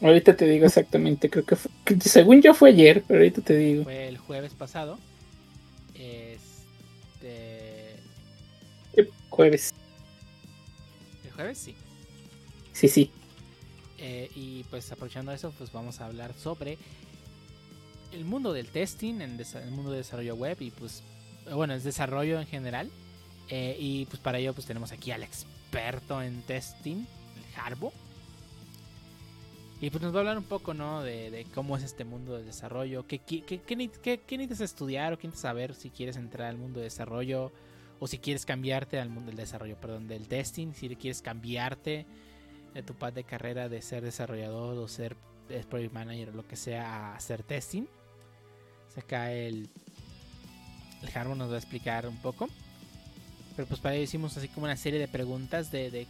Ahorita 0.00 0.36
te 0.36 0.46
digo 0.46 0.66
exactamente. 0.66 1.28
Creo 1.28 1.44
que 1.44 1.56
fue. 1.56 1.70
que 1.84 2.00
Según 2.00 2.40
yo 2.40 2.54
fue 2.54 2.70
ayer, 2.70 3.02
pero 3.06 3.18
ahorita 3.18 3.40
te 3.42 3.56
digo. 3.56 3.84
Fue 3.84 4.08
el 4.08 4.18
jueves 4.18 4.54
pasado. 4.54 4.98
Este. 5.94 6.38
Jueves. 9.28 9.74
¿El 11.24 11.32
jueves? 11.32 11.58
Sí. 11.58 11.74
Sí, 12.72 12.88
sí. 12.88 13.10
Eh, 13.98 14.30
y 14.36 14.62
pues 14.70 14.90
aprovechando 14.92 15.32
eso, 15.32 15.52
pues 15.58 15.72
vamos 15.72 16.00
a 16.00 16.06
hablar 16.06 16.32
sobre 16.34 16.78
el 18.12 18.24
mundo 18.24 18.52
del 18.52 18.68
testing, 18.68 19.20
en 19.20 19.40
el 19.40 19.70
mundo 19.70 19.90
del 19.90 20.00
desarrollo 20.00 20.36
web 20.36 20.56
y 20.60 20.70
pues, 20.70 21.02
bueno, 21.52 21.74
el 21.74 21.82
desarrollo 21.82 22.40
en 22.40 22.46
general. 22.46 22.90
Eh, 23.48 23.76
y 23.80 24.06
pues 24.06 24.20
para 24.20 24.38
ello 24.38 24.52
pues 24.52 24.66
tenemos 24.66 24.92
aquí 24.92 25.10
al 25.10 25.24
experto 25.68 26.22
en 26.22 26.40
testing, 26.42 26.96
el 27.36 27.60
Harbo. 27.60 27.92
Y 29.80 29.90
pues 29.90 30.02
nos 30.02 30.12
va 30.12 30.16
a 30.16 30.20
hablar 30.20 30.38
un 30.38 30.44
poco, 30.44 30.74
¿no? 30.74 31.02
De, 31.02 31.46
cómo 31.54 31.76
es 31.76 31.84
este 31.84 32.04
mundo 32.04 32.34
del 32.36 32.46
desarrollo, 32.46 33.06
qué, 33.06 33.18
qué, 33.20 33.42
qué, 33.42 33.60
qué 33.60 33.76
ne- 33.76 33.90
qué- 33.90 34.20
qué 34.26 34.36
necesitas 34.38 34.70
estudiar 34.72 35.12
o 35.12 35.18
qué 35.18 35.28
necesitas 35.28 35.42
saber 35.50 35.74
si 35.74 35.90
quieres 35.90 36.16
entrar 36.16 36.48
al 36.48 36.56
mundo 36.56 36.80
de 36.80 36.84
desarrollo 36.84 37.52
o 38.00 38.06
si 38.08 38.18
quieres 38.18 38.44
cambiarte 38.46 38.98
al 38.98 39.08
mundo 39.10 39.26
del 39.28 39.36
desarrollo, 39.36 39.76
perdón, 39.76 40.08
del 40.08 40.26
testing, 40.26 40.72
si 40.72 40.88
quieres 40.96 41.20
cambiarte 41.22 42.06
de 42.74 42.82
tu 42.82 42.94
path 42.94 43.14
de 43.14 43.24
carrera 43.24 43.68
de 43.68 43.82
ser 43.82 44.02
desarrollador 44.02 44.76
o 44.78 44.88
ser 44.88 45.16
eh, 45.48 45.64
project 45.68 45.92
manager 45.92 46.30
o 46.30 46.32
lo 46.32 46.46
que 46.46 46.56
sea 46.56 47.10
a 47.12 47.16
hacer 47.16 47.42
testing. 47.44 47.86
Acá 48.96 49.32
el, 49.32 49.68
el 51.02 51.08
Harbo 51.16 51.36
nos 51.36 51.50
va 51.50 51.54
a 51.54 51.58
explicar 51.58 52.08
un 52.08 52.16
poco. 52.20 52.48
Pero 53.58 53.66
pues 53.66 53.80
para 53.80 53.96
ello 53.96 54.04
hicimos 54.04 54.36
así 54.36 54.46
como 54.46 54.66
una 54.66 54.76
serie 54.76 55.00
de 55.00 55.08
preguntas 55.08 55.72
de, 55.72 55.90
de 55.90 56.06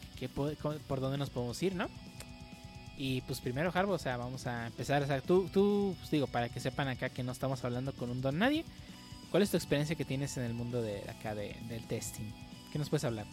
cómo- 0.60 0.74
por 0.86 1.00
dónde 1.00 1.16
nos 1.16 1.30
podemos 1.30 1.62
ir, 1.62 1.74
¿no? 1.74 1.88
Y 2.98 3.22
pues 3.22 3.40
primero, 3.40 3.72
Harbo, 3.72 3.94
o 3.94 3.98
sea, 3.98 4.18
vamos 4.18 4.46
a 4.46 4.66
empezar. 4.66 5.02
O 5.02 5.06
sea, 5.06 5.22
tú, 5.22 5.48
tú 5.50 5.96
pues, 5.98 6.10
digo, 6.10 6.26
para 6.26 6.50
que 6.50 6.60
sepan 6.60 6.88
acá 6.88 7.08
que 7.08 7.22
no 7.22 7.32
estamos 7.32 7.64
hablando 7.64 7.94
con 7.94 8.10
un 8.10 8.20
don 8.20 8.36
nadie. 8.38 8.66
¿Cuál 9.30 9.42
es 9.42 9.50
tu 9.50 9.56
experiencia 9.56 9.96
que 9.96 10.04
tienes 10.04 10.36
en 10.36 10.42
el 10.42 10.52
mundo 10.52 10.82
de 10.82 10.98
acá 11.08 11.34
de, 11.34 11.56
del 11.70 11.82
testing? 11.86 12.30
¿Qué 12.70 12.78
nos 12.78 12.90
puedes 12.90 13.04
hablar? 13.04 13.24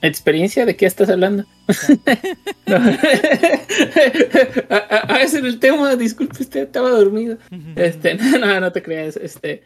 ¿Experiencia 0.00 0.64
de 0.64 0.76
qué 0.76 0.86
estás 0.86 1.10
hablando? 1.10 1.44
No. 2.68 2.76
ah, 4.70 4.86
ah, 4.88 5.02
ah, 5.08 5.20
ese 5.22 5.38
era 5.38 5.48
el 5.48 5.58
tema, 5.58 5.96
disculpe, 5.96 6.40
usted 6.44 6.60
estaba 6.62 6.90
dormido. 6.90 7.38
Este, 7.74 8.14
no, 8.14 8.38
no, 8.46 8.60
no 8.60 8.70
te 8.70 8.80
creas. 8.82 9.16
Este, 9.16 9.64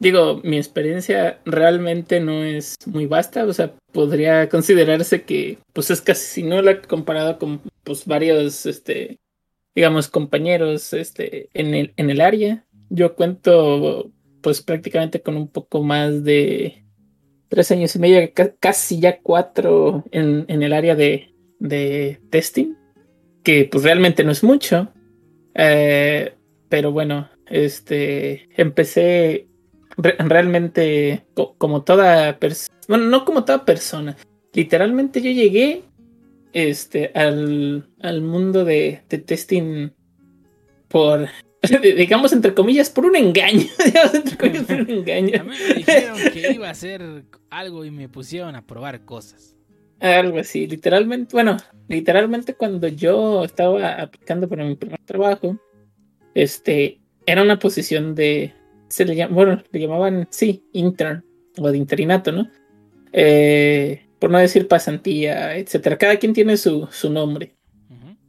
digo, 0.00 0.40
mi 0.42 0.56
experiencia 0.56 1.38
realmente 1.44 2.18
no 2.18 2.42
es 2.42 2.74
muy 2.86 3.06
vasta. 3.06 3.44
O 3.44 3.52
sea, 3.52 3.74
podría 3.92 4.48
considerarse 4.48 5.22
que, 5.22 5.58
pues, 5.72 5.90
es 5.90 6.00
casi 6.00 6.42
nula 6.42 6.82
comparado 6.82 7.38
con, 7.38 7.60
pues, 7.84 8.06
varios, 8.06 8.66
este, 8.66 9.18
digamos, 9.74 10.08
compañeros, 10.08 10.92
este, 10.92 11.48
en 11.54 11.74
el, 11.74 11.92
en 11.96 12.10
el 12.10 12.20
área. 12.20 12.64
Yo 12.88 13.14
cuento, 13.14 14.10
pues, 14.40 14.62
prácticamente 14.62 15.20
con 15.20 15.36
un 15.36 15.46
poco 15.46 15.82
más 15.84 16.24
de 16.24 16.84
tres 17.48 17.70
años 17.70 17.94
y 17.94 17.98
medio, 17.98 18.32
ca- 18.34 18.54
casi 18.58 19.00
ya 19.00 19.20
cuatro 19.20 20.04
en, 20.10 20.44
en 20.48 20.62
el 20.62 20.72
área 20.72 20.96
de, 20.96 21.34
de 21.58 22.20
testing, 22.30 22.74
que, 23.44 23.68
pues, 23.70 23.84
realmente 23.84 24.24
no 24.24 24.32
es 24.32 24.42
mucho. 24.42 24.92
Eh, 25.54 26.32
pero 26.68 26.92
bueno, 26.92 27.28
este 27.46 28.48
empecé 28.56 29.48
re- 30.02 30.16
realmente 30.18 31.24
co- 31.34 31.54
como 31.58 31.82
toda 31.82 32.38
persona, 32.38 32.76
bueno, 32.88 33.04
no 33.06 33.24
como 33.24 33.44
toda 33.44 33.64
persona, 33.64 34.16
literalmente 34.52 35.20
yo 35.22 35.30
llegué 35.30 35.82
este 36.52 37.12
al, 37.14 37.88
al 38.00 38.22
mundo 38.22 38.64
de, 38.64 39.02
de 39.08 39.18
testing 39.18 39.90
por 40.88 41.28
digamos 41.96 42.32
entre 42.32 42.54
comillas 42.54 42.90
por 42.90 43.04
un 43.06 43.14
engaño, 43.16 43.66
digamos, 43.84 44.14
entre 44.14 44.36
comillas 44.36 44.64
por 44.64 44.80
un 44.80 44.90
A 44.90 44.92
engaño. 44.92 45.44
mí 45.44 45.50
me 45.68 45.74
dijeron 45.74 46.18
que 46.32 46.52
iba 46.52 46.68
a 46.68 46.70
hacer 46.70 47.24
algo 47.50 47.84
y 47.84 47.90
me 47.90 48.08
pusieron 48.08 48.54
a 48.56 48.66
probar 48.66 49.04
cosas. 49.04 49.56
Algo 50.00 50.38
así, 50.38 50.66
literalmente, 50.66 51.28
bueno, 51.34 51.58
literalmente 51.86 52.54
cuando 52.54 52.88
yo 52.88 53.44
estaba 53.44 54.00
aplicando 54.00 54.48
para 54.48 54.64
mi 54.64 54.74
primer 54.74 54.98
trabajo, 55.04 55.58
este, 56.34 57.00
era 57.26 57.42
una 57.42 57.58
posición 57.58 58.14
de, 58.14 58.54
se 58.90 59.04
le 59.04 59.16
llama, 59.16 59.34
bueno, 59.34 59.62
le 59.70 59.80
llamaban, 59.80 60.28
sí, 60.30 60.64
intern, 60.72 61.24
o 61.58 61.70
de 61.70 61.78
interinato, 61.78 62.32
¿no? 62.32 62.50
Eh, 63.12 64.06
por 64.18 64.30
no 64.30 64.38
decir 64.38 64.68
pasantía, 64.68 65.56
etcétera. 65.56 65.96
Cada 65.96 66.16
quien 66.18 66.34
tiene 66.34 66.56
su, 66.56 66.86
su 66.90 67.10
nombre. 67.10 67.54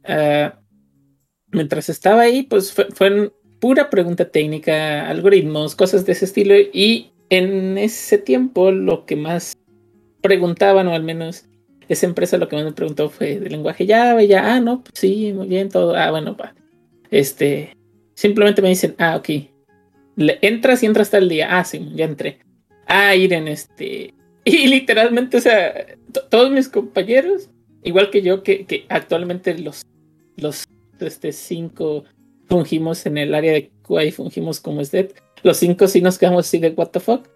Ah, 0.04 0.58
mientras 1.52 1.88
estaba 1.88 2.22
ahí, 2.22 2.42
pues 2.44 2.72
fue, 2.72 2.86
fue 2.92 3.32
pura 3.60 3.90
pregunta 3.90 4.28
técnica, 4.28 5.08
algoritmos, 5.08 5.76
cosas 5.76 6.06
de 6.06 6.12
ese 6.12 6.24
estilo. 6.24 6.54
Y 6.72 7.12
en 7.28 7.78
ese 7.78 8.18
tiempo 8.18 8.70
lo 8.70 9.04
que 9.04 9.16
más 9.16 9.56
preguntaban, 10.22 10.88
o 10.88 10.94
al 10.94 11.02
menos 11.02 11.46
esa 11.88 12.06
empresa 12.06 12.38
lo 12.38 12.48
que 12.48 12.56
más 12.56 12.64
me 12.64 12.72
preguntó 12.72 13.10
fue 13.10 13.38
de 13.38 13.50
lenguaje 13.50 13.86
Java, 13.86 14.22
y 14.22 14.28
ya, 14.28 14.54
ah, 14.54 14.60
no, 14.60 14.82
pues 14.82 14.94
sí, 14.94 15.32
muy 15.32 15.48
bien, 15.48 15.68
todo, 15.68 15.94
ah, 15.94 16.10
bueno, 16.10 16.36
va. 16.36 16.54
Este, 17.10 17.76
simplemente 18.14 18.62
me 18.62 18.70
dicen, 18.70 18.94
ah, 18.98 19.16
ok, 19.16 19.28
Le, 20.16 20.38
entras 20.42 20.82
y 20.82 20.86
entras 20.86 21.10
tal 21.10 21.28
día, 21.28 21.58
ah, 21.58 21.64
sí, 21.64 21.90
ya 21.94 22.04
entré. 22.04 22.38
Ah, 22.86 23.14
Iren, 23.14 23.48
este, 23.48 24.14
y 24.44 24.66
literalmente, 24.66 25.36
o 25.36 25.40
sea, 25.40 25.86
to- 26.12 26.24
todos 26.28 26.50
mis 26.50 26.68
compañeros, 26.68 27.48
igual 27.82 28.10
que 28.10 28.22
yo, 28.22 28.42
que, 28.42 28.66
que 28.66 28.84
actualmente 28.88 29.56
los, 29.58 29.82
los, 30.36 30.64
este, 31.00 31.32
cinco 31.32 32.04
fungimos 32.48 33.06
en 33.06 33.18
el 33.18 33.34
área 33.34 33.52
de 33.52 33.70
QA, 33.82 34.10
fungimos 34.12 34.60
como 34.60 34.84
SDET, 34.84 35.18
los 35.42 35.56
cinco 35.56 35.88
sí 35.88 36.00
nos 36.00 36.18
quedamos 36.18 36.46
así 36.46 36.58
de 36.58 36.70
what 36.70 36.88
the 36.90 37.00
fuck. 37.00 37.26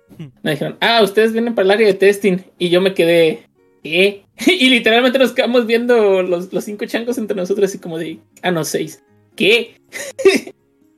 Me 0.42 0.52
dijeron, 0.52 0.76
ah, 0.80 1.00
ustedes 1.02 1.32
vienen 1.32 1.54
para 1.54 1.64
el 1.66 1.70
área 1.72 1.86
de 1.88 1.94
testing. 1.94 2.36
Y 2.58 2.68
yo 2.68 2.80
me 2.80 2.94
quedé, 2.94 3.40
¿qué? 3.82 4.22
y 4.46 4.70
literalmente 4.70 5.18
nos 5.18 5.32
quedamos 5.32 5.66
viendo 5.66 6.22
los, 6.22 6.52
los 6.52 6.64
cinco 6.64 6.84
changos 6.86 7.18
entre 7.18 7.36
nosotros, 7.36 7.68
así 7.68 7.78
como 7.78 7.98
de, 7.98 8.18
ah, 8.42 8.52
no, 8.52 8.62
seis. 8.64 9.02
¿Qué? 9.34 9.74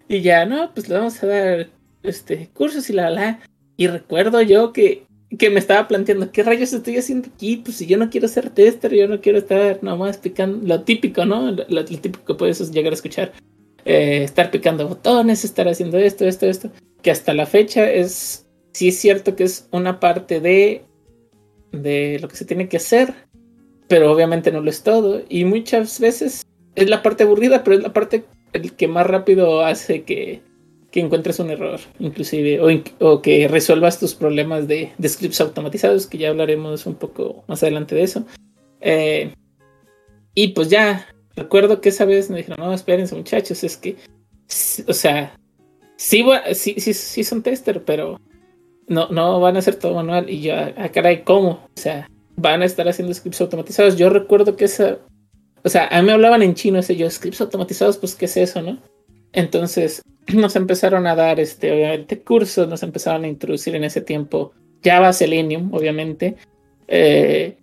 y 0.09 0.22
ya, 0.22 0.47
no, 0.47 0.72
pues 0.74 0.89
le 0.89 0.97
vamos 0.97 1.22
a 1.22 1.26
dar 1.26 1.68
este 2.02 2.48
cursos 2.55 2.89
y 2.90 2.94
la 2.94 3.10
la. 3.10 3.40
Y 3.76 3.86
recuerdo 3.86 4.40
yo 4.43 4.72
que, 4.72 5.06
que 5.39 5.51
me 5.51 5.59
estaba 5.59 5.86
planteando, 5.86 6.32
¿qué 6.32 6.43
rayos 6.43 6.72
estoy 6.72 6.97
haciendo 6.97 7.28
aquí? 7.28 7.59
Pues 7.59 7.76
si 7.76 7.86
yo 7.86 7.98
no 7.98 8.10
quiero 8.10 8.26
ser 8.26 8.51
tester, 8.51 8.94
yo 8.94 9.06
no 9.06 9.20
quiero 9.20 9.39
estar 9.39 9.82
nomás 9.82 10.16
picando 10.16 10.66
lo 10.66 10.82
típico, 10.82 11.24
¿no? 11.26 11.52
Lo, 11.52 11.64
lo 11.68 11.85
típico 11.85 12.24
que 12.24 12.35
puedes 12.35 12.70
llegar 12.72 12.93
a 12.93 12.97
escuchar. 12.97 13.32
Eh, 13.85 14.24
estar 14.24 14.51
picando 14.51 14.89
botones, 14.89 15.44
estar 15.44 15.68
haciendo 15.68 15.98
esto, 15.98 16.26
esto, 16.26 16.47
esto. 16.47 16.70
Que 17.02 17.10
hasta 17.10 17.35
la 17.35 17.47
fecha 17.47 17.90
es, 17.90 18.47
sí 18.72 18.89
es 18.89 18.98
cierto 18.98 19.36
que 19.36 19.44
es 19.44 19.68
una 19.70 20.01
parte 20.01 20.40
de, 20.40 20.85
de 21.72 22.18
lo 22.20 22.28
que 22.28 22.36
se 22.36 22.44
tiene 22.44 22.68
que 22.68 22.78
hacer, 22.78 23.14
pero 23.86 24.10
obviamente 24.10 24.51
no 24.51 24.60
lo 24.60 24.70
es 24.70 24.82
todo. 24.82 25.22
Y 25.28 25.44
muchas 25.44 26.01
veces 26.01 26.47
es 26.74 26.89
la 26.89 27.02
parte 27.02 27.24
aburrida, 27.24 27.62
pero 27.62 27.76
es 27.76 27.82
la 27.82 27.93
parte 27.93 28.24
el 28.52 28.74
que 28.74 28.88
más 28.88 29.06
rápido 29.06 29.64
hace 29.64 30.02
que, 30.02 30.42
que 30.90 31.00
encuentres 31.00 31.38
un 31.38 31.50
error, 31.50 31.80
inclusive, 31.98 32.60
o, 33.00 33.22
que 33.22 33.48
resuelvas 33.48 34.00
tus 34.00 34.14
problemas 34.14 34.68
de, 34.68 34.92
scripts 35.06 35.40
automatizados, 35.40 36.06
que 36.06 36.18
ya 36.18 36.30
hablaremos 36.30 36.86
un 36.86 36.94
poco 36.94 37.44
más 37.46 37.62
adelante 37.62 37.94
de 37.94 38.02
eso. 38.02 38.24
Eh, 38.80 39.32
y 40.34 40.48
pues 40.48 40.68
ya, 40.68 41.06
recuerdo 41.36 41.80
que 41.80 41.90
esa 41.90 42.04
vez 42.04 42.30
me 42.30 42.38
dijeron, 42.38 42.58
no, 42.64 42.72
espérense 42.72 43.14
muchachos, 43.14 43.62
es 43.64 43.76
que, 43.76 43.96
o 44.86 44.92
sea, 44.92 45.36
sí, 45.96 46.24
sí, 46.54 46.74
sí, 46.78 46.94
sí 46.94 47.24
son 47.24 47.42
tester, 47.42 47.84
pero 47.84 48.18
no, 48.86 49.08
no 49.08 49.40
van 49.40 49.56
a 49.56 49.58
hacer 49.58 49.76
todo 49.76 49.94
manual. 49.94 50.30
Y 50.30 50.40
yo, 50.40 50.54
ah, 50.54 50.88
caray, 50.88 51.22
¿cómo? 51.22 51.50
O 51.50 51.80
sea, 51.80 52.08
van 52.36 52.62
a 52.62 52.64
estar 52.64 52.88
haciendo 52.88 53.12
scripts 53.12 53.40
automatizados. 53.40 53.96
Yo 53.96 54.08
recuerdo 54.10 54.56
que 54.56 54.64
esa, 54.64 54.98
o 55.62 55.68
sea, 55.68 55.89
a 55.89 56.01
mí 56.01 56.06
me 56.06 56.12
hablaban 56.12 56.43
en 56.43 56.55
chino 56.55 56.78
ese 56.78 56.97
yo, 56.97 57.10
scripts 57.10 57.40
automatizados, 57.40 57.98
pues, 57.98 58.14
¿qué 58.14 58.26
es 58.26 58.36
eso, 58.36 58.62
no? 58.62 58.78
Entonces, 59.32 60.02
nos 60.35 60.56
empezaron 60.56 61.06
a 61.06 61.14
dar, 61.14 61.40
este, 61.40 61.72
obviamente, 61.72 62.20
cursos, 62.20 62.68
nos 62.68 62.82
empezaron 62.82 63.24
a 63.24 63.28
introducir 63.28 63.74
en 63.74 63.85
ese 63.85 64.01
tiempo 64.01 64.52
Java, 64.82 65.12
Selenium, 65.12 65.72
obviamente. 65.74 66.36
Eh, 66.86 67.56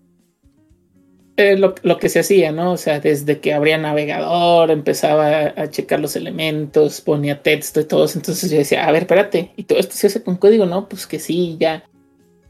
eh, 1.38 1.58
lo, 1.58 1.98
que 1.98 2.08
se 2.08 2.20
hacía, 2.20 2.54
¿no? 2.54 2.74
O 2.74 2.78
sea, 2.78 3.02
desde 3.02 3.40
que 3.40 3.54
abría 3.54 3.78
navegador, 3.78 4.72
empezaba 4.72 5.28
a, 5.28 5.54
a, 5.64 5.70
checar 5.70 6.00
los 6.00 6.16
elementos, 6.16 7.02
ponía 7.02 7.42
texto 7.42 7.82
y 7.82 7.86
todo. 7.86 8.08
Entonces 8.14 8.50
yo 8.50 8.58
decía, 8.58 8.88
a 8.88 8.92
ver, 8.92 9.04
espérate, 9.04 9.52
¿y 9.58 9.64
todo 9.64 9.80
esto 9.80 9.96
se 9.96 10.08
hace 10.08 10.24
con 10.24 10.38
código? 10.38 10.66
No, 10.66 10.88
pues 10.88 11.08
que 11.08 11.20
sí, 11.20 11.58
ya. 11.60 11.84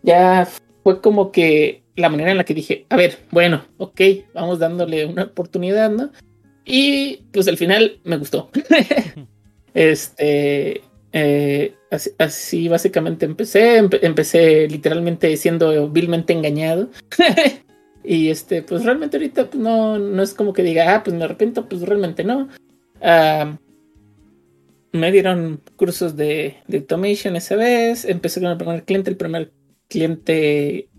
Ya 0.03 0.47
fue 0.83 1.01
como 1.01 1.31
que 1.31 1.84
la 1.95 2.09
manera 2.09 2.31
en 2.31 2.37
la 2.37 2.43
que 2.43 2.53
dije, 2.53 2.85
a 2.89 2.97
ver, 2.97 3.19
bueno, 3.31 3.65
ok, 3.77 4.01
vamos 4.33 4.59
dándole 4.59 5.05
una 5.05 5.23
oportunidad, 5.23 5.89
¿no? 5.89 6.11
Y 6.65 7.23
pues 7.31 7.47
al 7.47 7.57
final 7.57 7.99
me 8.03 8.17
gustó. 8.17 8.49
este, 9.73 10.81
eh, 11.13 11.73
así, 11.91 12.11
así, 12.17 12.67
básicamente 12.67 13.25
empecé, 13.25 13.77
empe 13.77 14.05
empecé 14.05 14.67
literalmente 14.67 15.37
siendo 15.37 15.89
vilmente 15.89 16.33
engañado. 16.33 16.89
y 18.03 18.29
este, 18.29 18.63
pues 18.63 18.83
realmente 18.83 19.17
ahorita 19.17 19.49
pues, 19.49 19.61
no, 19.61 19.97
no 19.97 20.21
es 20.21 20.33
como 20.33 20.53
que 20.53 20.63
diga, 20.63 20.95
ah, 20.95 21.03
pues 21.03 21.15
me 21.15 21.23
arrepiento, 21.23 21.69
pues 21.69 21.81
realmente 21.83 22.23
no. 22.23 22.49
Uh, 22.99 23.55
me 24.91 25.11
dieron 25.11 25.61
cursos 25.75 26.15
de, 26.15 26.57
de 26.67 26.77
automation 26.77 27.35
esa 27.35 27.55
vez, 27.55 28.05
empecé 28.05 28.41
con 28.41 28.49
el 28.49 28.57
primer 28.57 28.83
cliente, 28.83 29.09
el 29.09 29.17
primer 29.17 29.51
cliente 29.87 30.89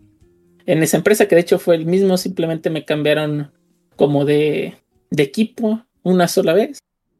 en 0.67 0.83
esa 0.83 0.97
empresa, 0.97 1.27
que 1.27 1.37
de 1.37 1.41
hecho 1.43 1.59
fue 1.59 1.77
el 1.77 1.87
mismo, 1.87 2.17
simplemente 2.17 2.71
me 2.71 2.85
cambiaron 2.85 3.53
como 3.95 4.25
de, 4.25 4.75
equipo 5.17 5.85
una 6.03 6.29
sola 6.29 6.53
vez. 6.53 6.79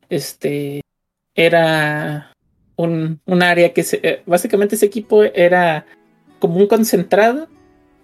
Este 0.09 0.81
era 1.35 2.33
un, 2.77 3.21
un 3.25 3.43
área 3.43 3.73
que 3.73 3.83
se, 3.83 4.01
eh, 4.03 4.23
básicamente 4.27 4.75
ese 4.75 4.87
equipo 4.87 5.23
era 5.23 5.87
como 6.39 6.57
un 6.57 6.67
concentrado 6.67 7.49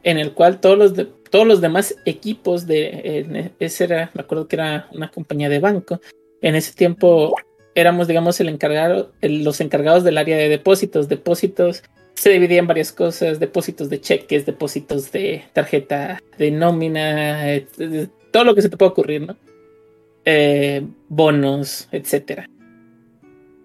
en 0.03 0.19
el 0.19 0.33
cual 0.33 0.61
todos 0.61 0.79
los, 0.79 0.95
de, 0.95 1.05
todos 1.05 1.47
los 1.47 1.61
demás 1.61 1.95
equipos 2.07 2.67
de 2.67 3.01
eh, 3.05 3.51
ese 3.59 3.85
era, 3.85 4.11
me 4.15 4.23
acuerdo 4.23 4.49
que 4.49 4.57
era 4.57 4.89
una 4.93 5.11
compañía 5.11 5.49
de 5.49 5.59
banco. 5.59 6.01
En 6.41 6.55
ese 6.55 6.73
tiempo 6.73 7.35
éramos, 7.75 8.09
digamos, 8.09 8.41
el 8.41 8.49
encargado, 8.49 9.13
los 9.21 9.61
encargados 9.61 10.05
del 10.05 10.19
área 10.19 10.37
de 10.37 10.49
depósitos. 10.49 11.09
Depósitos 11.09 11.83
se 12.15 12.31
dividía 12.31 12.59
en 12.59 12.67
varias 12.67 12.93
cosas: 12.93 13.41
depósitos 13.41 13.89
de 13.91 14.01
cheques, 14.01 14.47
depósitos 14.47 15.13
de 15.13 15.45
tarjeta 15.53 16.21
de 16.39 16.51
nómina, 16.51 17.45
todo 18.31 18.45
lo 18.45 18.55
que 18.55 18.63
se 18.63 18.69
te 18.69 18.77
pueda 18.77 18.93
ocurrir, 18.93 19.27
¿no? 19.27 19.37
Eh, 20.25 20.87
bonos, 21.09 21.89
etcétera. 21.91 22.49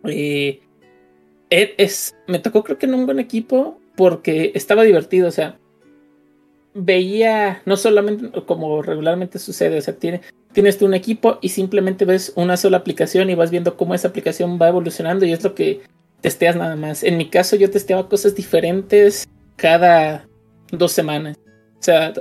Eh, 0.06 0.60
es, 1.50 2.16
me 2.28 2.40
tocó, 2.40 2.64
creo 2.64 2.78
que 2.78 2.86
en 2.86 2.96
un 2.96 3.06
buen 3.06 3.20
equipo 3.20 3.80
porque 3.96 4.52
estaba 4.54 4.84
divertido, 4.84 5.28
o 5.28 5.32
sea, 5.32 5.58
veía, 6.74 7.62
no 7.66 7.78
solamente 7.78 8.30
como 8.46 8.82
regularmente 8.82 9.40
sucede, 9.40 9.80
o 9.80 9.82
sea, 9.82 9.96
tiene, 9.96 10.22
tienes 10.54 10.78
tú 10.78 10.86
un 10.86 10.94
equipo 10.94 11.40
y 11.42 11.50
simplemente 11.50 12.06
ves 12.06 12.34
una 12.36 12.58
sola 12.58 12.78
aplicación 12.78 13.30
y 13.30 13.36
vas 13.36 13.50
viendo 13.50 13.76
cómo 13.76 13.96
esa 13.96 14.10
aplicación 14.10 14.60
va 14.62 14.70
evolucionando 14.70 15.26
y 15.26 15.32
es 15.32 15.44
lo 15.44 15.56
que 15.56 15.82
testeas 16.22 16.56
nada 16.56 16.76
más. 16.76 17.04
En 17.04 17.18
mi 17.18 17.30
caso 17.30 17.56
yo 17.56 17.70
testeaba 17.70 18.10
cosas 18.10 18.36
diferentes 18.36 19.28
cada 19.56 20.28
dos 20.72 20.92
semanas. 20.92 21.38
O 21.80 21.84
sea, 21.84 22.14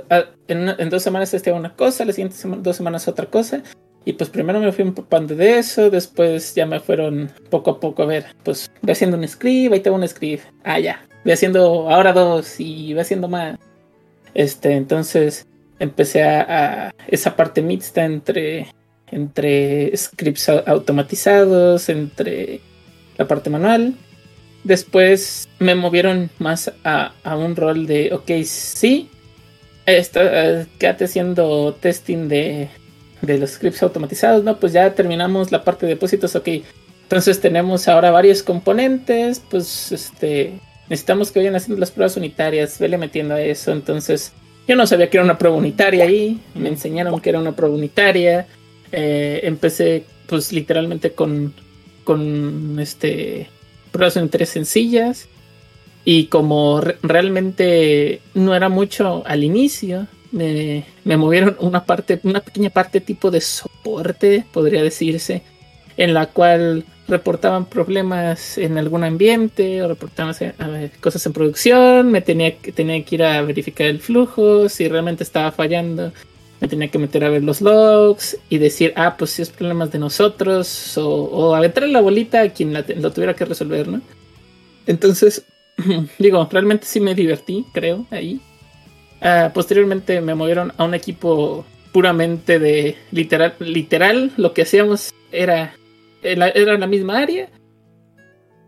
en, 0.47 0.89
dos 0.89 1.03
semanas 1.03 1.31
testeaba 1.31 1.59
una 1.59 1.75
cosa, 1.75 2.05
las 2.05 2.15
siguientes 2.15 2.43
dos 2.59 2.75
semanas 2.75 3.07
otra 3.07 3.25
cosa. 3.25 3.63
Y 4.05 4.13
pues 4.13 4.29
primero 4.29 4.59
me 4.59 4.71
fui 4.71 4.83
empapando 4.83 5.35
de 5.35 5.57
eso, 5.57 5.89
después 5.89 6.55
ya 6.55 6.65
me 6.65 6.79
fueron 6.79 7.29
poco 7.49 7.71
a 7.71 7.79
poco 7.79 8.03
a 8.03 8.05
ver, 8.05 8.25
pues 8.43 8.71
voy 8.81 8.93
haciendo 8.93 9.17
un 9.17 9.27
script, 9.27 9.73
ahí 9.73 9.81
tengo 9.81 9.97
un 9.97 10.07
script, 10.07 10.45
ah 10.63 10.79
ya, 10.79 11.05
voy 11.25 11.33
haciendo 11.33 11.89
ahora 11.89 12.13
dos 12.13 12.57
y 12.57 12.93
voy 12.93 13.01
haciendo 13.01 13.27
más. 13.27 13.57
Este, 14.33 14.73
entonces 14.73 15.45
empecé 15.79 16.23
a, 16.23 16.85
a 16.87 16.93
esa 17.07 17.35
parte 17.35 17.61
mixta 17.61 18.05
entre, 18.05 18.67
entre 19.11 19.91
scripts 19.97 20.47
automatizados, 20.47 21.89
entre 21.89 22.61
la 23.17 23.27
parte 23.27 23.49
manual. 23.49 23.95
Después 24.63 25.47
me 25.59 25.75
movieron 25.75 26.29
más 26.39 26.73
a, 26.83 27.13
a 27.23 27.37
un 27.37 27.55
rol 27.55 27.87
de, 27.87 28.13
ok, 28.13 28.43
sí, 28.43 29.09
está, 29.85 30.65
quédate 30.77 31.05
haciendo 31.05 31.73
testing 31.79 32.27
de, 32.27 32.69
de 33.21 33.37
los 33.37 33.51
scripts 33.51 33.83
automatizados, 33.83 34.43
¿no? 34.43 34.59
Pues 34.59 34.73
ya 34.73 34.93
terminamos 34.93 35.51
la 35.51 35.63
parte 35.63 35.85
de 35.85 35.93
depósitos, 35.93 36.35
ok. 36.35 36.49
Entonces 37.03 37.39
tenemos 37.39 37.87
ahora 37.87 38.11
varios 38.11 38.43
componentes, 38.43 39.41
pues 39.49 39.91
este, 39.91 40.59
necesitamos 40.89 41.31
que 41.31 41.39
vayan 41.39 41.55
haciendo 41.55 41.79
las 41.79 41.91
pruebas 41.91 42.17
unitarias, 42.17 42.77
vele 42.79 42.97
metiendo 42.97 43.35
a 43.35 43.41
eso. 43.41 43.71
Entonces 43.71 44.33
yo 44.67 44.75
no 44.75 44.85
sabía 44.85 45.09
que 45.09 45.17
era 45.17 45.23
una 45.23 45.37
prueba 45.37 45.55
unitaria 45.55 46.03
ahí, 46.03 46.41
me 46.53 46.67
enseñaron 46.67 47.19
que 47.21 47.29
era 47.29 47.39
una 47.39 47.55
prueba 47.55 47.75
unitaria. 47.75 48.47
Eh, 48.91 49.41
empecé 49.43 50.03
pues 50.27 50.51
literalmente 50.51 51.11
con, 51.11 51.53
con 52.07 52.79
este, 52.79 53.49
pruebas 53.91 54.15
unitarias 54.15 54.47
sencillas. 54.47 55.27
Y 56.05 56.27
como 56.27 56.79
re 56.79 56.95
realmente 57.03 58.21
no 58.33 58.55
era 58.55 58.69
mucho 58.69 59.23
al 59.25 59.43
inicio, 59.43 60.07
me, 60.31 60.85
me, 61.03 61.17
movieron 61.17 61.57
una 61.59 61.83
parte, 61.83 62.21
una 62.23 62.39
pequeña 62.39 62.69
parte 62.69 63.01
tipo 63.01 63.29
de 63.29 63.41
soporte, 63.41 64.45
podría 64.53 64.81
decirse, 64.81 65.41
en 65.97 66.13
la 66.13 66.27
cual 66.27 66.85
reportaban 67.09 67.65
problemas 67.65 68.57
en 68.57 68.77
algún 68.77 69.03
ambiente 69.03 69.83
o 69.83 69.89
reportaban 69.89 70.33
ver, 70.39 70.91
cosas 71.01 71.25
en 71.25 71.33
producción, 71.33 72.09
me 72.09 72.21
tenía, 72.21 72.55
tenía 72.55 73.03
que 73.03 73.15
ir 73.15 73.23
a 73.23 73.41
verificar 73.41 73.87
el 73.87 73.99
flujo, 73.99 74.69
si 74.69 74.87
realmente 74.87 75.25
estaba 75.25 75.51
fallando, 75.51 76.13
me 76.59 76.67
tenía 76.67 76.89
que 76.89 76.97
meter 76.97 77.23
a 77.23 77.29
ver 77.29 77.43
los 77.43 77.61
logs 77.61 78.37
y 78.49 78.57
decir, 78.57 78.93
ah, 78.95 79.15
pues 79.17 79.31
si 79.31 79.41
es 79.41 79.49
problemas 79.49 79.91
de 79.91 79.99
nosotros, 79.99 80.97
o, 80.97 81.07
o 81.07 81.55
aventar 81.55 81.87
la 81.87 82.01
bolita 82.01 82.41
a 82.41 82.49
quien 82.49 82.73
lo 82.73 83.11
tuviera 83.11 83.35
que 83.35 83.45
resolver, 83.45 83.87
¿no? 83.87 84.01
Entonces, 84.87 85.45
digo, 86.19 86.47
realmente 86.51 86.85
sí 86.85 86.99
me 86.99 87.15
divertí, 87.15 87.65
creo, 87.73 88.05
ahí. 88.09 88.39
Uh, 89.21 89.51
posteriormente 89.51 90.21
me 90.21 90.35
movieron 90.35 90.73
a 90.77 90.83
un 90.83 90.93
equipo 90.93 91.65
puramente 91.91 92.59
de 92.59 92.95
literal, 93.11 93.55
literal, 93.59 94.31
lo 94.37 94.53
que 94.53 94.61
hacíamos 94.63 95.13
era, 95.31 95.75
era 96.21 96.77
la 96.77 96.87
misma 96.87 97.19
área. 97.19 97.49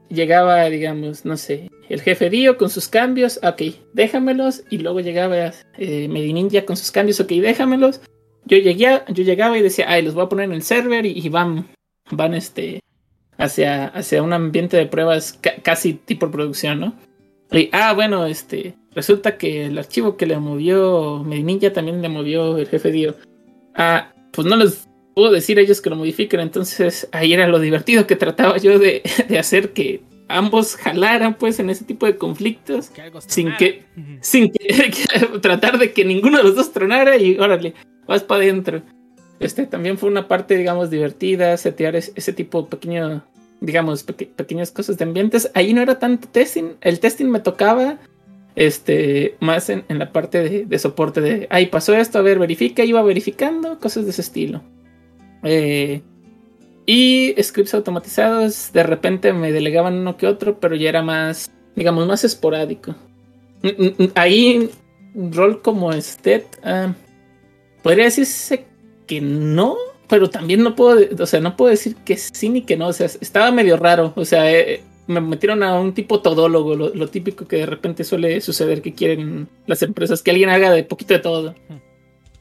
Llegaba, 0.10 0.66
digamos, 0.66 1.26
no 1.26 1.38
sé, 1.38 1.70
el 1.90 2.02
jefe 2.02 2.30
Dio 2.30 2.58
con 2.58 2.70
sus 2.70 2.88
cambios, 2.88 3.40
ok, 3.44 3.62
déjamelos. 3.94 4.64
Y 4.70 4.78
luego 4.78 5.00
llegaba 5.00 5.52
eh, 5.78 6.08
Medininja 6.08 6.66
con 6.66 6.78
sus 6.78 6.92
cambios, 6.92 7.20
ok, 7.20 7.30
déjamelos. 7.30 8.02
Yo, 8.46 8.58
llegué, 8.58 9.02
yo 9.10 9.24
llegaba 9.24 9.58
y 9.58 9.62
decía, 9.62 9.86
ay, 9.90 10.04
los 10.04 10.14
voy 10.14 10.24
a 10.24 10.30
poner 10.30 10.46
en 10.46 10.54
el 10.54 10.62
server 10.62 11.06
y, 11.06 11.28
van, 11.30 11.68
van 12.12 12.36
este, 12.36 12.82
hacia, 13.38 13.88
hacia 13.88 14.24
un 14.24 14.34
ambiente 14.34 14.78
de 14.78 14.86
pruebas 14.86 15.34
ca 15.34 15.56
casi 15.62 15.94
tipo 15.94 16.32
producción, 16.32 16.80
¿no? 16.80 16.96
Y, 17.52 17.70
ah, 17.72 17.94
bueno, 17.94 18.26
este, 18.28 18.76
resulta 18.94 19.38
que 19.38 19.66
el 19.66 19.78
archivo 19.78 20.16
que 20.16 20.28
le 20.28 20.38
movió 20.38 21.24
Medinilla 21.24 21.74
también 21.74 22.02
le 22.02 22.10
movió 22.10 22.58
el 22.58 22.68
jefe 22.68 22.92
Dio. 22.92 23.16
Ah, 23.76 24.14
pues 24.32 24.48
no 24.48 24.56
les 24.56 24.88
puedo 25.16 25.32
decir 25.32 25.58
a 25.58 25.62
ellos 25.62 25.82
que 25.82 25.90
lo 25.90 25.96
modifiquen, 25.96 26.40
entonces 26.40 27.10
ahí 27.12 27.34
era 27.34 27.48
lo 27.48 27.60
divertido 27.60 28.06
que 28.06 28.16
trataba 28.16 28.58
yo 28.58 28.78
de 28.78 29.02
hacer 29.40 29.74
que 29.74 30.02
ambos 30.30 30.76
jalaran 30.76 31.34
pues 31.34 31.60
en 31.60 31.70
ese 31.70 31.84
tipo 31.84 32.06
de 32.06 32.16
conflictos 32.18 32.90
Que 32.90 33.12
sin 33.28 33.56
que 33.58 33.84
sin 34.22 34.52
que, 34.54 34.68
que- 34.92 35.40
tratar 35.40 35.78
de 35.78 35.92
que 35.92 36.06
ninguno 36.06 36.38
de 36.38 36.44
los 36.44 36.56
dos 36.56 36.72
tronara 36.72 37.18
y 37.18 37.38
órale 37.38 37.74
vas 38.08 38.24
para 38.24 38.44
adentro. 38.44 38.82
Este 39.40 39.66
también 39.66 39.98
fue 39.98 40.10
una 40.10 40.28
parte 40.28 40.56
digamos 40.58 40.90
divertida 40.90 41.58
setear 41.58 41.96
es- 41.96 42.12
ese 42.16 42.32
tipo 42.34 42.68
pequeño 42.70 43.24
digamos 43.62 44.04
peque- 44.04 44.30
pequeñas 44.34 44.72
cosas 44.72 44.98
de 44.98 45.04
ambientes. 45.04 45.52
Ahí 45.54 45.74
no 45.74 45.82
era 45.82 46.00
tanto 46.00 46.28
testing 46.30 46.76
el 46.82 47.00
testing 47.00 47.26
me 47.26 47.40
tocaba 47.40 47.98
este 48.56 49.36
más 49.40 49.70
en, 49.70 49.84
en 49.90 50.00
la 50.00 50.12
parte 50.12 50.42
de, 50.48 50.66
de 50.66 50.80
soporte 50.80 51.22
de 51.22 51.48
ahí 51.50 51.68
pasó 51.68 51.96
esto 51.96 52.20
a 52.20 52.22
ver 52.22 52.40
verifica 52.40 52.84
iba 52.84 53.02
verificando 53.02 53.80
cosas 53.80 54.06
de 54.06 54.12
ese 54.12 54.22
estilo. 54.22 54.62
Eh, 55.44 56.02
Y 56.92 57.36
scripts 57.40 57.76
automatizados, 57.76 58.74
de 58.74 58.82
repente 58.82 59.32
me 59.32 59.52
delegaban 59.52 60.00
uno 60.00 60.18
que 60.18 60.26
otro, 60.26 60.60
pero 60.60 60.74
ya 60.76 60.90
era 60.90 61.04
más, 61.04 61.52
digamos, 61.76 62.08
más 62.08 62.24
esporádico. 62.24 62.96
Mm, 63.62 63.68
mm, 63.68 64.04
mm, 64.06 64.12
ahí, 64.16 64.72
rol 65.14 65.62
como 65.62 65.94
este, 65.94 66.48
podría 67.84 68.06
decirse 68.06 68.66
que 69.06 69.22
no, 69.22 69.78
pero 70.08 70.32
también 70.32 70.64
no 70.64 70.76
puedo, 70.76 71.00
o 71.22 71.28
sea, 71.28 71.40
no 71.40 71.56
puedo 71.56 71.70
decir 71.70 71.96
que 71.98 72.18
sí 72.18 72.50
ni 72.50 72.64
que 72.64 72.76
no, 72.76 72.88
o 72.88 72.94
sea, 72.94 73.06
estaba 73.06 73.52
medio 73.52 73.78
raro, 73.78 74.12
o 74.16 74.26
sea, 74.26 74.52
eh, 74.52 74.82
me 75.06 75.22
metieron 75.22 75.62
a 75.62 75.80
un 75.80 75.94
tipo 75.94 76.24
todólogo, 76.24 76.76
lo, 76.76 77.08
típico 77.08 77.48
que 77.48 77.58
de 77.58 77.66
repente 77.68 78.04
suele 78.04 78.42
suceder 78.42 78.82
que 78.82 78.96
quieren 78.96 79.48
las 79.68 79.84
empresas, 79.84 80.24
que 80.24 80.32
alguien 80.32 80.50
haga 80.50 80.72
de 80.72 80.84
poquito 80.84 81.14
de 81.14 81.20
todo. 81.20 81.54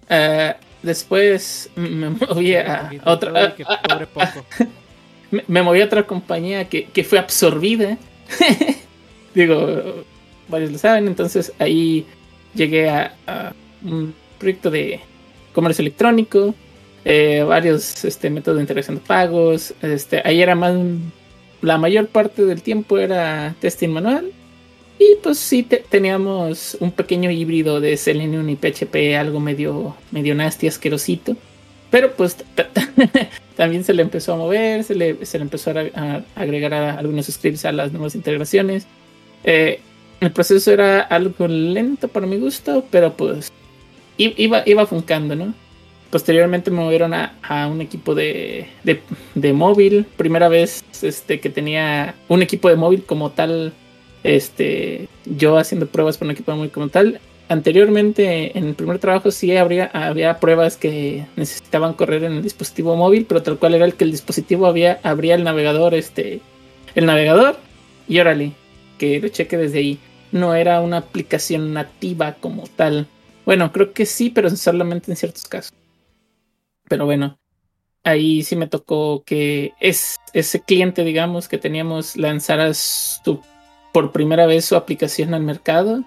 Uh, 0.08 0.67
después 0.82 1.70
me 1.76 2.10
moví 2.28 2.54
a, 2.54 2.90
otra. 3.04 3.54
me, 5.46 5.62
moví 5.62 5.80
a 5.80 5.84
otra 5.84 6.06
compañía 6.06 6.68
que, 6.68 6.84
que 6.84 7.04
fue 7.04 7.18
absorbida. 7.18 7.98
Digo, 9.34 10.04
varios 10.48 10.72
lo 10.72 10.78
saben, 10.78 11.06
entonces 11.06 11.52
ahí 11.58 12.06
llegué 12.54 12.88
a, 12.88 13.14
un 13.84 14.14
proyecto 14.38 14.70
de 14.70 15.00
comercio 15.52 15.82
electrónico, 15.82 16.54
eh, 17.04 17.44
varios 17.46 18.04
este, 18.04 18.30
métodos 18.30 18.56
de 18.56 18.62
integración 18.62 18.96
de 18.96 19.02
pagos. 19.02 19.74
Este, 19.82 20.20
ahí 20.24 20.42
era 20.42 20.54
más 20.54 20.74
la 21.60 21.78
mayor 21.78 22.08
parte 22.08 22.44
del 22.44 22.62
tiempo 22.62 22.98
era 22.98 23.54
testing 23.60 23.88
manual. 23.88 24.32
Y 24.98 25.16
pues 25.22 25.38
sí 25.38 25.62
teníamos 25.62 26.76
un 26.80 26.90
pequeño 26.90 27.30
híbrido 27.30 27.80
de 27.80 27.96
Selenium 27.96 28.48
y 28.48 28.56
PHP, 28.56 29.16
algo 29.16 29.38
medio, 29.38 29.94
medio 30.10 30.34
nasty, 30.34 30.66
asquerosito. 30.66 31.36
Pero 31.90 32.12
pues 32.12 32.36
también 33.56 33.84
se 33.84 33.94
le 33.94 34.02
empezó 34.02 34.34
a 34.34 34.36
mover, 34.36 34.84
se 34.84 34.94
le, 34.94 35.24
se 35.24 35.38
le 35.38 35.42
empezó 35.42 35.70
a, 35.70 36.22
agregar 36.34 36.74
algunos 36.74 37.26
scripts 37.26 37.64
a 37.64 37.72
las 37.72 37.92
nuevas 37.92 38.14
integraciones. 38.14 38.86
Eh, 39.44 39.80
el 40.20 40.32
proceso 40.32 40.72
era 40.72 41.00
algo 41.00 41.46
lento 41.46 42.08
para 42.08 42.26
mi 42.26 42.38
gusto, 42.38 42.84
pero 42.90 43.16
pues 43.16 43.52
iba, 44.16 44.62
iba 44.66 44.86
funcando, 44.86 45.36
¿no? 45.36 45.54
Posteriormente 46.10 46.70
me 46.70 46.78
movieron 46.80 47.12
a, 47.14 47.68
un 47.70 47.80
equipo 47.82 48.14
de, 48.14 48.66
de, 49.34 49.52
móvil. 49.52 50.06
Primera 50.16 50.48
vez 50.48 50.82
este, 51.02 51.38
que 51.38 51.50
tenía 51.50 52.14
un 52.28 52.42
equipo 52.42 52.68
de 52.68 52.76
móvil 52.76 53.04
como 53.04 53.30
tal. 53.30 53.74
Este, 54.22 55.08
yo 55.24 55.56
haciendo 55.58 55.86
pruebas 55.86 56.18
para 56.18 56.28
un 56.28 56.32
equipo 56.32 56.54
móvil 56.54 56.70
como 56.70 56.88
tal. 56.88 57.20
Anteriormente, 57.48 58.58
en 58.58 58.66
el 58.66 58.74
primer 58.74 58.98
trabajo, 58.98 59.30
sí 59.30 59.56
habría, 59.56 59.86
había 59.86 60.38
pruebas 60.38 60.76
que 60.76 61.26
necesitaban 61.36 61.94
correr 61.94 62.24
en 62.24 62.32
el 62.32 62.42
dispositivo 62.42 62.94
móvil, 62.94 63.24
pero 63.26 63.42
tal 63.42 63.58
cual 63.58 63.74
era 63.74 63.86
el 63.86 63.94
que 63.94 64.04
el 64.04 64.10
dispositivo 64.10 64.66
había, 64.66 65.00
abría 65.02 65.34
el 65.34 65.44
navegador, 65.44 65.94
este, 65.94 66.40
el 66.94 67.06
navegador, 67.06 67.56
y 68.06 68.18
órale, 68.18 68.52
que 68.98 69.18
lo 69.20 69.28
cheque 69.28 69.56
desde 69.56 69.78
ahí. 69.78 69.98
No 70.30 70.54
era 70.54 70.82
una 70.82 70.98
aplicación 70.98 71.72
nativa 71.72 72.34
como 72.34 72.64
tal. 72.76 73.06
Bueno, 73.46 73.72
creo 73.72 73.94
que 73.94 74.04
sí, 74.04 74.28
pero 74.28 74.50
solamente 74.50 75.10
en 75.10 75.16
ciertos 75.16 75.46
casos. 75.46 75.72
Pero 76.86 77.06
bueno, 77.06 77.38
ahí 78.04 78.42
sí 78.42 78.56
me 78.56 78.66
tocó 78.66 79.22
que 79.24 79.72
es, 79.80 80.16
ese 80.32 80.60
cliente, 80.60 81.04
digamos, 81.04 81.48
que 81.48 81.58
teníamos 81.58 82.16
lanzara 82.16 82.74
su, 82.74 83.40
por 83.92 84.12
primera 84.12 84.46
vez 84.46 84.64
su 84.64 84.76
aplicación 84.76 85.34
al 85.34 85.42
mercado. 85.42 86.04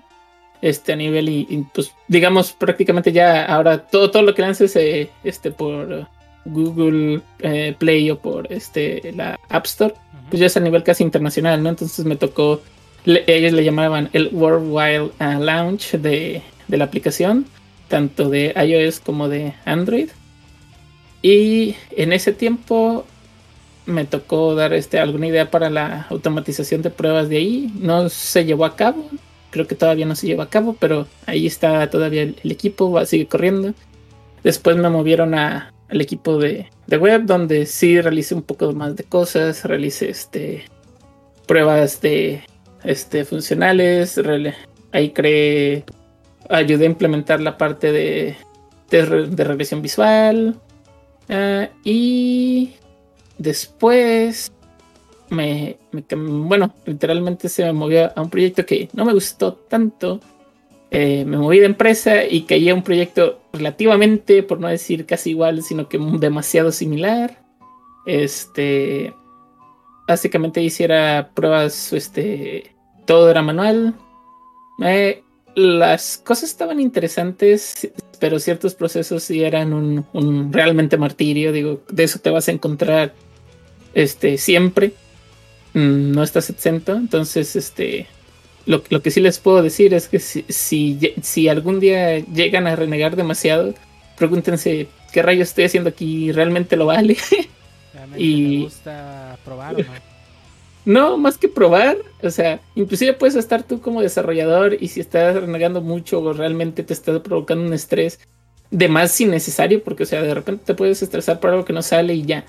Este 0.61 0.93
a 0.93 0.95
nivel 0.95 1.27
y, 1.27 1.65
pues 1.73 1.91
digamos 2.07 2.51
prácticamente 2.51 3.11
ya 3.11 3.45
ahora 3.45 3.79
todo, 3.79 4.11
todo 4.11 4.21
lo 4.21 4.35
que 4.35 4.43
lances 4.43 4.75
eh, 4.75 5.09
este 5.23 5.49
por 5.49 6.07
Google 6.45 7.21
eh, 7.39 7.75
Play 7.77 8.11
o 8.11 8.19
por 8.19 8.51
este 8.53 9.11
la 9.15 9.39
App 9.49 9.65
Store, 9.65 9.95
pues 10.29 10.39
ya 10.39 10.45
es 10.45 10.57
a 10.57 10.59
nivel 10.59 10.83
casi 10.83 11.03
internacional, 11.03 11.63
¿no? 11.63 11.69
Entonces 11.69 12.05
me 12.05 12.15
tocó, 12.15 12.61
ellos 13.05 13.53
le 13.53 13.63
llamaban 13.63 14.09
el 14.13 14.29
Worldwide 14.31 15.11
uh, 15.19 15.39
Launch 15.39 15.93
de, 15.93 16.43
de 16.67 16.77
la 16.77 16.85
aplicación, 16.85 17.47
tanto 17.87 18.29
de 18.29 18.53
iOS 18.55 18.99
como 18.99 19.29
de 19.29 19.53
Android. 19.65 20.09
Y 21.23 21.75
en 21.91 22.13
ese 22.13 22.33
tiempo 22.33 23.05
me 23.91 24.05
tocó 24.05 24.55
dar 24.55 24.73
este, 24.73 24.99
alguna 24.99 25.27
idea 25.27 25.51
para 25.51 25.69
la 25.69 26.07
automatización 26.09 26.81
de 26.81 26.89
pruebas 26.89 27.29
de 27.29 27.37
ahí. 27.37 27.73
No 27.79 28.09
se 28.09 28.45
llevó 28.45 28.65
a 28.65 28.75
cabo, 28.75 29.09
creo 29.51 29.67
que 29.67 29.75
todavía 29.75 30.05
no 30.05 30.15
se 30.15 30.27
lleva 30.27 30.45
a 30.45 30.49
cabo, 30.49 30.75
pero 30.79 31.07
ahí 31.25 31.45
está 31.45 31.89
todavía 31.89 32.23
el, 32.23 32.35
equipo, 32.43 33.05
sigue 33.05 33.27
corriendo. 33.27 33.73
Después 34.43 34.75
me 34.77 34.89
movieron 34.89 35.35
a, 35.35 35.73
al 35.89 36.01
equipo 36.01 36.37
de, 36.39 36.67
web, 36.87 37.25
donde 37.25 37.65
sí 37.65 38.01
realicé 38.01 38.35
un 38.35 38.41
poco 38.41 38.71
más 38.73 38.95
de 38.95 39.03
cosas, 39.03 39.63
realicé 39.65 40.09
este, 40.09 40.65
pruebas 41.45 42.01
de 42.01 42.43
este, 42.83 43.25
funcionales, 43.25 44.19
ahí 44.91 45.11
creé, 45.11 45.85
ayudé 46.49 46.85
a 46.85 46.89
implementar 46.89 47.39
la 47.39 47.57
parte 47.57 47.91
de, 47.91 48.35
de 48.89 49.43
regresión 49.43 49.81
visual, 49.81 50.59
Ah, 51.31 51.69
y 51.85 52.71
después 53.41 54.51
me, 55.29 55.77
bueno, 55.91 56.73
literalmente 56.85 57.49
se 57.49 57.63
me 57.63 57.73
movió 57.73 58.11
a 58.15 58.21
un 58.21 58.29
proyecto 58.29 58.65
que 58.65 58.89
no 58.93 59.05
me 59.05 59.13
gustó 59.13 59.53
tanto. 59.53 60.19
Eh, 60.91 61.23
me 61.25 61.37
moví 61.37 61.59
de 61.59 61.67
empresa 61.67 62.25
y 62.25 62.41
caí 62.41 62.69
a 62.69 62.75
un 62.75 62.83
proyecto 62.83 63.39
relativamente, 63.53 64.43
por 64.43 64.59
no 64.59 64.67
decir 64.67 65.05
casi 65.05 65.31
igual, 65.31 65.63
sino 65.63 65.87
que 65.87 65.97
demasiado 65.97 66.71
similar. 66.71 67.41
Este, 68.05 69.13
básicamente 70.07 70.61
hiciera 70.61 71.31
pruebas, 71.33 71.93
este, 71.93 72.75
todo 73.05 73.29
era 73.29 73.41
manual. 73.41 73.95
Eh, 74.83 75.23
las 75.55 76.17
cosas 76.17 76.49
estaban 76.49 76.79
interesantes, 76.79 77.89
pero 78.19 78.39
ciertos 78.39 78.75
procesos 78.75 79.23
sí 79.23 79.43
eran 79.43 79.73
un, 79.73 80.51
realmente 80.51 80.97
martirio. 80.97 81.51
Digo, 81.51 81.81
de 81.89 82.03
eso 82.03 82.19
te 82.19 82.29
vas 82.29 82.47
a 82.47 82.51
encontrar 82.51 83.13
este, 83.93 84.37
siempre. 84.37 84.93
Mm, 85.73 86.11
no 86.11 86.23
estás 86.23 86.49
exento. 86.49 86.93
Entonces, 86.95 87.55
este, 87.55 88.07
lo, 88.65 88.83
que 88.83 89.11
sí 89.11 89.21
les 89.21 89.39
puedo 89.39 89.61
decir 89.63 89.93
es 89.93 90.07
que 90.07 90.19
si, 90.19 90.45
si, 91.21 91.47
algún 91.49 91.79
día 91.79 92.19
llegan 92.19 92.67
a 92.67 92.75
renegar 92.75 93.15
demasiado, 93.15 93.73
pregúntense 94.17 94.87
qué 95.11 95.21
rayos 95.21 95.49
estoy 95.49 95.65
haciendo 95.65 95.89
aquí, 95.89 96.31
¿realmente 96.31 96.75
lo 96.75 96.85
vale? 96.85 97.17
y 98.17 98.57
me 98.57 98.63
gusta 98.63 99.37
probar 99.43 99.75
o 99.75 99.79
no. 99.79 99.85
No, 100.83 101.15
más 101.15 101.37
que 101.37 101.47
probar, 101.47 101.97
o 102.23 102.31
sea, 102.31 102.59
inclusive 102.73 103.13
puedes 103.13 103.35
estar 103.35 103.61
tú 103.61 103.81
como 103.81 104.01
desarrollador 104.01 104.77
y 104.79 104.87
si 104.87 104.99
estás 104.99 105.35
renegando 105.35 105.79
mucho 105.81 106.19
o 106.19 106.33
realmente 106.33 106.81
te 106.81 106.93
está 106.93 107.21
provocando 107.21 107.63
un 107.63 107.73
estrés 107.73 108.19
de 108.71 108.87
más 108.87 109.21
innecesario, 109.21 109.83
porque 109.83 110.03
o 110.03 110.05
sea, 110.07 110.23
de 110.23 110.33
repente 110.33 110.63
te 110.65 110.73
puedes 110.73 111.03
estresar 111.03 111.39
por 111.39 111.51
algo 111.51 111.65
que 111.65 111.73
no 111.73 111.83
sale 111.83 112.15
y 112.15 112.23
ya. 112.23 112.45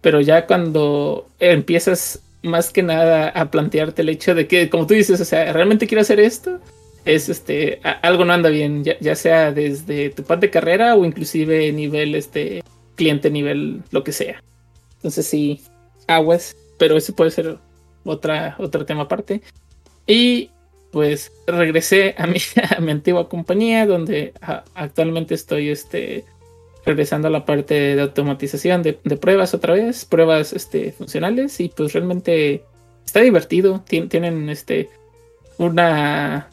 Pero 0.00 0.20
ya 0.20 0.46
cuando 0.46 1.26
empiezas 1.38 2.22
más 2.42 2.72
que 2.72 2.82
nada 2.82 3.28
a 3.28 3.50
plantearte 3.50 4.02
el 4.02 4.08
hecho 4.08 4.34
de 4.34 4.46
que, 4.46 4.70
como 4.70 4.86
tú 4.86 4.94
dices, 4.94 5.20
o 5.20 5.24
sea, 5.24 5.52
realmente 5.52 5.86
quiero 5.86 6.00
hacer 6.00 6.20
esto, 6.20 6.58
es 7.04 7.28
este, 7.28 7.80
algo 8.02 8.24
no 8.24 8.32
anda 8.32 8.50
bien, 8.50 8.84
ya, 8.84 9.14
sea 9.14 9.52
desde 9.52 10.10
tu 10.10 10.22
parte 10.22 10.46
de 10.46 10.50
carrera 10.50 10.94
o 10.94 11.04
inclusive 11.04 11.72
nivel 11.72 12.14
este 12.14 12.62
cliente, 12.94 13.30
nivel 13.30 13.82
lo 13.90 14.04
que 14.04 14.12
sea. 14.12 14.42
Entonces 14.96 15.26
sí, 15.26 15.62
aguas, 16.06 16.56
pero 16.78 16.96
eso 16.96 17.14
puede 17.14 17.30
ser 17.30 17.58
otra, 18.04 18.56
otro 18.58 18.84
tema 18.84 19.02
aparte. 19.02 19.42
Y 20.06 20.50
pues 20.92 21.32
regresé 21.46 22.14
a 22.18 22.26
mi 22.26 22.90
antigua 22.90 23.28
compañía 23.28 23.86
donde 23.86 24.32
actualmente 24.74 25.34
estoy 25.34 25.70
este, 25.70 26.24
regresando 26.84 27.28
a 27.28 27.30
la 27.30 27.44
parte 27.44 27.96
de 27.96 28.02
automatización 28.02 28.82
de, 28.82 28.94
pruebas 28.94 29.54
otra 29.54 29.74
vez, 29.74 30.04
pruebas 30.04 30.52
este, 30.52 30.92
funcionales 30.92 31.60
y 31.60 31.68
pues 31.68 31.92
realmente 31.92 32.64
está 33.04 33.20
divertido. 33.20 33.84
tienen 33.86 34.48
este, 34.48 34.88
una, 35.58 36.48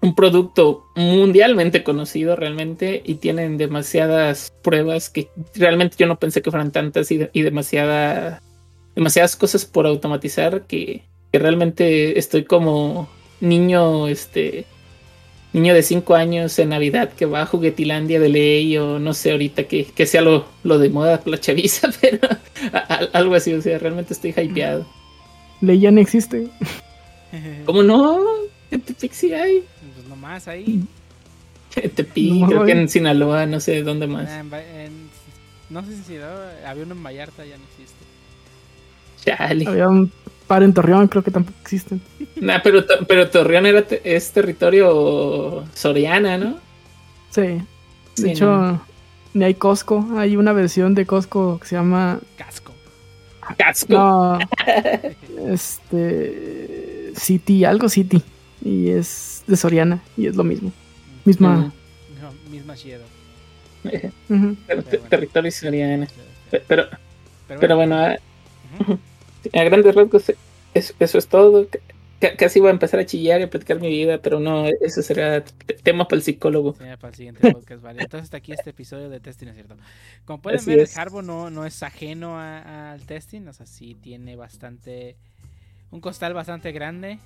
un 0.00 0.14
producto 0.14 0.84
mundialmente 0.96 1.82
conocido 1.84 2.36
realmente 2.36 3.02
y 3.04 3.16
tienen 3.16 3.58
demasiadas 3.58 4.52
pruebas 4.62 5.10
que 5.10 5.28
realmente 5.54 5.96
yo 5.98 6.06
no 6.06 6.18
pensé 6.18 6.42
que 6.42 6.50
fueran 6.50 6.72
tantas 6.72 7.10
y, 7.10 7.28
y 7.32 7.42
demasiada 7.42 8.40
demasiadas 8.94 9.36
cosas 9.36 9.64
por 9.64 9.86
automatizar 9.86 10.62
que, 10.66 11.04
realmente 11.32 12.18
estoy 12.18 12.44
como 12.44 13.08
niño, 13.40 14.08
este, 14.08 14.66
niño 15.52 15.74
de 15.74 15.82
5 15.82 16.14
años 16.14 16.58
en 16.58 16.70
Navidad 16.70 17.12
que 17.12 17.26
va 17.26 17.42
a 17.42 17.46
Juguetilandia 17.46 18.20
de 18.20 18.28
ley 18.28 18.76
o 18.76 18.98
no 18.98 19.14
sé 19.14 19.32
ahorita 19.32 19.64
que, 19.64 20.06
sea 20.06 20.22
lo, 20.22 20.46
lo, 20.62 20.78
de 20.78 20.90
moda 20.90 21.20
la 21.24 21.38
chaviza, 21.38 21.90
pero 22.00 22.28
algo 23.12 23.34
así, 23.34 23.52
o 23.52 23.62
sea, 23.62 23.78
realmente 23.78 24.14
estoy 24.14 24.30
hypeado. 24.36 24.86
Ley 25.60 25.80
ya 25.80 25.90
no 25.90 26.00
existe. 26.00 26.48
¿Cómo 27.64 27.82
no? 27.82 28.20
En 28.70 28.80
Tepic 28.80 29.12
sí 29.12 29.32
hay. 29.32 29.64
Pues 29.94 30.08
nomás 30.08 30.48
ahí. 30.48 30.82
Tepic, 31.74 32.46
creo 32.46 32.64
que 32.64 32.72
en 32.72 32.88
Sinaloa, 32.88 33.46
no 33.46 33.60
sé 33.60 33.82
dónde 33.82 34.06
más. 34.06 34.28
En, 34.30 35.10
No 35.68 35.84
sé 35.84 35.96
si 36.06 36.16
había 36.66 36.82
uno 36.84 36.94
en 36.94 37.02
Vallarta, 37.02 37.44
ya 37.44 37.56
no 37.56 37.64
existe. 37.64 38.00
Chale. 39.24 39.66
Había 39.66 39.88
un 39.88 40.10
par 40.50 40.64
en 40.64 40.74
Torreón, 40.74 41.06
creo 41.06 41.22
que 41.22 41.30
tampoco 41.30 41.56
existen. 41.62 42.00
Nah, 42.40 42.58
pero, 42.64 42.84
pero 43.06 43.30
Torreón 43.30 43.66
era 43.66 43.82
te- 43.82 44.00
es 44.16 44.32
territorio 44.32 45.62
Soriana, 45.74 46.36
¿no? 46.38 46.58
Sí. 47.30 47.42
De 47.42 47.62
Sí, 48.14 48.30
hecho, 48.30 48.46
no. 48.46 48.82
ni 49.32 49.44
hay 49.44 49.54
Costco. 49.54 50.04
Hay 50.16 50.36
una 50.36 50.52
versión 50.52 50.96
de 50.96 51.06
Costco 51.06 51.60
que 51.60 51.68
se 51.68 51.76
llama. 51.76 52.18
Casco. 52.36 52.72
Casco. 53.56 53.92
No. 53.92 54.38
este. 55.54 57.12
City, 57.14 57.64
algo 57.64 57.88
City. 57.88 58.22
Y 58.64 58.90
es 58.90 59.44
de 59.46 59.56
Soriana. 59.56 60.02
Y 60.16 60.26
es 60.26 60.34
lo 60.36 60.42
mismo. 60.44 60.72
Misma. 61.24 61.72
No, 62.20 62.50
misma 62.50 62.74
Shiedo. 62.74 63.04
Ter- 63.82 64.82
ter- 64.82 65.00
territorio 65.08 65.50
Soriana. 65.52 66.08
Pe- 66.50 66.62
Pero, 66.66 66.86
Pero, 67.46 67.60
pero 67.60 67.76
bueno, 67.76 67.96
a, 67.96 68.16
Ujú. 68.80 68.98
A 69.52 69.64
grandes 69.64 69.94
rasgos, 69.94 70.32
eso, 70.74 70.94
eso 70.98 71.18
es 71.18 71.28
todo. 71.28 71.66
Ca- 72.20 72.36
Casi 72.36 72.58
iba 72.58 72.68
a 72.68 72.72
empezar 72.72 73.00
a 73.00 73.06
chillar 73.06 73.40
y 73.40 73.44
a 73.44 73.50
platicar 73.50 73.80
mi 73.80 73.88
vida, 73.88 74.18
pero 74.20 74.40
no, 74.40 74.66
eso 74.66 75.00
será 75.02 75.42
tema 75.82 76.06
para 76.06 76.18
el 76.18 76.22
psicólogo. 76.22 76.74
Sí, 76.74 76.80
para 77.00 77.08
el 77.08 77.14
siguiente 77.14 77.50
podcast, 77.50 77.82
vale. 77.82 78.02
Entonces 78.02 78.24
hasta 78.24 78.36
aquí 78.36 78.52
este 78.52 78.70
episodio 78.70 79.08
de 79.08 79.20
testing, 79.20 79.46
¿es 79.48 79.54
cierto? 79.54 79.76
Como 80.26 80.42
pueden 80.42 80.60
Así 80.60 80.70
ver, 80.70 80.80
es. 80.80 80.98
Harbo 80.98 81.22
no, 81.22 81.48
no 81.50 81.64
es 81.64 81.82
ajeno 81.82 82.38
a- 82.38 82.92
al 82.92 83.06
testing, 83.06 83.48
o 83.48 83.52
sea, 83.54 83.64
sí 83.64 83.94
tiene 83.94 84.36
bastante, 84.36 85.16
un 85.90 86.00
costal 86.02 86.34
bastante 86.34 86.72
grande 86.72 87.18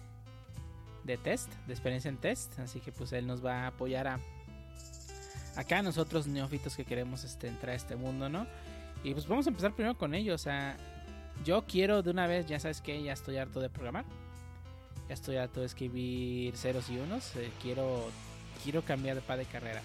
de 1.03 1.17
test, 1.19 1.53
de 1.67 1.73
experiencia 1.73 2.09
en 2.09 2.17
test, 2.19 2.57
así 2.61 2.79
que 2.81 2.93
pues 2.93 3.13
él 3.13 3.27
nos 3.27 3.45
va 3.45 3.65
a 3.65 3.67
apoyar 3.67 4.07
a 4.07 4.21
acá 5.57 5.83
nosotros 5.83 6.27
neófitos 6.27 6.77
que 6.77 6.85
queremos 6.85 7.25
este, 7.25 7.49
entrar 7.49 7.73
a 7.73 7.77
este 7.77 7.97
mundo, 7.97 8.29
¿no? 8.29 8.47
Y 9.03 9.13
pues 9.13 9.27
vamos 9.29 9.47
a 9.47 9.51
empezar 9.51 9.73
primero 9.75 9.97
con 9.99 10.15
ello, 10.15 10.35
o 10.35 10.39
sea, 10.39 10.77
yo 11.45 11.65
quiero 11.67 12.03
de 12.03 12.11
una 12.11 12.27
vez, 12.27 12.47
ya 12.47 12.61
sabes 12.61 12.81
que 12.81 13.03
ya 13.03 13.13
estoy 13.13 13.39
harto 13.39 13.61
de 13.61 13.69
programar. 13.69 14.05
Ya 15.09 15.15
estoy 15.15 15.37
harto 15.37 15.61
de 15.61 15.67
escribir 15.67 16.57
ceros 16.57 16.89
y 16.89 16.99
unos. 16.99 17.37
eh, 17.37 17.51
quiero 17.61 18.11
quiero 18.63 18.83
cambiar 18.83 19.17
de 19.17 19.23
pa 19.23 19.37
de 19.37 19.45
carrera. 19.45 19.83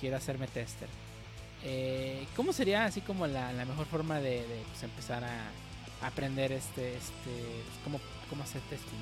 Quiero 0.00 0.16
hacerme 0.16 0.46
tester. 0.48 0.88
Eh, 1.64 2.26
¿Cómo 2.36 2.52
sería 2.52 2.84
así 2.84 3.00
como 3.00 3.26
la, 3.26 3.52
mejor 3.52 3.86
forma 3.86 4.20
de, 4.20 4.44
pues, 4.68 4.82
empezar 4.82 5.24
a, 5.24 5.50
aprender 6.06 6.52
este, 6.52 6.94
este, 6.94 7.30
cómo, 7.82 7.98
hacer 8.42 8.60
testing, 8.70 8.98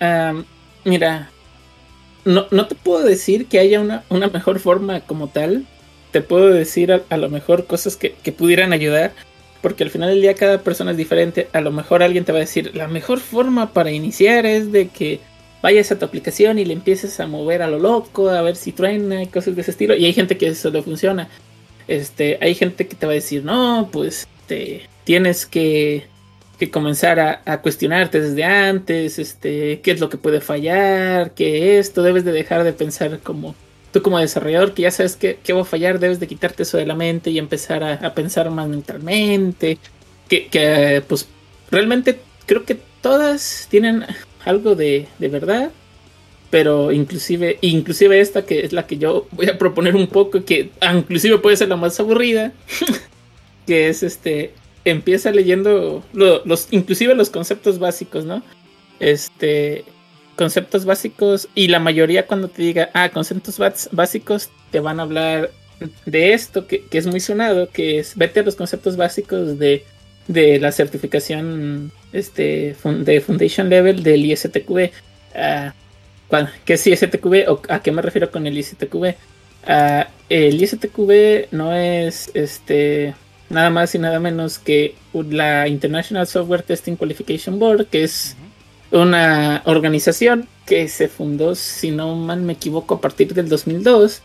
¿no? 0.00 0.06
Am, 0.06 0.44
mira, 0.84 1.30
no, 2.24 2.46
no 2.50 2.66
te 2.66 2.74
puedo 2.74 3.04
decir 3.04 3.46
que 3.46 3.60
haya 3.60 3.80
una, 3.80 4.02
una 4.08 4.28
mejor 4.28 4.58
forma 4.58 5.00
como 5.00 5.28
tal. 5.28 5.66
Te 6.10 6.20
puedo 6.20 6.48
decir 6.48 6.92
a, 6.92 7.02
a 7.08 7.16
lo 7.16 7.28
mejor 7.28 7.66
cosas 7.66 7.96
que, 7.96 8.14
que 8.14 8.32
pudieran 8.32 8.72
ayudar. 8.72 9.12
Porque 9.62 9.84
al 9.84 9.90
final 9.90 10.08
del 10.10 10.22
día 10.22 10.34
cada 10.34 10.62
persona 10.62 10.92
es 10.92 10.96
diferente. 10.96 11.48
A 11.52 11.60
lo 11.60 11.70
mejor 11.70 12.02
alguien 12.02 12.24
te 12.24 12.32
va 12.32 12.38
a 12.38 12.40
decir, 12.40 12.74
la 12.74 12.88
mejor 12.88 13.20
forma 13.20 13.72
para 13.72 13.90
iniciar 13.90 14.46
es 14.46 14.72
de 14.72 14.88
que 14.88 15.20
vayas 15.62 15.92
a 15.92 15.98
tu 15.98 16.04
aplicación 16.04 16.58
y 16.58 16.64
le 16.64 16.72
empieces 16.72 17.20
a 17.20 17.26
mover 17.26 17.62
a 17.62 17.68
lo 17.68 17.78
loco, 17.78 18.30
a 18.30 18.42
ver 18.42 18.56
si 18.56 18.72
truena 18.72 19.22
y 19.22 19.26
cosas 19.26 19.54
de 19.54 19.62
ese 19.62 19.72
estilo. 19.72 19.94
Y 19.94 20.06
hay 20.06 20.12
gente 20.12 20.38
que 20.38 20.48
eso 20.48 20.70
le 20.70 20.82
funciona. 20.82 21.28
Este, 21.88 22.38
hay 22.40 22.54
gente 22.54 22.86
que 22.86 22.96
te 22.96 23.06
va 23.06 23.12
a 23.12 23.16
decir, 23.16 23.44
no, 23.44 23.88
pues 23.92 24.28
te, 24.46 24.82
tienes 25.04 25.44
que, 25.44 26.04
que 26.58 26.70
comenzar 26.70 27.20
a, 27.20 27.42
a 27.44 27.60
cuestionarte 27.60 28.20
desde 28.20 28.44
antes, 28.44 29.18
este, 29.18 29.80
qué 29.80 29.90
es 29.90 30.00
lo 30.00 30.08
que 30.08 30.16
puede 30.16 30.40
fallar, 30.40 31.34
qué 31.34 31.78
esto, 31.78 32.02
debes 32.02 32.24
de 32.24 32.32
dejar 32.32 32.64
de 32.64 32.72
pensar 32.72 33.18
como 33.20 33.54
tú 33.92 34.02
como 34.02 34.18
desarrollador 34.18 34.72
que 34.74 34.82
ya 34.82 34.90
sabes 34.90 35.16
que, 35.16 35.38
que 35.42 35.52
va 35.52 35.62
a 35.62 35.64
fallar, 35.64 35.98
debes 35.98 36.20
de 36.20 36.28
quitarte 36.28 36.62
eso 36.64 36.78
de 36.78 36.86
la 36.86 36.94
mente 36.94 37.30
y 37.30 37.38
empezar 37.38 37.82
a, 37.84 37.94
a 37.94 38.14
pensar 38.14 38.50
más 38.50 38.68
mentalmente, 38.68 39.78
que, 40.28 40.46
que, 40.48 41.02
pues 41.08 41.28
realmente 41.70 42.20
creo 42.46 42.64
que 42.64 42.78
todas 43.00 43.66
tienen 43.70 44.04
algo 44.44 44.74
de, 44.74 45.08
de 45.18 45.28
verdad, 45.28 45.70
pero 46.50 46.92
inclusive, 46.92 47.58
inclusive 47.60 48.20
esta 48.20 48.44
que 48.44 48.60
es 48.64 48.72
la 48.72 48.86
que 48.86 48.98
yo 48.98 49.26
voy 49.32 49.48
a 49.48 49.58
proponer 49.58 49.94
un 49.96 50.06
poco, 50.08 50.44
que 50.44 50.70
inclusive 50.94 51.38
puede 51.38 51.56
ser 51.56 51.68
la 51.68 51.76
más 51.76 51.98
aburrida, 52.00 52.52
que 53.66 53.88
es 53.88 54.02
este, 54.02 54.52
empieza 54.84 55.30
leyendo 55.30 56.02
lo- 56.12 56.42
los, 56.44 56.68
inclusive 56.70 57.14
los 57.14 57.30
conceptos 57.30 57.78
básicos, 57.78 58.24
¿no? 58.24 58.42
Este, 58.98 59.84
conceptos 60.40 60.86
básicos 60.86 61.48
y 61.54 61.68
la 61.68 61.80
mayoría 61.80 62.26
cuando 62.26 62.48
te 62.48 62.62
diga, 62.62 62.88
ah, 62.94 63.10
conceptos 63.10 63.58
básicos, 63.92 64.48
te 64.70 64.80
van 64.80 64.98
a 64.98 65.02
hablar 65.02 65.50
de 66.06 66.32
esto 66.32 66.66
que, 66.66 66.82
que 66.86 66.96
es 66.96 67.06
muy 67.06 67.20
sonado, 67.20 67.68
que 67.68 67.98
es 67.98 68.16
vete 68.16 68.40
a 68.40 68.42
los 68.42 68.56
conceptos 68.56 68.96
básicos 68.96 69.58
de, 69.58 69.84
de 70.28 70.58
la 70.58 70.72
certificación 70.72 71.92
este, 72.14 72.74
de 73.04 73.20
Foundation 73.20 73.68
Level 73.68 74.02
del 74.02 74.24
ISTQB. 74.24 74.90
Ah, 75.34 75.74
¿cuál- 76.28 76.50
¿Qué 76.64 76.72
es 76.74 76.86
ISTQB 76.86 77.34
a 77.68 77.82
qué 77.82 77.92
me 77.92 78.00
refiero 78.00 78.30
con 78.30 78.46
el 78.46 78.56
ISTQB? 78.56 79.14
Ah, 79.66 80.08
el 80.30 80.62
ISTQB 80.62 81.48
no 81.52 81.74
es 81.74 82.30
este 82.32 83.14
nada 83.50 83.68
más 83.68 83.94
y 83.94 83.98
nada 83.98 84.20
menos 84.20 84.58
que 84.58 84.94
la 85.12 85.68
International 85.68 86.26
Software 86.26 86.62
Testing 86.62 86.96
Qualification 86.96 87.58
Board, 87.58 87.86
que 87.88 88.04
es 88.04 88.36
una 88.92 89.62
organización 89.66 90.48
que 90.66 90.88
se 90.88 91.08
fundó, 91.08 91.54
si 91.54 91.90
no 91.90 92.14
mal 92.14 92.40
me 92.42 92.54
equivoco, 92.54 92.94
a 92.96 93.00
partir 93.00 93.34
del 93.34 93.48
2002. 93.48 94.22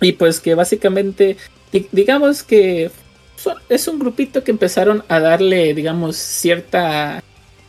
Y 0.00 0.12
pues 0.12 0.40
que 0.40 0.54
básicamente, 0.54 1.36
di- 1.72 1.88
digamos 1.92 2.42
que 2.42 2.90
son- 3.36 3.58
es 3.68 3.86
un 3.88 3.98
grupito 3.98 4.42
que 4.44 4.50
empezaron 4.50 5.04
a 5.08 5.20
darle, 5.20 5.74
digamos, 5.74 6.16
cierta 6.16 7.22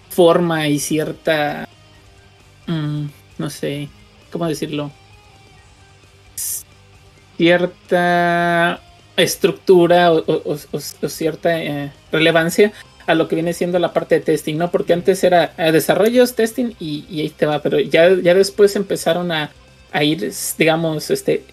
forma 0.10 0.68
y 0.68 0.80
cierta, 0.80 1.68
mm, 2.68 3.06
no 3.38 3.50
sé, 3.50 3.90
¿cómo 4.32 4.48
decirlo? 4.48 4.92
Cierta 7.38 8.80
estructura 9.18 10.12
o 10.12 10.58
cierta 11.10 11.62
eh, 11.62 11.92
relevancia 12.12 12.72
a 13.06 13.16
lo 13.16 13.28
que 13.28 13.36
viene 13.36 13.54
siendo 13.54 13.80
la 13.80 13.94
parte 13.94 14.16
de 14.16 14.22
testing, 14.22 14.56
¿no? 14.58 14.72
Porque 14.72 14.94
antes 14.94 15.24
era 15.24 15.54
eh, 15.58 15.72
desarrollos, 15.72 16.36
testing 16.36 16.74
y, 16.80 17.22
ahí 17.22 17.30
te 17.30 17.46
va, 17.46 17.62
pero 17.62 17.80
ya, 17.80 18.10
ya 18.10 18.34
después 18.34 18.76
empezaron 18.76 19.32
a, 19.32 19.52
a 19.92 20.04
ir, 20.04 20.32
digamos, 20.58 21.12
este, 21.12 21.44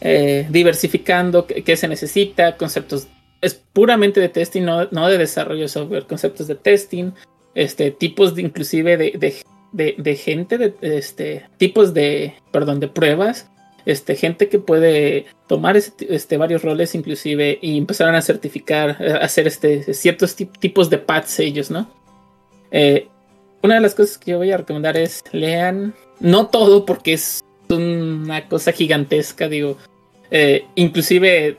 eh, 0.00 0.46
diversificando 0.50 1.46
qué, 1.46 1.76
se 1.76 1.88
necesita, 1.88 2.56
conceptos, 2.56 3.08
es 3.40 3.54
puramente 3.54 4.20
de 4.20 4.28
testing, 4.28 4.62
no, 4.62 4.88
no 4.90 5.08
de 5.08 5.18
desarrollo 5.18 5.62
de 5.62 5.68
software, 5.68 6.06
conceptos 6.06 6.46
de 6.46 6.54
testing, 6.54 7.12
este, 7.54 7.90
tipos 7.90 8.34
de 8.34 8.42
inclusive 8.42 8.96
de, 8.96 9.42
de, 9.72 9.94
de 9.98 10.16
gente, 10.16 10.58
de, 10.58 10.74
este, 10.80 11.46
tipos 11.56 11.94
de, 11.94 12.34
perdón, 12.52 12.80
de 12.80 12.88
pruebas, 12.88 13.50
este, 13.90 14.16
gente 14.16 14.48
que 14.48 14.58
puede 14.58 15.26
tomar 15.46 15.76
este, 15.76 16.14
este, 16.14 16.36
varios 16.36 16.62
roles 16.62 16.94
inclusive 16.94 17.58
y 17.60 17.78
empezaron 17.78 18.14
a 18.14 18.22
certificar, 18.22 18.96
eh, 19.00 19.12
hacer 19.20 19.46
este, 19.46 19.94
ciertos 19.94 20.36
tip- 20.36 20.58
tipos 20.58 20.90
de 20.90 20.98
pads 20.98 21.40
ellos, 21.40 21.70
¿no? 21.70 21.90
Eh, 22.70 23.08
una 23.62 23.74
de 23.74 23.80
las 23.80 23.94
cosas 23.94 24.18
que 24.18 24.30
yo 24.30 24.38
voy 24.38 24.50
a 24.52 24.56
recomendar 24.56 24.96
es 24.96 25.22
lean, 25.32 25.94
no 26.20 26.46
todo 26.48 26.86
porque 26.86 27.14
es 27.14 27.44
una 27.68 28.48
cosa 28.48 28.72
gigantesca, 28.72 29.48
digo, 29.48 29.76
eh, 30.30 30.64
inclusive 30.76 31.56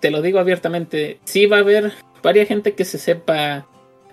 te 0.00 0.10
lo 0.10 0.22
digo 0.22 0.38
abiertamente, 0.38 1.20
sí 1.24 1.46
va 1.46 1.58
a 1.58 1.60
haber 1.60 1.92
varias 2.22 2.48
gente 2.48 2.74
que 2.74 2.84
se 2.84 2.98
sepa 2.98 3.66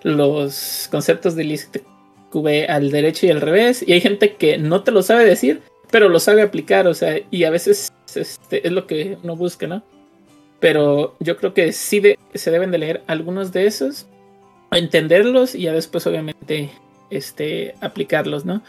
los 0.03 0.88
conceptos 0.91 1.36
del 1.36 1.52
ISTQB 1.52 2.69
al 2.69 2.91
derecho 2.91 3.26
y 3.26 3.32
al 3.32 3.41
revés, 3.41 3.84
y 3.88 3.94
hay 3.94 4.02
gente 4.02 4.36
que 4.36 4.57
no 4.57 4.84
te 4.84 4.91
lo 4.91 5.02
sabe 5.02 5.26
decir, 5.26 5.61
pero 5.91 6.10
lo 6.10 6.20
sabe 6.20 6.41
aplicar, 6.41 6.88
o 6.88 6.94
sea, 6.94 7.20
y 7.32 7.44
a 7.44 7.49
veces 7.49 7.91
este, 8.16 8.66
es 8.68 8.72
lo 8.74 8.88
que 8.88 9.18
uno 9.24 9.36
busca, 9.36 9.68
¿no? 9.68 9.84
Pero 10.60 11.16
yo 11.20 11.38
creo 11.38 11.53
que 11.53 11.72
sí 11.72 12.02
se 12.34 12.52
deben 12.52 12.72
de 12.72 12.78
leer 12.78 13.03
algunos 13.07 13.52
de 13.52 13.68
esos, 13.68 14.07
entenderlos 14.72 15.56
y 15.56 15.64
ya 15.64 15.74
después 15.74 16.06
obviamente 16.07 16.70
este, 17.10 17.76
aplicarlos, 17.82 18.45
¿no? 18.45 18.62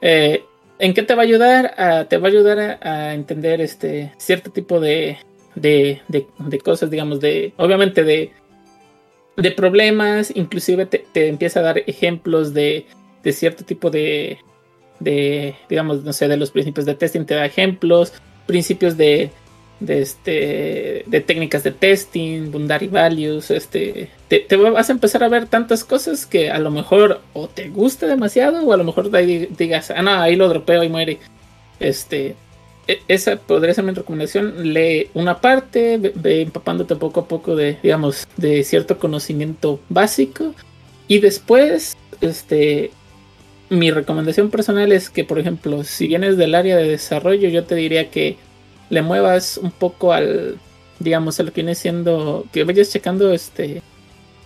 Eh, 0.00 0.44
¿En 0.80 0.94
qué 0.94 1.02
te 1.02 1.14
va 1.14 1.22
a 1.22 1.24
ayudar? 1.24 2.06
Te 2.08 2.18
va 2.18 2.28
a 2.28 2.30
ayudar 2.30 2.58
a, 2.60 2.78
a 3.08 3.14
entender 3.14 3.60
este 3.60 4.12
cierto 4.18 4.50
tipo 4.50 4.78
de, 4.78 5.18
de, 5.56 6.00
de- 6.08 6.26
de 6.38 6.58
cosas, 6.60 6.90
digamos, 6.90 7.18
de 7.20 7.52
obviamente 7.56 8.04
de, 8.04 8.30
de 9.36 9.50
problemas, 9.52 10.30
inclusive 10.36 10.86
te, 10.86 11.04
te 11.12 11.28
empieza 11.28 11.60
a 11.60 11.64
dar 11.64 11.78
ejemplos 11.86 12.54
de, 12.54 12.86
de 13.24 13.32
cierto 13.32 13.64
tipo 13.64 13.90
de, 13.90 14.38
de, 15.00 15.54
digamos, 15.68 16.04
no 16.04 16.12
sé, 16.12 16.28
de 16.28 16.36
los 16.36 16.50
principios 16.50 16.86
de 16.86 16.94
testing, 16.94 17.24
te 17.24 17.34
da 17.34 17.46
ejemplos, 17.46 18.12
principios 18.46 18.96
de, 18.96 19.30
de, 19.80 20.02
este, 20.02 21.04
de 21.06 21.20
técnicas 21.20 21.62
de 21.62 21.72
testing, 21.72 22.50
boundary 22.50 22.88
values, 22.88 23.50
este, 23.50 24.10
te, 24.28 24.40
te 24.40 24.56
vas 24.56 24.88
a 24.88 24.92
empezar 24.92 25.22
a 25.22 25.28
ver 25.28 25.46
tantas 25.46 25.84
cosas 25.84 26.26
que 26.26 26.50
a 26.50 26.58
lo 26.58 26.70
mejor 26.70 27.20
o 27.32 27.48
te 27.48 27.68
gusta 27.68 28.06
demasiado 28.06 28.64
o 28.64 28.72
a 28.72 28.76
lo 28.76 28.84
mejor 28.84 29.10
digas, 29.10 29.90
ah, 29.90 30.02
no, 30.02 30.10
ahí 30.10 30.36
lo 30.36 30.48
dropeo 30.48 30.82
y 30.82 30.88
muere. 30.88 31.18
Este, 31.80 32.34
e, 32.88 33.00
esa 33.06 33.36
podría 33.36 33.74
ser 33.74 33.84
mi 33.84 33.92
recomendación. 33.92 34.72
Lee 34.72 35.10
una 35.14 35.40
parte, 35.40 35.98
ve, 35.98 36.42
empapándote 36.42 36.96
poco 36.96 37.20
a 37.20 37.28
poco 37.28 37.54
de, 37.54 37.78
digamos, 37.82 38.26
de 38.36 38.64
cierto 38.64 38.98
conocimiento 38.98 39.78
básico. 39.88 40.54
Y 41.06 41.20
después, 41.20 41.96
este, 42.20 42.90
mi 43.70 43.90
recomendación 43.90 44.50
personal 44.50 44.92
es 44.92 45.10
que, 45.10 45.24
por 45.24 45.38
ejemplo, 45.38 45.84
si 45.84 46.06
vienes 46.06 46.36
del 46.36 46.54
área 46.54 46.76
de 46.76 46.88
desarrollo, 46.88 47.48
yo 47.48 47.64
te 47.64 47.74
diría 47.74 48.10
que 48.10 48.36
le 48.90 49.02
muevas 49.02 49.58
un 49.58 49.70
poco 49.70 50.12
al, 50.12 50.58
digamos, 50.98 51.38
a 51.38 51.42
lo 51.42 51.52
que 51.52 51.62
viene 51.62 51.74
siendo, 51.74 52.46
que 52.52 52.64
vayas 52.64 52.90
checando 52.90 53.32
este 53.32 53.82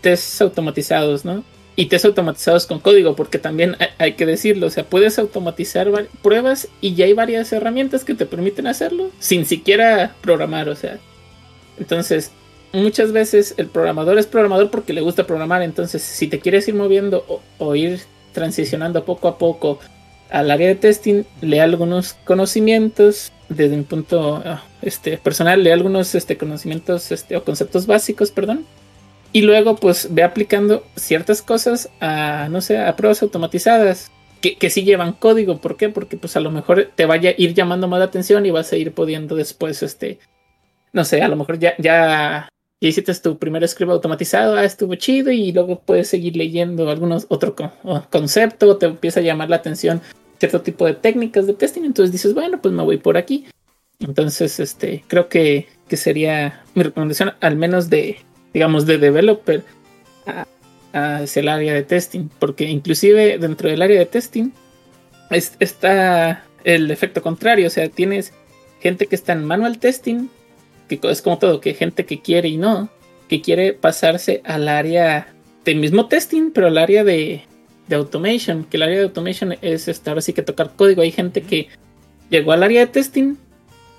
tests 0.01 0.41
automatizados, 0.43 1.25
¿no? 1.25 1.45
y 1.75 1.87
test 1.87 2.05
automatizados 2.05 2.67
con 2.67 2.81
código, 2.81 3.17
porque 3.17 3.39
también 3.39 3.77
hay, 3.99 4.13
que 4.15 4.27
decirlo, 4.27 4.67
o 4.67 4.71
sea, 4.71 4.85
puedes 4.85 5.19
automatizar 5.19 5.91
pruebas 6.23 6.69
y 6.81 6.95
ya 6.95 7.07
hay 7.07 7.15
varias 7.15 7.53
herramientas 7.53 8.05
que 8.05 8.15
te 8.15 8.27
permiten 8.27 8.67
hacerlo 8.67 9.11
sin 9.19 9.47
siquiera 9.47 10.15
programar, 10.21 10.69
o 10.69 10.77
sea. 10.77 10.99
Entonces, 11.79 12.31
muchas 12.73 13.13
veces 13.13 13.55
el 13.57 13.69
programador 13.69 14.19
es 14.19 14.27
programador 14.27 14.71
porque 14.71 14.93
le 14.93 15.01
gusta 15.01 15.27
programar, 15.27 15.63
entonces 15.63 16.03
si 16.03 16.27
te 16.27 16.41
quieres 16.41 16.69
ir 16.69 16.75
moviendo 16.75 17.43
o, 17.59 17.75
ir 17.75 18.01
transicionando 18.33 19.05
poco 19.05 19.29
a 19.29 19.39
poco 19.39 19.79
al 20.31 20.51
área 20.51 20.69
de 20.69 20.75
testing, 20.75 21.25
lee 21.41 21.59
algunos 21.59 22.15
conocimientos 22.25 23.33
desde 23.49 23.77
un 23.77 23.85
punto 23.85 24.43
ah, 24.45 24.65
este, 24.81 25.19
personal, 25.19 25.63
lee 25.63 25.71
algunos 25.71 26.15
este, 26.15 26.39
conocimientos 26.39 27.13
este, 27.13 27.37
o 27.37 27.45
conceptos 27.45 27.87
básicos, 27.87 28.31
perdón, 28.31 28.65
y 29.33 29.43
luego, 29.43 29.77
pues 29.77 30.09
ve 30.11 30.23
aplicando 30.23 30.85
ciertas 30.95 31.41
cosas 31.41 31.89
a, 32.01 32.49
no 32.51 32.61
sé, 32.61 32.79
a 32.79 32.95
pruebas 32.97 33.23
automatizadas 33.23 34.11
que, 34.43 34.57
que 34.57 34.69
sí 34.69 34.85
llevan 34.85 35.13
código. 35.13 35.59
¿Por 35.59 35.77
qué? 35.79 35.89
Porque 35.89 36.19
pues 36.19 36.37
a 36.37 36.41
lo 36.41 36.51
mejor 36.51 36.91
te 36.95 37.07
vaya 37.07 37.31
a 37.31 37.35
ir 37.39 37.55
llamando 37.55 37.89
más 37.89 37.99
la 37.99 38.07
atención 38.07 38.45
y 38.45 38.51
vas 38.51 38.73
a 38.73 38.77
ir 38.77 38.93
pudiendo 38.93 39.35
después, 39.35 39.83
este, 39.83 40.19
no 40.93 41.05
sé, 41.05 41.23
a 41.23 41.29
lo 41.29 41.37
mejor 41.37 41.59
ya, 41.59 41.75
ya, 41.79 42.49
hiciste 42.89 43.15
tu 43.15 43.39
primer 43.39 43.67
script 43.69 43.93
automatizado, 43.93 44.57
ah, 44.57 44.65
estuvo 44.65 44.95
chido 44.97 45.31
y 45.31 45.53
luego 45.53 45.81
puedes 45.81 46.09
seguir 46.09 46.37
leyendo 46.37 46.91
algunos 46.91 47.27
otro 47.29 47.55
concepto, 48.11 48.77
te 48.77 48.87
empieza 48.87 49.21
a 49.21 49.23
llamar 49.23 49.51
la 49.51 49.57
atención 49.57 50.01
cierto 50.39 50.63
tipo 50.63 50.87
de 50.87 50.95
técnicas 50.95 51.47
de 51.47 51.55
testing, 51.55 51.85
entonces 51.85 52.11
dices, 52.11 52.35
bueno, 52.35 52.61
pues 52.61 52.75
me 52.75 52.83
voy 52.83 52.97
por 52.97 53.17
aquí. 53.17 53.47
Entonces, 54.01 54.59
este, 54.59 55.05
creo 55.07 55.29
que, 55.29 55.69
que 55.87 55.97
sería 55.97 56.65
mi 56.75 56.83
recomendación, 56.83 57.35
al 57.41 57.55
menos 57.55 57.89
de, 57.89 58.17
digamos, 58.53 58.85
de 58.85 58.99
developer 58.99 59.63
hacia 60.93 61.41
el 61.41 61.49
área 61.49 61.75
de 61.75 61.85
testing, 61.85 62.29
porque 62.41 62.65
inclusive 62.65 63.39
dentro 63.39 63.71
del 63.71 63.83
área 63.83 64.01
de 64.01 64.07
testing 64.07 64.51
está 65.31 66.45
el 66.65 66.91
efecto 66.91 67.23
contrario, 67.23 67.69
o 67.69 67.71
sea, 67.71 67.89
tienes 67.89 68.33
gente 68.81 69.07
que 69.07 69.15
está 69.15 69.35
en 69.35 69.45
manual 69.45 69.79
testing, 69.79 70.29
es 71.03 71.23
como 71.23 71.39
todo, 71.39 71.61
que 71.61 71.75
gente 71.75 72.05
que 72.07 72.21
quiere 72.21 72.49
y 72.49 72.57
no, 72.57 72.89
que 73.29 73.41
quiere 73.41 73.73
pasarse 73.73 74.43
al 74.45 74.69
área 74.69 75.33
de 75.65 75.75
mismo 75.75 76.07
testing, 76.07 76.51
pero 76.51 76.67
al 76.67 76.79
área 76.79 77.05
de, 77.05 77.43
de 77.89 77.97
automation, 77.97 78.65
que 78.65 78.77
el 78.77 78.83
área 78.83 78.99
de 78.99 79.05
automation 79.05 79.55
es 79.63 79.89
estar 79.89 80.19
así 80.19 80.33
que 80.33 80.43
tocar 80.43 80.73
código, 80.77 81.03
hay 81.03 81.13
gente 81.13 81.43
que 81.43 81.69
llegó 82.31 82.53
al 82.53 82.63
área 82.63 82.81
de 82.81 82.87
testing 82.87 83.37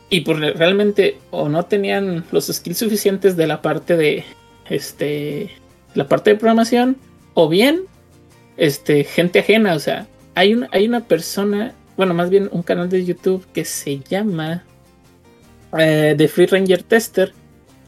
y 0.09 0.21
pues 0.21 0.39
realmente 0.39 1.17
o 1.31 1.49
no 1.49 1.65
tenían 1.65 2.23
los 2.31 2.47
skills 2.47 2.77
suficientes 2.77 3.35
de 3.35 3.47
la 3.47 3.61
parte 3.61 3.97
de, 3.97 4.23
este, 4.69 5.49
la 5.95 6.07
parte 6.07 6.31
de 6.31 6.35
programación, 6.37 6.97
o 7.33 7.49
bien 7.49 7.83
este, 8.57 9.03
gente 9.03 9.39
ajena. 9.39 9.73
O 9.73 9.79
sea, 9.79 10.07
hay, 10.35 10.53
un, 10.53 10.67
hay 10.71 10.87
una 10.87 11.01
persona, 11.01 11.73
bueno, 11.97 12.13
más 12.13 12.29
bien 12.29 12.49
un 12.51 12.63
canal 12.63 12.89
de 12.89 13.05
YouTube 13.05 13.45
que 13.53 13.65
se 13.65 13.99
llama 13.99 14.63
eh, 15.77 16.15
The 16.17 16.27
Free 16.27 16.45
Ranger 16.47 16.83
Tester. 16.83 17.33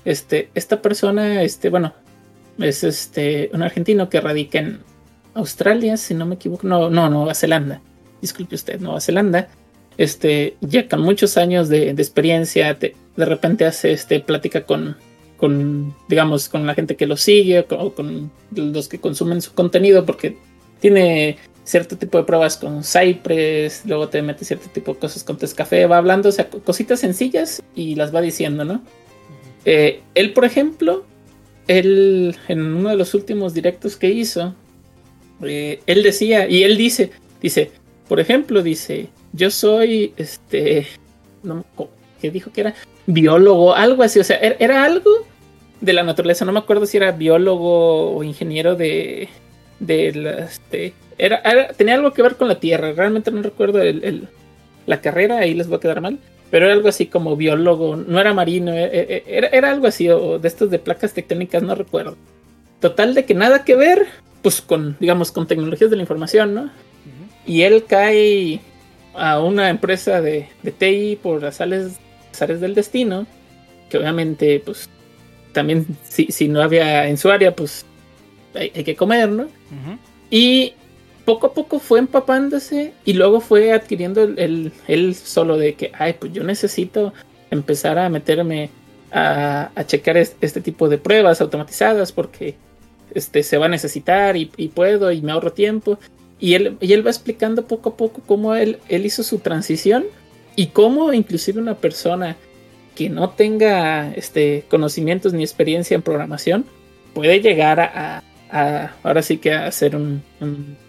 Este, 0.03 0.49
esta 0.53 0.81
persona, 0.81 1.41
este, 1.41 1.69
bueno, 1.69 1.93
es 2.59 2.83
este, 2.83 3.49
un 3.53 3.63
argentino 3.63 4.09
que 4.09 4.21
radica 4.21 4.59
en 4.59 4.79
Australia, 5.33 5.97
si 5.97 6.13
no 6.13 6.25
me 6.25 6.35
equivoco. 6.35 6.67
No, 6.67 6.89
no, 6.89 7.09
Nueva 7.09 7.33
Zelanda. 7.33 7.81
Disculpe 8.21 8.55
usted, 8.55 8.79
Nueva 8.79 9.01
Zelanda. 9.01 9.49
Este, 9.97 10.57
ya 10.61 10.87
con 10.87 11.01
muchos 11.01 11.37
años 11.37 11.69
de, 11.69 11.89
experiencia, 11.89 12.73
de 12.73 13.25
repente 13.25 13.65
hace 13.65 13.93
este, 13.93 14.19
plática 14.19 14.65
con 14.65 14.97
con, 15.37 15.93
digamos, 16.07 16.49
con 16.49 16.65
la 16.65 16.75
gente 16.75 16.95
que 16.95 17.07
lo 17.07 17.17
sigue 17.17 17.65
o 17.69 17.93
con, 17.93 18.31
los 18.51 18.87
que 18.87 18.99
consumen 18.99 19.41
su 19.41 19.53
contenido, 19.53 20.05
porque 20.05 20.37
tiene 20.79 21.37
cierto 21.65 21.97
tipo 21.97 22.17
de 22.17 22.23
pruebas 22.23 22.55
con 22.55 22.83
Cypress, 22.83 23.83
luego 23.85 24.07
te 24.07 24.21
mete 24.21 24.45
cierto 24.45 24.69
tipo 24.69 24.93
de 24.93 24.99
cosas 24.99 25.23
con 25.23 25.37
Tescafé, 25.37 25.87
va 25.87 25.97
hablando, 25.97 26.29
o 26.29 26.31
sea, 26.31 26.47
cositas 26.47 26.99
sencillas 27.01 27.61
y 27.75 27.95
las 27.95 28.15
va 28.15 28.21
diciendo, 28.21 28.63
¿no? 28.63 28.81
Eh, 29.65 30.01
él, 30.13 30.31
por 30.31 30.45
ejemplo, 30.45 31.03
él, 31.67 32.37
en 32.47 32.61
uno 32.61 32.89
de 32.89 32.95
los 32.95 33.13
últimos 33.15 33.53
directos 33.53 33.97
que 33.97 34.11
hizo, 34.11 34.53
eh, 35.43 35.81
él 35.87 36.03
decía, 36.03 36.47
y 36.47 36.63
él 36.63 36.77
dice, 36.77 37.11
dice, 37.41 37.71
por 38.07 38.19
ejemplo, 38.19 38.61
dice, 38.61 39.09
yo 39.33 39.49
soy, 39.49 40.13
este, 40.17 40.87
no, 41.43 41.65
¿qué 42.21 42.29
dijo 42.29 42.51
que 42.51 42.61
era? 42.61 42.75
biólogo, 43.07 43.75
algo 43.75 44.03
así, 44.03 44.19
o 44.19 44.23
sea, 44.23 44.37
er, 44.37 44.57
era, 44.59 44.83
algo 44.83 45.11
de 45.81 45.93
la 45.93 46.03
naturaleza, 46.03 46.45
no 46.45 46.51
me 46.51 46.59
acuerdo 46.59 46.85
si 46.85 46.97
era 46.97 47.11
biólogo 47.11 48.15
o 48.15 48.23
ingeniero 48.23 48.75
de, 48.75 49.29
de 49.79 50.45
este, 50.47 50.93
era, 51.17 51.41
tenía 51.73 51.95
algo 51.95 52.13
que 52.13 52.21
ver 52.21 52.35
con 52.35 52.47
la 52.47 52.59
tierra, 52.59 52.93
realmente 52.93 53.31
no 53.31 53.41
recuerdo 53.41 53.81
el, 53.81 54.27
la 54.85 55.01
carrera, 55.01 55.39
ahí 55.39 55.53
les 55.53 55.71
va 55.71 55.77
a 55.77 55.79
quedar 55.79 56.01
mal, 56.01 56.19
pero 56.51 56.65
era 56.65 56.75
algo 56.75 56.89
así 56.89 57.07
como 57.07 57.35
biólogo, 57.35 57.95
no 57.95 58.19
era 58.19 58.33
marino, 58.33 58.73
e, 58.73 58.85
e, 58.85 59.23
era, 59.27 59.47
era 59.47 59.71
algo 59.71 59.87
así, 59.87 60.09
o 60.09 60.39
de 60.39 60.47
estos 60.47 60.69
de 60.69 60.79
placas 60.79 61.13
tectónicas, 61.13 61.63
no 61.63 61.75
recuerdo. 61.75 62.17
Total 62.79 63.13
de 63.13 63.25
que 63.25 63.33
nada 63.33 63.63
que 63.63 63.75
ver, 63.75 64.05
pues 64.41 64.61
con, 64.61 64.95
digamos, 64.99 65.31
con 65.31 65.47
tecnologías 65.47 65.89
de 65.89 65.95
la 65.95 66.03
información, 66.03 66.53
¿no? 66.53 66.71
Y 67.47 67.61
él 67.61 67.85
cae 67.87 68.59
a 69.13 69.39
una 69.39 69.69
empresa 69.69 70.21
de, 70.21 70.49
de 70.63 70.71
TI 70.71 71.19
por 71.21 71.41
las 71.41 71.55
sales 71.55 71.99
del 72.61 72.75
destino, 72.75 73.27
que 73.89 73.97
obviamente, 73.97 74.61
pues, 74.65 74.89
también 75.53 75.85
si, 76.03 76.27
si 76.31 76.47
no 76.47 76.61
había 76.61 77.07
en 77.07 77.17
su 77.17 77.29
área, 77.29 77.55
pues 77.55 77.85
hay, 78.55 78.69
que 78.69 78.95
comer, 78.95 79.29
¿no? 79.29 79.47
Y 80.29 80.73
poco 81.25 81.47
a 81.47 81.53
poco 81.53 81.79
fue 81.79 81.99
empapándose 81.99 82.93
y 83.03 83.13
luego 83.13 83.41
fue 83.41 83.71
adquiriendo 83.73 84.23
el, 84.23 84.71
el, 84.87 85.15
solo 85.15 85.57
de 85.57 85.73
que, 85.73 85.91
ay, 85.97 86.13
pues 86.19 86.31
yo 86.33 86.43
necesito 86.43 87.13
empezar 87.49 87.97
a 87.97 88.09
meterme 88.09 88.69
a, 89.11 89.71
a 89.75 89.85
checar 89.85 90.17
este, 90.17 90.61
tipo 90.61 90.87
de 90.87 90.97
pruebas 90.97 91.41
automatizadas 91.41 92.11
porque 92.11 92.55
este, 93.13 93.43
se 93.43 93.57
va 93.57 93.65
a 93.65 93.69
necesitar 93.69 94.37
y, 94.37 94.45
puedo 94.45 95.11
y 95.11 95.21
me 95.21 95.31
ahorro 95.31 95.51
tiempo. 95.51 95.97
Y 96.39 96.53
él, 96.53 96.77
y 96.81 96.93
él 96.93 97.05
va 97.05 97.09
explicando 97.11 97.65
poco 97.65 97.89
a 97.89 97.97
poco 97.97 98.21
cómo 98.25 98.55
él, 98.55 98.79
él 98.89 99.05
hizo 99.05 99.23
su 99.23 99.39
transición 99.39 100.05
y 100.55 100.67
cómo 100.67 101.13
inclusive 101.13 101.59
una 101.59 101.75
persona 101.75 102.35
que 102.93 103.09
no 103.09 103.29
tenga 103.31 104.13
este, 104.13 104.65
conocimientos 104.69 105.33
ni 105.33 105.43
experiencia 105.43 105.95
en 105.95 106.01
programación 106.01 106.65
puede 107.13 107.39
llegar 107.39 107.79
a, 107.79 108.23
ahora 108.49 109.21
sí 109.21 109.37
que 109.37 109.53
hacer 109.53 109.95
un, 109.95 110.23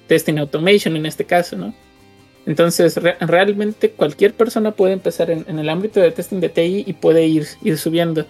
testing 0.07 0.39
automation 0.39 0.97
en 0.97 1.07
este 1.07 1.25
caso, 1.25 1.57
¿no? 1.57 1.75
Entonces, 2.47 2.97
realmente 3.21 3.91
cualquier 3.91 4.33
persona 4.35 4.71
puede 4.71 4.93
empezar 4.93 5.31
en, 5.31 5.59
el 5.59 5.69
ámbito 5.69 5.99
de 5.99 6.13
testing 6.13 6.39
de 6.39 6.49
TI 6.49 6.85
y 6.87 6.93
puede 6.93 7.27
ir, 7.27 7.45
ir 7.63 7.77
subiendo. 7.77 8.25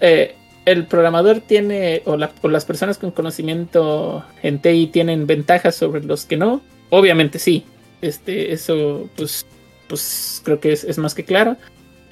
Eh, 0.00 0.34
el 0.64 0.86
programador 0.86 1.40
tiene, 1.40 2.02
o, 2.04 2.16
las 2.16 2.64
personas 2.64 2.98
con 2.98 3.12
conocimiento 3.12 4.24
en 4.42 4.60
TI 4.60 4.88
tienen 4.88 5.26
ventajas 5.26 5.76
sobre 5.76 6.02
los 6.02 6.24
que 6.24 6.36
no. 6.36 6.62
Obviamente 6.90 7.38
sí. 7.38 7.64
Este, 8.02 8.52
eso, 8.52 9.08
pues, 9.16 9.46
pues 9.88 10.42
creo 10.44 10.58
que 10.58 10.72
es, 10.72 10.98
más 10.98 11.14
que 11.14 11.24
claro. 11.24 11.56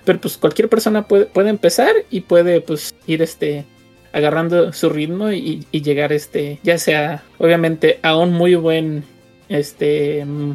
Pero 0.05 0.21
pues 0.21 0.37
cualquier 0.37 0.69
persona 0.69 1.09
puede, 1.09 1.27
puede 1.27 1.51
empezar 1.51 1.93
y 2.09 2.21
puede 2.21 2.61
pues 2.61 2.95
ir 3.07 3.21
este 3.21 3.67
agarrando 4.13 4.73
su 4.73 4.89
ritmo 4.89 5.31
y, 5.33 5.67
llegar 5.73 6.13
este 6.13 6.59
ya 6.63 6.79
sea 6.79 7.23
obviamente 7.39 7.99
a 8.03 8.17
un 8.17 8.33
muy 8.33 8.55
buen 8.55 9.05
este 9.49 10.25
mm, 10.25 10.53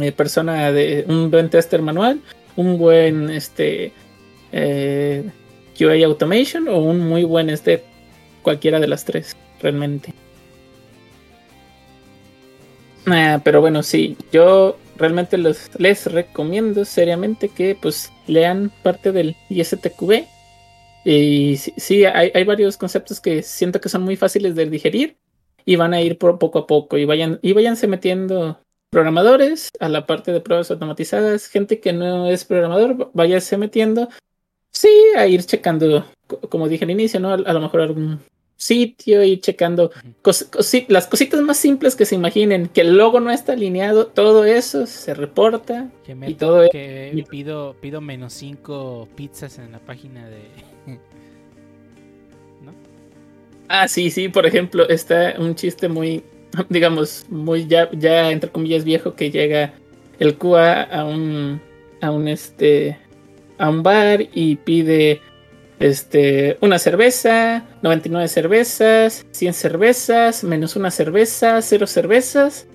eh, 0.00 0.12
persona 0.12 0.72
de 0.72 1.04
un 1.08 1.30
buen 1.30 1.50
tester 1.50 1.82
manual 1.82 2.20
un 2.56 2.78
buen 2.78 3.30
este 3.30 3.92
eh, 4.52 5.24
QA 5.78 6.04
automation 6.06 6.68
o 6.68 6.78
un 6.78 7.00
muy 7.00 7.24
buen 7.24 7.50
este 7.50 7.84
cualquiera 8.42 8.80
de 8.80 8.88
las 8.88 9.04
tres 9.04 9.36
realmente 9.60 10.12
pero 13.42 13.62
bueno 13.62 13.82
sí 13.82 14.16
yo 14.32 14.76
realmente 14.98 15.38
les 15.38 16.06
recomiendo 16.06 16.84
seriamente 16.84 17.48
que 17.48 17.76
pues 17.80 18.12
lean 18.26 18.70
parte 18.82 19.12
del 19.12 19.36
ISTQB. 19.48 20.26
Y 21.04 21.56
sí, 21.56 22.04
hay, 22.04 22.44
varios 22.44 22.76
conceptos 22.76 23.20
que 23.20 23.42
siento 23.42 23.80
que 23.80 23.88
son 23.88 24.02
muy 24.02 24.16
fáciles 24.16 24.54
de 24.54 24.66
digerir 24.66 25.16
y 25.64 25.76
van 25.76 25.94
a 25.94 26.00
ir 26.00 26.18
por 26.18 26.38
poco 26.38 26.60
a 26.60 26.66
poco 26.66 26.98
y 26.98 27.04
vayan 27.04 27.38
y 27.42 27.52
váyanse 27.52 27.86
metiendo 27.86 28.58
programadores 28.90 29.70
a 29.80 29.88
la 29.88 30.06
parte 30.06 30.32
de 30.32 30.40
pruebas 30.40 30.70
automatizadas, 30.70 31.46
gente 31.48 31.80
que 31.80 31.92
no 31.92 32.26
es 32.26 32.44
programador, 32.44 33.10
váyase 33.12 33.56
metiendo, 33.56 34.08
sí, 34.70 34.88
a 35.16 35.26
ir 35.26 35.44
checando, 35.44 36.06
como 36.48 36.68
dije 36.68 36.84
al 36.84 36.90
inicio, 36.90 37.20
¿no? 37.20 37.32
A, 37.32 37.36
lo 37.36 37.60
mejor 37.60 37.82
algún 37.82 38.20
sitio 38.56 39.22
y 39.22 39.38
checando 39.38 39.92
las 40.88 41.06
cositas 41.06 41.40
más 41.42 41.56
simples 41.58 41.94
que 41.94 42.06
se 42.06 42.14
imaginen, 42.14 42.68
que 42.68 42.80
el 42.80 42.96
logo 42.96 43.20
no 43.20 43.30
está 43.30 43.52
alineado, 43.52 44.06
todo 44.06 44.44
eso 44.44 44.86
se 44.86 45.14
reporta 45.14 45.90
y 46.26 46.34
todo 46.34 46.68
que 46.70 47.24
pido 47.30 47.76
pido 47.80 48.00
menos 48.00 48.32
cinco 48.32 49.08
pizzas 49.14 49.58
en 49.58 49.72
la 49.72 49.78
página 49.78 50.28
de. 50.28 50.42
Ah, 53.68 53.86
sí, 53.88 54.10
sí, 54.10 54.28
por 54.28 54.46
ejemplo, 54.46 54.88
está 54.88 55.34
un 55.38 55.54
chiste 55.54 55.88
muy 55.88 56.22
digamos, 56.68 57.26
muy 57.28 57.66
ya, 57.66 57.90
ya 57.92 58.30
entre 58.30 58.50
comillas 58.50 58.84
viejo 58.84 59.14
que 59.14 59.30
llega 59.30 59.74
el 60.18 60.36
QA 60.36 60.82
a 60.82 61.04
un, 61.04 61.60
a 62.00 62.10
un 62.10 62.28
este, 62.28 62.98
a 63.58 63.70
un 63.70 63.82
bar 63.82 64.26
y 64.32 64.56
pide 64.56 65.20
este, 65.78 66.58
una 66.60 66.78
cerveza, 66.78 67.64
99 67.82 68.28
cervezas, 68.28 69.26
100 69.30 69.54
cervezas, 69.54 70.44
menos 70.44 70.76
una 70.76 70.90
cerveza, 70.90 71.62
cero 71.62 71.86
cervezas. 71.86 72.66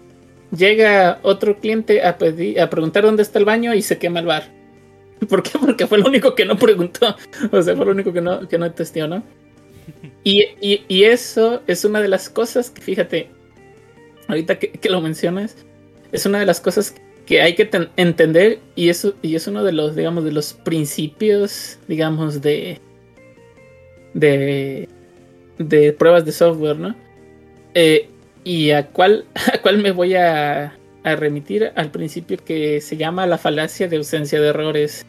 Llega 0.56 1.20
otro 1.24 1.60
cliente 1.60 2.06
a, 2.06 2.18
pedir, 2.18 2.62
a 2.62 2.70
preguntar 2.70 3.04
dónde 3.04 3.24
está 3.24 3.40
el 3.40 3.46
baño 3.46 3.74
y 3.74 3.82
se 3.82 3.98
quema 3.98 4.20
el 4.20 4.28
bar. 4.28 4.44
¿Por 5.28 5.42
qué? 5.42 5.58
Porque 5.58 5.88
fue 5.88 5.98
el 5.98 6.06
único 6.06 6.36
que 6.36 6.46
no 6.46 6.58
preguntó. 6.58 7.16
O 7.52 7.62
sea, 7.62 7.76
fue 7.76 7.86
el 7.86 7.92
único 7.92 8.14
que 8.14 8.22
no, 8.22 8.48
que 8.48 8.58
no 8.58 8.72
testió, 8.72 9.08
¿no? 9.08 9.24
Y, 10.26 10.46
y, 10.62 11.04
eso 11.04 11.62
es 11.68 11.84
una 11.84 12.02
de 12.02 12.08
las 12.08 12.30
cosas 12.30 12.70
que, 12.70 12.82
fíjate, 12.82 13.28
ahorita 14.30 14.58
que, 14.58 14.90
lo 14.90 15.02
mencionas, 15.02 15.58
es 16.14 16.26
una 16.26 16.40
de 16.40 16.46
las 16.46 16.62
cosas 16.62 16.96
que 17.26 17.42
hay 17.42 17.56
que 17.56 17.70
entender 17.98 18.60
y 18.76 18.88
eso 18.88 19.16
y 19.22 19.36
es 19.36 19.48
uno 19.48 19.64
de 19.64 19.74
los 19.74 19.96
digamos 19.96 20.26
de 20.26 20.34
los 20.34 20.54
principios 20.54 21.80
digamos 21.88 22.42
de 22.42 22.80
de 24.14 24.90
de 25.58 25.94
pruebas 25.94 26.26
de 26.26 26.34
software 26.34 26.78
no 26.78 26.96
eh, 27.74 28.10
y 28.44 28.72
a 28.72 28.88
cuál 28.88 29.26
a 29.54 29.62
cuál 29.62 29.78
me 29.78 29.92
voy 29.92 30.16
a, 30.16 30.78
a 31.04 31.16
remitir 31.16 31.72
al 31.76 31.92
principio 31.92 32.38
que 32.44 32.82
se 32.82 32.98
llama 32.98 33.26
la 33.26 33.38
falacia 33.38 33.88
de 33.88 33.98
ausencia 33.98 34.42
de 34.42 34.50
errores 34.50 35.06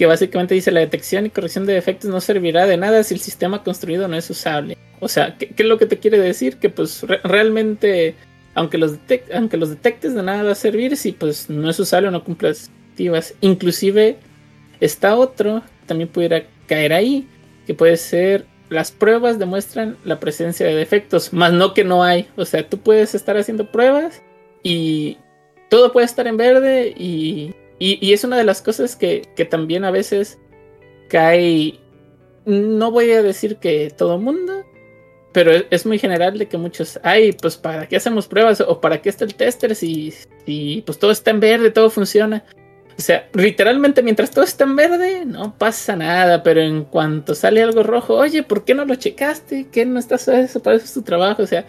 que 0.00 0.06
básicamente 0.06 0.56
dice 0.56 0.72
la 0.72 0.80
detección 0.80 1.26
y 1.26 1.30
corrección 1.30 1.66
de 1.66 1.74
defectos 1.74 2.10
no 2.10 2.20
servirá 2.22 2.66
de 2.66 2.78
nada 2.78 3.04
si 3.04 3.12
el 3.12 3.20
sistema 3.20 3.62
construido 3.62 4.08
no 4.08 4.16
es 4.16 4.30
usable 4.30 4.78
o 4.98 5.08
sea 5.08 5.36
qué, 5.36 5.54
es 5.54 5.66
lo 5.66 5.76
que 5.76 5.86
te 5.86 5.98
quiere 5.98 6.18
decir 6.18 6.56
que 6.56 6.70
pues 6.70 7.04
realmente 7.22 8.16
aunque 8.54 8.78
los, 8.78 8.98
aunque 9.32 9.56
los 9.56 9.70
detectes 9.70 10.14
de 10.14 10.22
nada 10.22 10.42
va 10.42 10.52
a 10.52 10.56
servir 10.56 10.96
si 10.96 11.12
pues 11.12 11.48
no 11.48 11.70
es 11.70 11.78
usable 11.78 12.08
o 12.08 12.10
no 12.10 12.24
cumple 12.24 12.48
las 12.50 12.64
expectativas. 12.64 13.34
Inclusive 13.40 14.16
está 14.80 15.16
otro, 15.16 15.62
también 15.86 16.08
pudiera 16.08 16.44
caer 16.66 16.92
ahí, 16.92 17.28
que 17.66 17.74
puede 17.74 17.96
ser 17.96 18.46
las 18.68 18.92
pruebas 18.92 19.38
demuestran 19.38 19.96
la 20.04 20.20
presencia 20.20 20.64
de 20.66 20.74
defectos, 20.74 21.32
más 21.32 21.52
no 21.52 21.74
que 21.74 21.84
no 21.84 22.04
hay. 22.04 22.28
O 22.36 22.44
sea, 22.44 22.68
tú 22.68 22.78
puedes 22.78 23.14
estar 23.14 23.36
haciendo 23.36 23.70
pruebas 23.70 24.22
y 24.62 25.18
todo 25.68 25.92
puede 25.92 26.06
estar 26.06 26.26
en 26.26 26.36
verde 26.36 26.94
y, 26.96 27.54
y, 27.82 28.12
es 28.12 28.24
una 28.24 28.36
de 28.36 28.44
las 28.44 28.60
cosas 28.60 28.94
que, 28.94 29.22
que 29.34 29.46
también 29.46 29.84
a 29.84 29.90
veces 29.90 30.38
cae, 31.08 31.80
no 32.44 32.90
voy 32.90 33.10
a 33.10 33.22
decir 33.22 33.56
que 33.56 33.90
todo 33.96 34.18
mundo, 34.18 34.64
pero 35.32 35.52
es 35.70 35.86
muy 35.86 35.98
general 35.98 36.36
de 36.38 36.46
que 36.46 36.58
muchos, 36.58 37.00
ay, 37.02 37.32
pues 37.32 37.56
para 37.56 37.88
qué 37.88 37.96
hacemos 37.96 38.28
pruebas 38.28 38.60
o 38.60 38.80
para 38.82 39.00
qué 39.00 39.08
está 39.08 39.24
el 39.24 39.34
tester 39.34 39.74
si, 39.74 40.12
si 40.44 40.82
pues 40.84 40.98
todo 40.98 41.10
está 41.10 41.30
en 41.30 41.40
verde, 41.40 41.70
todo 41.70 41.88
funciona. 41.88 42.44
O 42.98 43.00
sea, 43.00 43.26
literalmente 43.32 44.02
mientras 44.02 44.30
todo 44.30 44.44
está 44.44 44.64
en 44.64 44.76
verde, 44.76 45.24
no 45.24 45.56
pasa 45.56 45.96
nada, 45.96 46.42
pero 46.42 46.60
en 46.60 46.84
cuanto 46.84 47.34
sale 47.34 47.62
algo 47.62 47.82
rojo, 47.82 48.14
oye, 48.14 48.42
¿por 48.42 48.66
qué 48.66 48.74
no 48.74 48.84
lo 48.84 48.94
checaste? 48.96 49.68
¿Qué 49.72 49.86
no 49.86 49.98
estás 49.98 50.28
eso? 50.28 50.60
Para 50.60 50.76
eso 50.76 50.84
es 50.84 50.92
tu 50.92 51.00
trabajo. 51.00 51.42
O 51.44 51.46
sea, 51.46 51.64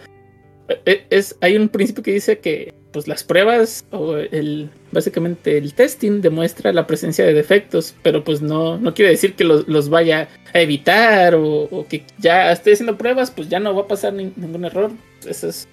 e, 0.84 1.06
es, 1.08 1.38
hay 1.40 1.56
un 1.56 1.70
principio 1.70 2.02
que 2.02 2.12
dice 2.12 2.38
que 2.38 2.81
pues 2.92 3.08
las 3.08 3.24
pruebas 3.24 3.84
o 3.90 4.16
el 4.16 4.70
básicamente 4.92 5.56
el 5.56 5.74
testing 5.74 6.20
demuestra 6.20 6.72
la 6.72 6.86
presencia 6.86 7.24
de 7.24 7.32
defectos, 7.32 7.94
pero 8.02 8.22
pues 8.22 8.42
no, 8.42 8.78
no 8.78 8.94
quiere 8.94 9.12
decir 9.12 9.34
que 9.34 9.44
los, 9.44 9.88
vaya 9.88 10.28
a 10.52 10.60
evitar 10.60 11.34
o, 11.34 11.86
que 11.88 12.04
ya 12.18 12.52
esté 12.52 12.72
haciendo 12.72 12.98
pruebas, 12.98 13.30
pues 13.30 13.48
ya 13.48 13.58
no 13.60 13.74
va 13.74 13.82
a 13.82 13.88
pasar 13.88 14.12
ningún 14.12 14.64
error. 14.64 14.90
Eso 15.26 15.48
es 15.48 15.66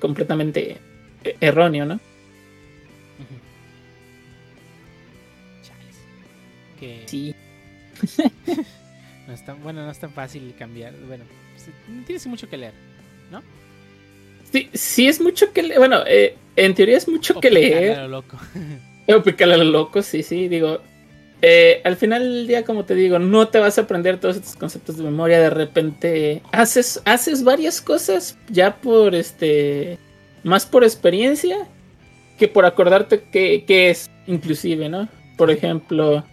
completamente 0.00 0.78
erróneo, 1.40 1.86
¿no? 1.86 2.00
Sí. 7.06 7.34
no 9.26 9.32
es 9.32 9.44
tan, 9.44 9.62
bueno, 9.62 9.84
no 9.84 9.90
es 9.90 9.98
tan 9.98 10.12
fácil 10.12 10.54
cambiar. 10.58 10.94
Bueno, 11.06 11.24
tienes 12.06 12.26
mucho 12.26 12.48
que 12.48 12.56
leer, 12.56 12.74
¿no? 13.30 13.42
Sí, 14.54 14.70
sí 14.72 15.08
es 15.08 15.20
mucho 15.20 15.52
que 15.52 15.64
leer. 15.64 15.80
Bueno, 15.80 16.04
eh, 16.06 16.36
en 16.54 16.76
teoría 16.76 16.96
es 16.96 17.08
mucho 17.08 17.40
que 17.40 17.50
leer. 17.50 17.98
A 17.98 18.02
lo 18.02 18.20
loco. 18.20 18.38
o 19.08 19.20
picarle 19.20 19.54
a 19.54 19.56
lo 19.56 19.64
loco, 19.64 20.00
sí, 20.00 20.22
sí. 20.22 20.46
Digo, 20.46 20.78
eh, 21.42 21.80
al 21.82 21.96
final 21.96 22.22
del 22.22 22.46
día, 22.46 22.64
como 22.64 22.84
te 22.84 22.94
digo, 22.94 23.18
no 23.18 23.48
te 23.48 23.58
vas 23.58 23.78
a 23.78 23.80
aprender 23.80 24.20
todos 24.20 24.36
estos 24.36 24.54
conceptos 24.54 24.96
de 24.96 25.02
memoria. 25.02 25.40
De 25.40 25.50
repente 25.50 26.40
haces, 26.52 27.02
haces 27.04 27.42
varias 27.42 27.80
cosas 27.80 28.38
ya 28.48 28.76
por 28.76 29.16
este. 29.16 29.98
Más 30.44 30.66
por 30.66 30.84
experiencia 30.84 31.66
que 32.38 32.46
por 32.46 32.64
acordarte 32.64 33.24
qué, 33.32 33.90
es, 33.90 34.08
inclusive, 34.28 34.88
¿no? 34.88 35.08
Por 35.36 35.50
ejemplo, 35.50 36.24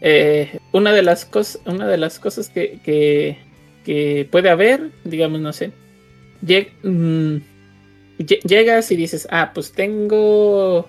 eh, 0.00 0.58
una, 0.72 0.92
de 0.92 1.02
las 1.02 1.24
cosas, 1.24 1.62
una 1.64 1.86
de 1.86 1.98
las 1.98 2.18
cosas 2.18 2.48
que, 2.48 2.80
que, 2.84 3.38
que 3.84 4.26
puede 4.28 4.50
haber, 4.50 4.90
digamos, 5.04 5.40
no 5.40 5.52
sé. 5.52 5.70
Mm, 6.82 7.36
llegas 8.18 8.90
y 8.90 8.96
dices, 8.96 9.26
ah, 9.30 9.52
pues 9.54 9.72
tengo 9.72 10.88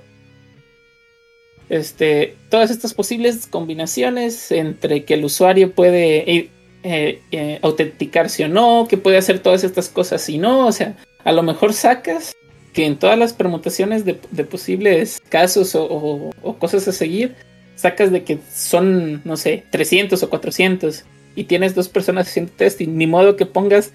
este, 1.69 2.35
todas 2.49 2.71
estas 2.71 2.93
posibles 2.93 3.47
combinaciones 3.47 4.51
entre 4.51 5.05
que 5.05 5.15
el 5.15 5.25
usuario 5.25 5.71
puede 5.71 6.49
eh, 6.83 7.21
eh, 7.31 7.59
autenticarse 7.61 8.45
o 8.45 8.47
no, 8.47 8.87
que 8.89 8.97
puede 8.97 9.17
hacer 9.17 9.39
todas 9.39 9.63
estas 9.63 9.89
cosas 9.89 10.27
y 10.29 10.37
no, 10.37 10.67
o 10.67 10.71
sea, 10.71 10.95
a 11.23 11.31
lo 11.31 11.43
mejor 11.43 11.73
sacas 11.73 12.35
que 12.73 12.85
en 12.85 12.97
todas 12.97 13.17
las 13.17 13.33
permutaciones 13.33 14.03
de, 14.03 14.15
posibles 14.15 15.21
casos 15.29 15.75
o, 15.75 16.31
cosas 16.59 16.87
a 16.87 16.91
seguir, 16.91 17.35
sacas 17.75 18.11
de 18.11 18.23
que 18.23 18.39
son, 18.51 19.21
no 19.23 19.37
sé, 19.37 19.63
300 19.71 20.21
o 20.21 20.29
400 20.29 21.05
y 21.35 21.45
tienes 21.45 21.75
dos 21.75 21.87
personas 21.87 22.27
haciendo 22.27 22.51
testing, 22.51 22.97
ni 22.97 23.07
modo 23.07 23.35
que 23.35 23.45
pongas 23.45 23.93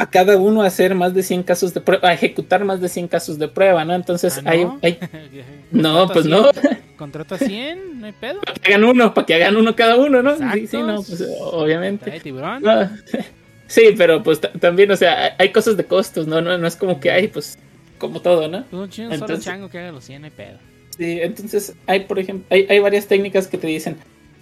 a 0.00 0.10
cada 0.10 0.36
uno 0.36 0.62
a 0.62 0.66
hacer 0.66 0.94
más 0.94 1.14
de 1.14 1.22
100 1.22 1.42
casos 1.42 1.74
de 1.74 1.80
prueba, 1.80 2.08
a 2.08 2.12
ejecutar 2.12 2.64
más 2.64 2.80
de 2.80 2.88
100 2.88 3.08
casos 3.08 3.38
de 3.38 3.48
prueba, 3.48 3.84
¿no? 3.84 3.94
Entonces 3.94 4.38
ah, 4.44 4.54
no? 4.54 4.78
hay... 4.82 4.98
no, 5.70 6.08
pues 6.08 6.26
no. 6.26 6.50
Contrato 6.96 7.34
a 7.34 7.38
100, 7.38 8.00
no 8.00 8.06
hay 8.06 8.12
pedo. 8.12 8.40
Para 8.40 8.54
que 8.54 8.74
hagan 8.74 8.84
uno, 8.84 9.14
para 9.14 9.26
que 9.26 9.34
hagan 9.34 9.56
uno 9.56 9.74
cada 9.76 9.96
uno, 9.96 10.22
¿no? 10.22 10.36
Sí, 10.52 10.66
sí, 10.66 10.78
no, 10.78 10.96
pues 11.02 11.24
obviamente. 11.40 12.20
tiburón? 12.20 12.62
Sí, 13.66 13.94
pero 13.96 14.22
pues 14.22 14.40
también, 14.40 14.90
o 14.90 14.96
sea, 14.96 15.36
hay 15.38 15.52
cosas 15.52 15.76
de 15.76 15.84
costos, 15.84 16.26
¿no? 16.26 16.40
No, 16.40 16.56
no 16.56 16.66
es 16.66 16.74
como 16.74 17.00
que 17.00 17.10
hay, 17.10 17.28
pues, 17.28 17.58
como 17.98 18.20
todo, 18.20 18.48
¿no? 18.48 18.64
Pues 18.70 18.82
un 18.82 18.88
chino 18.88 19.16
solo 19.18 19.38
chango 19.38 19.68
que 19.68 19.78
haga 19.78 19.92
los 19.92 20.04
100, 20.04 20.22
no 20.22 20.24
hay 20.26 20.30
pedo. 20.30 20.58
Sí, 20.96 21.18
entonces 21.20 21.74
hay, 21.86 22.00
por 22.00 22.18
ejemplo, 22.18 22.46
hay, 22.50 22.66
hay 22.68 22.78
varias 22.78 23.06
técnicas 23.06 23.46
que 23.46 23.58
te 23.58 23.66
dicen, 23.66 23.96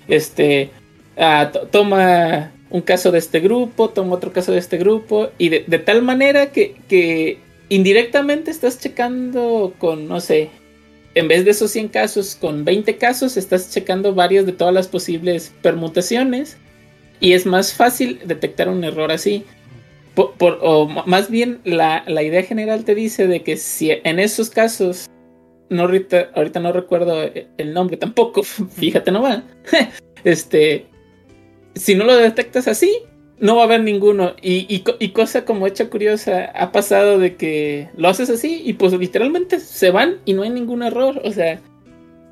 este, 0.06 0.70
ah, 1.18 1.50
toma 1.72 2.52
un 2.70 2.80
caso 2.80 3.12
de 3.12 3.18
este 3.18 3.40
grupo, 3.40 3.90
tomo 3.90 4.14
otro 4.14 4.32
caso 4.32 4.52
de 4.52 4.58
este 4.58 4.78
grupo, 4.78 5.30
y 5.38 5.48
de, 5.48 5.78
tal 5.78 6.02
manera 6.02 6.52
que, 6.52 7.38
indirectamente 7.68 8.50
estás 8.50 8.78
checando 8.78 9.74
con, 9.78 10.08
no 10.08 10.20
sé, 10.20 10.50
en 11.14 11.28
vez 11.28 11.44
de 11.44 11.52
esos 11.52 11.70
100 11.70 11.88
casos, 11.88 12.36
con 12.38 12.64
20 12.64 12.96
casos, 12.96 13.36
estás 13.36 13.72
checando 13.72 14.14
varios 14.14 14.46
de 14.46 14.52
todas 14.52 14.74
las 14.74 14.88
posibles 14.88 15.52
permutaciones, 15.62 16.58
y 17.20 17.32
es 17.32 17.46
más 17.46 17.72
fácil 17.72 18.20
detectar 18.24 18.68
un 18.68 18.84
error 18.84 19.10
así. 19.10 19.44
O 20.38 20.88
más 21.06 21.30
bien, 21.30 21.60
la, 21.64 22.04
idea 22.22 22.42
general 22.42 22.84
te 22.84 22.94
dice 22.94 23.26
de 23.26 23.42
que 23.42 23.56
si 23.56 23.90
en 23.90 24.18
esos 24.18 24.50
casos, 24.50 25.08
no 25.68 25.82
ahorita, 25.82 26.60
no 26.60 26.72
recuerdo 26.72 27.30
el 27.58 27.74
nombre 27.74 27.96
tampoco, 27.96 28.42
fíjate 28.76 29.10
nomás, 29.10 29.42
este, 30.24 30.86
si 31.76 31.94
no 31.94 32.04
lo 32.04 32.16
detectas 32.16 32.66
así, 32.68 32.90
no 33.38 33.56
va 33.56 33.62
a 33.62 33.64
haber 33.66 33.82
ninguno. 33.82 34.34
Y, 34.42 34.80
cosa 35.10 35.44
como 35.44 35.66
hecha 35.66 35.88
curiosa, 35.88 36.46
ha 36.54 36.72
pasado 36.72 37.18
de 37.18 37.36
que 37.36 37.88
lo 37.96 38.08
haces 38.08 38.30
así 38.30 38.62
y 38.64 38.72
pues 38.74 38.92
literalmente 38.92 39.60
se 39.60 39.90
van 39.90 40.16
y 40.24 40.32
no 40.32 40.42
hay 40.42 40.50
ningún 40.50 40.82
error. 40.82 41.20
O 41.24 41.30
sea, 41.30 41.60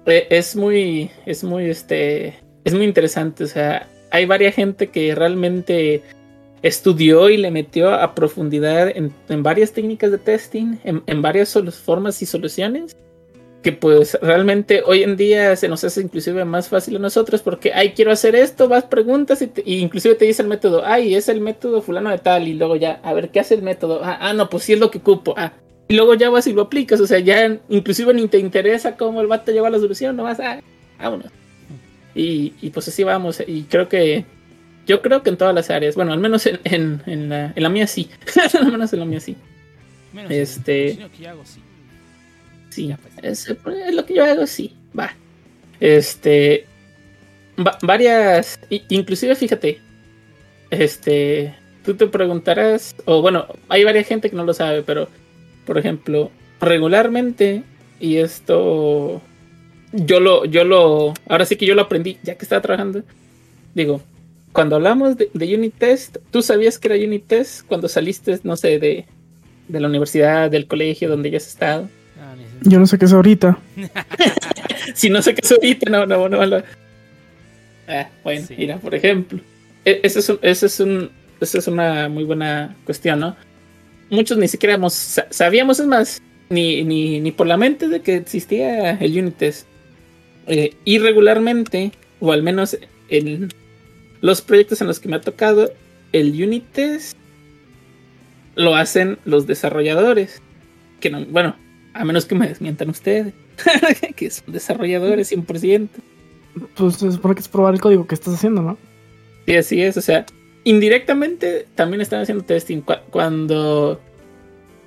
e, 0.06 0.26
es 0.30 0.56
muy, 0.56 1.10
es 1.26 1.44
muy, 1.44 1.66
este, 1.66 2.34
es 2.64 2.74
muy 2.74 2.84
interesante. 2.84 3.44
O 3.44 3.48
sea, 3.48 3.86
hay 4.10 4.26
varias 4.26 4.54
gente 4.54 4.88
que 4.88 5.14
realmente 5.14 6.02
estudió 6.62 7.28
y 7.28 7.36
le 7.36 7.50
metió 7.50 7.92
a 7.92 8.14
profundidad 8.14 8.88
en, 8.88 9.12
varias 9.42 9.72
técnicas 9.72 10.10
de 10.10 10.18
testing, 10.18 10.78
en, 10.84 11.22
varias 11.22 11.52
formas 11.84 12.22
y 12.22 12.26
soluciones, 12.26 12.96
que 13.64 13.72
pues 13.72 14.18
realmente 14.20 14.82
hoy 14.84 15.02
en 15.02 15.16
día 15.16 15.56
se 15.56 15.68
nos 15.68 15.82
hace 15.84 16.02
inclusive 16.02 16.44
más 16.44 16.68
fácil 16.68 16.96
a 16.96 16.98
nosotros 16.98 17.40
porque, 17.40 17.72
ay, 17.72 17.92
quiero 17.92 18.12
hacer 18.12 18.36
esto, 18.36 18.68
vas, 18.68 18.84
preguntas 18.84 19.40
y, 19.40 19.78
inclusive 19.78 20.14
te 20.16 20.26
dice 20.26 20.42
el 20.42 20.48
método, 20.48 20.82
ay, 20.84 21.14
es 21.14 21.30
el 21.30 21.40
método 21.40 21.80
fulano 21.80 22.10
de 22.10 22.18
tal, 22.18 22.46
y 22.46 22.52
luego 22.52 22.76
ya, 22.76 23.00
a 23.02 23.14
ver, 23.14 23.30
¿qué 23.30 23.40
hace 23.40 23.54
el 23.54 23.62
método? 23.62 24.02
Ah, 24.04 24.18
ah 24.20 24.34
no, 24.34 24.50
pues 24.50 24.64
sí 24.64 24.74
es 24.74 24.78
lo 24.78 24.90
que 24.90 24.98
ocupo, 24.98 25.34
ah. 25.38 25.54
Y 25.88 25.94
luego 25.94 26.12
ya 26.12 26.28
vas 26.28 26.46
y 26.46 26.52
lo 26.52 26.60
aplicas, 26.60 27.00
o 27.00 27.06
sea, 27.06 27.20
ya 27.20 27.58
inclusive 27.70 28.12
ni 28.12 28.28
te 28.28 28.38
interesa 28.38 28.98
cómo 28.98 29.22
el 29.22 29.28
vato 29.28 29.50
lleva 29.50 29.70
la 29.70 29.78
solución, 29.78 30.14
no 30.14 30.24
vas 30.24 30.40
a, 30.40 30.52
ah, 30.52 30.60
vámonos. 30.98 31.32
Y, 32.14 32.52
y 32.60 32.68
pues 32.68 32.86
así 32.88 33.02
vamos, 33.02 33.42
y 33.46 33.62
creo 33.62 33.88
que 33.88 34.26
yo 34.86 35.00
creo 35.00 35.22
que 35.22 35.30
en 35.30 35.38
todas 35.38 35.54
las 35.54 35.70
áreas, 35.70 35.94
bueno, 35.94 36.12
al 36.12 36.18
menos 36.18 36.44
en, 36.44 36.60
en, 36.64 37.02
en, 37.06 37.28
la, 37.30 37.54
en 37.56 37.62
la, 37.62 37.70
mía 37.70 37.86
sí. 37.86 38.10
al 38.58 38.70
menos 38.70 38.92
en 38.92 39.00
la 39.00 39.06
mía 39.06 39.20
sí. 39.20 39.36
Menos 40.12 40.30
este. 40.30 40.98
Que 41.16 41.28
hago 41.28 41.46
sí. 41.46 41.63
Sí, 42.74 42.92
es, 43.22 43.54
lo 43.92 44.04
que 44.04 44.14
yo 44.14 44.24
hago 44.24 44.46
sí. 44.48 44.74
Va. 44.98 45.14
Este. 45.78 46.66
varias. 47.82 48.58
Inclusive, 48.88 49.36
fíjate. 49.36 49.80
Este. 50.70 51.54
Tú 51.84 51.94
te 51.94 52.08
preguntarás. 52.08 52.96
O 53.04 53.22
bueno, 53.22 53.46
hay 53.68 53.84
varias 53.84 54.08
gente 54.08 54.28
que 54.28 54.36
no 54.36 54.44
lo 54.44 54.54
sabe, 54.54 54.82
pero. 54.82 55.08
Por 55.64 55.78
ejemplo, 55.78 56.32
regularmente. 56.60 57.62
Y 58.00 58.16
esto. 58.16 59.22
Yo 59.92 60.18
lo. 60.18 60.44
Yo 60.44 60.64
lo. 60.64 61.14
Ahora 61.28 61.44
sí 61.44 61.54
que 61.54 61.66
yo 61.66 61.76
lo 61.76 61.82
aprendí. 61.82 62.18
Ya 62.24 62.34
que 62.34 62.44
estaba 62.44 62.60
trabajando. 62.60 63.04
Digo 63.74 64.02
cuando 64.50 64.76
hablamos 64.76 65.16
de, 65.16 65.28
unit 65.34 65.74
test, 65.76 66.18
¿tú 66.30 66.40
sabías 66.40 66.78
que 66.78 66.86
era 66.86 67.04
unit 67.04 67.26
test 67.26 67.66
cuando 67.66 67.88
saliste, 67.88 68.38
no 68.44 68.56
sé, 68.56 68.78
de, 68.78 69.04
la 69.68 69.88
universidad, 69.88 70.48
del 70.48 70.68
colegio, 70.68 71.08
donde 71.08 71.32
ya 71.32 71.38
has 71.38 71.48
estado? 71.48 71.88
Ah, 72.20 72.34
Yo 72.62 72.78
no 72.78 72.86
sé 72.86 72.98
qué 72.98 73.04
es 73.04 73.12
ahorita. 73.12 73.58
si 74.94 75.10
no 75.10 75.22
sé 75.22 75.34
qué 75.34 75.40
es 75.42 75.52
ahorita, 75.52 75.90
no, 75.90 76.06
no, 76.06 76.28
no. 76.28 76.46
no. 76.46 76.62
Ah, 77.88 78.08
bueno, 78.22 78.46
mira, 78.56 78.78
por 78.78 78.94
ejemplo. 78.94 79.40
E, 79.84 80.00
esa 80.02 80.20
es, 80.42 80.62
es, 80.62 80.80
un, 80.80 81.10
es 81.40 81.66
una 81.66 82.08
muy 82.08 82.24
buena 82.24 82.74
cuestión, 82.84 83.20
¿no? 83.20 83.36
Muchos 84.10 84.38
ni 84.38 84.48
siquiera 84.48 84.78
sabíamos, 84.88 85.80
es 85.80 85.86
más, 85.86 86.22
ni, 86.48 86.84
ni, 86.84 87.20
ni, 87.20 87.32
por 87.32 87.46
la 87.46 87.56
mente 87.56 87.88
de 87.88 88.00
que 88.00 88.16
existía 88.16 88.92
el 88.92 89.18
unit 89.18 89.36
test. 89.36 89.66
Eh, 90.46 90.74
irregularmente, 90.84 91.92
o 92.20 92.32
al 92.32 92.42
menos 92.42 92.78
en, 93.08 93.48
los 94.20 94.42
proyectos 94.42 94.80
en 94.80 94.86
los 94.86 95.00
que 95.00 95.08
me 95.08 95.16
ha 95.16 95.20
tocado, 95.20 95.72
el 96.12 96.30
unit 96.42 96.64
test 96.72 97.16
lo 98.54 98.76
hacen 98.76 99.18
los 99.24 99.46
desarrolladores. 99.46 100.40
Que 101.00 101.10
no, 101.10 101.24
bueno, 101.26 101.56
a 101.94 102.04
menos 102.04 102.26
que 102.26 102.34
me 102.34 102.48
desmientan 102.48 102.90
ustedes, 102.90 103.32
que 104.16 104.30
son 104.30 104.52
desarrolladores 104.52 105.32
100%. 105.32 105.88
Pues 106.76 106.96
se 106.96 107.10
supone 107.10 107.34
que 107.34 107.40
es 107.40 107.48
probar 107.48 107.74
el 107.74 107.80
código 107.80 108.06
que 108.06 108.14
estás 108.14 108.34
haciendo, 108.34 108.62
¿no? 108.62 108.78
Sí, 109.46 109.56
así 109.56 109.82
es. 109.82 109.96
O 109.96 110.00
sea, 110.00 110.26
indirectamente 110.64 111.66
también 111.74 112.00
están 112.00 112.22
haciendo 112.22 112.44
testing. 112.44 112.82
Cuando. 113.10 114.00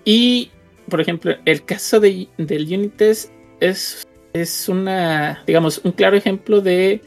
Y, 0.05 0.51
por 0.89 1.01
ejemplo, 1.01 1.35
el 1.45 1.63
caso 1.63 1.99
de, 1.99 2.27
del 2.37 2.63
unit 2.63 2.95
test 2.95 3.31
es, 3.59 4.07
es 4.33 4.69
una, 4.69 5.43
digamos, 5.45 5.81
un 5.83 5.91
claro 5.91 6.15
ejemplo 6.15 6.61
de 6.61 7.01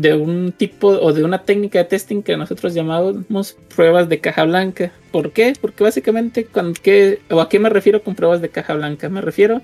de 0.00 0.14
un 0.14 0.52
tipo 0.52 0.88
o 0.88 1.12
de 1.12 1.24
una 1.24 1.42
técnica 1.42 1.78
de 1.78 1.84
testing 1.84 2.22
que 2.22 2.36
nosotros 2.36 2.72
llamamos 2.72 3.56
pruebas 3.74 4.08
de 4.08 4.20
caja 4.20 4.44
blanca. 4.44 4.92
¿Por 5.12 5.32
qué? 5.32 5.52
Porque 5.60 5.84
básicamente, 5.84 6.44
con 6.44 6.72
qué, 6.72 7.20
o 7.30 7.40
¿a 7.40 7.48
qué 7.48 7.58
me 7.58 7.68
refiero 7.68 8.02
con 8.02 8.14
pruebas 8.14 8.40
de 8.40 8.48
caja 8.48 8.74
blanca? 8.74 9.08
Me 9.08 9.20
refiero 9.20 9.60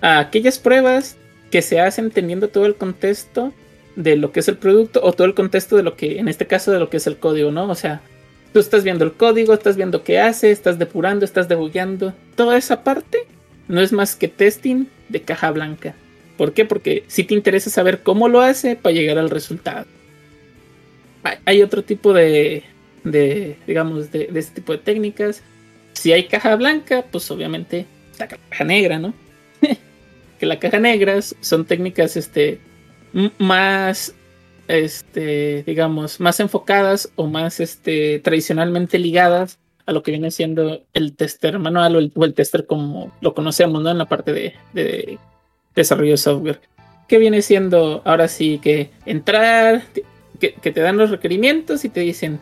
a 0.00 0.20
aquellas 0.20 0.58
pruebas 0.58 1.16
que 1.50 1.60
se 1.60 1.80
hacen 1.80 2.10
teniendo 2.10 2.48
todo 2.48 2.66
el 2.66 2.76
contexto 2.76 3.52
de 3.96 4.16
lo 4.16 4.32
que 4.32 4.40
es 4.40 4.48
el 4.48 4.56
producto 4.56 5.00
o 5.02 5.12
todo 5.12 5.26
el 5.26 5.34
contexto 5.34 5.76
de 5.76 5.82
lo 5.82 5.96
que, 5.96 6.18
en 6.18 6.28
este 6.28 6.46
caso, 6.46 6.72
de 6.72 6.80
lo 6.80 6.88
que 6.88 6.96
es 6.96 7.06
el 7.06 7.18
código, 7.18 7.50
¿no? 7.50 7.68
O 7.68 7.74
sea, 7.74 8.00
tú 8.52 8.60
estás 8.60 8.84
viendo 8.84 9.04
el 9.04 9.12
código, 9.12 9.52
estás 9.52 9.76
viendo 9.76 10.02
qué 10.02 10.18
hace, 10.18 10.50
estás 10.50 10.78
depurando, 10.78 11.24
estás 11.24 11.46
debugueando. 11.46 12.14
Toda 12.36 12.56
esa 12.56 12.82
parte 12.82 13.26
no 13.68 13.80
es 13.80 13.92
más 13.92 14.16
que 14.16 14.28
testing 14.28 14.86
de 15.10 15.20
caja 15.20 15.50
blanca. 15.50 15.94
¿Por 16.36 16.52
qué? 16.52 16.64
Porque 16.64 17.04
si 17.06 17.24
te 17.24 17.34
interesa 17.34 17.70
saber 17.70 18.02
cómo 18.02 18.28
lo 18.28 18.40
hace 18.40 18.76
para 18.76 18.94
llegar 18.94 19.18
al 19.18 19.30
resultado. 19.30 19.86
Hay 21.44 21.62
otro 21.62 21.82
tipo 21.82 22.12
de, 22.12 22.64
de 23.04 23.56
digamos, 23.66 24.10
de, 24.10 24.28
este 24.34 24.56
tipo 24.56 24.72
de 24.72 24.78
técnicas. 24.78 25.42
Si 25.92 26.12
hay 26.12 26.24
caja 26.24 26.56
blanca, 26.56 27.04
pues 27.10 27.30
obviamente 27.30 27.86
la 28.18 28.28
caja 28.28 28.64
negra, 28.64 28.98
¿no? 28.98 29.14
que 30.38 30.46
la 30.46 30.58
caja 30.58 30.80
negra 30.80 31.20
son 31.22 31.64
técnicas, 31.64 32.16
este, 32.16 32.58
más, 33.38 34.14
este, 34.66 35.62
digamos, 35.62 36.20
más 36.20 36.40
enfocadas 36.40 37.10
o 37.14 37.26
más, 37.26 37.60
este, 37.60 38.18
tradicionalmente 38.18 38.98
ligadas 38.98 39.58
a 39.86 39.92
lo 39.92 40.02
que 40.02 40.10
viene 40.10 40.30
siendo 40.30 40.82
el 40.94 41.14
tester 41.14 41.58
manual 41.58 42.10
o 42.14 42.24
el, 42.24 42.34
tester 42.34 42.66
como 42.66 43.12
lo 43.20 43.34
conocemos, 43.34 43.82
¿no? 43.82 43.90
En 43.90 43.98
la 43.98 44.06
parte 44.06 44.32
de 44.32 45.18
desarrollo 45.74 46.12
de 46.12 46.16
software. 46.16 46.60
Que 47.08 47.18
viene 47.18 47.42
siendo 47.42 48.02
ahora 48.04 48.28
sí 48.28 48.58
que 48.62 48.90
entrar, 49.06 49.82
que, 50.40 50.50
te 50.50 50.80
dan 50.80 50.96
los 50.96 51.10
requerimientos 51.10 51.84
y 51.84 51.88
te 51.88 52.00
dicen, 52.00 52.40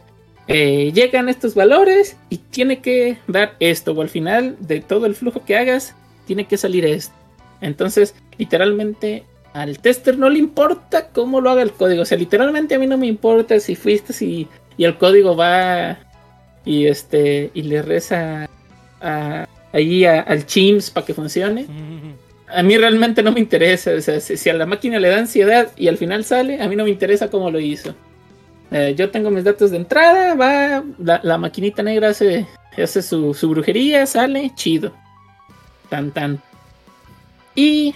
eh, 0.49 0.93
llegan 0.93 1.29
estos 1.29 1.55
valores 1.55 2.17
y 2.31 2.39
tiene 2.39 2.81
que 2.81 3.19
dar 3.27 3.55
esto, 3.61 3.93
o 3.93 4.03
al 4.03 4.09
final 4.09 4.57
de 4.61 4.81
todo 4.81 5.07
el 5.07 5.15
flujo 5.15 5.45
que 5.45 5.57
hagas, 5.57 5.95
tiene 6.27 6.47
que 6.47 6.57
salir 6.57 6.85
esto. 6.85 7.15
Entonces, 7.61 8.15
literalmente, 8.39 9.25
al 9.53 9.79
tester 9.79 10.19
no 10.19 10.29
le 10.31 10.39
importa 10.39 11.09
cómo 11.09 11.41
lo 11.41 11.51
haga 11.51 11.63
el 11.63 11.73
código. 11.73 12.03
O 12.03 12.07
sea, 12.07 12.19
literalmente 12.19 12.75
a 12.75 12.79
mí 12.79 12.87
no 12.87 12.99
me 12.99 13.07
importa 13.07 13.59
si 13.61 13.77
fuiste 13.77 14.13
y, 14.25 14.49
y 14.77 14.85
el 14.85 14.97
código 14.97 15.37
va 15.37 15.99
y 16.65 16.87
este 16.87 17.51
y 17.55 17.63
le 17.63 17.83
reza 17.83 18.49
a, 19.01 19.47
ahí 19.73 20.05
al 20.05 20.47
Chims 20.47 20.91
para 20.91 21.07
que 21.07 21.15
funcione 21.15 21.67
a 22.53 22.63
mí 22.63 22.77
realmente 22.77 23.23
no 23.23 23.33
me 23.33 23.41
interesa. 23.41 23.93
O 23.93 24.01
sea, 24.01 24.21
si, 24.21 24.51
a 24.51 24.55
la 24.55 24.67
máquina 24.67 24.99
le 24.99 25.09
da 25.09 25.19
ansiedad 25.19 25.71
y 25.77 25.89
al 25.89 25.97
final 25.97 26.25
sale, 26.25 26.61
a 26.61 26.69
mí 26.69 26.77
no 26.77 26.85
me 26.85 26.91
interesa 26.91 27.31
cómo 27.31 27.51
lo 27.51 27.59
hizo. 27.59 27.95
Eh, 28.71 28.95
yo 28.97 29.11
tengo 29.11 29.31
mis 29.31 29.45
datos 29.45 29.71
de 29.71 29.77
entrada, 29.77 30.35
va, 30.35 30.83
la, 30.99 31.39
maquinita 31.39 31.83
negra 31.83 32.09
hace, 32.09 32.47
hace 32.77 33.03
su, 33.03 33.35
brujería, 33.49 34.07
sale, 34.07 34.51
chido. 34.55 34.93
Tan 35.91 36.11
tan. 36.11 36.41
Y 37.55 37.95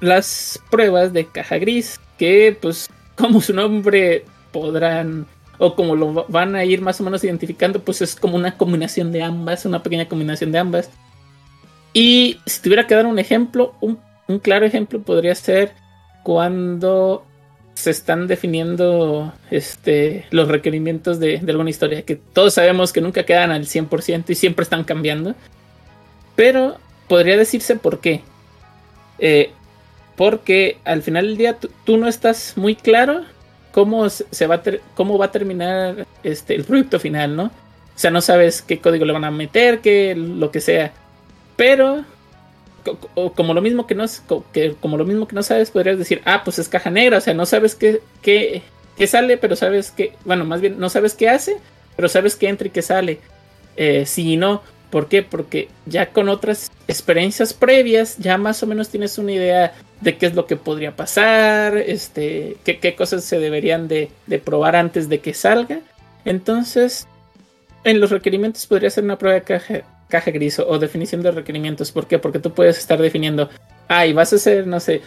las 0.00 0.58
pruebas 0.70 1.12
de 1.12 1.26
caja 1.26 1.58
gris, 1.58 2.00
que 2.18 2.56
pues 2.58 2.88
como 3.16 3.42
su 3.42 3.52
nombre 3.52 4.24
podrán, 4.50 5.26
o 5.58 5.74
como 5.74 5.94
lo 5.94 6.24
van 6.28 6.56
a 6.56 6.64
ir 6.64 6.80
más 6.80 6.98
o 7.02 7.04
menos 7.04 7.22
identificando, 7.22 7.82
pues 7.82 8.00
es 8.00 8.16
como 8.16 8.36
una 8.36 8.56
combinación 8.56 9.12
de 9.12 9.22
ambas, 9.22 9.66
una 9.66 9.82
pequeña 9.82 10.08
combinación 10.08 10.52
de 10.52 10.58
ambas. 10.58 10.90
Y 11.92 12.38
si 12.46 12.62
tuviera 12.62 12.86
que 12.86 12.94
dar 12.94 13.06
un 13.06 13.18
ejemplo, 13.18 13.74
un, 13.80 13.98
claro 14.40 14.66
ejemplo 14.66 15.02
podría 15.02 15.34
ser 15.34 15.72
cuando 16.22 17.24
se 17.74 17.90
están 17.90 18.26
definiendo 18.26 19.32
este, 19.50 20.26
los 20.30 20.48
requerimientos 20.48 21.18
de, 21.18 21.38
alguna 21.48 21.70
historia, 21.70 22.02
que 22.02 22.16
todos 22.16 22.54
sabemos 22.54 22.92
que 22.92 23.00
nunca 23.00 23.24
quedan 23.24 23.50
al 23.50 23.66
100% 23.66 24.24
y 24.28 24.34
siempre 24.34 24.62
están 24.62 24.84
cambiando. 24.84 25.34
Pero 26.36 26.76
podría 27.08 27.36
decirse 27.36 27.76
por 27.76 28.00
qué. 28.00 28.22
Eh, 29.18 29.50
porque 30.16 30.78
al 30.84 31.02
final 31.02 31.26
del 31.26 31.36
día 31.38 31.56
tú 31.84 31.96
no 31.96 32.06
estás 32.06 32.54
muy 32.56 32.74
claro 32.76 33.24
cómo, 33.72 34.08
se 34.08 34.46
va, 34.46 34.56
a 34.56 34.62
cómo 34.94 35.18
va 35.18 35.26
a 35.26 35.32
terminar 35.32 36.06
este, 36.22 36.54
el 36.54 36.64
proyecto 36.64 37.00
final, 37.00 37.36
¿no? 37.36 37.44
O 37.44 37.98
sea, 38.00 38.10
no 38.10 38.20
sabes 38.20 38.62
qué 38.62 38.80
código 38.80 39.04
le 39.04 39.12
van 39.12 39.24
a 39.24 39.30
meter, 39.30 39.80
qué, 39.80 40.14
lo 40.14 40.50
que 40.50 40.60
sea. 40.60 40.92
Pero 41.60 42.06
como 43.34 43.52
lo 43.52 43.60
mismo 43.60 43.86
que 43.86 43.94
no 43.94 44.06
que 44.50 44.74
como 44.80 44.96
lo 44.96 45.04
mismo 45.04 45.28
que 45.28 45.34
no 45.34 45.42
sabes 45.42 45.70
podrías 45.70 45.98
decir 45.98 46.22
ah 46.24 46.40
pues 46.42 46.58
es 46.58 46.70
caja 46.70 46.88
negra 46.88 47.18
o 47.18 47.20
sea 47.20 47.34
no 47.34 47.44
sabes 47.44 47.74
qué, 47.74 48.00
qué, 48.22 48.62
sale 49.06 49.36
pero 49.36 49.56
sabes 49.56 49.90
que 49.90 50.14
bueno 50.24 50.46
más 50.46 50.62
bien 50.62 50.78
no 50.78 50.88
sabes 50.88 51.12
qué 51.12 51.28
hace 51.28 51.58
pero 51.96 52.08
sabes 52.08 52.34
qué 52.34 52.48
entra 52.48 52.68
y 52.68 52.70
qué 52.70 52.80
sale. 52.80 53.18
Eh, 53.76 54.06
y 54.16 54.38
no. 54.38 54.62
¿por 54.88 55.08
qué? 55.08 55.22
porque 55.22 55.68
ya 55.84 56.06
con 56.14 56.30
otras 56.30 56.72
experiencias 56.88 57.52
previas 57.52 58.16
ya 58.16 58.38
más 58.38 58.62
o 58.62 58.66
menos 58.66 58.88
tienes 58.88 59.18
una 59.18 59.32
idea 59.32 59.74
de 60.00 60.16
qué 60.16 60.24
es 60.24 60.34
lo 60.34 60.46
que 60.46 60.56
podría 60.56 60.96
pasar 60.96 61.76
este 61.76 62.56
qué, 62.64 62.78
qué 62.78 62.96
cosas 62.96 63.22
se 63.22 63.38
deberían 63.38 63.86
de, 63.86 64.08
de 64.26 64.38
probar 64.38 64.76
antes 64.76 65.10
de 65.10 65.20
que 65.20 65.34
salga. 65.34 65.80
Entonces 66.24 67.06
en 67.84 68.00
los 68.00 68.08
requerimientos 68.08 68.66
podría 68.66 68.88
ser 68.88 69.04
una 69.04 69.18
prueba 69.18 69.34
de 69.34 69.44
caja 69.44 69.82
caja 70.10 70.30
gris 70.30 70.58
o, 70.58 70.78
definición 70.78 71.22
de 71.22 71.30
requerimientos. 71.30 71.90
¿Por 71.90 72.06
qué? 72.06 72.18
Porque 72.18 72.38
tú 72.38 72.52
puedes 72.52 72.76
estar 72.76 73.00
definiendo, 73.00 73.48
ay, 73.88 74.12
vas 74.12 74.34
a 74.34 74.36
hacer, 74.36 74.66
no 74.66 74.78
sé, 74.80 75.00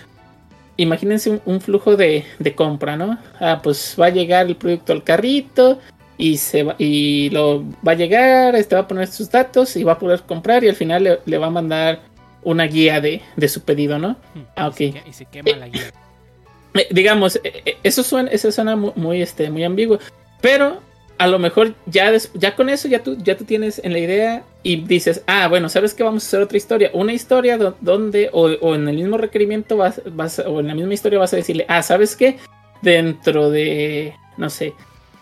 imagínense 0.77 1.39
un, 1.45 1.61
flujo 1.61 1.95
de, 1.95 2.25
compra, 2.55 2.97
¿no? 2.97 3.19
Ah, 3.39 3.59
pues 3.63 3.95
va 3.99 4.07
a 4.07 4.09
llegar 4.09 4.47
el 4.47 4.55
producto 4.55 4.93
al 4.93 5.03
carrito 5.03 5.79
y 6.17 6.37
se 6.37 6.63
va, 6.63 6.75
y 6.79 7.29
lo 7.29 7.63
va 7.87 7.91
a 7.91 7.95
llegar, 7.95 8.55
este 8.55 8.75
va 8.75 8.81
a 8.81 8.87
poner 8.87 9.07
sus 9.07 9.29
datos 9.29 9.75
y 9.75 9.83
va 9.83 9.93
a 9.93 9.99
poder 9.99 10.21
comprar 10.21 10.63
y 10.63 10.69
al 10.69 10.75
final 10.75 11.03
le, 11.03 11.19
le 11.25 11.37
va 11.37 11.47
a 11.47 11.51
mandar 11.51 12.01
una 12.43 12.65
guía 12.65 12.99
de, 13.01 13.21
de, 13.35 13.47
su 13.47 13.61
pedido, 13.61 13.99
¿no? 13.99 14.17
Ah, 14.55 14.67
ok. 14.67 14.81
Y 14.81 14.91
se, 14.91 15.03
y 15.07 15.13
se 15.13 15.25
quema 15.25 15.49
Eh, 15.51 15.55
la 15.55 15.67
guía. 15.67 15.91
Eh, 16.75 16.87
digamos, 16.91 17.35
eh, 17.37 17.61
eh, 17.65 17.77
eso 17.83 18.03
suena, 18.03 18.31
eso 18.31 18.51
suena 18.51 18.75
muy, 18.75 18.91
muy, 18.95 19.21
este, 19.21 19.49
muy 19.49 19.63
ambiguo, 19.63 19.99
pero 20.41 20.81
a 21.17 21.27
lo 21.27 21.39
mejor 21.39 21.73
ya, 21.85 22.11
ya 22.33 22.55
con 22.55 22.69
eso 22.69 22.87
ya 22.87 23.03
tú, 23.03 23.17
ya 23.17 23.37
tú 23.37 23.45
tienes 23.45 23.79
en 23.83 23.93
la 23.93 23.99
idea 23.99 24.43
y 24.63 24.77
dices, 24.77 25.21
ah, 25.27 25.47
bueno, 25.47 25.69
¿sabes 25.69 25.93
qué? 25.93 26.03
Vamos 26.03 26.23
a 26.23 26.27
hacer 26.27 26.41
otra 26.41 26.57
historia. 26.57 26.89
Una 26.93 27.13
historia 27.13 27.57
do- 27.57 27.75
donde, 27.81 28.29
o, 28.33 28.47
o 28.47 28.75
en 28.75 28.87
el 28.87 28.95
mismo 28.97 29.17
requerimiento 29.17 29.77
vas, 29.77 30.01
vas, 30.11 30.39
o 30.39 30.59
en 30.59 30.67
la 30.67 30.75
misma 30.75 30.93
historia 30.93 31.19
vas 31.19 31.33
a 31.33 31.37
decirle, 31.37 31.65
ah, 31.69 31.83
¿sabes 31.83 32.15
qué? 32.15 32.37
Dentro 32.81 33.49
de, 33.49 34.13
no 34.37 34.49
sé, 34.49 34.73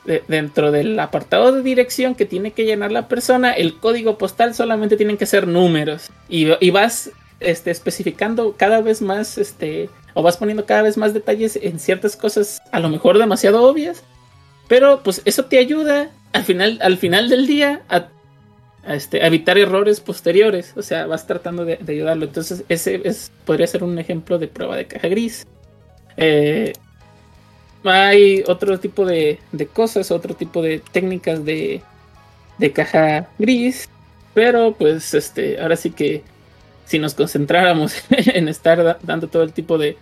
de- 0.06 0.24
dentro 0.28 0.72
del 0.72 1.00
apartado 1.00 1.52
de 1.52 1.62
dirección 1.62 2.16
que 2.16 2.26
tiene 2.26 2.52
que 2.52 2.66
llenar 2.66 2.92
la 2.92 3.08
persona, 3.08 3.52
el 3.52 3.78
código 3.78 4.18
postal 4.18 4.56
solamente 4.56 4.98
tienen 4.98 5.18
que 5.18 5.26
ser 5.26 5.48
números. 5.48 6.10
Y, 6.30 6.48
y 6.60 6.70
vas 6.72 7.12
este, 7.40 7.70
especificando 7.72 8.56
cada 8.58 8.82
vez 8.82 9.02
más, 9.02 9.38
este, 9.38 9.90
o 10.14 10.24
vas 10.24 10.38
poniendo 10.38 10.66
cada 10.66 10.84
vez 10.84 10.98
más 10.98 11.14
detalles 11.14 11.60
en 11.62 11.80
ciertas 11.80 12.16
cosas, 12.16 12.62
a 12.72 12.80
lo 12.80 12.90
mejor 12.90 13.18
demasiado 13.18 13.64
obvias. 13.64 14.04
Pero 14.72 15.04
pues 15.04 15.22
eso 15.26 15.44
te 15.44 15.58
ayuda 15.58 16.12
al 16.32 16.46
final, 16.46 16.80
al 16.82 16.96
final 16.96 17.28
del 17.28 17.46
día 17.46 17.82
a, 17.90 18.08
este, 18.88 19.26
evitar 19.26 19.58
errores 19.58 20.00
posteriores. 20.00 20.72
O 20.78 20.82
sea, 20.82 21.08
vas 21.08 21.28
tratando 21.28 21.66
de, 21.66 21.78
ayudarlo. 21.86 22.24
Entonces, 22.24 22.64
ese 22.70 23.02
es, 23.04 23.34
podría 23.44 23.68
ser 23.68 23.84
un 23.84 24.00
ejemplo 24.00 24.40
de 24.40 24.48
prueba 24.48 24.78
de 24.78 24.88
caja 24.88 25.10
gris. 25.10 25.46
Eh, 26.16 26.72
hay 27.84 28.46
otro 28.48 28.80
tipo 28.80 29.04
de, 29.06 29.40
de 29.52 29.68
cosas, 29.68 30.10
otro 30.10 30.36
tipo 30.36 30.62
de 30.62 30.80
técnicas 30.80 31.44
de, 31.44 31.82
de 32.58 32.72
caja 32.72 33.28
gris. 33.40 33.90
Pero 34.34 34.72
pues 34.72 35.14
este, 35.14 35.60
ahora 35.60 35.76
sí 35.76 35.92
que 35.92 36.24
si 36.86 36.98
nos 36.98 37.14
concentráramos 37.14 37.96
en 38.10 38.48
estar 38.48 38.82
da- 38.82 39.00
dando 39.04 39.28
todo 39.28 39.44
el 39.44 39.52
tipo 39.52 39.78
de, 39.78 39.98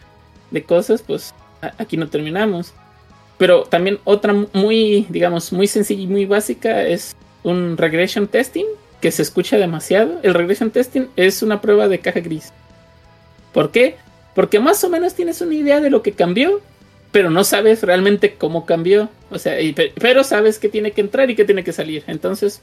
de 0.52 0.62
cosas, 0.62 1.02
pues 1.02 1.34
aquí 1.80 1.98
no 1.98 2.08
terminamos. 2.08 2.76
Pero 3.40 3.64
también 3.64 3.98
otra 4.04 4.36
muy, 4.54 5.08
digamos, 5.10 5.52
muy 5.52 5.66
sencilla 5.66 6.04
y 6.04 6.08
muy 6.08 6.26
básica 6.26 6.84
es 6.84 7.16
un 7.42 7.78
regression 7.78 8.28
testing 8.28 8.66
que 9.02 9.12
se 9.12 9.22
escucha 9.22 9.58
demasiado. 9.58 10.20
El 10.22 10.36
regression 10.36 10.70
testing 10.70 11.08
es 11.16 11.42
una 11.42 11.62
prueba 11.62 11.88
de 11.88 12.00
caja 12.00 12.20
gris. 12.20 12.52
¿Por 13.54 13.72
qué? 13.72 13.96
Porque 14.36 14.60
más 14.60 14.84
o 14.84 14.90
menos 14.90 15.16
tienes 15.16 15.40
una 15.42 15.56
idea 15.56 15.80
de 15.80 15.90
lo 15.90 16.04
que 16.04 16.12
cambió, 16.12 16.62
pero 17.12 17.30
no 17.30 17.46
sabes 17.46 17.82
realmente 17.82 18.36
cómo 18.36 18.66
cambió. 18.66 19.10
O 19.32 19.40
sea, 19.40 19.60
y 19.62 19.74
pero 19.74 20.24
sabes 20.26 20.60
que 20.60 20.68
tiene 20.68 20.92
que 20.92 21.02
entrar 21.02 21.30
y 21.30 21.36
que 21.36 21.46
tiene 21.46 21.64
que 21.64 21.72
salir. 21.72 22.04
Entonces, 22.08 22.62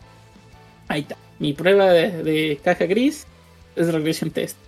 ahí 0.89 1.01
está. 1.01 1.17
Mi 1.39 1.55
prueba 1.55 1.91
de, 1.91 2.23
de 2.23 2.61
caja 2.63 2.85
gris 2.85 3.27
es 3.77 3.93
regression 3.93 4.31
test. 4.31 4.59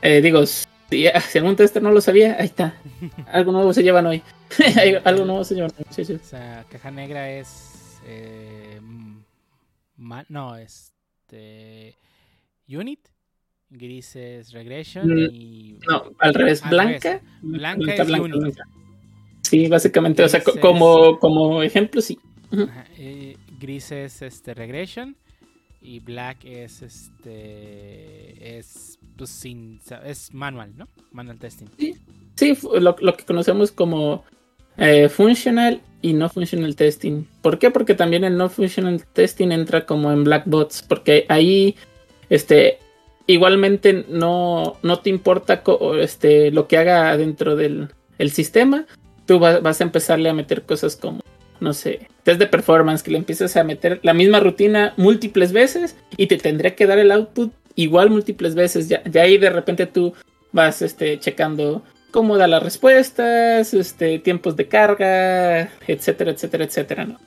Eh, 0.00 0.20
digo, 0.20 0.42
si, 0.92 1.06
si 1.30 1.38
algún 1.38 1.56
tester 1.56 1.82
no 1.82 1.90
lo 1.90 2.00
sabía, 2.00 2.36
ahí 2.38 2.46
está. 2.46 2.74
Algo 3.26 3.52
nuevo 3.52 3.72
se 3.72 3.82
llevan 3.82 4.06
hoy. 4.06 4.22
Algo 5.04 5.24
nuevo 5.24 5.44
se 5.44 5.54
llevan 5.54 5.72
hoy. 5.78 5.84
Sí, 5.90 6.04
sí. 6.04 6.12
O 6.14 6.18
sea, 6.24 6.64
caja 6.70 6.90
negra 6.90 7.30
es. 7.30 7.98
eh, 8.06 8.78
mm, 8.82 9.18
ma- 9.96 10.26
no, 10.28 10.56
este. 10.56 11.96
Unit. 12.68 13.00
Gris 13.70 14.16
es 14.16 14.52
Regression. 14.52 15.06
Mm, 15.08 15.28
y. 15.32 15.78
No, 15.88 16.12
al 16.18 16.34
revés. 16.34 16.62
Al 16.62 16.70
Blanca. 16.70 17.08
revés. 17.08 17.22
Blanca 17.42 17.94
es 17.94 18.08
unit. 18.10 18.58
Sí, 19.42 19.66
básicamente. 19.68 20.22
O 20.22 20.28
sea, 20.28 20.40
es- 20.40 20.58
como, 20.60 21.18
como 21.18 21.62
ejemplo, 21.62 22.00
sí. 22.00 22.18
Ajá, 22.52 22.84
eh, 22.98 23.36
gris 23.58 23.90
es 23.92 24.20
este 24.22 24.52
Regression. 24.54 25.16
Y 25.82 26.00
black 26.00 26.44
es 26.44 26.80
este. 26.82 28.58
Es. 28.58 28.98
Pues 29.16 29.30
sin. 29.30 29.80
Es 30.04 30.32
manual, 30.32 30.72
¿no? 30.76 30.88
Manual 31.12 31.38
testing. 31.38 31.66
Sí, 32.36 32.54
fu- 32.54 32.74
lo, 32.80 32.96
lo 33.00 33.16
que 33.16 33.24
conocemos 33.24 33.72
como 33.72 34.24
eh, 34.76 35.08
functional 35.08 35.80
y 36.00 36.12
no 36.14 36.28
functional 36.28 36.74
testing. 36.76 37.24
¿Por 37.42 37.58
qué? 37.58 37.70
Porque 37.70 37.94
también 37.94 38.24
el 38.24 38.36
no 38.36 38.48
functional 38.48 39.04
testing 39.12 39.50
entra 39.52 39.84
como 39.86 40.12
en 40.12 40.24
black 40.24 40.44
bots. 40.46 40.82
Porque 40.82 41.26
ahí, 41.28 41.76
este, 42.30 42.78
igualmente 43.26 44.04
no, 44.08 44.76
no 44.82 44.98
te 45.00 45.10
importa 45.10 45.62
este, 46.00 46.50
lo 46.50 46.68
que 46.68 46.78
haga 46.78 47.16
dentro 47.16 47.56
del 47.56 47.88
el 48.18 48.30
sistema. 48.30 48.86
Tú 49.26 49.38
va- 49.40 49.60
vas 49.60 49.80
a 49.80 49.84
empezarle 49.84 50.28
a 50.28 50.34
meter 50.34 50.62
cosas 50.62 50.96
como, 50.96 51.20
no 51.62 51.72
sé, 51.72 52.08
test 52.24 52.38
de 52.38 52.46
performance, 52.46 53.02
que 53.02 53.12
le 53.12 53.18
empieces 53.18 53.56
a 53.56 53.64
meter 53.64 54.00
la 54.02 54.12
misma 54.12 54.40
rutina 54.40 54.92
múltiples 54.96 55.52
veces 55.52 55.96
y 56.16 56.26
te 56.26 56.36
tendría 56.36 56.74
que 56.74 56.86
dar 56.86 56.98
el 56.98 57.12
output 57.12 57.52
igual 57.76 58.10
múltiples 58.10 58.54
veces. 58.54 58.88
Ya, 58.88 59.02
ya 59.04 59.22
ahí 59.22 59.38
de 59.38 59.50
repente 59.50 59.86
tú 59.86 60.12
vas 60.52 60.82
este, 60.82 61.18
checando 61.18 61.82
cómo 62.10 62.36
da 62.36 62.46
las 62.46 62.62
respuestas, 62.62 63.72
este, 63.72 64.18
tiempos 64.18 64.56
de 64.56 64.68
carga, 64.68 65.70
etcétera, 65.86 66.32
etcétera, 66.32 66.64
etcétera, 66.64 67.04
¿no? 67.06 67.18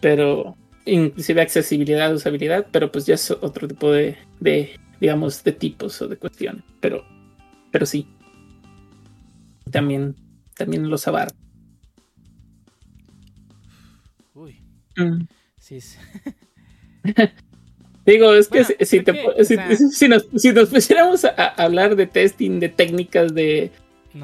Pero 0.00 0.56
inclusive 0.84 1.42
accesibilidad, 1.42 2.14
usabilidad, 2.14 2.66
pero 2.70 2.92
pues 2.92 3.06
ya 3.06 3.14
es 3.14 3.30
otro 3.30 3.66
tipo 3.66 3.90
de, 3.90 4.16
de 4.38 4.78
digamos, 5.00 5.42
de 5.42 5.52
tipos 5.52 6.00
o 6.02 6.08
de 6.08 6.16
cuestiones. 6.16 6.62
Pero, 6.80 7.04
pero 7.70 7.86
sí. 7.86 8.06
También, 9.70 10.14
también 10.54 10.88
los 10.88 11.08
abarca. 11.08 11.34
Mm. 15.04 15.26
Sí, 15.58 15.80
sí. 15.80 15.98
Digo, 18.04 18.34
es 18.34 18.48
que 18.48 18.62
Bueno, 18.62 18.74
si, 18.80 18.86
si 18.86 19.00
creo 19.02 19.04
te 19.04 19.12
que, 19.12 19.28
pu- 19.28 19.40
o 19.40 19.44
si, 19.44 19.54
sea- 19.54 19.76
si 19.90 20.08
nos, 20.08 20.26
si 20.36 20.52
nos 20.52 20.68
pusiéramos 20.68 21.24
a, 21.24 21.30
hablar 21.30 21.94
de 21.94 22.06
testing, 22.06 22.58
de 22.58 22.68
técnicas, 22.68 23.32
de, 23.34 23.70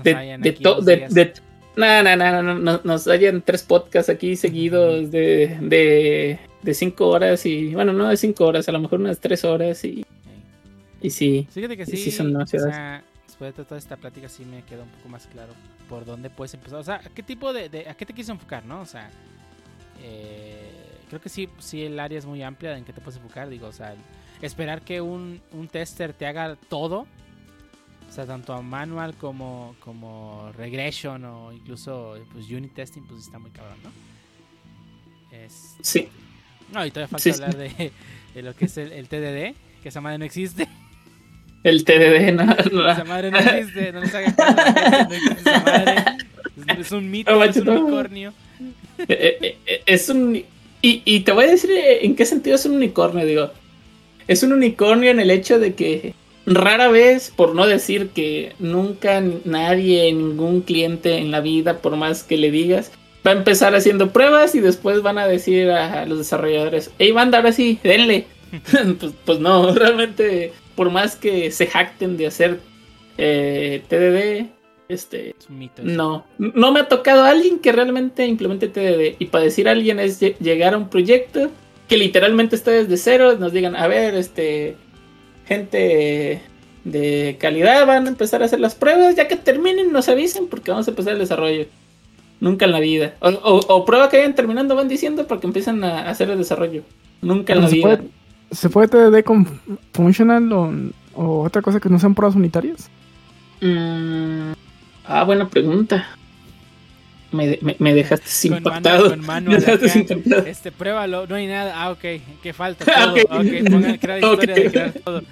de, 0.03 0.15
hallan 0.15 0.41
de 0.43 0.53
to- 0.53 0.81
no, 1.77 2.03
no, 2.03 2.17
no, 2.17 2.17
no, 2.17 2.43
no, 2.43 2.59
no, 2.59 2.81
nos 2.83 3.07
hayan 3.07 3.41
tres 3.41 3.63
podcasts 3.63 4.11
aquí 4.11 4.35
seguidos 4.35 5.13
de, 5.13 5.57
de, 5.61 6.41
de 6.63 6.75
cinco 6.75 7.09
horas 7.09 7.47
y, 7.47 7.73
bueno, 7.73 7.93
no 7.93 8.09
de 8.09 8.17
cinco 8.17 8.47
horas, 8.47 8.69
a 8.69 8.73
lo 8.73 8.81
mejor 8.81 8.99
unas 8.99 9.21
tres 9.21 9.45
horas 9.45 9.85
y, 9.85 10.05
y 11.01 11.11
sí. 11.11 11.47
Fíjate 11.53 11.77
que 11.77 11.87
Sí, 11.87 11.93
sí, 11.97 12.05
sí 12.05 12.11
son 12.11 12.27
o 12.27 12.31
demasiadas. 12.31 12.75
sea, 12.75 13.05
después 13.29 13.57
de 13.57 13.65
toda 13.65 13.79
esta 13.79 13.97
plática 13.97 14.29
sí 14.29 14.45
me 14.45 14.63
quedó 14.65 14.83
un 14.83 14.89
poco 14.89 15.09
más 15.09 15.29
claro 15.29 15.53
por 15.89 16.05
dónde 16.05 16.31
puedes 16.31 16.53
empezar. 16.55 16.81
O 16.81 16.85
sea, 16.85 16.97
¿a 16.97 17.11
qué 17.15 17.23
tipo 17.23 17.53
de, 17.53 17.69
de- 17.69 17.89
a 17.89 17.95
qué 17.95 18.05
te 18.05 18.13
quieres 18.13 18.29
enfocar, 18.31 18.65
no? 18.65 18.81
O 18.81 18.87
sea, 18.87 19.09
eh, 20.03 20.68
creo 21.09 21.21
que 21.21 21.29
sí, 21.29 21.49
sí 21.59 21.83
el 21.83 21.99
área 21.99 22.19
es 22.19 22.27
muy 22.27 22.43
amplia 22.43 22.77
en 22.77 22.85
qué 22.85 22.93
te 22.93 23.01
puedes 23.01 23.17
enfocar. 23.21 23.49
Digo, 23.49 23.67
o 23.67 23.73
sea, 23.73 23.95
esperar 24.43 24.83
que 24.83 25.01
un, 25.01 25.41
un 25.53 25.69
tester 25.69 26.13
te 26.13 26.27
haga 26.27 26.57
todo, 26.69 27.07
o 28.09 28.13
sea, 28.13 28.25
tanto 28.27 28.53
a 28.53 28.63
manual 28.63 29.15
como, 29.15 29.75
como 29.81 30.51
regression 30.57 31.25
o 31.25 31.53
incluso 31.53 32.17
pues 32.33 32.49
unit 32.51 32.73
testing, 32.75 33.03
pues 33.03 33.23
está 33.25 33.39
muy 33.39 33.51
cabrón, 33.51 33.79
¿no? 33.83 33.91
Es, 35.37 35.77
Sí. 35.83 36.09
no, 36.73 36.85
y 36.87 36.91
todavía 36.91 37.09
falta 37.09 37.23
Sí, 37.23 37.31
hablar 37.31 37.57
de, 37.57 37.93
de 38.35 38.43
lo 38.43 38.55
que 38.55 38.65
es 38.67 38.77
el, 38.79 38.93
el 38.93 39.09
TDD, 39.09 39.55
que 39.83 39.89
esa 39.91 40.01
madre 40.01 40.19
no 40.19 40.25
existe. 40.25 40.67
El 41.65 41.85
TDD, 41.85 42.33
no, 42.35 42.45
no. 42.73 42.91
Esa 42.91 43.05
madre 43.05 43.31
no 43.31 43.39
existe, 43.39 43.93
no 43.93 44.01
les 44.01 44.15
hagan 44.15 44.35
no 45.09 45.15
existe 45.15 45.41
esa 45.41 45.61
madre. 45.61 46.05
Es, 46.69 46.79
es 46.79 46.93
un 46.93 47.11
mito, 47.11 47.45
es 47.45 47.57
un 47.57 47.69
unicornio. 47.69 48.33
Eh, 48.99 49.07
eh, 49.43 49.59
eh, 49.67 49.83
es 49.87 50.09
un. 50.09 50.43
Y, 50.81 51.03
y 51.05 51.21
te 51.21 51.33
voy 51.33 51.45
a 51.45 51.51
decir 51.51 51.71
eh, 51.71 52.05
en 52.05 52.15
qué 52.15 52.25
sentido 52.25 52.57
es 52.57 52.65
un 52.67 52.77
unicornio, 52.77 53.27
digo. 53.27 53.51
Es 54.27 54.43
un 54.43 54.53
unicornio 54.53 55.11
en 55.11 55.21
el 55.21 55.31
hecho 55.31 55.59
de 55.59 55.75
que 55.75 56.15
rara 56.47 56.89
vez, 56.89 57.33
por 57.35 57.55
no 57.55 57.67
decir 57.67 58.11
que 58.11 58.53
nunca 58.59 59.23
nadie, 59.45 60.13
ningún 60.13 60.63
cliente 60.63 61.19
en 61.19 61.31
la 61.31 61.41
vida, 61.41 61.79
por 61.79 61.97
más 61.97 62.23
que 62.23 62.37
le 62.37 62.51
digas, 62.51 62.93
va 63.27 63.33
a 63.33 63.37
empezar 63.37 63.75
haciendo 63.75 64.11
pruebas 64.11 64.55
y 64.55 64.61
después 64.61 65.03
van 65.03 65.19
a 65.19 65.27
decir 65.27 65.71
a 65.71 66.07
los 66.07 66.19
desarrolladores, 66.19 66.91
hey 66.99 67.13
banda, 67.13 67.39
ahora 67.39 67.53
sí, 67.53 67.79
denle. 67.83 68.27
pues, 68.99 69.13
pues 69.25 69.41
no, 69.41 69.75
realmente, 69.75 70.53
por 70.75 70.91
más 70.91 71.17
que 71.17 71.51
se 71.51 71.67
jacten 71.67 72.17
de 72.17 72.27
hacer 72.27 72.61
eh, 73.19 73.83
TDD, 73.89 74.58
este, 74.89 75.31
Es 75.39 75.49
un 75.49 75.59
mito. 75.59 75.83
eso. 75.83 75.91
no, 75.91 76.25
no 76.39 76.73
me 76.73 76.81
ha 76.81 76.89
tocado 76.89 77.25
alguien 77.25 77.59
que 77.59 77.73
realmente 77.73 78.27
implemente 78.27 78.69
TDD. 78.69 79.17
Y 79.19 79.27
para 79.27 79.45
decir 79.45 79.69
a 79.69 79.73
alguien 79.73 80.01
es 80.01 80.21
lle- 80.23 80.37
llegar 80.39 80.75
a 80.75 80.79
un 80.79 80.89
proyecto 80.89 81.51
que 81.89 81.97
literalmente 81.99 82.57
está 82.57 82.71
desde 82.71 82.97
cero. 82.97 83.37
Nos 83.39 83.53
digan, 83.53 83.77
a 83.77 83.87
ver, 83.87 84.15
este, 84.15 84.77
gente 85.47 86.43
de 86.85 87.37
calidad 87.41 87.87
van 87.87 88.07
a 88.07 88.09
empezar 88.11 88.43
a 88.43 88.47
hacer 88.47 88.61
las 88.61 88.75
pruebas. 88.75 89.17
Ya 89.17 89.29
que 89.29 89.37
terminen, 89.37 89.93
nos 89.93 90.09
avisen 90.09 90.47
porque 90.49 90.71
vamos 90.71 90.87
a 90.89 90.91
empezar 90.91 91.13
el 91.15 91.19
desarrollo. 91.19 91.67
Nunca 92.41 92.67
en 92.67 92.73
la 92.73 92.81
vida. 92.81 93.15
O, 93.21 93.29
o- 93.31 93.75
o 93.75 93.85
prueba 93.85 94.09
que 94.09 94.19
vayan 94.19 94.35
terminando, 94.35 94.75
van 94.77 94.89
diciendo 94.89 95.27
porque 95.27 95.47
empiezan 95.47 95.83
a 95.85 96.09
hacer 96.09 96.31
el 96.31 96.39
desarrollo. 96.39 96.83
Nunca 97.21 97.53
en 97.53 97.63
la 97.63 97.69
¿Se 97.69 97.75
vida. 97.77 97.83
puede, 97.97 98.03
¿Se 98.53 98.69
puede 98.71 98.89
TDD 98.89 99.25
con 99.25 99.45
Functional 99.93 100.53
o, 100.53 100.73
o 101.15 101.43
otra 101.43 101.63
cosa 101.63 101.81
que 101.81 101.89
no 101.89 101.99
sean 101.99 102.15
pruebas 102.15 102.37
unitarias? 102.37 102.89
Mm, 103.61 104.53
ah, 105.09 105.25
buena 105.25 105.49
pregunta. 105.49 106.07
me, 107.33 107.59
me, 107.61 107.77
me 107.79 107.95
dejaste 107.95 108.49
mano- 108.51 108.59
impactado. 108.59 109.17
Me 109.43 109.57
dejaste. 109.59 110.07
Este, 110.47 110.71
pruébalo, 110.73 111.27
no 111.27 111.35
hay 111.35 111.47
nada. 111.47 111.75
Ah, 111.77 111.91
ok. 111.91 112.05
¿Qué 112.43 112.53
falta? 112.53 112.85
Ah, 112.95 113.13
Todo. 113.15 113.41
ok. 113.41 113.47
ok, 113.47 113.71
pongan 113.71 113.97
crear 113.99 114.19
historia 114.23 114.55
de 114.55 114.71
crear 114.71 114.93
todo. 115.05 115.23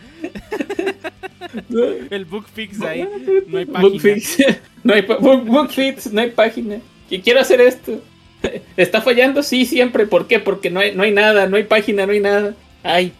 El 2.11 2.25
book 2.27 2.47
fix 2.53 2.81
ahí. 2.83 3.09
No 3.47 3.59
hay 3.59 3.65
página. 3.67 3.81
Bookfix. 3.89 4.39
No 4.85 4.95
hay 4.95 5.03
book- 5.03 5.45
Bookfix, 5.45 6.13
no 6.13 6.21
hay 6.21 6.31
página. 6.31 6.79
Que 7.09 7.21
quiero 7.21 7.41
hacer 7.41 7.61
esto. 7.61 8.03
¿Está 8.77 9.01
fallando? 9.01 9.43
Sí, 9.43 9.65
siempre. 9.67 10.07
¿Por 10.07 10.27
qué? 10.27 10.39
Porque 10.39 10.71
no 10.71 10.81
hay, 10.81 10.95
no 10.95 11.03
hay 11.03 11.13
nada, 11.13 11.47
no 11.47 11.57
hay 11.57 11.65
página, 11.65 12.05
no 12.07 12.13
hay 12.13 12.21
nada. 12.21 12.55
Ay, 12.83 13.13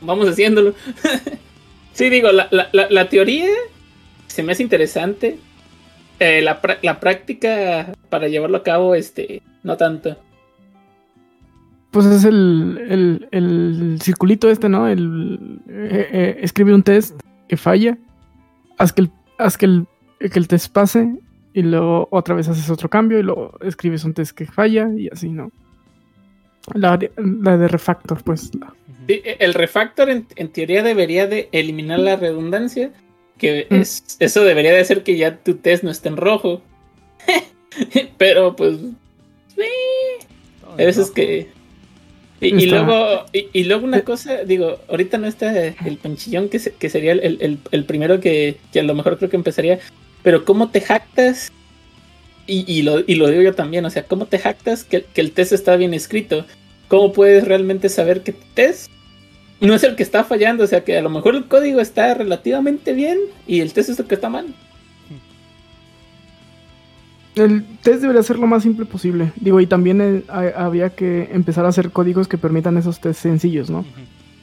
vamos 0.00 0.28
haciéndolo. 0.28 0.74
Sí, 1.92 2.10
digo, 2.10 2.32
la, 2.32 2.48
la, 2.50 2.68
la, 2.72 2.88
la 2.90 3.08
teoría 3.08 3.46
se 4.26 4.42
me 4.42 4.52
hace 4.52 4.62
interesante. 4.62 5.38
Eh, 6.20 6.42
la, 6.42 6.60
la 6.82 7.00
práctica 7.00 7.92
para 8.08 8.28
llevarlo 8.28 8.56
a 8.58 8.62
cabo, 8.62 8.94
este, 8.94 9.42
no 9.62 9.76
tanto. 9.76 10.16
Pues 11.90 12.06
es 12.06 12.24
el, 12.24 12.78
el, 12.88 13.28
el 13.30 13.98
circulito 14.02 14.50
este, 14.50 14.68
¿no? 14.68 14.88
El, 14.88 15.60
eh, 15.68 16.08
eh, 16.12 16.38
escribe 16.42 16.74
un 16.74 16.82
test 16.82 17.18
que 17.48 17.56
falla, 17.56 17.96
haz 18.76 18.92
que 18.92 19.02
el, 19.02 19.10
haz 19.38 19.56
que 19.56 19.66
el, 19.66 19.86
que 20.18 20.38
el 20.38 20.48
test 20.48 20.72
pase 20.72 21.08
y 21.54 21.62
luego 21.62 22.06
otra 22.10 22.34
vez 22.34 22.48
haces 22.48 22.68
otro 22.68 22.90
cambio 22.90 23.18
y 23.18 23.22
luego 23.22 23.52
escribes 23.62 24.04
un 24.04 24.12
test 24.12 24.36
que 24.36 24.46
falla 24.46 24.88
y 24.96 25.08
así, 25.08 25.30
¿no? 25.30 25.50
La, 26.74 26.98
de- 26.98 27.10
la 27.16 27.56
de 27.56 27.68
refactor, 27.68 28.22
pues. 28.22 28.54
la- 28.54 28.66
Ujú. 28.66 28.74
Sí, 29.08 29.22
el 29.24 29.54
refactor 29.54 30.10
en, 30.10 30.26
en 30.36 30.48
teoría 30.48 30.82
debería 30.82 31.26
de 31.26 31.48
eliminar 31.52 32.00
la 32.00 32.16
redundancia. 32.16 32.90
Que 33.38 33.66
Mm. 33.70 33.74
es, 33.76 34.16
eso 34.18 34.42
debería 34.44 34.72
de 34.72 34.80
hacer 34.80 35.02
que 35.04 35.16
ya 35.16 35.36
tu 35.36 35.54
test 35.54 35.84
no 35.84 35.90
esté 35.90 36.08
en 36.08 36.16
rojo. 36.16 36.60
Pero 38.18 38.56
pues 38.56 38.76
Todo 40.60 40.74
Hay 40.76 40.86
veces 40.86 41.04
rojo. 41.04 41.14
que. 41.14 41.48
Y, 42.40 42.66
luego, 42.66 43.24
y, 43.32 43.48
y 43.52 43.64
luego 43.64 43.84
una 43.84 43.98
Eh. 43.98 44.02
cosa, 44.04 44.44
digo, 44.44 44.78
ahorita 44.88 45.18
no 45.18 45.26
está 45.26 45.66
el 45.66 45.96
panchillón 46.00 46.48
que, 46.48 46.60
se- 46.60 46.72
que 46.72 46.88
sería 46.88 47.10
el, 47.12 47.38
el- 47.40 47.58
el 47.72 47.84
primero 47.84 48.20
que, 48.20 48.58
que 48.72 48.78
a 48.78 48.84
lo 48.84 48.94
mejor 48.94 49.18
creo 49.18 49.28
que 49.28 49.36
empezaría. 49.36 49.80
Pero 50.22 50.44
¿cómo 50.44 50.70
te 50.70 50.80
jactas? 50.80 51.50
Y, 52.46 52.64
y 52.72 52.82
lo, 52.82 53.00
y 53.00 53.16
lo 53.16 53.26
digo 53.28 53.42
yo 53.42 53.54
también, 53.54 53.84
o 53.84 53.90
sea, 53.90 54.04
¿cómo 54.04 54.26
te 54.26 54.38
jactas 54.38 54.84
que, 54.84 55.02
que 55.02 55.20
el 55.20 55.32
test 55.32 55.52
está 55.52 55.76
bien 55.76 55.94
escrito? 55.94 56.46
¿Cómo 56.86 57.12
puedes 57.12 57.44
realmente 57.46 57.88
saber 57.88 58.22
que 58.22 58.32
tu 58.32 58.44
test 58.54 58.90
no 59.60 59.74
es 59.74 59.82
el 59.84 59.96
que 59.96 60.02
está 60.02 60.24
fallando? 60.24 60.64
O 60.64 60.66
sea, 60.66 60.84
que 60.84 60.96
a 60.98 61.02
lo 61.02 61.10
mejor 61.10 61.34
el 61.34 61.46
código 61.48 61.80
está 61.80 62.14
relativamente 62.14 62.92
bien 62.92 63.18
y 63.46 63.60
el 63.60 63.72
test 63.72 63.90
es 63.90 63.98
el 63.98 64.06
que 64.06 64.14
está 64.14 64.28
mal. 64.28 64.54
El 67.34 67.64
test 67.82 68.00
debería 68.00 68.22
ser 68.22 68.38
lo 68.38 68.46
más 68.48 68.62
simple 68.64 68.84
posible. 68.84 69.32
Digo, 69.36 69.60
y 69.60 69.66
también 69.66 70.00
eh, 70.00 70.24
ha- 70.28 70.64
había 70.64 70.90
que 70.90 71.28
empezar 71.32 71.64
a 71.64 71.68
hacer 71.68 71.90
códigos 71.90 72.26
que 72.26 72.36
permitan 72.38 72.76
esos 72.76 73.00
test 73.00 73.20
sencillos, 73.20 73.70
¿no? 73.70 73.84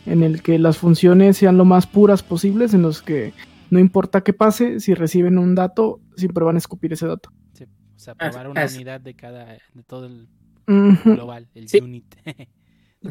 En 0.05 0.23
el 0.23 0.41
que 0.41 0.57
las 0.59 0.77
funciones 0.77 1.35
sean 1.37 1.57
lo 1.57 1.65
más 1.65 1.87
puras 1.87 2.23
posibles, 2.23 2.73
en 2.73 2.83
los 2.83 3.01
que 3.01 3.33
no 3.69 3.79
importa 3.79 4.21
qué 4.21 4.31
pase, 4.33 4.79
si 4.79 4.93
reciben 4.93 5.37
un 5.37 5.55
dato, 5.55 5.99
siempre 6.15 6.43
van 6.45 6.55
a 6.55 6.59
escupir 6.59 6.93
ese 6.93 7.07
dato. 7.07 7.31
O 7.53 7.99
sea, 7.99 8.13
As- 8.19 8.29
probar 8.29 8.49
una 8.49 8.61
as- 8.61 8.75
unidad 8.75 9.01
de 9.01 9.13
cada, 9.15 9.45
de 9.73 9.83
todo 9.85 10.05
el 10.05 10.27
global, 11.03 11.47
el 11.55 11.67
Sí. 11.67 11.79
unit. 11.79 12.05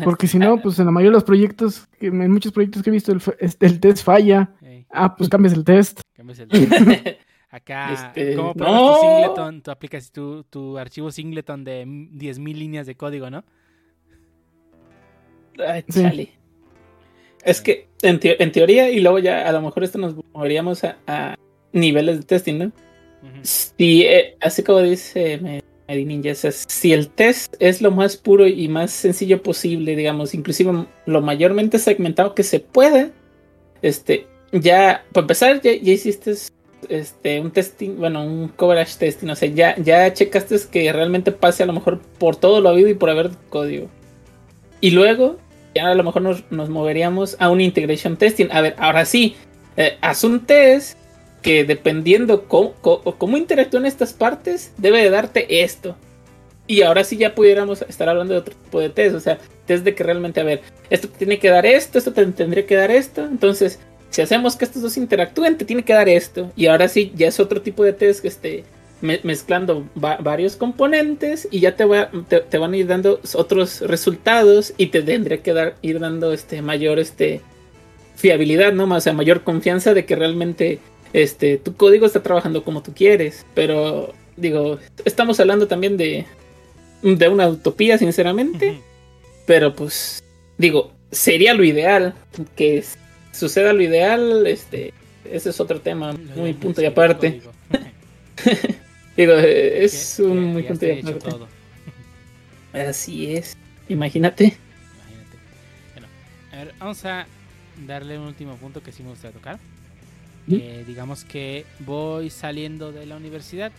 Porque 0.02 0.26
si 0.26 0.38
no, 0.38 0.60
pues 0.60 0.78
en 0.78 0.86
la 0.86 0.90
mayoría 0.90 1.10
de 1.10 1.14
los 1.16 1.24
proyectos, 1.24 1.86
en 2.00 2.30
muchos 2.32 2.52
proyectos 2.52 2.82
que 2.82 2.90
he 2.90 2.92
visto, 2.92 3.12
el, 3.12 3.80
test 3.80 4.02
falla. 4.04 4.50
Ah, 4.90 5.14
pues 5.16 5.28
cambias 5.28 5.52
el 5.54 5.64
test. 5.64 6.00
cambias 6.14 6.38
el 6.40 6.48
test. 6.48 6.72
Acá, 7.50 7.92
Este, 7.92 8.34
¿cómo 8.34 8.52
pruebas 8.54 8.80
no. 8.80 8.94
tu 8.94 9.00
singleton? 9.00 9.62
Tu, 9.62 9.70
aplicas 9.70 10.10
tu, 10.10 10.42
tu 10.44 10.76
archivo 10.76 11.12
singleton 11.12 11.62
de 11.62 11.86
mm, 11.86 12.18
10.000 12.18 12.54
líneas 12.56 12.86
de 12.86 12.96
código, 12.96 13.30
¿no? 13.30 13.44
Ay, 15.64 15.84
Sí. 15.88 16.02
chale. 16.02 16.32
Es 17.44 17.60
que 17.60 17.88
en, 18.02 18.18
teo- 18.18 18.36
en 18.38 18.50
teoría, 18.52 18.90
y 18.90 19.00
luego 19.00 19.18
ya 19.20 19.48
a 19.48 19.52
lo 19.52 19.60
mejor 19.62 19.84
esto 19.84 19.98
nos 19.98 20.16
moveríamos 20.32 20.82
a, 20.82 20.96
a 21.06 21.36
niveles 21.72 22.18
de 22.18 22.24
testing, 22.24 22.58
¿no? 22.58 22.72
Si, 23.42 24.02
eh, 24.02 24.36
así 24.40 24.62
como 24.62 24.80
dice 24.80 25.38
Me- 25.38 25.62
Medi 25.88 26.04
Ninja, 26.04 26.32
o 26.32 26.34
sea, 26.34 26.52
si 26.52 26.92
el 26.92 27.08
test 27.08 27.54
es 27.58 27.82
lo 27.82 27.90
más 27.90 28.16
puro 28.16 28.46
y 28.46 28.68
más 28.68 28.90
sencillo 28.90 29.42
posible, 29.42 29.96
digamos, 29.96 30.34
inclusive 30.34 30.86
lo 31.06 31.20
mayormente 31.20 31.78
segmentado 31.78 32.34
que 32.34 32.42
se 32.42 32.60
pueda, 32.60 33.10
este, 33.82 34.26
ya, 34.52 35.04
para 35.12 35.24
empezar, 35.24 35.60
ya, 35.60 35.74
ya 35.74 35.92
hiciste 35.92 36.34
este, 36.88 37.40
un 37.40 37.50
testing, 37.50 37.96
bueno, 37.96 38.24
un 38.24 38.48
coverage 38.48 38.96
testing, 38.98 39.28
o 39.28 39.36
sea, 39.36 39.48
ya, 39.48 39.76
ya 39.76 40.12
checaste 40.12 40.56
que 40.70 40.90
realmente 40.92 41.32
pase 41.32 41.62
a 41.62 41.66
lo 41.66 41.72
mejor 41.72 42.00
por 42.18 42.36
todo 42.36 42.60
lo 42.60 42.70
habido 42.70 42.88
y 42.88 42.94
por 42.94 43.10
haber 43.10 43.30
código. 43.50 43.88
Y 44.80 44.90
luego, 44.90 45.38
ya 45.74 45.88
a 45.88 45.94
lo 45.94 46.02
mejor 46.02 46.22
nos, 46.22 46.50
nos 46.50 46.68
moveríamos 46.68 47.36
a 47.40 47.50
un 47.50 47.60
integration 47.60 48.16
testing. 48.16 48.48
A 48.50 48.60
ver, 48.60 48.74
ahora 48.78 49.04
sí, 49.04 49.36
eh, 49.76 49.98
haz 50.00 50.24
un 50.24 50.46
test 50.46 50.98
que 51.44 51.64
dependiendo 51.64 52.44
cómo, 52.48 53.36
interactúan 53.36 53.84
estas 53.84 54.14
partes, 54.14 54.72
debe 54.78 55.02
de 55.02 55.10
darte 55.10 55.62
esto. 55.62 55.94
Y 56.66 56.80
ahora 56.80 57.04
sí 57.04 57.18
ya 57.18 57.34
pudiéramos 57.34 57.82
estar 57.82 58.08
hablando 58.08 58.32
de 58.32 58.40
otro 58.40 58.54
tipo 58.56 58.80
de 58.80 58.88
test. 58.88 59.14
O 59.14 59.20
sea, 59.20 59.38
test 59.66 59.84
de 59.84 59.94
que 59.94 60.02
realmente, 60.02 60.40
a 60.40 60.44
ver, 60.44 60.62
esto 60.88 61.06
te 61.06 61.18
tiene 61.18 61.38
que 61.38 61.50
dar 61.50 61.66
esto, 61.66 61.98
esto 61.98 62.14
te 62.14 62.24
tendría 62.24 62.64
que 62.64 62.74
dar 62.74 62.90
esto. 62.90 63.22
Entonces, 63.26 63.78
si 64.08 64.22
hacemos 64.22 64.56
que 64.56 64.64
estos 64.64 64.80
dos 64.80 64.96
interactúen, 64.96 65.58
te 65.58 65.66
tiene 65.66 65.84
que 65.84 65.92
dar 65.92 66.08
esto. 66.08 66.50
Y 66.56 66.66
ahora 66.66 66.88
sí, 66.88 67.12
ya 67.14 67.28
es 67.28 67.38
otro 67.38 67.60
tipo 67.60 67.84
de 67.84 67.92
test 67.92 68.22
que 68.22 68.28
esté 68.28 68.64
me- 69.02 69.20
mezclando 69.22 69.86
va- 70.02 70.16
varios 70.16 70.56
componentes 70.56 71.46
y 71.50 71.60
ya 71.60 71.76
te, 71.76 71.84
va, 71.84 72.10
te 72.48 72.56
van 72.56 72.72
a 72.72 72.76
ir 72.78 72.86
dando 72.86 73.20
otros 73.34 73.82
resultados 73.82 74.72
y 74.78 74.86
te 74.86 75.02
tendría 75.02 75.42
que 75.42 75.52
dar, 75.52 75.74
ir 75.82 76.00
dando 76.00 76.32
este 76.32 76.62
mayor 76.62 76.98
este 76.98 77.42
fiabilidad, 78.16 78.72
¿no? 78.72 78.84
O 78.94 79.00
sea, 79.00 79.12
mayor 79.12 79.42
confianza 79.42 79.92
de 79.92 80.06
que 80.06 80.16
realmente 80.16 80.78
este, 81.14 81.56
tu 81.56 81.76
código 81.76 82.04
está 82.04 82.22
trabajando 82.22 82.62
como 82.64 82.82
tú 82.82 82.92
quieres. 82.92 83.46
Pero, 83.54 84.12
digo, 84.36 84.78
estamos 85.06 85.40
hablando 85.40 85.66
también 85.68 85.96
de, 85.96 86.26
de 87.02 87.28
una 87.28 87.48
utopía, 87.48 87.96
sinceramente. 87.96 88.82
Pero, 89.46 89.74
pues, 89.74 90.22
digo, 90.58 90.92
sería 91.12 91.54
lo 91.54 91.64
ideal. 91.64 92.14
Que 92.56 92.84
suceda 93.32 93.72
lo 93.72 93.82
ideal, 93.82 94.46
este, 94.46 94.92
ese 95.24 95.50
es 95.50 95.60
otro 95.60 95.80
tema, 95.80 96.12
muy 96.36 96.52
punto 96.52 96.82
y 96.82 96.86
aparte. 96.86 97.40
Digo, 99.16 99.32
es 99.34 100.18
un 100.18 100.44
muy 100.52 100.62
ya 100.62 100.68
punto 100.68 100.86
y 100.86 101.00
aparte. 101.00 101.30
todo. 101.30 101.48
Así 102.72 103.36
es. 103.36 103.56
Imagínate. 103.88 104.44
Imagínate. 104.44 105.36
Bueno, 105.92 106.08
a 106.52 106.56
ver, 106.56 106.74
vamos 106.80 107.04
a 107.04 107.26
darle 107.86 108.18
un 108.18 108.26
último 108.26 108.56
punto 108.56 108.82
que 108.82 108.90
sí 108.90 109.04
me 109.04 109.10
gustaría 109.10 109.32
tocar. 109.32 109.58
Eh, 110.50 110.84
digamos 110.86 111.24
que 111.24 111.64
voy 111.80 112.28
saliendo 112.30 112.92
de 112.92 113.06
la 113.06 113.16
universidad. 113.16 113.72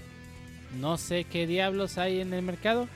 No 0.79 0.97
sé 0.97 1.23
qué 1.25 1.45
diablos 1.47 1.97
hay 1.97 2.21
en 2.21 2.33
el 2.33 2.41
mercado. 2.41 2.87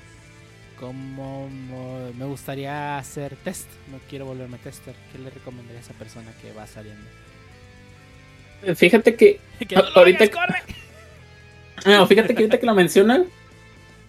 Como 0.80 1.50
mo- 1.50 2.12
me 2.18 2.26
gustaría 2.26 2.98
hacer 2.98 3.36
test. 3.44 3.68
No 3.92 4.00
quiero 4.10 4.26
volverme 4.26 4.58
tester. 4.58 4.96
¿Qué 5.12 5.20
le 5.20 5.30
recomendaría 5.30 5.78
a 5.80 5.82
esa 5.82 5.94
persona 5.94 6.32
que 6.42 6.52
va 6.54 6.66
saliendo? 6.68 7.04
Fíjate 8.76 9.16
que 9.16 9.40
Que 9.68 9.76
Ah, 9.78 9.82
no 9.84 9.90
lo 9.90 9.96
ahorita- 9.98 10.24
hagas, 10.26 10.36
corre. 10.36 10.60
No, 11.86 12.08
fíjate 12.08 12.34
que 12.36 12.42
ahorita 12.44 12.60
que 12.60 12.66
lo 12.66 12.76
mencionan, 12.76 13.26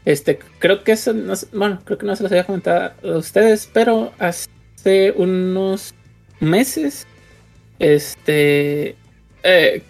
este, 0.04 0.40
creo 0.58 0.82
que 0.82 0.92
eso, 0.92 1.12
no, 1.12 1.34
bueno, 1.52 1.80
creo 1.84 1.98
que 1.98 2.06
no 2.06 2.16
se 2.16 2.22
los 2.24 2.32
había 2.32 2.44
comentado 2.44 2.94
a 3.04 3.16
ustedes, 3.18 3.68
pero 3.72 4.12
hace 4.18 5.12
unos 5.16 5.94
meses, 6.40 7.06
este, 7.78 8.96
eh, 9.42 9.82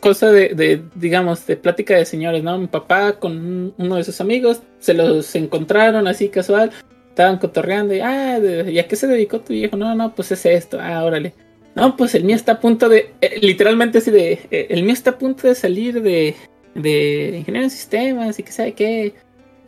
cosa 0.00 0.30
de, 0.32 0.82
digamos, 0.94 1.46
de 1.46 1.56
plática 1.56 1.96
de 1.96 2.04
señores, 2.04 2.42
¿no? 2.42 2.58
Mi 2.58 2.66
papá 2.66 3.12
con 3.18 3.32
un- 3.32 3.74
uno 3.78 3.96
de 3.96 4.04
sus 4.04 4.20
amigos 4.20 4.60
se 4.80 4.94
los 4.94 5.34
encontraron 5.36 6.06
así 6.08 6.28
casual, 6.28 6.70
estaban 7.10 7.38
cotorreando 7.38 7.94
y, 7.94 8.00
ah, 8.00 8.38
¿y 8.68 8.78
a 8.78 8.88
qué 8.88 8.96
se 8.96 9.06
dedicó 9.06 9.40
tu 9.40 9.52
viejo? 9.52 9.76
No, 9.76 9.94
no, 9.94 10.14
pues 10.14 10.32
es 10.32 10.44
esto, 10.46 10.78
ah, 10.80 11.04
órale. 11.04 11.32
No, 11.74 11.96
pues 11.96 12.14
el 12.16 12.24
mío 12.24 12.34
está 12.34 12.52
a 12.52 12.60
punto 12.60 12.88
de, 12.88 13.10
eh, 13.20 13.38
literalmente 13.40 13.98
así 13.98 14.10
de, 14.10 14.40
eh, 14.50 14.66
el 14.70 14.82
mío 14.82 14.92
está 14.92 15.10
a 15.10 15.18
punto 15.18 15.46
de 15.46 15.54
salir 15.54 16.02
de, 16.02 16.34
de 16.74 17.36
ingeniero 17.38 17.64
en 17.64 17.70
sistemas 17.70 18.38
y 18.38 18.42
que 18.42 18.52
sabe 18.52 18.72
qué. 18.72 19.14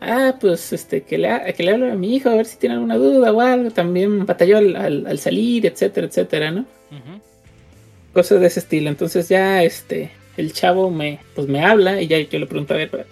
Ah, 0.00 0.34
pues 0.40 0.72
este, 0.72 1.02
que 1.02 1.18
le, 1.18 1.28
que 1.54 1.62
le 1.62 1.72
hablo 1.72 1.92
a 1.92 1.94
mi 1.94 2.16
hijo 2.16 2.30
a 2.30 2.34
ver 2.34 2.46
si 2.46 2.56
tiene 2.56 2.74
alguna 2.76 2.96
duda 2.96 3.32
o 3.32 3.40
algo. 3.40 3.70
También 3.70 4.24
batalló 4.26 4.56
al, 4.58 4.74
al- 4.74 5.06
al 5.06 5.18
salir, 5.18 5.66
etcétera, 5.66 6.06
etcétera, 6.08 6.50
¿no? 6.50 6.62
Ujú. 6.90 7.20
Cosas 8.12 8.40
de 8.40 8.46
ese 8.46 8.60
estilo. 8.60 8.88
Entonces 8.88 9.28
ya 9.28 9.62
este, 9.62 10.10
el 10.36 10.52
chavo 10.52 10.90
me, 10.90 11.20
pues 11.34 11.48
me 11.48 11.64
habla 11.64 12.00
y 12.00 12.06
ya 12.06 12.18
yo 12.18 12.38
le 12.38 12.46
pregunto, 12.46 12.74
a 12.74 12.76
ver, 12.76 12.86
espérate, 12.86 13.10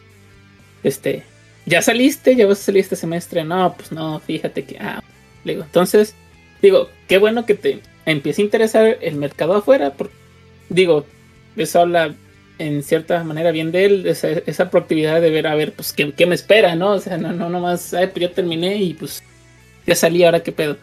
este, 0.83 1.23
¿ya 1.67 1.83
saliste? 1.83 2.35
¿Ya 2.37 2.47
vas 2.47 2.61
a 2.61 2.65
salir 2.65 2.81
este 2.81 2.97
semestre? 2.97 3.45
No, 3.45 3.75
pues 3.77 3.93
no, 3.93 4.21
fíjate 4.21 4.65
que, 4.65 4.79
ah, 4.79 5.03
le 5.45 5.53
digo, 5.53 5.65
entonces, 5.65 6.15
digo, 6.63 6.89
qué 7.07 7.19
bueno 7.19 7.47
que 7.47 7.55
te 7.55 7.81
empiece 8.07 8.43
a 8.43 8.45
interesar 8.45 8.99
el 9.01 9.17
mercado 9.17 9.55
afuera, 9.55 9.93
porque, 9.95 10.15
digo, 10.69 11.07
eso 11.57 11.81
habla 11.81 12.15
en 12.59 12.83
cierta 12.83 13.23
manera 13.23 13.53
bien 13.53 13.71
de 13.71 13.85
él, 13.85 14.07
esa, 14.07 14.29
esa 14.31 14.71
proactividad 14.71 15.21
de 15.21 15.31
ver, 15.31 15.47
a 15.47 15.55
ver, 15.55 15.73
pues, 15.73 15.93
¿qué, 15.93 16.13
qué 16.13 16.27
me 16.27 16.35
espera, 16.35 16.75
¿no? 16.75 16.93
O 16.93 17.01
sea, 17.01 17.19
no, 17.19 17.33
no 17.33 17.49
nomás, 17.49 17.95
ay, 17.95 18.09
pues 18.09 18.23
yo 18.23 18.31
terminé 18.31 18.77
y 18.77 18.95
pues 18.95 19.23
ya 19.87 19.95
salí, 19.95 20.25
ahora 20.25 20.43
qué 20.43 20.53
pedo. 20.53 20.77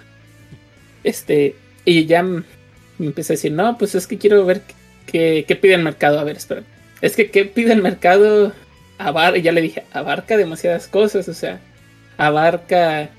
Este, 1.04 1.56
y 1.84 2.06
ya 2.06 2.26
me 2.98 3.08
empecé 3.08 3.34
a 3.34 3.36
decir, 3.36 3.52
no, 3.52 3.78
pues 3.78 3.96
es 3.96 4.08
que 4.08 4.18
quiero 4.18 4.46
ver 4.46 4.62
qué, 5.06 5.46
qué 5.48 5.56
pide 5.56 5.76
el 5.76 5.84
mercado. 5.84 6.20
A 6.20 6.24
ver, 6.24 6.38
espera. 6.38 6.64
Es 7.02 7.16
que 7.16 7.30
qué 7.32 7.46
pide 7.46 7.74
el 7.74 7.82
mercado, 7.82 8.54
abar 8.98 9.38
ya 9.38 9.52
le 9.52 9.62
dije, 9.62 9.84
abarca 9.92 10.38
demasiadas 10.38 10.88
cosas, 10.88 11.28
o 11.28 11.34
sea, 11.34 11.60
abarca, 12.18 13.10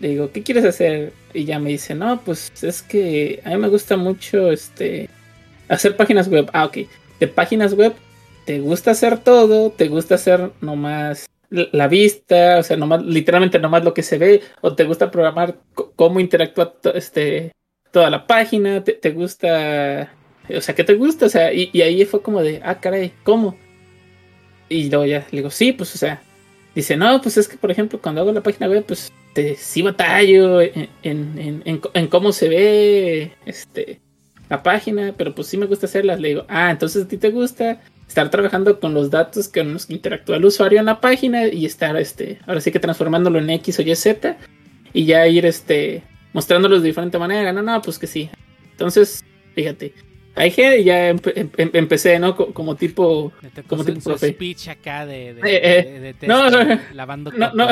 le 0.00 0.08
digo, 0.08 0.32
¿qué 0.32 0.42
quieres 0.42 0.64
hacer? 0.64 1.12
Y 1.34 1.44
ya 1.44 1.58
me 1.58 1.70
dice, 1.70 1.94
no, 1.94 2.20
pues 2.22 2.50
es 2.62 2.82
que 2.82 3.40
a 3.44 3.50
mí 3.50 3.56
me 3.58 3.68
gusta 3.68 3.96
mucho, 3.96 4.50
este, 4.50 5.10
hacer 5.68 5.96
páginas 5.96 6.28
web. 6.28 6.48
Ah, 6.52 6.64
ok 6.64 6.78
de 7.20 7.28
páginas 7.28 7.74
web, 7.74 7.94
te 8.44 8.60
gusta 8.60 8.92
hacer 8.92 9.18
todo, 9.18 9.70
te 9.70 9.88
gusta 9.88 10.14
hacer 10.14 10.52
nomás 10.60 11.26
la 11.50 11.88
vista, 11.88 12.58
o 12.58 12.62
sea, 12.62 12.76
nomás, 12.76 13.02
literalmente 13.02 13.58
nomás 13.58 13.84
lo 13.84 13.94
que 13.94 14.02
se 14.02 14.18
ve, 14.18 14.42
o 14.60 14.74
te 14.74 14.84
gusta 14.84 15.10
programar 15.10 15.56
cómo 15.96 16.20
interactúa 16.20 16.74
este, 16.94 17.52
toda 17.90 18.10
la 18.10 18.26
página, 18.26 18.82
te, 18.84 19.10
gusta, 19.10 20.12
o 20.54 20.60
sea, 20.60 20.74
¿qué 20.74 20.84
te 20.84 20.94
gusta? 20.94 21.26
O 21.26 21.28
sea, 21.28 21.52
y, 21.52 21.70
ahí 21.80 22.04
fue 22.04 22.22
como 22.22 22.42
de, 22.42 22.60
ah, 22.64 22.80
caray, 22.80 23.12
¿cómo? 23.24 23.56
Y 24.68 24.90
luego 24.90 25.06
ya 25.06 25.26
le 25.30 25.38
digo, 25.38 25.50
sí, 25.50 25.72
pues, 25.72 25.94
o 25.94 25.98
sea, 25.98 26.22
dice, 26.74 26.96
no, 26.96 27.20
pues 27.20 27.36
es 27.36 27.48
que, 27.48 27.56
por 27.56 27.70
ejemplo, 27.70 28.00
cuando 28.00 28.20
hago 28.20 28.32
la 28.32 28.42
página 28.42 28.68
web, 28.68 28.84
pues, 28.86 29.12
te, 29.32 29.56
sí 29.56 29.82
batallo 29.82 30.60
en, 30.60 30.88
en, 31.02 32.06
cómo 32.08 32.32
se 32.32 32.48
ve, 32.48 33.32
este, 33.46 34.00
la 34.48 34.62
página, 34.62 35.14
pero 35.16 35.34
pues 35.34 35.48
sí 35.48 35.56
me 35.56 35.66
gusta 35.66 35.86
hacerlas. 35.86 36.20
Le 36.20 36.28
digo, 36.28 36.44
ah, 36.48 36.70
entonces 36.70 37.04
a 37.04 37.08
ti 37.08 37.16
te 37.16 37.30
gusta 37.30 37.80
estar 38.06 38.30
trabajando 38.30 38.80
con 38.80 38.94
los 38.94 39.10
datos 39.10 39.48
que 39.48 39.60
interactúa 39.88 40.36
el 40.36 40.44
usuario 40.44 40.78
en 40.78 40.86
la 40.86 41.00
página 41.00 41.46
y 41.46 41.66
estar, 41.66 41.96
este, 41.96 42.38
ahora 42.46 42.60
sí 42.60 42.72
que 42.72 42.80
transformándolo 42.80 43.38
en 43.38 43.50
X 43.50 43.78
o 43.78 43.82
Y, 43.82 43.94
Z 43.94 44.36
y 44.92 45.04
ya 45.04 45.26
ir, 45.26 45.44
este, 45.44 46.02
mostrándolos 46.32 46.82
de 46.82 46.88
diferente 46.88 47.18
manera. 47.18 47.52
No, 47.52 47.62
no, 47.62 47.80
pues 47.82 47.98
que 47.98 48.06
sí. 48.06 48.30
Entonces, 48.72 49.24
fíjate. 49.54 49.92
Ahí 50.34 50.52
ya 50.84 51.08
em, 51.08 51.18
em, 51.34 51.70
empecé, 51.72 52.18
¿no? 52.18 52.36
Como 52.36 52.76
tipo. 52.76 53.32
Como 53.66 53.84
tipo 53.84 54.16
speech 54.16 54.68
acá 54.68 55.04
de, 55.04 55.34
de, 55.34 55.40
eh, 55.40 56.14
eh, 56.20 56.26
no, 56.26 56.48
lavando 56.92 57.32
no, 57.32 57.52
no, 57.54 57.68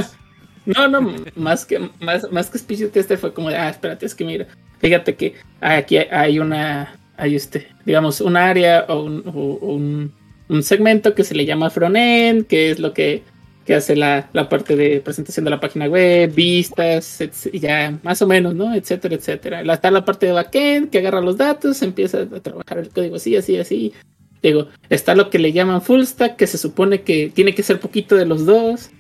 no, 0.65 0.89
no, 0.89 1.15
más 1.37 1.65
que, 1.65 1.79
más, 2.01 2.31
más 2.33 2.51
que 2.51 2.59
speech 2.59 2.91
tester 2.91 3.19
fue 3.19 3.33
como 3.33 3.51
de, 3.51 3.57
ah, 3.57 3.69
espérate, 3.69 4.05
es 4.05 4.17
que 4.17 4.25
mira, 4.25 4.49
Fíjate 4.79 5.17
que 5.17 5.35
aquí 5.61 5.97
hay 5.97 6.39
una, 6.39 6.99
hay 7.17 7.35
este, 7.35 7.69
digamos, 7.85 8.21
un 8.21 8.37
área 8.37 8.85
o 8.89 9.03
un, 9.03 10.13
segmento 10.63 11.15
que 11.15 11.25
se 11.25 11.35
le 11.35 11.47
llama 11.47 11.71
frontend, 11.71 12.47
que 12.47 12.71
es 12.71 12.79
lo 12.79 12.93
que, 12.93 13.23
hace 13.75 13.97
la, 13.97 14.31
parte 14.49 14.77
de 14.77 15.01
presentación 15.01 15.45
de 15.45 15.51
la 15.51 15.61
página 15.61 15.87
web, 15.87 16.33
vistas, 16.35 17.21
y 17.53 17.59
ya 17.59 17.99
más 18.03 18.23
o 18.23 18.27
menos, 18.27 18.55
¿no? 18.55 18.75
Etcétera, 18.75 19.15
etcétera. 19.17 19.61
Está 19.73 19.91
la 19.91 20.05
parte 20.05 20.27
de 20.27 20.33
backend 20.33 20.91
que 20.91 20.99
agarra 20.99 21.21
los 21.21 21.37
datos, 21.37 21.83
empieza 21.83 22.23
a 22.23 22.41
trabajar 22.41 22.79
el 22.79 22.91
código 22.91 23.17
así, 23.17 23.37
así, 23.37 23.57
así. 23.59 23.93
Digo, 24.43 24.69
está 24.89 25.15
lo 25.15 25.31
que 25.31 25.39
le 25.39 25.53
llaman 25.53 25.83
full 25.83 26.03
stack, 26.03 26.37
que 26.37 26.47
se 26.47 26.59
supone 26.59 27.03
que 27.03 27.31
tiene 27.35 27.55
que 27.55 27.63
ser 27.63 27.81
poquito 27.81 28.15
de 28.15 28.27
los 28.27 28.47
dos. 28.47 28.91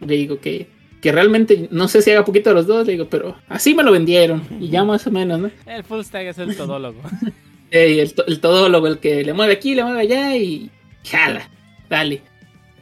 Le 0.00 0.16
digo 0.16 0.40
que 0.40 0.68
que 1.00 1.12
realmente 1.12 1.68
no 1.70 1.88
sé 1.88 2.02
si 2.02 2.10
haga 2.10 2.24
poquito 2.24 2.50
de 2.50 2.54
los 2.54 2.66
dos, 2.66 2.86
le 2.86 2.94
digo, 2.94 3.08
pero 3.08 3.36
así 3.48 3.74
me 3.74 3.82
lo 3.82 3.92
vendieron 3.92 4.42
y 4.58 4.70
ya 4.70 4.82
más 4.82 5.06
o 5.06 5.10
menos, 5.10 5.38
¿no? 5.38 5.50
El 5.66 5.84
full 5.84 6.02
stack 6.02 6.26
es 6.26 6.38
el 6.38 6.56
todólogo. 6.56 7.00
el, 7.70 8.40
todólogo, 8.40 8.86
el 8.86 8.98
que 8.98 9.22
le 9.22 9.32
mueve 9.32 9.52
aquí, 9.52 9.74
le 9.74 9.84
mueve 9.84 10.00
allá 10.00 10.36
y 10.36 10.70
jala, 11.04 11.48
dale. 11.88 12.22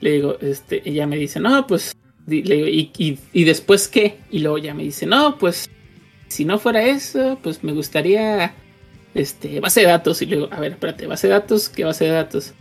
Le 0.01 0.13
digo, 0.13 0.37
este, 0.41 0.83
ella 0.89 1.07
me 1.07 1.17
dice, 1.17 1.41
no, 1.41 1.67
pues, 1.67 1.97
le 2.27 2.43
digo, 2.43 2.67
¿y, 2.67 3.19
y, 3.33 3.45
después 3.45 3.89
qué? 3.89 4.17
Y 4.31 4.41
luego 4.41 4.59
ya 4.59 4.75
me 4.75 4.83
dice, 4.83 5.07
no, 5.07 5.39
pues, 5.39 5.69
si 6.29 6.45
no 6.45 6.59
fuera 6.59 6.85
eso, 6.85 7.39
pues 7.43 7.63
me 7.63 7.73
gustaría, 7.73 8.55
este, 9.15 9.61
base 9.61 9.81
de 9.81 9.87
datos. 9.87 10.21
Y 10.23 10.27
le 10.27 10.37
digo, 10.37 10.49
a 10.51 10.61
ver, 10.61 10.73
espérate, 10.73 11.07
base 11.07 11.29
de 11.29 11.35
datos, 11.35 11.69
¿qué 11.69 11.85
base 11.85 12.05
de 12.05 12.11
datos? 12.11 12.53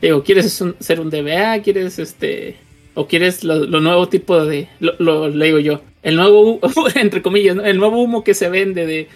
Le 0.00 0.08
digo, 0.08 0.22
¿quieres 0.22 0.62
ser 0.80 1.00
un 1.00 1.10
DBA? 1.10 1.62
¿Quieres, 1.62 1.98
este, 1.98 2.56
o 2.94 3.06
quieres 3.06 3.44
lo, 3.44 3.66
nuevo 3.80 4.08
tipo 4.08 4.44
de, 4.44 4.68
lo, 4.80 4.94
lo, 4.98 5.30
digo 5.30 5.58
yo, 5.58 5.82
el 6.02 6.16
nuevo, 6.16 6.60
entre 6.94 7.22
comillas, 7.22 7.56
el 7.64 7.78
nuevo 7.78 8.02
humo 8.02 8.24
que 8.24 8.34
se 8.34 8.48
vende 8.48 8.86
de, 8.86 9.08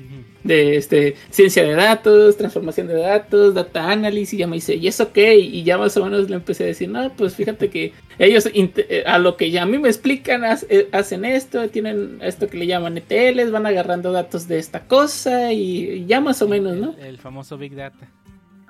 de 0.46 0.76
este, 0.76 1.16
ciencia 1.30 1.62
de 1.64 1.74
datos, 1.74 2.36
transformación 2.36 2.88
de 2.88 2.94
datos, 2.94 3.54
data 3.54 3.90
analysis, 3.90 4.34
y 4.34 4.36
ya 4.38 4.46
me 4.46 4.56
dice, 4.56 4.74
¿y 4.76 4.88
eso 4.88 5.12
qué? 5.12 5.36
Y 5.36 5.62
ya 5.64 5.78
más 5.78 5.96
o 5.96 6.04
menos 6.04 6.28
le 6.28 6.36
empecé 6.36 6.64
a 6.64 6.66
decir, 6.68 6.88
no, 6.88 7.12
pues 7.14 7.34
fíjate 7.34 7.70
que 7.70 7.92
ellos, 8.18 8.48
eh, 8.52 9.04
a 9.06 9.18
lo 9.18 9.36
que 9.36 9.50
ya 9.50 9.62
a 9.62 9.66
mí 9.66 9.78
me 9.78 9.88
explican, 9.88 10.42
eh, 10.68 10.88
hacen 10.92 11.24
esto, 11.24 11.68
tienen 11.68 12.18
esto 12.22 12.48
que 12.48 12.58
le 12.58 12.66
llaman 12.66 12.96
ETLs, 12.98 13.50
van 13.50 13.66
agarrando 13.66 14.12
datos 14.12 14.48
de 14.48 14.58
esta 14.58 14.86
cosa, 14.86 15.52
y 15.52 16.06
ya 16.06 16.20
más 16.20 16.42
o 16.42 16.48
menos, 16.48 16.76
¿no? 16.76 16.94
el 16.98 17.18
famoso 17.18 17.58
Big 17.58 17.74
Data 17.74 18.08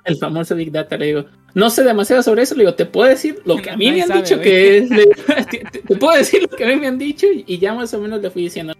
el 0.07 0.17
famoso 0.17 0.55
Big 0.55 0.71
Data, 0.71 0.97
le 0.97 1.07
digo, 1.07 1.25
no 1.53 1.69
sé 1.69 1.83
demasiado 1.83 2.23
sobre 2.23 2.43
eso, 2.43 2.55
le 2.55 2.63
digo, 2.63 2.75
te 2.75 2.85
puedo 2.85 3.09
decir 3.09 3.41
lo 3.45 3.57
que 3.57 3.69
a 3.69 3.77
mí 3.77 3.91
me 3.91 4.01
han 4.01 4.11
dicho 4.11 4.39
que 4.39 4.77
es, 4.77 4.89
te, 5.49 5.95
puedo 5.95 6.17
decir 6.17 6.41
lo 6.43 6.47
que 6.47 6.63
a 6.63 6.67
mí 6.67 6.77
me 6.77 6.87
han 6.87 6.97
dicho 6.97 7.27
y, 7.29 7.57
ya 7.57 7.73
más 7.73 7.93
o 7.93 7.99
menos 7.99 8.21
le 8.21 8.31
fui 8.31 8.43
diciendo, 8.43 8.73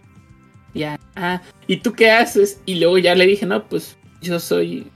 ya, 0.74 0.98
ah, 1.16 1.42
¿y 1.66 1.78
tú 1.78 1.92
qué 1.92 2.10
haces? 2.10 2.60
Y 2.66 2.76
luego 2.76 2.98
ya 2.98 3.14
le 3.14 3.26
dije, 3.26 3.46
no, 3.46 3.66
pues 3.68 3.96
yo 4.20 4.38
soy, 4.40 4.86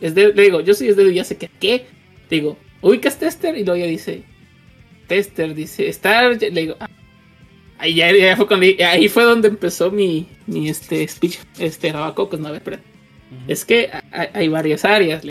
es 0.00 0.14
de, 0.14 0.32
le 0.32 0.42
digo, 0.42 0.60
yo 0.60 0.74
soy 0.74 0.88
desde 0.88 1.14
ya 1.14 1.24
sé 1.24 1.36
que, 1.36 1.48
¿qué? 1.60 1.86
Le 2.30 2.36
digo, 2.36 2.58
ubicas 2.80 3.18
tester 3.18 3.56
y 3.56 3.64
luego 3.64 3.80
ya 3.84 3.86
dice, 3.86 4.22
tester, 5.06 5.54
dice, 5.54 5.88
estar, 5.88 6.40
le 6.40 6.50
digo, 6.50 6.76
ah. 6.80 6.88
Ahí, 7.78 7.94
ya, 7.94 8.36
fue 8.36 8.46
cuando, 8.46 8.64
ahí 8.86 9.08
fue 9.08 9.24
donde 9.24 9.48
empezó 9.48 9.90
mi, 9.90 10.28
mi 10.46 10.68
este 10.68 11.06
speech, 11.08 11.38
este 11.58 11.92
pues 11.92 12.40
no, 12.40 12.46
a 12.46 12.52
ver, 12.52 12.78
Es 13.48 13.64
que 13.64 13.90
hay, 14.12 14.46
varias 14.46 14.84
áreas 14.84 15.24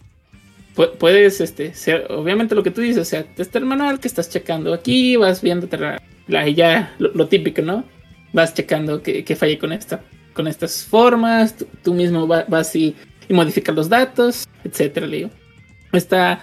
puedes, 0.73 1.41
este, 1.41 1.73
ser, 1.73 2.07
obviamente 2.09 2.55
lo 2.55 2.63
que 2.63 2.71
tú 2.71 2.81
dices, 2.81 3.01
o 3.01 3.05
sea, 3.05 3.23
tester 3.23 3.63
manual 3.63 3.99
que 3.99 4.07
estás 4.07 4.29
checando 4.29 4.73
aquí, 4.73 5.15
vas 5.15 5.41
viendo 5.41 5.67
la, 6.27 6.47
ya 6.49 6.93
lo, 6.97 7.27
típico, 7.27 7.61
¿no? 7.61 7.83
Vas 8.33 8.53
checando 8.53 9.01
que, 9.01 9.23
que 9.23 9.35
falle 9.35 9.57
con 9.57 9.71
esta, 9.71 10.01
con 10.33 10.47
estas 10.47 10.83
formas, 10.83 11.55
tú, 11.83 11.93
mismo 11.93 12.27
vas 12.27 12.75
y, 12.75 12.95
y, 13.27 13.33
modificas 13.33 13.75
los 13.75 13.89
datos, 13.89 14.47
etcétera, 14.63 15.07
le 15.07 15.17
digo. 15.17 15.29
Está 15.91 16.41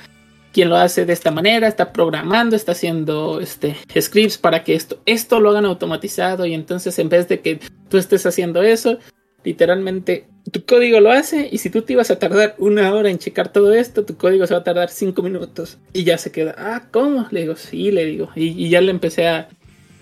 quien 0.52 0.68
lo 0.68 0.76
hace 0.76 1.06
de 1.06 1.12
esta 1.12 1.30
manera, 1.30 1.68
está 1.68 1.92
programando, 1.92 2.56
está 2.56 2.72
haciendo 2.72 3.40
este 3.40 3.76
scripts 3.98 4.38
para 4.38 4.64
que 4.64 4.74
esto, 4.74 5.00
esto 5.06 5.40
lo 5.40 5.50
hagan 5.50 5.66
automatizado 5.66 6.46
y 6.46 6.54
entonces 6.54 6.98
en 6.98 7.08
vez 7.08 7.28
de 7.28 7.40
que 7.40 7.60
tú 7.88 7.98
estés 7.98 8.26
haciendo 8.26 8.62
eso, 8.62 8.98
literalmente 9.44 10.26
tu 10.50 10.64
código 10.64 11.00
lo 11.00 11.10
hace 11.10 11.48
y 11.50 11.58
si 11.58 11.70
tú 11.70 11.82
te 11.82 11.92
ibas 11.92 12.10
a 12.10 12.18
tardar 12.18 12.54
una 12.58 12.92
hora 12.94 13.10
en 13.10 13.18
checar 13.18 13.52
todo 13.52 13.72
esto, 13.74 14.04
tu 14.04 14.16
código 14.16 14.46
se 14.46 14.54
va 14.54 14.60
a 14.60 14.64
tardar 14.64 14.90
cinco 14.90 15.22
minutos 15.22 15.78
y 15.92 16.04
ya 16.04 16.18
se 16.18 16.32
queda, 16.32 16.54
ah, 16.58 16.88
¿cómo? 16.90 17.26
Le 17.30 17.42
digo, 17.42 17.56
sí, 17.56 17.90
le 17.90 18.04
digo. 18.06 18.30
Y, 18.34 18.68
ya 18.68 18.80
le 18.80 18.90
empecé 18.90 19.26
a, 19.26 19.48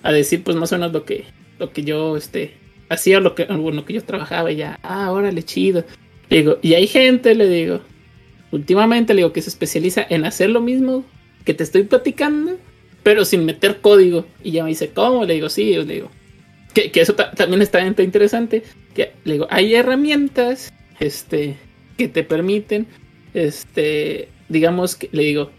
decir 0.04 0.44
pues 0.44 0.56
más 0.56 0.72
o 0.72 0.76
menos 0.76 0.92
lo 0.92 1.04
que, 1.04 1.24
lo 1.58 1.72
que 1.72 1.82
yo 1.82 2.16
este, 2.16 2.54
hacía, 2.88 3.20
lo 3.20 3.34
que, 3.34 3.44
bueno, 3.44 3.84
que 3.84 3.94
yo 3.94 4.04
trabajaba 4.04 4.50
y 4.52 4.56
ya, 4.56 4.78
ah, 4.82 5.10
órale, 5.12 5.42
chido. 5.42 5.84
Le 6.28 6.38
digo, 6.38 6.58
y 6.62 6.74
hay 6.74 6.86
gente, 6.86 7.34
le 7.34 7.48
digo, 7.48 7.80
últimamente 8.50 9.14
le 9.14 9.20
digo 9.20 9.32
que 9.32 9.42
se 9.42 9.50
especializa 9.50 10.06
en 10.08 10.24
hacer 10.24 10.50
lo 10.50 10.60
mismo 10.60 11.04
que 11.44 11.54
te 11.54 11.62
estoy 11.62 11.84
platicando, 11.84 12.58
pero 13.02 13.24
sin 13.24 13.44
meter 13.44 13.80
código. 13.80 14.26
Y 14.42 14.52
ya 14.52 14.64
me 14.64 14.70
dice, 14.70 14.90
¿cómo? 14.90 15.24
Le 15.24 15.34
digo, 15.34 15.48
sí, 15.48 15.74
le 15.74 15.84
digo, 15.84 16.10
que, 16.74 16.90
eso 17.00 17.14
también 17.14 17.62
está 17.62 17.80
interesante 18.02 18.62
que 18.94 19.12
le 19.24 19.34
digo, 19.34 19.46
hay 19.50 19.74
herramientas 19.74 20.72
este, 20.98 21.56
que 21.96 22.08
te 22.08 22.24
permiten, 22.24 22.86
este, 23.34 24.28
digamos, 24.48 24.96
que, 24.96 25.08
le 25.12 25.22
digo, 25.22 25.50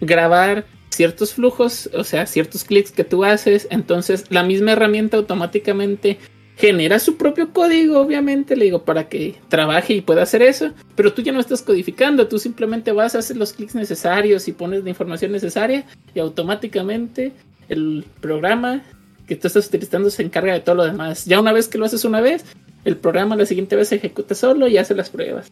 grabar 0.00 0.66
ciertos 0.90 1.34
flujos, 1.34 1.88
o 1.94 2.04
sea, 2.04 2.26
ciertos 2.26 2.64
clics 2.64 2.92
que 2.92 3.04
tú 3.04 3.24
haces, 3.24 3.68
entonces 3.70 4.24
la 4.28 4.42
misma 4.42 4.72
herramienta 4.72 5.16
automáticamente 5.16 6.18
genera 6.56 6.98
su 6.98 7.16
propio 7.16 7.52
código, 7.52 8.00
obviamente, 8.00 8.54
le 8.54 8.66
digo, 8.66 8.84
para 8.84 9.08
que 9.08 9.36
trabaje 9.48 9.94
y 9.94 10.02
pueda 10.02 10.22
hacer 10.22 10.42
eso, 10.42 10.72
pero 10.94 11.14
tú 11.14 11.22
ya 11.22 11.32
no 11.32 11.40
estás 11.40 11.62
codificando, 11.62 12.28
tú 12.28 12.38
simplemente 12.38 12.92
vas 12.92 13.14
a 13.14 13.20
hacer 13.20 13.38
los 13.38 13.54
clics 13.54 13.74
necesarios 13.74 14.46
y 14.46 14.52
pones 14.52 14.84
la 14.84 14.90
información 14.90 15.32
necesaria 15.32 15.86
y 16.14 16.18
automáticamente 16.20 17.32
el 17.70 18.04
programa 18.20 18.82
que 19.26 19.36
tú 19.36 19.46
estás 19.46 19.68
utilizando 19.68 20.10
se 20.10 20.22
encarga 20.22 20.52
de 20.52 20.60
todo 20.60 20.74
lo 20.74 20.84
demás. 20.84 21.24
Ya 21.24 21.40
una 21.40 21.52
vez 21.52 21.68
que 21.68 21.78
lo 21.78 21.86
haces 21.86 22.04
una 22.04 22.20
vez, 22.20 22.44
el 22.84 22.96
programa 22.96 23.36
la 23.36 23.46
siguiente 23.46 23.76
vez 23.76 23.88
se 23.88 23.96
ejecuta 23.96 24.34
solo 24.34 24.68
y 24.68 24.76
hace 24.76 24.94
las 24.94 25.08
pruebas. 25.08 25.50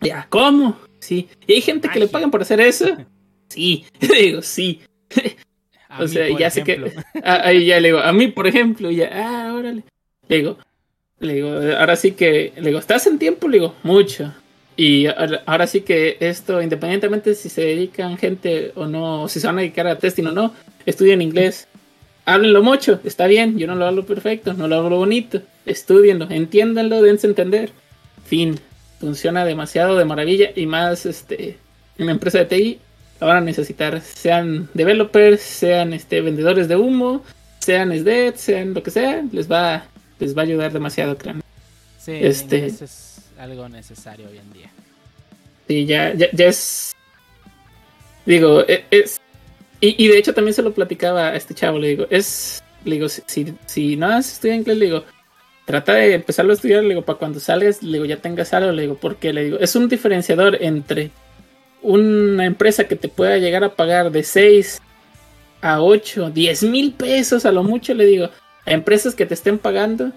Ya, 0.00 0.26
¿cómo? 0.28 0.76
Sí. 1.00 1.28
Y 1.46 1.54
hay 1.54 1.60
gente 1.60 1.88
que 1.88 1.98
le 1.98 2.08
pagan 2.08 2.30
por 2.30 2.42
hacer 2.42 2.60
eso. 2.60 2.86
Sí, 3.48 3.84
digo, 4.00 4.42
sí. 4.42 4.80
o 5.98 6.06
sea, 6.06 6.28
ya 6.38 6.50
sé 6.50 6.64
que. 6.64 6.92
Ahí 7.22 7.66
ya 7.66 7.80
le 7.80 7.88
digo, 7.88 7.98
a 8.00 8.12
mí, 8.12 8.28
por 8.28 8.46
ejemplo, 8.46 8.90
ya, 8.90 9.10
ah, 9.12 9.54
órale. 9.54 9.84
Le 10.28 10.36
digo, 10.36 10.58
le 11.20 11.34
digo, 11.34 11.50
ahora 11.78 11.96
sí 11.96 12.12
que, 12.12 12.52
le 12.56 12.68
digo, 12.68 12.78
¿estás 12.78 13.06
en 13.06 13.18
tiempo? 13.18 13.48
Le 13.48 13.58
digo, 13.58 13.74
mucho. 13.82 14.32
Y 14.76 15.06
ahora 15.06 15.66
sí 15.66 15.80
que 15.80 16.18
esto, 16.20 16.60
independientemente 16.60 17.34
si 17.34 17.48
se 17.48 17.62
dedican 17.62 18.18
gente 18.18 18.72
o 18.74 18.86
no, 18.86 19.26
si 19.26 19.40
se 19.40 19.46
van 19.46 19.56
a 19.56 19.62
dedicar 19.62 19.86
a 19.86 19.98
testing 19.98 20.26
o 20.26 20.32
no, 20.32 20.52
estudien 20.84 21.22
inglés. 21.22 21.66
Háblenlo 22.26 22.62
mucho, 22.62 23.00
está 23.04 23.26
bien, 23.26 23.56
yo 23.56 23.66
no 23.68 23.76
lo 23.76 23.86
hablo 23.86 24.04
perfecto, 24.04 24.52
no 24.52 24.68
lo 24.68 24.76
hablo 24.76 24.98
bonito. 24.98 25.40
Estudienlo, 25.64 26.28
entiéndanlo, 26.28 27.00
dense 27.00 27.26
entender. 27.26 27.70
Fin, 28.26 28.60
funciona 29.00 29.44
demasiado 29.44 29.96
de 29.96 30.04
maravilla 30.04 30.50
y 30.54 30.66
más 30.66 31.06
este 31.06 31.56
en 31.96 32.02
una 32.02 32.12
empresa 32.12 32.38
de 32.38 32.44
TI 32.44 32.78
la 33.20 33.26
van 33.26 33.36
a 33.38 33.40
necesitar, 33.40 34.00
sean 34.00 34.68
developers, 34.74 35.40
sean 35.40 35.92
este 35.92 36.20
vendedores 36.20 36.68
de 36.68 36.76
humo, 36.76 37.22
sean 37.60 37.96
SDET, 37.96 38.36
sean 38.36 38.74
lo 38.74 38.82
que 38.82 38.90
sea, 38.90 39.24
les 39.32 39.50
va 39.50 39.84
les 40.18 40.36
va 40.36 40.42
a 40.42 40.44
ayudar 40.44 40.72
demasiado, 40.72 41.16
creo. 41.16 41.34
Sí, 41.98 42.12
este 42.20 42.66
es 42.66 43.18
algo 43.38 43.68
necesario 43.68 44.28
hoy 44.28 44.38
en 44.38 44.52
día. 44.52 44.70
Sí, 45.68 45.84
ya, 45.86 46.14
ya, 46.14 46.28
ya 46.32 46.46
es 46.46 46.94
digo, 48.24 48.62
e, 48.66 48.84
es, 48.90 49.20
y, 49.80 50.02
y, 50.04 50.08
de 50.08 50.18
hecho 50.18 50.34
también 50.34 50.54
se 50.54 50.62
lo 50.62 50.72
platicaba 50.72 51.28
a 51.28 51.36
este 51.36 51.54
chavo, 51.54 51.78
le 51.78 51.88
digo, 51.88 52.06
es 52.10 52.62
le 52.86 52.96
digo, 52.96 53.08
si, 53.08 53.54
si, 53.66 53.96
no 53.96 54.06
has 54.06 54.32
estudiado 54.32 54.60
inglés, 54.60 54.78
le 54.78 54.84
digo, 54.86 55.04
trata 55.64 55.94
de 55.94 56.14
empezarlo 56.14 56.52
a 56.52 56.54
estudiar, 56.54 56.82
le 56.82 56.90
digo, 56.90 57.02
para 57.02 57.18
cuando 57.18 57.40
salgas, 57.40 57.82
le 57.82 57.94
digo, 57.94 58.04
ya 58.04 58.18
tengas 58.18 58.54
algo, 58.54 58.72
le 58.72 58.82
digo, 58.82 58.94
porque 58.96 59.32
le 59.32 59.44
digo, 59.44 59.58
es 59.58 59.74
un 59.76 59.88
diferenciador 59.88 60.58
entre 60.62 61.10
una 61.86 62.46
empresa 62.46 62.88
que 62.88 62.96
te 62.96 63.08
pueda 63.08 63.38
llegar 63.38 63.62
a 63.62 63.76
pagar 63.76 64.10
de 64.10 64.24
6 64.24 64.82
a 65.60 65.80
8, 65.80 66.30
10 66.30 66.62
mil 66.64 66.92
pesos 66.92 67.46
a 67.46 67.52
lo 67.52 67.62
mucho, 67.62 67.94
le 67.94 68.04
digo, 68.06 68.28
a 68.64 68.72
empresas 68.72 69.14
que 69.14 69.24
te 69.24 69.34
estén 69.34 69.58
pagando 69.58 70.10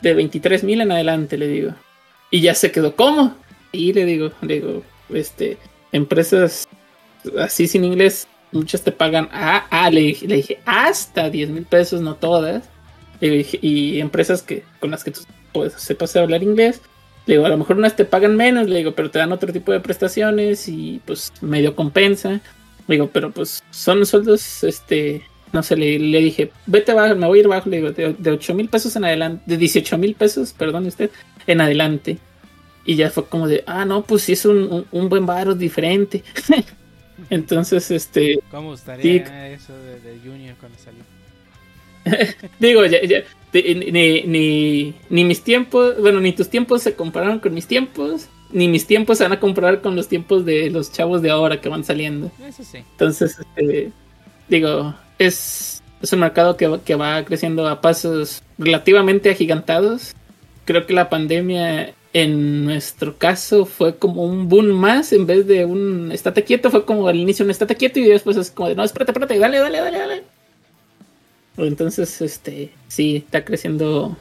de 0.00 0.14
23 0.14 0.64
mil 0.64 0.80
en 0.80 0.90
adelante, 0.90 1.36
le 1.36 1.48
digo. 1.48 1.74
Y 2.30 2.40
ya 2.40 2.54
se 2.54 2.72
quedó, 2.72 2.96
¿cómo? 2.96 3.36
Y 3.72 3.92
le 3.92 4.06
digo, 4.06 4.32
le 4.40 4.54
digo, 4.54 4.82
este, 5.10 5.58
empresas 5.92 6.66
así 7.38 7.68
sin 7.68 7.84
inglés, 7.84 8.26
muchas 8.50 8.80
te 8.80 8.90
pagan, 8.90 9.28
ah, 9.32 9.66
ah 9.70 9.90
le, 9.90 10.00
dije, 10.00 10.60
hasta 10.64 11.28
10 11.28 11.50
mil 11.50 11.66
pesos, 11.66 12.00
no 12.00 12.14
todas. 12.14 12.64
Y, 13.20 14.00
empresas 14.00 14.42
que 14.42 14.64
con 14.80 14.90
las 14.90 15.04
que 15.04 15.10
tú 15.10 15.20
pues, 15.52 15.74
sepas 15.74 16.16
hablar 16.16 16.42
inglés, 16.42 16.80
le 17.26 17.34
digo, 17.34 17.46
a 17.46 17.48
lo 17.48 17.56
mejor 17.56 17.76
unas 17.76 17.94
te 17.94 18.04
pagan 18.04 18.36
menos, 18.36 18.68
le 18.68 18.78
digo, 18.78 18.92
pero 18.92 19.10
te 19.10 19.18
dan 19.18 19.32
otro 19.32 19.52
tipo 19.52 19.72
de 19.72 19.80
prestaciones 19.80 20.68
y 20.68 21.00
pues 21.04 21.32
medio 21.40 21.76
compensa. 21.76 22.40
Le 22.88 22.96
digo, 22.96 23.10
pero 23.12 23.30
pues 23.30 23.62
son 23.70 24.04
sueldos, 24.04 24.64
este, 24.64 25.22
no 25.52 25.62
sé, 25.62 25.76
le, 25.76 25.98
dije, 25.98 26.50
vete 26.66 26.92
abajo, 26.92 27.14
me 27.14 27.26
voy 27.26 27.38
a 27.38 27.40
ir 27.40 27.46
abajo, 27.46 27.68
le 27.70 27.76
digo, 27.76 27.92
de, 27.92 28.14
de 28.14 28.30
8 28.30 28.54
mil 28.54 28.68
pesos 28.68 28.96
en 28.96 29.04
adelante, 29.04 29.42
de 29.46 29.56
18 29.56 29.98
mil 29.98 30.14
pesos, 30.14 30.52
perdón 30.52 30.86
usted, 30.86 31.10
en 31.46 31.60
adelante. 31.60 32.18
Y 32.84 32.96
ya 32.96 33.10
fue 33.10 33.26
como 33.26 33.46
de, 33.46 33.62
ah, 33.66 33.84
no, 33.84 34.02
pues 34.02 34.22
sí 34.22 34.32
es 34.32 34.44
un, 34.44 34.86
un, 34.90 35.08
buen 35.08 35.24
barro 35.24 35.54
diferente. 35.54 36.24
Entonces, 37.30 37.88
este... 37.92 38.40
¿Cómo 38.50 38.74
estaría 38.74 39.48
eso 39.50 39.72
de, 39.78 40.00
de 40.00 40.18
Junior 40.18 40.56
cuando 40.58 40.76
salió? 40.78 41.04
Digo, 42.58 42.84
ya, 42.86 43.02
ya, 43.02 43.22
ni, 43.52 44.22
ni, 44.22 44.94
ni, 45.10 45.24
mis 45.24 45.42
tiempos, 45.42 46.00
bueno, 46.00 46.20
ni 46.20 46.32
tus 46.32 46.48
tiempos 46.48 46.82
se 46.82 46.94
compararon 46.94 47.38
con 47.38 47.54
mis 47.54 47.66
tiempos, 47.66 48.28
ni 48.50 48.68
mis 48.68 48.86
tiempos 48.86 49.18
se 49.18 49.24
van 49.24 49.32
a 49.32 49.40
comparar 49.40 49.80
con 49.80 49.96
los 49.96 50.08
tiempos 50.08 50.44
de 50.44 50.70
los 50.70 50.92
chavos 50.92 51.22
de 51.22 51.30
ahora 51.30 51.60
que 51.60 51.68
van 51.68 51.84
saliendo. 51.84 52.30
Eso 52.46 52.64
sí. 52.64 52.78
Entonces, 52.78 53.38
este, 53.38 53.92
digo, 54.48 54.94
es, 55.18 55.82
es 56.00 56.12
un 56.12 56.20
mercado 56.20 56.56
que, 56.56 56.80
que 56.84 56.94
va 56.94 57.24
creciendo 57.24 57.68
a 57.68 57.80
pasos 57.80 58.42
relativamente 58.58 59.30
agigantados. 59.30 60.14
Creo 60.64 60.86
que 60.86 60.92
la 60.92 61.08
pandemia 61.08 61.94
en 62.12 62.64
nuestro 62.64 63.16
caso 63.16 63.64
fue 63.64 63.96
como 63.96 64.24
un 64.24 64.48
boom 64.48 64.68
más 64.68 65.12
en 65.12 65.26
vez 65.26 65.46
de 65.46 65.64
un 65.64 66.12
estate 66.12 66.44
quieto, 66.44 66.70
fue 66.70 66.84
como 66.84 67.08
al 67.08 67.16
inicio 67.16 67.44
un 67.44 67.50
estate 67.50 67.74
quieto 67.74 68.00
y 68.00 68.04
después 68.04 68.36
es 68.36 68.50
como 68.50 68.68
de 68.68 68.74
no, 68.74 68.84
espérate, 68.84 69.12
espérate, 69.12 69.38
dale, 69.38 69.58
dale, 69.58 69.78
dale, 69.78 69.98
dale. 69.98 70.22
Entonces, 71.56 72.20
este, 72.20 72.72
sí, 72.88 73.16
está 73.16 73.44
creciendo 73.44 74.16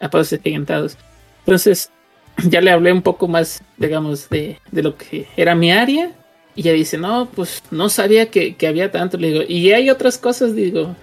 a 0.00 0.10
pasos 0.10 0.38
agigantados. 0.38 0.96
Entonces, 1.40 1.90
ya 2.48 2.60
le 2.60 2.70
hablé 2.70 2.92
un 2.92 3.02
poco 3.02 3.28
más, 3.28 3.62
digamos, 3.76 4.28
de, 4.28 4.58
de, 4.70 4.82
lo 4.82 4.96
que 4.96 5.26
era 5.36 5.54
mi 5.54 5.72
área. 5.72 6.12
Y 6.54 6.60
ella 6.62 6.72
dice, 6.72 6.98
no, 6.98 7.30
pues 7.34 7.62
no 7.70 7.88
sabía 7.88 8.30
que, 8.30 8.56
que 8.56 8.66
había 8.66 8.90
tanto. 8.90 9.16
Le 9.16 9.28
digo, 9.28 9.42
y 9.48 9.72
hay 9.72 9.90
otras 9.90 10.18
cosas, 10.18 10.54
digo, 10.54 10.94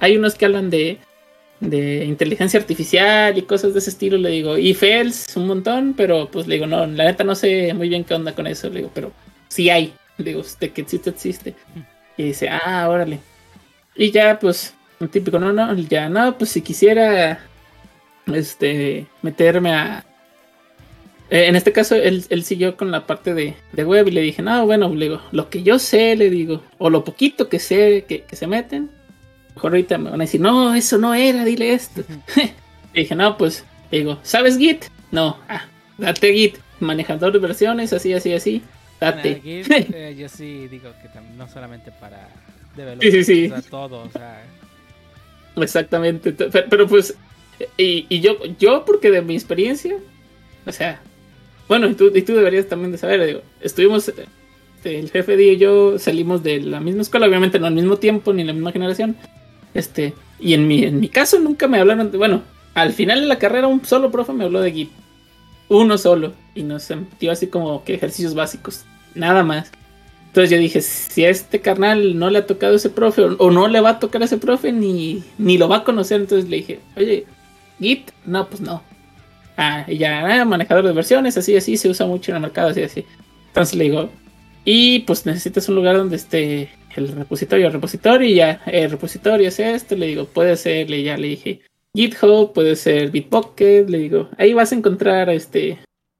hay 0.00 0.16
unos 0.16 0.34
que 0.34 0.46
hablan 0.46 0.70
de, 0.70 0.98
de 1.60 2.04
inteligencia 2.06 2.58
artificial 2.58 3.36
y 3.36 3.42
cosas 3.42 3.74
de 3.74 3.80
ese 3.80 3.90
estilo. 3.90 4.16
Le 4.16 4.30
digo, 4.30 4.56
y 4.56 4.72
FELS, 4.72 5.36
un 5.36 5.46
montón, 5.46 5.94
pero 5.94 6.30
pues 6.30 6.46
le 6.46 6.54
digo, 6.54 6.66
no, 6.66 6.86
la 6.86 7.04
neta 7.04 7.22
no 7.22 7.34
sé 7.34 7.74
muy 7.74 7.88
bien 7.88 8.04
qué 8.04 8.14
onda 8.14 8.34
con 8.34 8.46
eso. 8.46 8.68
Le 8.70 8.76
digo, 8.76 8.90
pero 8.94 9.12
sí 9.48 9.68
hay. 9.68 9.92
Le 10.16 10.24
digo, 10.24 10.42
de 10.60 10.70
que 10.70 10.80
existe, 10.80 11.10
existe. 11.10 11.54
Y 12.16 12.24
dice, 12.24 12.48
ah, 12.48 12.88
órale. 12.88 13.20
Y 13.96 14.10
ya, 14.10 14.38
pues, 14.38 14.74
un 15.00 15.08
típico, 15.08 15.38
no, 15.38 15.52
no, 15.52 15.74
ya, 15.74 16.08
no, 16.08 16.36
pues 16.38 16.50
si 16.50 16.62
quisiera, 16.62 17.40
este, 18.32 19.06
meterme 19.22 19.74
a... 19.74 20.04
Eh, 21.30 21.46
en 21.46 21.56
este 21.56 21.72
caso, 21.72 21.94
él, 21.94 22.24
él, 22.28 22.44
siguió 22.44 22.76
con 22.76 22.90
la 22.90 23.06
parte 23.06 23.34
de, 23.34 23.54
de, 23.72 23.84
web 23.84 24.06
y 24.08 24.12
le 24.12 24.20
dije, 24.20 24.42
no, 24.42 24.66
bueno, 24.66 24.94
le 24.94 25.06
digo, 25.06 25.22
lo 25.32 25.48
que 25.48 25.62
yo 25.62 25.78
sé, 25.78 26.16
le 26.16 26.30
digo, 26.30 26.62
o 26.78 26.90
lo 26.90 27.02
poquito 27.02 27.48
que 27.48 27.58
sé 27.58 28.04
que, 28.06 28.22
que 28.22 28.36
se 28.36 28.46
meten, 28.46 28.90
mejor 29.54 29.72
ahorita 29.72 29.98
me 29.98 30.10
van 30.10 30.20
a 30.20 30.24
decir, 30.24 30.40
no, 30.40 30.74
eso 30.74 30.98
no 30.98 31.14
era, 31.14 31.44
dile 31.44 31.72
esto. 31.72 32.02
le 32.36 33.00
dije, 33.00 33.14
no, 33.14 33.36
pues, 33.38 33.64
le 33.90 33.98
digo, 33.98 34.18
¿sabes 34.22 34.58
Git? 34.58 34.84
No, 35.10 35.38
ah, 35.48 35.64
date 35.96 36.32
Git, 36.32 36.58
manejador 36.80 37.32
de 37.32 37.38
versiones, 37.38 37.92
así, 37.92 38.12
así, 38.12 38.34
así, 38.34 38.62
date. 39.00 39.40
Git, 39.42 39.70
eh, 39.70 40.14
yo 40.18 40.28
sí 40.28 40.68
digo 40.68 40.90
que 41.00 41.08
no 41.36 41.48
solamente 41.48 41.90
para 41.90 42.28
developers, 42.76 43.12
sí, 43.12 43.24
sí, 43.24 43.46
sí. 43.46 43.52
O 43.52 43.60
sea, 43.60 43.70
todo, 43.70 44.02
o 44.02 44.10
sea 44.10 44.44
Exactamente, 45.56 46.32
pero 46.32 46.88
pues, 46.88 47.14
y, 47.76 48.06
y, 48.08 48.20
yo, 48.20 48.36
yo 48.58 48.84
porque 48.84 49.10
de 49.10 49.22
mi 49.22 49.34
experiencia, 49.34 49.96
o 50.66 50.72
sea, 50.72 51.00
bueno, 51.68 51.88
y 51.88 51.94
tú, 51.94 52.10
y 52.14 52.22
tú 52.22 52.34
deberías 52.34 52.66
también 52.66 52.92
de 52.92 52.98
saber, 52.98 53.24
digo, 53.24 53.42
estuvimos, 53.60 54.08
este, 54.08 54.98
el 54.98 55.10
jefe 55.10 55.40
y 55.42 55.56
yo 55.56 55.98
salimos 55.98 56.42
de 56.42 56.60
la 56.60 56.80
misma 56.80 57.02
escuela, 57.02 57.26
obviamente 57.26 57.58
no 57.58 57.66
al 57.66 57.74
mismo 57.74 57.96
tiempo 57.96 58.32
ni 58.32 58.40
en 58.42 58.48
la 58.48 58.52
misma 58.52 58.72
generación, 58.72 59.16
este, 59.74 60.14
y 60.40 60.54
en 60.54 60.66
mi, 60.66 60.84
en 60.84 61.00
mi 61.00 61.08
caso 61.08 61.38
nunca 61.38 61.68
me 61.68 61.78
hablaron 61.78 62.10
de, 62.10 62.18
bueno, 62.18 62.42
al 62.74 62.92
final 62.92 63.20
de 63.20 63.26
la 63.26 63.38
carrera 63.38 63.68
un 63.68 63.84
solo 63.84 64.10
profe 64.10 64.32
me 64.32 64.44
habló 64.44 64.60
de 64.60 64.72
Git, 64.72 64.90
uno 65.68 65.96
solo, 65.98 66.32
y 66.54 66.64
nos 66.64 66.90
metió 66.90 67.32
así 67.32 67.46
como 67.46 67.84
que 67.84 67.94
ejercicios 67.94 68.34
básicos, 68.34 68.84
nada 69.14 69.42
más. 69.42 69.70
Entonces 70.34 70.50
yo 70.50 70.58
dije, 70.58 70.80
si 70.80 71.24
a 71.24 71.30
este 71.30 71.60
carnal 71.60 72.18
no 72.18 72.28
le 72.28 72.38
ha 72.38 72.46
tocado 72.46 72.74
ese 72.74 72.90
profe 72.90 73.22
o, 73.22 73.50
no 73.52 73.68
le 73.68 73.80
va 73.80 73.90
a 73.90 73.98
tocar 74.00 74.20
a 74.20 74.24
ese 74.24 74.36
profe 74.36 74.72
ni, 74.72 75.22
ni 75.38 75.58
lo 75.58 75.68
va 75.68 75.76
a 75.76 75.84
conocer, 75.84 76.20
entonces 76.20 76.50
le 76.50 76.56
dije, 76.56 76.80
oye, 76.96 77.24
Git, 77.78 78.10
no, 78.26 78.48
pues 78.48 78.60
no. 78.60 78.82
Ah, 79.56 79.84
y 79.86 79.96
ya, 79.96 80.40
ah, 80.40 80.44
manejador 80.44 80.86
de 80.86 80.92
versiones, 80.92 81.36
así, 81.36 81.54
así, 81.56 81.76
se 81.76 81.88
usa 81.88 82.06
mucho 82.06 82.32
en 82.32 82.36
el 82.38 82.42
mercado, 82.42 82.70
así, 82.70 82.82
así. 82.82 83.04
Entonces 83.46 83.76
le 83.76 83.84
digo, 83.84 84.10
y 84.64 84.98
pues 85.06 85.24
necesitas 85.24 85.68
un 85.68 85.76
lugar 85.76 85.96
donde 85.98 86.16
esté 86.16 86.68
el 86.96 87.12
repositorio, 87.12 87.68
el 87.68 87.72
repositorio, 87.72 88.28
y 88.28 88.34
ya, 88.34 88.60
el 88.66 88.90
repositorio 88.90 89.46
es 89.46 89.60
este, 89.60 89.96
le 89.96 90.08
digo, 90.08 90.24
puede 90.24 90.56
ser, 90.56 90.90
le, 90.90 91.04
ya 91.04 91.16
le 91.16 91.28
dije, 91.28 91.60
GitHub, 91.94 92.52
puede 92.52 92.74
ser 92.74 93.12
Bitbucket, 93.12 93.88
le 93.88 93.98
digo, 93.98 94.28
ahí 94.36 94.52
vas 94.52 94.72
a 94.72 94.74
encontrar, 94.74 95.30
este, 95.30 95.78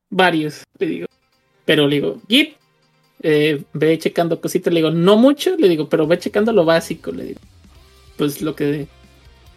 varios, 0.09 0.63
le 0.79 0.87
digo. 0.87 1.07
Pero 1.65 1.89
le 1.89 1.97
digo, 1.97 2.23
Git, 2.29 2.55
eh, 3.27 3.65
ve 3.73 3.99
checando 3.99 4.39
cositas, 4.39 4.71
le 4.71 4.81
digo, 4.81 4.91
no 4.91 5.17
mucho, 5.17 5.57
le 5.57 5.71
digo, 5.71 5.89
pero 5.89 6.07
ve 6.07 6.19
checando 6.19 6.53
lo 6.53 6.67
básico, 6.67 7.11
le 7.11 7.25
digo. 7.25 7.41
Pues 8.19 8.43
lo 8.43 8.55
que 8.55 8.87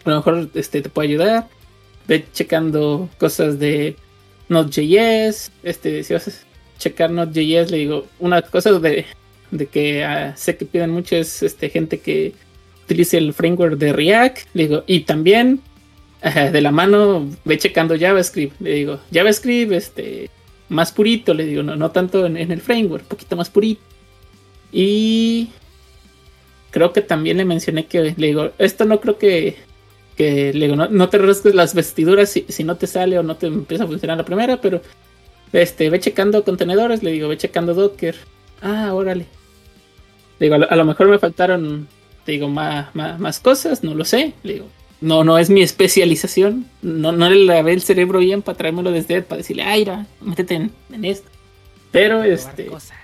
a 0.04 0.10
lo 0.10 0.16
mejor 0.16 0.48
este, 0.54 0.80
te 0.80 0.88
puede 0.88 1.08
ayudar. 1.08 1.48
Ve 2.06 2.24
checando 2.32 3.10
cosas 3.18 3.58
de 3.58 3.94
Node.js, 4.48 5.52
este, 5.62 6.02
si 6.02 6.14
vas 6.14 6.28
a 6.28 6.32
checar 6.78 7.10
Node.js, 7.10 7.70
le 7.70 7.76
digo, 7.76 8.06
una 8.18 8.40
cosa 8.40 8.72
de, 8.72 9.04
de 9.50 9.66
que 9.66 10.02
ah, 10.02 10.34
sé 10.34 10.56
que 10.56 10.64
piden 10.64 10.88
mucho 10.88 11.16
es 11.16 11.42
este, 11.42 11.68
gente 11.68 11.98
que 12.00 12.32
utilice 12.84 13.18
el 13.18 13.34
framework 13.34 13.76
de 13.76 13.92
React, 13.92 14.38
le 14.54 14.62
digo, 14.62 14.84
y 14.86 15.00
también 15.00 15.60
de 16.22 16.60
la 16.62 16.70
mano 16.72 17.28
ve 17.44 17.58
checando 17.58 17.98
JavaScript, 17.98 18.58
le 18.62 18.72
digo, 18.72 18.98
JavaScript, 19.12 19.72
este, 19.72 20.30
más 20.68 20.92
purito, 20.92 21.34
le 21.34 21.46
digo, 21.46 21.62
no, 21.62 21.76
no 21.76 21.90
tanto 21.90 22.26
en, 22.26 22.36
el 22.36 22.60
framework, 22.60 23.04
un 23.04 23.08
poquito 23.08 23.36
más 23.36 23.50
purito. 23.50 23.80
Y 24.72 25.48
creo 26.70 26.92
que 26.92 27.00
también 27.00 27.38
le 27.38 27.44
mencioné 27.44 27.86
que 27.86 28.14
le 28.16 28.26
digo, 28.26 28.50
esto 28.58 28.84
no 28.84 29.00
creo 29.00 29.18
que, 29.18 29.56
que 30.16 30.52
le 30.52 30.66
digo, 30.66 30.76
no, 30.76 31.08
te 31.08 31.18
rasques 31.18 31.54
las 31.54 31.74
vestiduras 31.74 32.30
si, 32.30 32.44
si, 32.48 32.64
no 32.64 32.76
te 32.76 32.86
sale 32.86 33.18
o 33.18 33.22
no 33.22 33.36
te 33.36 33.46
empieza 33.46 33.84
a 33.84 33.86
funcionar 33.86 34.18
la 34.18 34.24
primera, 34.24 34.60
pero 34.60 34.82
este, 35.52 35.88
ve 35.88 36.00
checando 36.00 36.44
contenedores, 36.44 37.02
le 37.02 37.12
digo, 37.12 37.28
ve 37.28 37.38
checando 37.38 37.74
Docker. 37.74 38.16
Ah, 38.60 38.92
órale. 38.92 39.26
Le 40.38 40.46
digo, 40.46 40.54
a 40.54 40.76
lo, 40.76 40.84
mejor 40.84 41.08
me 41.08 41.18
faltaron, 41.18 41.88
te 42.24 42.32
digo, 42.32 42.48
más, 42.48 42.94
más, 42.94 43.18
más 43.18 43.40
cosas, 43.40 43.82
no 43.82 43.94
lo 43.94 44.04
sé. 44.04 44.34
Le 44.42 44.54
digo, 44.54 44.66
no, 45.00 45.22
no 45.24 45.38
es 45.38 45.50
mi 45.50 45.62
especialización. 45.62 46.66
No, 46.82 47.12
no 47.12 47.28
le 47.30 47.44
lavé 47.44 47.72
el 47.72 47.82
cerebro 47.82 48.18
bien 48.18 48.42
para 48.42 48.58
traérmelo 48.58 48.90
desde 48.90 49.22
para 49.22 49.38
decirle, 49.38 49.62
ay, 49.62 49.86
métete 50.20 50.54
en, 50.54 51.04
esto. 51.04 51.28
Pero 51.92 52.22
este, 52.22 52.66
cosas. 52.66 52.96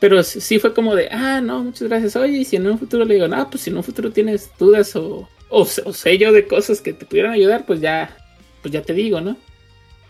pero 0.00 0.22
sí 0.22 0.58
fue 0.58 0.74
como 0.74 0.94
de, 0.94 1.08
ah, 1.10 1.40
no, 1.40 1.64
muchas 1.64 1.88
gracias. 1.88 2.16
Oye, 2.16 2.38
y 2.38 2.44
si 2.44 2.56
en 2.56 2.66
un 2.66 2.78
futuro 2.78 3.04
le 3.04 3.14
digo, 3.14 3.28
no, 3.28 3.48
pues 3.50 3.62
si 3.62 3.70
en 3.70 3.76
un 3.76 3.84
futuro 3.84 4.10
tienes 4.10 4.50
dudas 4.58 4.96
o, 4.96 5.28
o, 5.50 5.62
o 5.62 6.10
yo 6.10 6.32
de 6.32 6.46
cosas 6.46 6.80
que 6.80 6.92
te 6.92 7.04
pudieran 7.04 7.32
ayudar, 7.32 7.66
pues 7.66 7.80
ya, 7.80 8.16
pues 8.62 8.72
ya 8.72 8.82
te 8.82 8.94
digo, 8.94 9.20
¿no? 9.20 9.36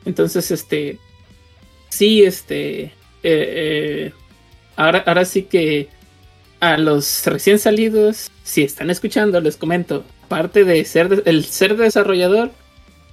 Entonces, 0.05 0.51
este, 0.51 0.99
sí, 1.91 2.23
este, 2.23 2.83
eh, 2.85 2.93
eh, 3.23 4.13
ahora, 4.77 5.03
ahora 5.07 5.25
sí 5.25 5.43
que 5.43 5.89
a 6.61 6.77
los 6.79 7.27
recién 7.27 7.59
salidos, 7.59 8.31
si 8.43 8.63
están 8.63 8.91
escuchando, 8.91 9.41
les 9.41 9.57
comento, 9.57 10.05
aparte 10.29 10.65
de 10.65 10.85
ser 10.85 11.09
de- 11.09 11.31
el 11.31 11.45
ser 11.45 11.77
desarrollador, 11.77 12.51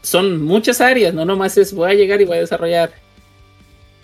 son 0.02 0.44
muchas 0.44 0.82
áreas, 0.82 1.14
no 1.14 1.26
nomás 1.26 1.58
es 1.58 1.74
voy 1.74 1.90
a 1.92 1.94
llegar 1.96 2.22
y 2.22 2.26
voy 2.26 2.38
a 2.38 2.42
desarrollar. 2.42 2.92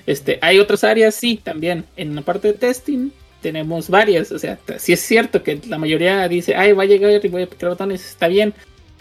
Este, 0.08 0.40
hay 0.42 0.60
otras 0.60 0.84
áreas, 0.84 1.14
sí, 1.14 1.40
también. 1.44 1.86
En 1.96 2.16
la 2.16 2.22
parte 2.22 2.48
de 2.48 2.54
testing 2.56 3.10
tenemos 3.42 3.90
varias. 3.90 4.32
O 4.32 4.40
sea, 4.40 4.58
sí 4.78 4.94
es 4.94 5.00
cierto 5.02 5.44
que 5.44 5.60
la 5.68 5.78
mayoría 5.78 6.28
dice, 6.28 6.56
ay, 6.56 6.72
va 6.74 6.84
a 6.84 6.88
llegar 6.88 7.24
y 7.24 7.28
voy 7.30 7.44
a 7.44 7.48
picar 7.48 7.70
botones, 7.70 8.04
está 8.06 8.28
bien. 8.28 8.54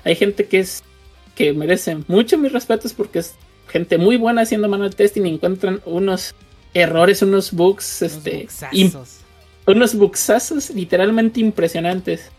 Hay 0.05 0.15
gente 0.17 0.45
que 0.47 0.59
es 0.59 0.83
que 1.35 1.53
merece 1.55 1.97
mucho 2.09 2.37
mis 2.37 2.53
respetos 2.53 2.93
porque 2.93 3.21
es 3.21 3.35
gente 3.69 3.97
muy 3.97 4.17
buena 4.17 4.43
haciendo 4.43 4.69
manual 4.69 4.95
testing 4.95 5.23
y 5.25 5.31
encuentran 5.31 5.81
unos 5.87 6.35
errores, 6.75 7.23
unos 7.23 7.53
bugs, 7.53 8.03
Unos 8.03 8.13
este, 8.17 8.37
bugsazos. 8.43 9.19
unos 9.67 9.95
bugsazos 9.95 10.71
literalmente 10.71 11.41
impresionantes. 11.41 12.31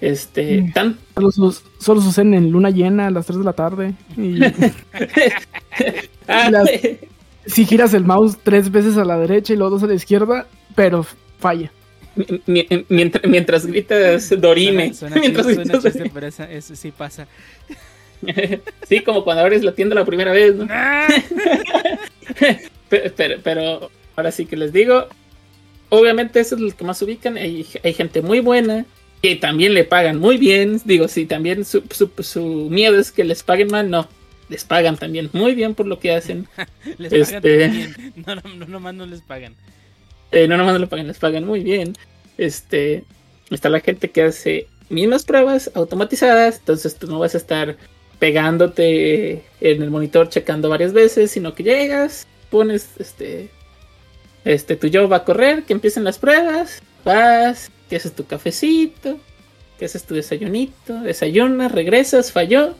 Este, 0.00 0.62
Mm. 0.62 0.72
tan, 0.72 0.98
Solo, 1.14 1.30
sus- 1.32 1.62
solo 1.80 2.00
suceden 2.00 2.34
en 2.34 2.50
luna 2.50 2.70
llena 2.70 3.08
a 3.08 3.10
las 3.10 3.26
3 3.26 3.38
de 3.40 3.44
la 3.44 3.52
tarde. 3.52 3.94
Y 4.16 4.38
Las- 6.28 6.70
si 7.46 7.64
giras 7.64 7.94
el 7.94 8.04
mouse 8.04 8.36
tres 8.42 8.70
veces 8.70 8.96
a 8.96 9.04
la 9.04 9.18
derecha 9.18 9.52
y 9.52 9.56
luego 9.56 9.70
dos 9.70 9.82
a 9.82 9.86
la 9.86 9.94
izquierda, 9.94 10.46
pero 10.74 11.04
falla. 11.40 11.72
mi- 12.46 12.66
mi- 12.68 12.84
mientras, 12.88 13.24
mientras 13.26 13.66
gritas 13.66 14.28
Dorime. 14.40 14.92
Suena, 14.94 15.16
suena 15.16 15.20
mientras 15.20 15.46
chiste, 15.46 15.64
suena 15.64 15.72
gritas 15.78 15.92
chiste, 15.92 16.10
pero 16.12 16.26
esa- 16.26 16.50
eso 16.50 16.76
sí 16.76 16.90
pasa. 16.92 17.26
sí, 18.88 19.00
como 19.00 19.24
cuando 19.24 19.42
abres 19.42 19.62
la 19.62 19.72
tienda 19.74 19.94
la 19.94 20.04
primera 20.04 20.32
vez, 20.32 20.54
¿no? 20.56 20.66
¡Ah! 20.70 21.06
Pero, 22.88 23.12
pero, 23.16 23.34
pero 23.42 23.90
ahora 24.16 24.30
sí 24.32 24.46
que 24.46 24.56
les 24.56 24.72
digo, 24.72 25.06
obviamente 25.90 26.40
eso 26.40 26.54
es 26.56 26.60
lo 26.60 26.70
que 26.76 26.84
más 26.84 27.00
ubican. 27.02 27.36
Hay, 27.36 27.66
hay 27.84 27.92
gente 27.94 28.22
muy 28.22 28.40
buena 28.40 28.84
que 29.22 29.36
también 29.36 29.74
le 29.74 29.84
pagan 29.84 30.18
muy 30.18 30.36
bien. 30.36 30.80
Digo, 30.84 31.08
sí, 31.08 31.26
también 31.26 31.64
su, 31.64 31.82
su, 31.90 32.10
su 32.22 32.68
miedo 32.70 32.98
es 32.98 33.12
que 33.12 33.24
les 33.24 33.42
paguen 33.42 33.68
mal, 33.68 33.90
no. 33.90 34.08
Les 34.48 34.64
pagan 34.64 34.96
también 34.96 35.28
muy 35.32 35.54
bien 35.54 35.74
por 35.74 35.86
lo 35.86 35.98
que 36.00 36.12
hacen. 36.14 36.48
Les 36.98 37.12
Este- 37.12 37.40
pagan 37.40 37.72
bien. 37.76 38.12
No, 38.26 38.34
no, 38.36 38.42
no, 38.54 38.66
nomás 38.66 38.94
no 38.94 39.04
les 39.06 39.20
pagan. 39.20 39.54
Eh, 40.32 40.46
no 40.48 40.56
nomás 40.56 40.80
lo 40.80 40.88
pagan, 40.88 41.06
les 41.06 41.18
pagan 41.18 41.44
muy 41.44 41.60
bien. 41.60 41.94
Este, 42.38 43.04
está 43.50 43.68
la 43.68 43.80
gente 43.80 44.10
que 44.10 44.22
hace 44.22 44.66
mismas 44.90 45.24
pruebas 45.24 45.70
automatizadas, 45.74 46.58
entonces 46.60 46.96
tú 46.96 47.06
no 47.08 47.18
vas 47.18 47.34
a 47.34 47.38
estar 47.38 47.76
pegándote 48.18 49.44
en 49.60 49.82
el 49.82 49.90
monitor 49.90 50.28
checando 50.28 50.68
varias 50.68 50.92
veces, 50.92 51.30
sino 51.30 51.54
que 51.54 51.62
llegas, 51.62 52.26
pones 52.50 52.88
este, 52.98 53.50
este, 54.44 54.76
tu 54.76 54.88
job 54.92 55.10
va 55.12 55.16
a 55.18 55.24
correr, 55.24 55.64
que 55.64 55.72
empiecen 55.72 56.04
las 56.04 56.18
pruebas, 56.18 56.82
vas, 57.04 57.70
que 57.88 57.96
haces 57.96 58.12
tu 58.12 58.24
cafecito, 58.26 59.18
que 59.78 59.84
haces 59.84 60.04
tu 60.04 60.14
desayunito, 60.14 61.00
desayunas, 61.02 61.72
regresas, 61.72 62.32
falló, 62.32 62.74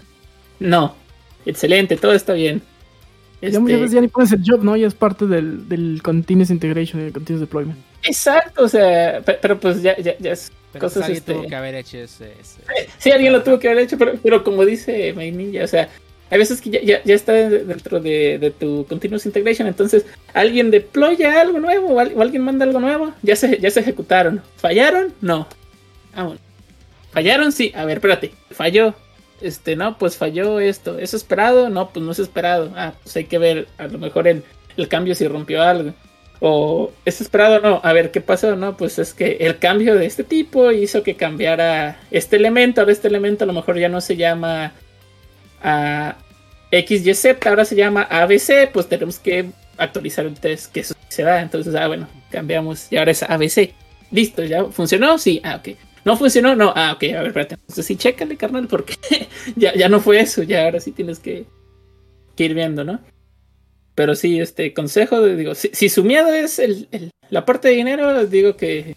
no, 0.61 0.95
excelente, 1.47 1.97
todo 1.97 2.13
está 2.13 2.33
bien. 2.35 2.63
Ya 3.41 3.61
muchas 3.61 3.75
Este, 3.75 3.77
veces 3.83 3.93
ya 3.93 4.01
ni 4.01 4.09
pones 4.09 4.33
el 4.33 4.43
job, 4.45 4.65
¿no? 4.65 4.77
Ya 4.77 4.89
es 4.89 4.95
parte 4.95 5.27
del, 5.27 5.69
del 5.69 6.01
Continuous 6.03 6.51
Integration 6.51 7.01
del 7.03 7.13
Continuous 7.13 7.41
Deployment. 7.41 7.79
Exacto, 8.03 8.65
o 8.65 8.69
sea, 8.69 9.21
pe- 9.21 9.39
pero, 9.41 9.59
pues 9.61 9.81
ya, 9.81 9.97
ya, 9.99 10.19
ya 10.19 10.33
es 10.33 10.51
Pero 10.73 10.85
Cosas, 10.87 11.05
alguien 11.05 11.19
este- 11.19 11.33
tuvo 11.35 11.47
que 11.47 11.55
haber 11.55 11.75
hecho 11.77 11.99
ese. 11.99 12.33
ese- 12.41 12.61
Sí, 12.99 13.11
alguien 13.13 13.33
lo 13.33 13.43
tuvo 13.45 13.59
que 13.61 13.69
haber 13.69 13.85
hecho, 13.85 13.97
pero, 13.97 14.15
pero 14.23 14.43
como 14.43 14.65
dice 14.65 15.13
May 15.15 15.31
Ninja, 15.31 15.63
o 15.65 15.69
sea, 15.69 15.89
hay 16.31 16.39
veces 16.39 16.61
que 16.61 16.71
ya, 16.71 17.01
está 17.05 17.33
dentro 17.33 18.01
de, 18.01 18.53
tu 18.59 18.87
continuous 18.87 19.27
integration, 19.27 19.67
entonces 19.67 20.05
alguien 20.35 20.71
deploya 20.71 21.41
algo 21.41 21.59
nuevo 21.59 21.89
o, 21.89 22.01
al- 22.01 22.13
o 22.15 22.23
alguien 22.23 22.43
manda 22.43 22.65
algo 22.65 22.81
nuevo, 22.81 23.13
ya 23.23 23.37
se, 23.37 23.59
ya 23.59 23.71
se 23.71 23.81
ejecutaron. 23.81 24.43
¿Fallaron? 24.57 25.13
No. 25.21 25.47
Ah. 26.15 26.33
¿Fallaron? 27.13 27.53
Sí. 27.53 27.73
A 27.75 27.85
ver, 27.85 27.99
espérate. 27.99 28.33
Falló. 28.51 28.95
Este, 29.41 29.77
no, 29.77 29.99
pues 29.99 30.17
falló 30.17 30.61
esto. 30.61 30.99
¿Es 30.99 31.15
esperado? 31.15 31.71
No, 31.71 31.91
pues 31.91 32.05
no 32.05 32.13
es 32.13 32.19
esperado. 32.19 32.73
Ah, 32.77 32.93
pues 33.03 33.17
hay 33.17 33.25
que 33.25 33.39
ver 33.39 33.69
a 33.79 33.87
lo 33.87 33.99
mejor 33.99 34.29
el, 34.29 34.43
el 34.77 34.89
cambio 34.89 35.15
si 35.15 35.27
rompió 35.29 35.63
algo. 35.63 35.95
O 36.41 36.93
es 37.05 37.21
esperado, 37.21 37.61
no. 37.61 37.81
A 37.83 37.93
ver, 37.93 38.11
¿qué 38.11 38.21
pasó? 38.21 38.55
No, 38.57 38.77
pues 38.77 38.99
es 38.99 39.15
que 39.15 39.39
el 39.41 39.59
cambio 39.59 39.95
de 39.95 40.07
este 40.07 40.25
tipo 40.25 40.71
hizo 40.73 41.03
que 41.03 41.17
cambiara 41.17 41.99
este 42.11 42.37
elemento. 42.37 42.81
Ahora 42.81 42.93
este 42.93 43.09
elemento 43.09 43.45
a 43.45 43.47
lo 43.47 43.53
mejor 43.53 43.79
ya 43.79 43.89
no 43.89 44.01
se 44.01 44.17
llama 44.17 44.73
a 45.63 46.17
XYZ, 46.71 47.37
ahora 47.47 47.65
se 47.65 47.77
llama 47.77 48.03
ABC. 48.11 48.71
Pues 48.73 48.89
tenemos 48.89 49.19
que 49.19 49.51
actualizar 49.77 50.27
el 50.27 50.35
test 50.35 50.73
que 50.73 50.81
eso 50.81 50.95
se 51.09 51.23
da. 51.23 51.41
Entonces, 51.43 51.75
ah, 51.75 51.87
bueno, 51.89 52.09
cambiamos 52.31 52.91
y 52.93 52.97
ahora 52.97 53.11
es 53.13 53.23
ABC. 53.23 53.73
Listo, 54.11 54.43
¿ya 54.45 54.65
funcionó? 54.67 55.19
Sí, 55.19 55.41
ah, 55.45 55.57
ok. 55.57 55.77
¿No 56.05 56.17
funcionó? 56.17 56.55
No, 56.57 56.73
ah, 56.75 56.93
ok, 56.95 57.03
a 57.15 57.19
ver, 57.19 57.27
espérate. 57.29 57.55
Entonces 57.57 57.85
sí, 57.87 57.97
chécale, 57.97 58.37
carnal, 58.37 58.67
porque 58.69 58.95
ya, 59.57 59.75
ya 59.75 59.89
no 59.89 60.01
fue 60.01 60.21
eso, 60.21 60.43
ya 60.43 60.65
ahora 60.65 60.81
sí 60.81 60.93
tienes 60.93 61.19
que, 61.19 61.45
que 62.37 62.45
ir 62.45 62.55
viendo, 62.55 62.85
¿no? 62.85 63.01
Pero 63.95 64.15
sí, 64.15 64.41
este 64.41 64.73
consejo, 64.73 65.21
de- 65.21 65.37
digo, 65.37 65.55
si, 65.55 65.71
si 65.73 65.89
su 65.89 66.05
miedo 66.05 66.33
es 66.33 66.59
el, 66.61 66.89
el- 66.93 67.11
la 67.31 67.45
parte 67.45 67.69
de 67.69 67.75
dinero, 67.75 68.25
digo 68.27 68.57
que 68.57 68.95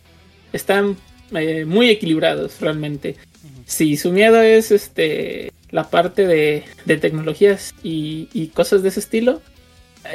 están 0.54 0.96
eh, 1.36 1.66
muy 1.66 1.90
equilibrados 1.90 2.62
realmente. 2.62 3.16
Si 3.66 3.98
su 3.98 4.12
miedo 4.12 4.40
es 4.42 4.72
este 4.72 5.52
la 5.72 5.90
parte 5.90 6.28
de, 6.28 6.64
de 6.86 6.98
tecnologías 6.98 7.74
y, 7.84 8.28
y 8.34 8.48
cosas 8.48 8.84
de 8.84 8.90
ese 8.90 9.00
estilo, 9.00 9.42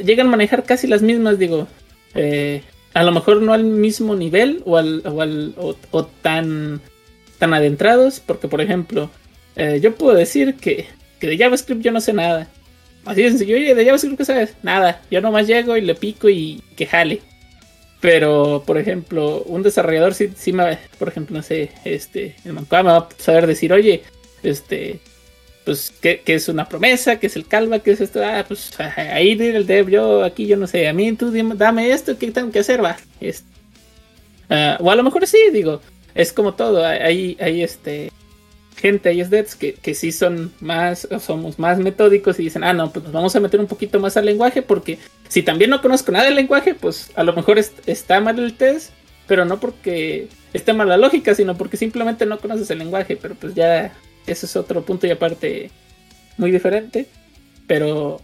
llegan 0.05 0.27
a 0.29 0.31
manejar 0.31 0.65
casi 0.65 0.87
las 0.87 1.03
mismas, 1.03 1.39
digo. 1.39 1.67
eh, 2.15 2.63
a 2.95 3.03
lo 3.03 3.13
mejor 3.13 3.43
no 3.43 3.53
al 3.53 3.65
mismo 3.65 4.17
nivel 4.17 4.63
o, 4.65 4.77
al, 4.79 5.03
o, 5.07 5.21
al- 5.21 5.55
o- 5.59 6.05
tan, 6.23 6.81
tan 7.39 7.53
adentrados, 7.53 8.21
porque 8.21 8.49
por 8.49 8.61
ejemplo, 8.63 9.11
eh, 9.55 9.81
yo 9.83 9.95
puedo 9.95 10.17
decir 10.17 10.55
que, 10.55 10.87
que 11.21 11.27
de 11.27 11.37
JavaScript 11.37 11.83
yo 11.83 11.93
no 11.93 12.01
sé 12.01 12.13
nada. 12.15 12.49
Así 13.05 13.23
de 13.23 13.29
sencillo, 13.31 13.57
oye, 13.57 13.75
de 13.75 13.85
JavaScript, 13.85 14.17
¿qué 14.19 14.25
sabes? 14.25 14.55
Nada, 14.63 15.03
yo 15.11 15.21
nomás 15.21 15.47
llego 15.47 15.77
y 15.77 15.83
le 15.83 15.95
pico 15.95 16.29
y 16.31 16.63
que 16.75 16.87
jale. 16.87 17.21
Pero, 18.01 18.63
por 18.67 18.79
ejemplo, 18.79 19.43
un 19.45 19.63
desarrollador 19.63 20.15
sí, 20.15 20.31
sí 20.37 20.53
me, 20.53 20.79
por 20.99 21.09
ejemplo, 21.09 21.37
no 21.37 21.43
sé, 21.43 21.71
este, 21.85 22.37
el 22.45 22.53
Mancua 22.53 22.83
me 22.83 22.91
va 22.91 22.99
a 22.99 23.09
saber 23.19 23.47
decir, 23.47 23.73
oye, 23.73 24.03
este, 24.43 25.01
pues, 25.67 25.93
¿qué, 26.01 26.23
es 26.25 26.49
una 26.49 26.67
promesa? 26.69 27.19
¿Qué 27.21 27.27
es 27.27 27.37
el 27.37 27.47
calva? 27.47 27.81
¿Qué 27.81 27.91
es 27.91 28.01
esto? 28.01 28.25
Ah, 28.25 28.45
pues, 28.49 28.71
ahí 28.97 29.33
el 29.33 29.67
dev, 29.67 29.91
yo 29.91 30.25
aquí, 30.25 30.47
yo 30.47 30.57
no 30.57 30.67
sé, 30.67 30.89
a 30.89 30.95
mí 30.95 31.13
tú 31.13 31.31
dame 31.57 31.91
esto, 31.91 32.17
¿qué 32.19 32.31
tengo 32.31 32.51
que 32.51 32.61
hacer? 32.61 32.83
Va, 32.83 32.97
es- 33.21 33.45
Ah, 34.49 34.79
o 34.81 34.91
a 34.91 34.97
lo 34.97 35.03
mejor 35.03 35.27
sí, 35.27 35.39
digo, 35.53 35.81
es 36.15 36.33
como 36.33 36.55
todo, 36.55 36.87
hay, 36.87 37.37
hay 37.41 37.63
este, 37.65 38.13
gente, 38.77 39.09
hay 39.09 39.23
devs 39.25 39.57
que, 39.57 39.75
que 39.75 39.95
sí 39.95 40.13
son 40.13 40.53
más, 40.61 41.09
somos 41.21 41.59
más 41.59 41.79
metódicos 41.79 42.39
y 42.39 42.45
dicen, 42.45 42.63
ah, 42.63 42.73
no, 42.73 42.93
pues 42.93 43.05
nos 43.05 43.13
vamos 43.13 43.35
a 43.35 43.41
meter 43.41 43.59
un 43.59 43.67
poquito 43.67 43.99
más 43.99 44.17
al 44.17 44.27
lenguaje 44.27 44.63
porque 44.63 44.99
si 45.29 45.43
también 45.43 45.71
no 45.71 45.83
conozco 45.83 46.13
nada 46.13 46.27
del 46.27 46.37
lenguaje, 46.37 46.75
pues 46.75 47.11
a 47.17 47.25
lo 47.25 47.33
mejor 47.33 47.59
est- 47.59 47.89
está 47.89 48.21
mal 48.21 48.39
el 48.39 48.55
test, 48.55 48.93
pero 49.27 49.45
no 49.45 49.59
porque 49.59 50.29
esté 50.53 50.73
mal 50.73 50.89
la 50.89 50.97
lógica, 50.97 51.35
sino 51.35 51.57
porque 51.59 51.77
simplemente 51.77 52.25
no 52.25 52.39
conoces 52.39 52.71
el 52.71 52.79
lenguaje, 52.79 53.17
pero 53.17 53.35
pues 53.35 53.55
ya 53.55 53.93
ese 54.27 54.47
es 54.47 54.57
otro 54.57 54.83
punto 54.85 55.07
y 55.07 55.11
aparte 55.11 55.71
muy 56.39 56.51
diferente, 56.51 57.07
pero 57.67 58.21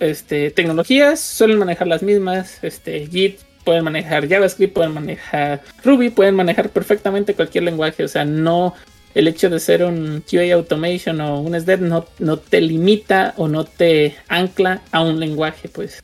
este 0.00 0.50
tecnologías 0.50 1.20
suelen 1.20 1.58
manejar 1.58 1.86
las 1.86 2.02
mismas, 2.02 2.62
este 2.62 3.06
Git 3.06 3.38
pueden 3.64 3.84
manejar 3.84 4.28
JavaScript, 4.28 4.74
pueden 4.74 4.92
manejar 4.92 5.62
Ruby, 5.82 6.10
pueden 6.10 6.34
manejar 6.34 6.70
perfectamente 6.70 7.34
cualquier 7.34 7.64
lenguaje, 7.64 8.04
o 8.04 8.08
sea, 8.08 8.24
no 8.24 8.74
el 9.14 9.28
hecho 9.28 9.48
de 9.48 9.60
ser 9.60 9.84
un 9.84 10.22
QA 10.28 10.54
automation 10.54 11.20
o 11.20 11.40
un 11.40 11.58
SDEV 11.58 11.80
no, 11.82 12.04
no 12.18 12.38
te 12.38 12.60
limita 12.60 13.32
o 13.36 13.48
no 13.48 13.64
te 13.64 14.16
ancla 14.28 14.82
a 14.90 15.02
un 15.02 15.20
lenguaje, 15.20 15.68
pues. 15.68 16.02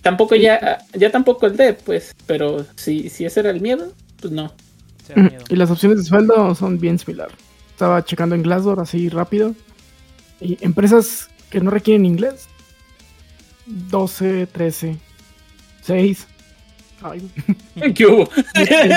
Tampoco 0.00 0.36
ya, 0.36 0.78
ya 0.94 1.10
tampoco 1.10 1.46
el 1.46 1.56
dev, 1.56 1.78
pues, 1.84 2.14
pero 2.26 2.64
si, 2.76 3.10
si 3.10 3.24
ese 3.24 3.40
era 3.40 3.50
el 3.50 3.60
miedo, 3.60 3.92
pues 4.20 4.32
no. 4.32 4.52
Miedo. 5.14 5.44
Y 5.48 5.56
las 5.56 5.70
opciones 5.70 5.98
de 5.98 6.04
sueldo 6.04 6.54
son 6.54 6.78
bien 6.78 6.98
similar. 6.98 7.28
Estaba 7.76 8.02
checando 8.02 8.34
en 8.34 8.40
Glassdoor 8.42 8.80
así 8.80 9.10
rápido. 9.10 9.54
Y 10.40 10.56
empresas 10.64 11.28
que 11.50 11.60
no 11.60 11.70
requieren 11.70 12.06
inglés. 12.06 12.48
12, 13.66 14.46
13, 14.46 14.96
6. 15.82 16.26
Ay, 17.02 17.30
¿Qué 17.94 18.06
hubo? 18.06 18.30
Ay, 18.54 18.92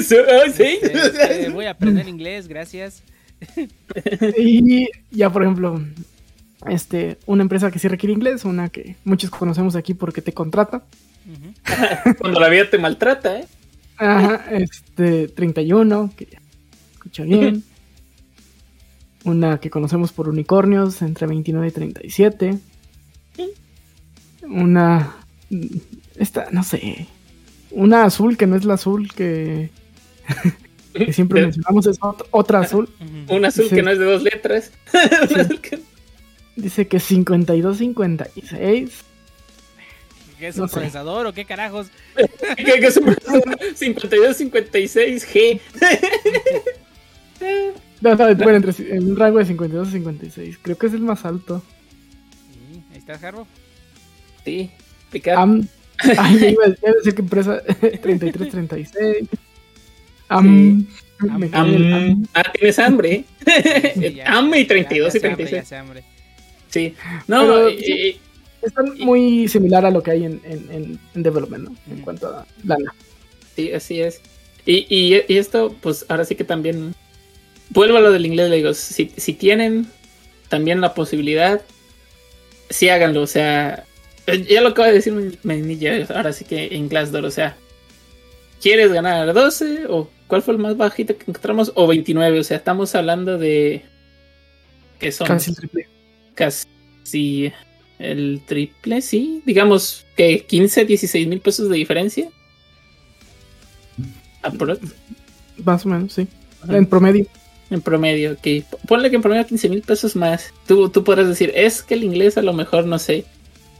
sí. 0.56 0.78
Este, 0.80 1.50
voy 1.50 1.66
a 1.66 1.72
aprender 1.72 2.08
inglés, 2.08 2.48
gracias. 2.48 3.02
y 4.38 4.88
ya, 5.10 5.28
por 5.28 5.42
ejemplo, 5.42 5.78
Este, 6.66 7.18
una 7.26 7.42
empresa 7.42 7.70
que 7.70 7.78
sí 7.78 7.88
requiere 7.88 8.14
inglés, 8.14 8.46
una 8.46 8.70
que 8.70 8.96
muchos 9.04 9.28
conocemos 9.28 9.76
aquí 9.76 9.92
porque 9.92 10.22
te 10.22 10.32
contrata. 10.32 10.82
Cuando 12.20 12.40
la 12.40 12.48
vida 12.48 12.70
te 12.70 12.78
maltrata, 12.78 13.38
¿eh? 13.38 13.44
Ajá, 13.98 14.46
este, 14.50 15.28
31, 15.28 16.10
que 16.16 16.38
Una 19.24 19.58
que 19.58 19.70
conocemos 19.70 20.12
por 20.12 20.28
unicornios, 20.28 21.02
entre 21.02 21.26
29 21.26 21.66
y 21.66 21.70
37. 21.72 22.58
Una, 24.42 25.16
esta, 26.16 26.48
no 26.52 26.62
sé, 26.62 27.08
una 27.72 28.04
azul 28.04 28.36
que 28.36 28.46
no 28.46 28.54
es 28.54 28.64
la 28.64 28.74
azul 28.74 29.12
que, 29.12 29.70
que 30.94 31.12
siempre 31.12 31.42
mencionamos, 31.42 31.86
es 31.86 31.98
ot- 31.98 32.24
otra 32.30 32.60
azul. 32.60 32.88
Un 33.28 33.44
azul 33.44 33.64
Sí. 33.68 33.74
que 33.74 33.82
no 33.82 33.90
es 33.90 33.98
de 33.98 34.04
dos 34.04 34.22
letras. 34.22 34.70
Azul 35.22 35.60
que- 35.60 35.80
Dice 36.54 36.86
que 36.86 36.98
52-56. 36.98 38.90
¿Qué 40.38 40.48
es 40.48 40.56
No 40.56 40.62
un 40.64 40.68
sé. 40.68 40.74
procesador 40.76 41.26
o 41.26 41.32
qué 41.32 41.44
carajos? 41.44 41.88
que- 42.56 42.64
que 42.64 42.86
es 42.86 42.96
un 42.98 43.06
52-56G. 43.06 45.60
No, 48.00 48.14
no, 48.14 48.34
bueno, 48.36 48.56
entre, 48.56 48.96
en 48.96 49.10
un 49.10 49.16
rango 49.16 49.38
de 49.38 49.46
52 49.46 49.88
y 49.88 49.92
56. 49.92 50.58
Creo 50.62 50.76
que 50.78 50.86
es 50.86 50.92
el 50.94 51.00
más 51.00 51.24
alto. 51.24 51.62
Sí, 52.52 52.82
ahí 52.92 52.98
está 52.98 53.18
Jarbo. 53.18 53.46
Sí, 54.44 54.70
picar. 55.10 55.38
Am, 55.38 55.66
ay, 56.18 56.48
iba 56.52 56.64
a 56.64 56.68
a 56.68 56.92
decir 56.94 57.14
que 57.14 57.22
empresa 57.22 57.62
33-36. 57.80 59.28
Am, 60.28 60.86
Am- 61.18 61.38
me 61.38 61.48
Am- 61.52 61.70
quedé 61.70 61.86
en 61.86 61.92
am. 61.92 62.26
ah, 62.34 62.42
tienes 62.52 62.78
hambre. 62.78 63.24
Sí, 63.94 64.14
ya. 64.14 64.24
Hambre 64.36 64.60
y 64.60 64.62
Ya- 64.64 64.68
32 64.68 65.12
ya 65.12 65.18
y 65.18 65.20
se 65.20 65.26
hambre, 65.26 65.44
36. 65.46 65.62
ya 65.62 65.64
se 65.68 65.76
hambre. 65.76 66.04
Sí. 66.68 66.94
No, 67.28 67.40
Pero 67.42 67.70
y- 67.70 67.78
sí. 67.82 67.92
y- 67.92 68.20
Están 68.62 68.98
muy 68.98 69.46
similar 69.46 69.86
a 69.86 69.90
lo 69.92 70.02
que 70.02 70.10
hay 70.10 70.24
en, 70.24 70.40
en, 70.44 70.68
en, 70.72 70.98
en 71.14 71.22
development, 71.22 71.68
¿no? 71.70 71.76
En 71.88 72.00
cuanto 72.02 72.26
a 72.28 72.46
lana. 72.64 72.92
Sí, 73.54 73.70
así 73.72 74.00
es. 74.00 74.20
Y, 74.64 74.84
y, 74.88 75.22
y 75.28 75.38
esto, 75.38 75.74
pues 75.80 76.04
ahora 76.08 76.24
sí 76.24 76.34
que 76.34 76.42
también. 76.44 76.92
Vuelvo 77.70 77.98
a 77.98 78.00
lo 78.00 78.12
del 78.12 78.26
inglés, 78.26 78.48
le 78.50 78.56
digo, 78.56 78.74
si, 78.74 79.10
si 79.16 79.32
tienen 79.32 79.86
también 80.48 80.80
la 80.80 80.94
posibilidad, 80.94 81.60
sí 82.70 82.88
háganlo. 82.88 83.22
O 83.22 83.26
sea, 83.26 83.84
eh, 84.26 84.44
ya 84.48 84.60
lo 84.60 84.68
acaba 84.68 84.88
de 84.88 84.94
decir 84.94 85.12
ninja, 85.44 86.14
ahora 86.16 86.32
sí 86.32 86.44
que 86.44 86.74
en 86.76 86.88
Glassdoor, 86.88 87.24
o 87.24 87.30
sea, 87.30 87.56
¿quieres 88.62 88.92
ganar 88.92 89.32
12? 89.32 89.86
¿O 89.88 90.08
cuál 90.28 90.42
fue 90.42 90.54
el 90.54 90.60
más 90.60 90.76
bajito 90.76 91.16
que 91.16 91.24
encontramos? 91.28 91.72
O 91.74 91.86
29, 91.86 92.40
o 92.40 92.44
sea, 92.44 92.56
estamos 92.58 92.94
hablando 92.94 93.36
de. 93.38 93.82
que 94.98 95.10
son? 95.12 95.26
Casi 95.26 95.50
el 95.50 95.56
triple. 95.56 95.88
casi 96.34 97.52
el 97.98 98.42
triple, 98.46 99.00
sí, 99.02 99.42
digamos 99.46 100.06
que 100.16 100.44
15, 100.44 100.84
16 100.84 101.26
mil 101.26 101.40
pesos 101.40 101.68
de 101.68 101.76
diferencia. 101.76 102.28
Apro- 104.42 104.78
Más 105.64 105.84
o 105.84 105.88
menos, 105.88 106.12
sí. 106.12 106.28
En 106.68 106.86
promedio. 106.86 107.26
En 107.70 107.80
promedio. 107.80 108.36
P- 108.36 108.64
Ponle 108.86 109.10
que 109.10 109.16
en 109.16 109.22
promedio 109.22 109.46
15 109.46 109.68
mil 109.68 109.82
pesos 109.82 110.14
más. 110.16 110.52
Tú, 110.66 110.88
tú 110.88 111.02
podrás 111.04 111.28
decir, 111.28 111.52
es 111.54 111.82
que 111.82 111.94
el 111.94 112.04
inglés 112.04 112.38
a 112.38 112.42
lo 112.42 112.52
mejor 112.52 112.86
no 112.86 112.98
sé. 112.98 113.24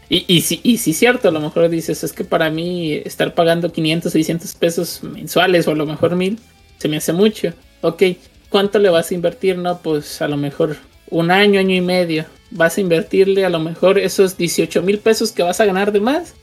Y, 0.08 0.24
y, 0.28 0.42
sí, 0.42 0.60
y 0.62 0.78
sí, 0.78 0.92
cierto, 0.92 1.28
a 1.28 1.32
lo 1.32 1.40
mejor 1.40 1.68
dices, 1.68 2.04
es 2.04 2.12
que 2.12 2.24
para 2.24 2.48
mí 2.50 2.92
estar 2.92 3.34
pagando 3.34 3.72
500, 3.72 4.12
600 4.12 4.54
pesos 4.54 5.00
mensuales 5.02 5.66
o 5.66 5.72
a 5.72 5.74
lo 5.74 5.84
mejor 5.86 6.14
mil, 6.14 6.38
se 6.78 6.88
me 6.88 6.96
hace 6.96 7.12
mucho. 7.12 7.52
Ok, 7.80 8.02
¿cuánto 8.48 8.78
le 8.78 8.88
vas 8.90 9.10
a 9.10 9.14
invertir? 9.14 9.58
No, 9.58 9.78
pues 9.78 10.22
a 10.22 10.28
lo 10.28 10.36
mejor 10.36 10.76
un 11.10 11.30
año, 11.30 11.58
año 11.60 11.74
y 11.74 11.80
medio. 11.80 12.24
Vas 12.52 12.78
a 12.78 12.80
invertirle 12.80 13.44
a 13.44 13.50
lo 13.50 13.58
mejor 13.58 13.98
esos 13.98 14.36
18 14.36 14.82
mil 14.82 14.98
pesos 14.98 15.32
que 15.32 15.42
vas 15.42 15.60
a 15.60 15.64
ganar 15.66 15.90
de 15.92 16.00
más. 16.00 16.34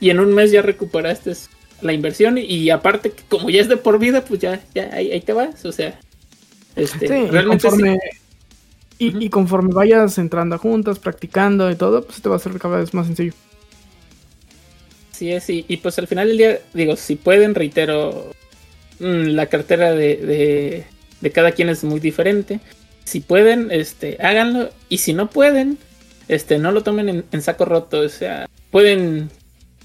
Y 0.00 0.10
en 0.10 0.18
un 0.18 0.34
mes 0.34 0.50
ya 0.50 0.62
recuperaste 0.62 1.32
la 1.80 1.92
inversión. 1.92 2.38
Y 2.38 2.70
aparte, 2.70 3.10
que 3.12 3.22
como 3.28 3.50
ya 3.50 3.60
es 3.60 3.68
de 3.68 3.76
por 3.76 4.00
vida, 4.00 4.24
pues 4.24 4.40
ya, 4.40 4.60
ya 4.74 4.90
ahí, 4.92 5.12
ahí 5.12 5.20
te 5.20 5.32
vas. 5.32 5.64
O 5.64 5.70
sea, 5.70 5.98
este, 6.76 7.08
Sí, 7.08 7.44
conforme, 7.46 7.98
y, 8.98 9.24
y 9.24 9.28
conforme 9.30 9.72
vayas 9.74 10.18
entrando 10.18 10.58
juntas, 10.58 10.98
practicando 10.98 11.70
y 11.70 11.76
todo, 11.76 12.04
pues 12.04 12.22
te 12.22 12.28
va 12.28 12.36
a 12.36 12.38
ser 12.38 12.58
cada 12.58 12.78
vez 12.78 12.94
más 12.94 13.06
sencillo. 13.06 13.34
Sí 15.12 15.30
es, 15.32 15.48
y, 15.50 15.64
y 15.68 15.76
pues 15.78 15.98
al 15.98 16.06
final 16.08 16.28
del 16.28 16.38
día, 16.38 16.58
digo, 16.74 16.96
si 16.96 17.16
pueden, 17.16 17.54
reitero, 17.54 18.32
mm, 18.98 19.26
la 19.34 19.46
cartera 19.46 19.92
de, 19.92 20.16
de, 20.16 20.84
de 21.20 21.30
cada 21.32 21.52
quien 21.52 21.68
es 21.68 21.84
muy 21.84 22.00
diferente. 22.00 22.60
Si 23.04 23.20
pueden, 23.20 23.70
este, 23.70 24.16
háganlo. 24.20 24.70
Y 24.88 24.98
si 24.98 25.12
no 25.12 25.28
pueden, 25.30 25.78
este, 26.28 26.58
no 26.58 26.72
lo 26.72 26.82
tomen 26.82 27.08
en, 27.08 27.24
en 27.30 27.42
saco 27.42 27.64
roto. 27.64 28.00
O 28.00 28.08
sea, 28.08 28.48
pueden 28.70 29.30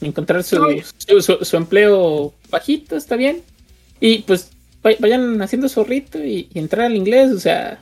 encontrar 0.02 0.44
su, 0.44 0.58
su, 0.98 1.22
su- 1.22 1.44
su 1.46 1.58
empleo 1.58 2.34
bajito, 2.50 2.96
está 2.96 3.16
bien. 3.16 3.42
Y 4.00 4.20
pues 4.20 4.52
vayan 5.00 5.42
haciendo 5.42 5.68
su 5.70 5.84
rito 5.84 6.24
y, 6.24 6.50
y 6.54 6.60
entrar 6.60 6.86
al 6.86 6.96
inglés. 6.96 7.32
O 7.32 7.40
sea, 7.40 7.80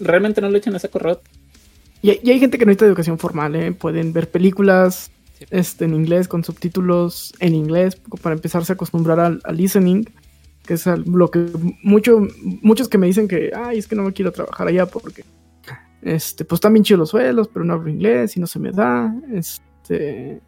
realmente 0.00 0.40
no 0.40 0.50
lo 0.50 0.58
echen 0.58 0.74
a 0.74 0.78
saco 0.78 0.98
roto. 0.98 1.22
Y, 2.02 2.10
hay- 2.10 2.20
y 2.22 2.30
hay 2.30 2.40
gente 2.40 2.58
que 2.58 2.64
no 2.64 2.70
necesita 2.70 2.86
educación 2.86 3.18
formal, 3.18 3.54
¿eh? 3.54 3.72
Pueden 3.72 4.12
ver 4.12 4.30
películas 4.30 5.10
Sí. 5.38 5.46
este, 5.50 5.84
en 5.86 5.94
inglés 5.94 6.28
con 6.28 6.44
subtítulos 6.44 7.32
en 7.40 7.54
inglés 7.54 7.96
para 8.22 8.34
empezarse 8.36 8.72
a 8.72 8.74
acostumbrar 8.74 9.18
al, 9.18 9.40
al 9.42 9.56
listening, 9.56 10.04
que 10.64 10.74
es 10.74 10.86
lo 10.86 11.30
que 11.32 11.46
mucho, 11.82 12.26
muchos 12.62 12.88
que 12.88 12.96
me 12.98 13.08
dicen 13.08 13.26
que, 13.26 13.50
ay, 13.52 13.78
es 13.78 13.88
que 13.88 13.96
no 13.96 14.04
me 14.04 14.12
quiero 14.12 14.30
trabajar 14.30 14.68
allá 14.68 14.86
porque, 14.86 15.24
este, 16.02 16.44
pues 16.44 16.58
están 16.58 16.72
bien 16.74 16.84
chidos 16.84 16.98
los 17.00 17.08
suelos, 17.10 17.48
pero 17.52 17.64
no 17.64 17.72
hablo 17.74 17.88
inglés 17.90 18.36
y 18.36 18.40
no 18.40 18.46
se 18.46 18.60
me 18.60 18.70
da. 18.70 19.12
Este, 19.32 20.40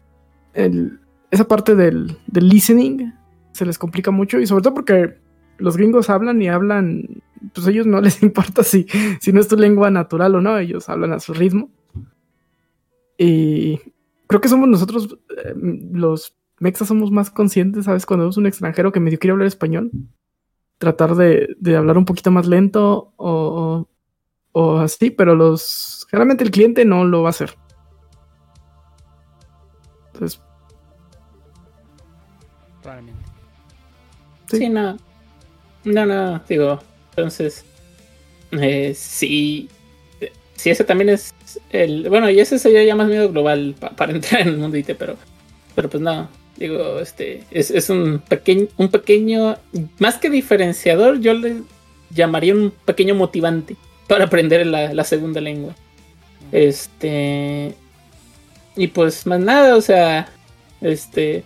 el- 0.53 0.99
esa 1.31 1.45
parte 1.47 1.75
del, 1.75 2.17
del 2.27 2.47
listening 2.47 3.11
se 3.51 3.65
les 3.65 3.77
complica 3.77 4.11
mucho 4.11 4.39
y 4.39 4.47
sobre 4.47 4.63
todo 4.63 4.73
porque 4.75 5.17
los 5.57 5.77
gringos 5.77 6.09
hablan 6.09 6.41
y 6.41 6.49
hablan, 6.49 7.21
pues 7.53 7.67
a 7.67 7.71
ellos 7.71 7.87
no 7.87 8.01
les 8.01 8.21
importa 8.23 8.63
si, 8.63 8.87
si 9.19 9.31
no 9.33 9.39
es 9.39 9.47
tu 9.47 9.57
lengua 9.57 9.89
natural 9.91 10.35
o 10.35 10.41
no, 10.41 10.57
ellos 10.57 10.89
hablan 10.89 11.13
a 11.13 11.19
su 11.19 11.33
ritmo. 11.33 11.69
Y 13.17 13.79
creo 14.27 14.41
que 14.41 14.49
somos 14.49 14.67
nosotros, 14.67 15.17
eh, 15.29 15.53
los 15.91 16.35
mexas, 16.59 16.87
somos 16.87 17.11
más 17.11 17.31
conscientes, 17.31 17.85
¿sabes? 17.85 18.05
Cuando 18.05 18.25
vemos 18.25 18.37
un 18.37 18.47
extranjero 18.47 18.91
que 18.91 18.99
medio 18.99 19.19
quiere 19.19 19.31
hablar 19.31 19.47
español, 19.47 19.91
tratar 20.77 21.15
de, 21.15 21.55
de 21.59 21.77
hablar 21.77 21.97
un 21.97 22.05
poquito 22.05 22.31
más 22.31 22.47
lento 22.47 23.13
o, 23.15 23.87
o, 24.51 24.61
o 24.61 24.77
así, 24.79 25.11
pero 25.11 25.35
los 25.35 26.05
generalmente 26.09 26.43
el 26.43 26.51
cliente 26.51 26.83
no 26.83 27.05
lo 27.05 27.21
va 27.21 27.29
a 27.29 27.31
hacer. 27.31 27.55
Entonces, 30.13 30.41
Probablemente. 32.81 33.29
Sí. 34.47 34.57
Sí, 34.57 34.69
no. 34.69 34.95
No, 35.85 36.05
no, 36.05 36.41
digo. 36.49 36.79
Entonces, 37.11 37.63
eh, 38.51 38.93
sí. 38.95 39.69
Sí, 40.55 40.69
ese 40.69 40.83
también 40.83 41.09
es 41.09 41.33
el. 41.71 42.09
Bueno, 42.09 42.29
y 42.29 42.39
ese 42.39 42.59
sería 42.59 42.83
ya 42.83 42.95
más 42.95 43.07
miedo 43.07 43.29
global 43.29 43.75
pa- 43.79 43.91
para 43.91 44.11
entrar 44.15 44.41
en 44.41 44.49
el 44.49 44.57
mundo 44.57 44.77
IT, 44.77 44.91
pero. 44.97 45.15
Pero 45.75 45.89
pues 45.89 46.01
no. 46.01 46.27
Digo, 46.57 46.99
este. 46.99 47.43
Es, 47.51 47.71
es 47.71 47.89
un 47.89 48.19
pequeño. 48.27 48.67
Un 48.77 48.89
pequeño. 48.89 49.57
Más 49.99 50.15
que 50.17 50.29
diferenciador, 50.29 51.19
yo 51.19 51.33
le 51.33 51.61
llamaría 52.11 52.53
un 52.53 52.71
pequeño 52.85 53.15
motivante 53.15 53.75
para 54.07 54.25
aprender 54.25 54.65
la, 54.65 54.93
la 54.93 55.03
segunda 55.03 55.41
lengua. 55.41 55.75
Este. 56.51 57.73
Y 58.75 58.87
pues 58.87 59.25
más 59.25 59.39
nada, 59.39 59.75
o 59.75 59.81
sea. 59.81 60.29
Este 60.81 61.43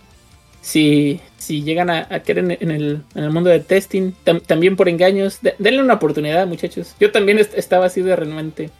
si, 0.60 1.20
si 1.40 1.62
llegan 1.62 1.90
a, 1.90 2.06
a 2.10 2.20
querer 2.20 2.44
en, 2.44 2.50
en 2.60 2.70
el, 2.70 3.02
en 3.14 3.24
el 3.24 3.30
mundo 3.30 3.50
del 3.50 3.64
testing, 3.64 4.12
tam- 4.24 4.42
también 4.46 4.76
por 4.76 4.88
engaños, 4.88 5.40
de- 5.42 5.54
denle 5.58 5.82
una 5.82 5.94
oportunidad, 5.94 6.46
muchachos. 6.46 6.94
Yo 7.00 7.10
también 7.10 7.38
est- 7.38 7.56
estaba 7.56 7.86
así 7.86 8.02
de 8.02 8.14
renuente. 8.14 8.70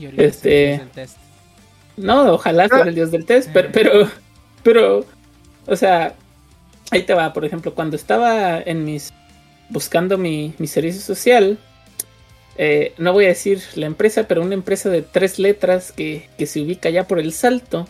Y 0.00 0.06
ahorita 0.06 0.22
Este- 0.24 0.80
test. 0.94 1.16
No, 1.96 2.32
ojalá 2.32 2.68
fuera 2.68 2.88
el 2.88 2.94
dios 2.94 3.10
del 3.10 3.24
test, 3.24 3.50
pero, 3.52 3.68
Eh. 3.68 3.70
pero, 3.72 4.10
pero, 4.62 5.06
o 5.66 5.76
sea, 5.76 6.14
ahí 6.90 7.02
te 7.02 7.14
va, 7.14 7.32
por 7.32 7.44
ejemplo, 7.44 7.74
cuando 7.74 7.96
estaba 7.96 8.60
en 8.60 8.84
mis, 8.84 9.12
buscando 9.68 10.18
mi, 10.18 10.54
mi 10.58 10.66
servicio 10.66 11.00
social, 11.02 11.58
eh, 12.58 12.94
no 12.98 13.12
voy 13.12 13.26
a 13.26 13.28
decir 13.28 13.60
la 13.74 13.86
empresa, 13.86 14.26
pero 14.26 14.42
una 14.42 14.54
empresa 14.54 14.88
de 14.88 15.02
tres 15.02 15.38
letras 15.38 15.92
que, 15.92 16.28
que 16.38 16.46
se 16.46 16.60
ubica 16.62 16.88
ya 16.90 17.06
por 17.06 17.18
el 17.18 17.32
salto, 17.32 17.86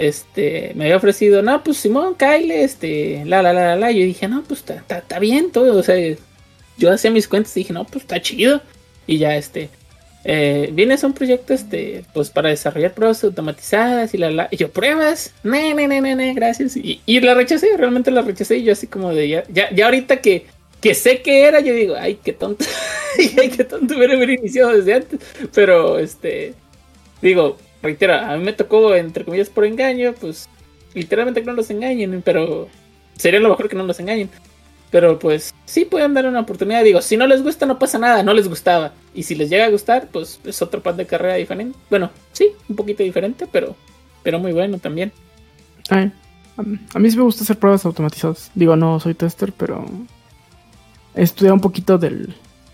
este, 0.00 0.72
me 0.76 0.84
había 0.84 0.96
ofrecido, 0.96 1.42
no, 1.42 1.62
pues 1.64 1.78
Simón, 1.78 2.16
Kyle, 2.16 2.50
este, 2.52 3.24
la, 3.26 3.42
la, 3.42 3.52
la, 3.52 3.76
la, 3.76 3.90
yo 3.92 4.00
dije, 4.04 4.28
no, 4.28 4.42
pues 4.44 4.64
está- 4.68 5.18
bien 5.20 5.52
todo, 5.52 5.78
o 5.78 5.82
sea, 5.82 5.96
yo 6.76 6.92
hacía 6.92 7.10
mis 7.10 7.28
cuentas 7.28 7.56
y 7.56 7.60
dije, 7.60 7.72
no, 7.72 7.84
pues 7.84 8.02
está 8.04 8.20
chido, 8.20 8.62
y 9.06 9.18
ya, 9.18 9.36
este, 9.36 9.70
eh, 10.24 10.70
vienes 10.72 11.02
a 11.02 11.06
un 11.06 11.14
proyecto 11.14 11.54
este 11.54 12.04
pues 12.12 12.28
para 12.30 12.50
desarrollar 12.50 12.92
pruebas 12.92 13.24
automatizadas 13.24 14.12
y 14.12 14.18
la, 14.18 14.30
la 14.30 14.48
y 14.50 14.58
yo 14.58 14.70
pruebas 14.70 15.32
ne 15.42 15.72
ne 15.74 15.88
ne 15.88 16.02
ne, 16.02 16.14
ne, 16.14 16.34
gracias 16.34 16.76
y, 16.76 17.00
y 17.06 17.20
la 17.20 17.32
rechacé 17.32 17.74
realmente 17.78 18.10
la 18.10 18.20
rechacé 18.20 18.58
y 18.58 18.64
yo 18.64 18.72
así 18.72 18.86
como 18.86 19.14
de 19.14 19.28
ya 19.30 19.44
ya, 19.48 19.70
ya 19.74 19.86
ahorita 19.86 20.18
que 20.20 20.44
que 20.82 20.94
sé 20.94 21.22
que 21.22 21.44
era 21.44 21.60
yo 21.60 21.72
digo 21.72 21.94
ay 21.98 22.16
qué 22.22 22.34
tonto 22.34 22.66
ay 23.40 23.48
qué 23.48 23.64
tonto 23.64 23.96
hubiera 23.96 24.14
iniciado 24.14 24.76
desde 24.76 24.92
antes 24.94 25.20
pero 25.54 25.98
este 25.98 26.54
digo 27.22 27.56
reitero, 27.82 28.14
a 28.14 28.36
mí 28.36 28.44
me 28.44 28.52
tocó, 28.52 28.94
entre 28.94 29.24
comillas, 29.24 29.48
por 29.48 29.64
engaño, 29.64 30.14
pues 30.20 30.48
literalmente 30.94 31.40
que 31.40 31.46
no 31.46 31.52
los 31.52 31.70
engañen, 31.70 32.22
pero 32.24 32.68
sería 33.16 33.40
lo 33.40 33.48
mejor 33.50 33.68
que 33.68 33.76
no 33.76 33.84
los 33.84 34.00
engañen. 34.00 34.30
Pero 34.90 35.20
pues 35.20 35.54
sí 35.66 35.84
pueden 35.84 36.14
dar 36.14 36.26
una 36.26 36.40
oportunidad. 36.40 36.82
Digo, 36.82 37.00
si 37.00 37.16
no 37.16 37.26
les 37.28 37.42
gusta, 37.44 37.64
no 37.64 37.78
pasa 37.78 37.98
nada, 37.98 38.24
no 38.24 38.34
les 38.34 38.48
gustaba. 38.48 38.92
Y 39.14 39.22
si 39.22 39.36
les 39.36 39.48
llega 39.48 39.66
a 39.66 39.70
gustar, 39.70 40.08
pues 40.10 40.40
es 40.44 40.60
otro 40.62 40.82
pan 40.82 40.96
de 40.96 41.06
carrera 41.06 41.34
diferente. 41.34 41.78
Bueno, 41.88 42.10
sí, 42.32 42.48
un 42.68 42.74
poquito 42.74 43.04
diferente, 43.04 43.46
pero, 43.50 43.76
pero 44.24 44.40
muy 44.40 44.52
bueno 44.52 44.78
también. 44.78 45.12
A 46.56 46.62
mí- 46.98 47.10
sí 47.10 47.16
me 47.16 47.22
gusta 47.22 47.44
hacer 47.44 47.56
pruebas 47.56 47.84
automatizadas. 47.84 48.50
Digo, 48.56 48.74
no 48.74 48.98
soy 48.98 49.14
tester, 49.14 49.52
pero 49.52 49.84
he 51.14 51.22
un 51.52 51.60
poquito 51.60 51.96
de 51.96 52.28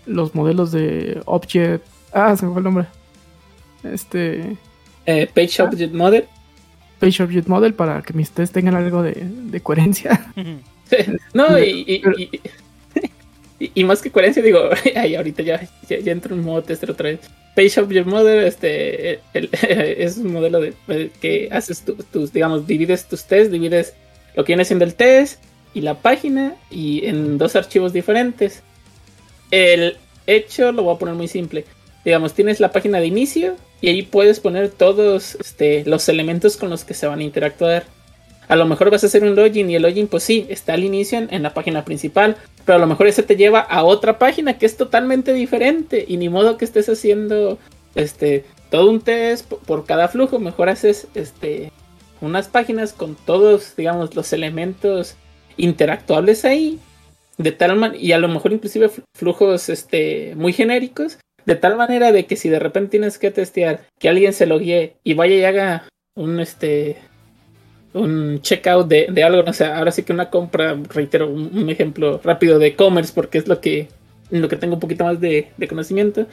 los 0.07 0.33
modelos 0.33 0.71
de 0.71 1.21
Object. 1.25 1.85
Ah, 2.11 2.35
se 2.35 2.45
me 2.47 2.51
fue 2.51 2.61
el 2.61 2.63
nombre. 2.63 2.85
Este. 3.83 4.57
Eh, 5.07 5.27
Page 5.33 5.61
Ah. 5.61 5.65
Object 5.65 5.93
Model. 5.93 6.25
Page 6.99 7.23
Object 7.23 7.47
Model 7.47 7.73
para 7.73 8.01
que 8.03 8.13
mis 8.13 8.29
tests 8.29 8.53
tengan 8.53 8.75
algo 8.75 9.01
de, 9.01 9.13
de 9.15 9.61
coherencia. 9.61 10.31
no, 11.33 11.57
y, 11.57 11.83
y, 11.87 12.01
y- 12.17 12.41
y- 13.59 13.71
y 13.73 13.83
más 13.85 14.01
que 14.03 14.11
coherencia, 14.11 14.43
digo, 14.43 14.69
ay, 14.95 15.15
ahorita 15.15 15.41
ya, 15.41 15.67
ya, 15.89 15.97
ya 15.99 16.11
entro 16.11 16.35
en 16.35 16.43
modo 16.43 16.61
tester 16.61 16.91
otra 16.91 17.09
vez. 17.09 17.19
Page 17.55 17.79
Object 17.79 18.05
Model 18.07 18.43
este, 18.45 19.19
el- 19.33 19.49
es 19.61 20.17
un 20.17 20.31
modelo 20.33 20.59
de, 20.61 20.73
eh, 20.89 21.09
que 21.19 21.49
haces 21.51 21.81
tu- 21.81 21.95
tus, 21.95 22.31
digamos, 22.33 22.67
divides 22.67 23.07
tus 23.07 23.23
tests, 23.25 23.51
divides 23.51 23.93
lo 24.35 24.43
que 24.45 24.51
viene 24.53 24.65
siendo 24.65 24.85
el 24.85 24.93
test 24.93 25.41
y 25.73 25.81
la 25.81 25.95
página 25.95 26.55
y 26.69 27.05
en 27.07 27.37
dos 27.39 27.55
archivos 27.55 27.93
diferentes. 27.93 28.61
El 29.51 29.97
hecho 30.27 30.71
lo 30.71 30.83
voy 30.83 30.95
a 30.95 30.99
poner 30.99 31.15
muy 31.15 31.27
simple. 31.27 31.65
Digamos, 32.05 32.33
tienes 32.33 32.59
la 32.59 32.71
página 32.71 32.99
de 32.99 33.07
inicio 33.07 33.55
y 33.81 33.89
ahí 33.89 34.01
puedes 34.01 34.39
poner 34.39 34.69
todos 34.69 35.35
este, 35.35 35.83
los 35.85 36.09
elementos 36.09 36.57
con 36.57 36.69
los 36.69 36.83
que 36.83 36.93
se 36.93 37.07
van 37.07 37.19
a 37.19 37.23
interactuar. 37.23 37.85
A 38.47 38.55
lo 38.55 38.65
mejor 38.65 38.89
vas 38.89 39.03
a 39.03 39.07
hacer 39.07 39.23
un 39.23 39.35
login 39.35 39.69
y 39.69 39.75
el 39.75 39.81
login, 39.81 40.07
pues 40.07 40.23
sí, 40.23 40.45
está 40.49 40.73
al 40.73 40.83
inicio 40.83 41.27
en, 41.29 41.43
la 41.43 41.53
página 41.53 41.83
principal, 41.83 42.37
pero 42.65 42.77
a 42.77 42.79
lo 42.79 42.87
mejor 42.87 43.07
ese 43.07 43.23
te 43.23 43.35
lleva 43.35 43.59
a 43.59 43.83
otra 43.83 44.17
página 44.19 44.57
que 44.57 44.65
es 44.65 44.77
totalmente 44.77 45.33
diferente 45.33 46.05
y 46.07 46.17
ni 46.17 46.29
modo 46.29 46.57
que 46.57 46.65
estés 46.65 46.87
haciendo 46.87 47.59
este 47.95 48.45
todo 48.69 48.89
un 48.89 49.01
test 49.01 49.45
por, 49.51 49.85
cada 49.85 50.07
flujo, 50.07 50.39
mejor 50.39 50.69
haces 50.69 51.07
este 51.13 51.71
unas 52.19 52.47
páginas 52.47 52.93
con 52.93 53.15
todos, 53.15 53.75
digamos, 53.75 54.15
los 54.15 54.33
elementos 54.33 55.15
interactuables 55.57 56.45
ahí 56.45 56.79
de 57.37 57.51
tal 57.51 57.75
manera 57.75 58.01
y 58.01 58.11
a 58.11 58.17
lo 58.17 58.27
mejor 58.27 58.53
inclusive 58.53 58.89
fl- 58.89 59.03
flujos 59.13 59.69
este 59.69 60.33
muy 60.35 60.53
genéricos 60.53 61.17
de 61.47 61.55
tal 61.55 61.77
manera 61.77 62.11
de 62.11 62.25
que 62.25 62.35
si 62.35 62.49
de 62.49 62.59
repente 62.59 62.91
tienes 62.91 63.17
que 63.17 63.31
testear 63.31 63.79
que 63.99 64.09
alguien 64.09 64.33
se 64.33 64.45
loguee 64.45 64.97
y 65.03 65.13
vaya 65.13 65.35
y 65.35 65.43
haga 65.45 65.87
un 66.13 66.41
este 66.41 66.97
un 67.93 68.41
checkout 68.41 68.87
de, 68.87 69.07
de 69.09 69.23
algo, 69.23 69.41
no 69.43 69.53
sé, 69.53 69.65
ahora 69.65 69.91
sí 69.91 70.03
que 70.03 70.11
una 70.13 70.29
compra, 70.29 70.77
reitero, 70.93 71.27
un, 71.29 71.69
ejemplo 71.69 72.19
rápido 72.23 72.59
de 72.59 72.67
e-commerce, 72.67 73.11
porque 73.15 73.39
es 73.39 73.47
lo 73.47 73.59
que, 73.59 73.87
lo 74.29 74.49
que 74.49 74.57
tengo 74.57 74.75
un 74.75 74.79
poquito 74.79 75.05
más 75.05 75.19
de, 75.19 75.47
de 75.57 75.67
conocimiento, 75.67 76.27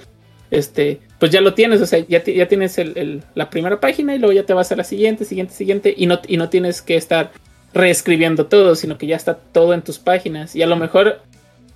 este, 0.50 1.00
pues 1.20 1.30
ya 1.30 1.40
lo 1.40 1.54
tienes, 1.54 1.80
o 1.80 1.86
sea, 1.86 2.00
ya, 2.00 2.22
ya 2.22 2.48
tienes 2.48 2.76
el- 2.76 3.22
la 3.34 3.48
primera 3.48 3.80
página 3.80 4.14
y 4.14 4.18
luego 4.18 4.32
ya 4.34 4.44
te 4.44 4.52
vas 4.52 4.72
a 4.72 4.76
la 4.76 4.84
siguiente, 4.84 5.24
siguiente, 5.24 5.54
siguiente, 5.54 5.94
y 5.96 6.06
no, 6.06 6.20
y 6.26 6.36
no 6.36 6.50
tienes 6.50 6.82
que 6.82 6.96
estar 6.96 7.30
reescribiendo 7.72 8.46
todo, 8.46 8.74
sino 8.74 8.98
que 8.98 9.06
ya 9.06 9.16
está 9.16 9.34
todo 9.36 9.72
en 9.72 9.82
tus 9.82 9.98
páginas, 9.98 10.54
y 10.54 10.62
a 10.62 10.66
lo 10.66 10.76
mejor 10.76 11.20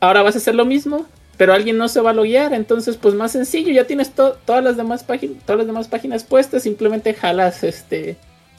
ahora 0.01 0.23
vas 0.23 0.35
a 0.35 0.39
hacer 0.39 0.55
lo 0.55 0.67
mismo, 0.67 1.07
pero 1.39 1.55
alguien 1.55 1.79
no 1.79 1.89
se 1.89 2.01
va 2.03 2.11
a 2.11 2.15
loguear, 2.15 2.53
entonces 2.53 2.97
pues 2.99 3.15
más 3.15 3.33
sencillo, 3.33 3.73
ya 3.73 3.87
tienes 3.87 4.11
to- 4.11 4.37
todas 4.45 4.63
las 4.63 4.77
demás 4.77 5.05
páginas, 5.05 5.39
todas 5.47 5.59
las 5.59 5.67
demás 5.67 5.89
páginas 5.89 6.25
puestas, 6.25 6.65
simplemente 6.65 7.15
jalas 7.15 7.65
este 7.65 8.17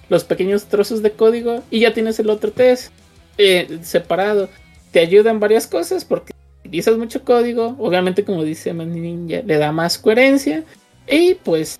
los 0.09 0.23
pequeños 0.23 0.65
trozos 0.65 1.03
de 1.03 1.11
código 1.11 1.61
y 1.69 1.81
ya 1.81 1.93
tienes 1.93 2.17
el 2.19 2.31
otro 2.31 2.51
test 2.51 2.91
eh, 3.37 3.77
separado. 3.83 4.49
Te 4.91 5.01
ayuda 5.01 5.29
en 5.29 5.39
varias 5.39 5.67
cosas 5.67 6.03
porque 6.03 6.33
utilizas 6.65 6.97
mucho 6.97 7.23
código, 7.23 7.75
obviamente 7.77 8.25
como 8.25 8.43
dice 8.43 8.73
Ninja, 8.73 9.41
le 9.45 9.57
da 9.59 9.71
más 9.71 9.99
coherencia 9.99 10.63
y 11.07 11.35
pues 11.35 11.79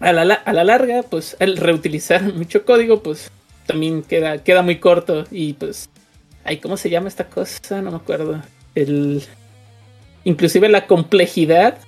a 0.00 0.12
la, 0.12 0.34
a 0.34 0.52
la 0.52 0.64
larga, 0.64 1.02
pues 1.04 1.36
el 1.38 1.56
reutilizar 1.56 2.22
mucho 2.34 2.64
código, 2.64 3.02
pues 3.04 3.30
también 3.66 4.02
queda, 4.02 4.38
queda 4.42 4.62
muy 4.62 4.78
corto 4.80 5.24
y 5.30 5.52
pues, 5.52 5.88
ay, 6.44 6.58
¿cómo 6.58 6.76
se 6.76 6.90
llama 6.90 7.06
esta 7.08 7.28
cosa? 7.28 7.80
No 7.82 7.92
me 7.92 7.96
acuerdo. 7.98 8.42
El, 8.74 9.22
inclusive 10.24 10.68
la 10.68 10.86
complejidad 10.86 11.78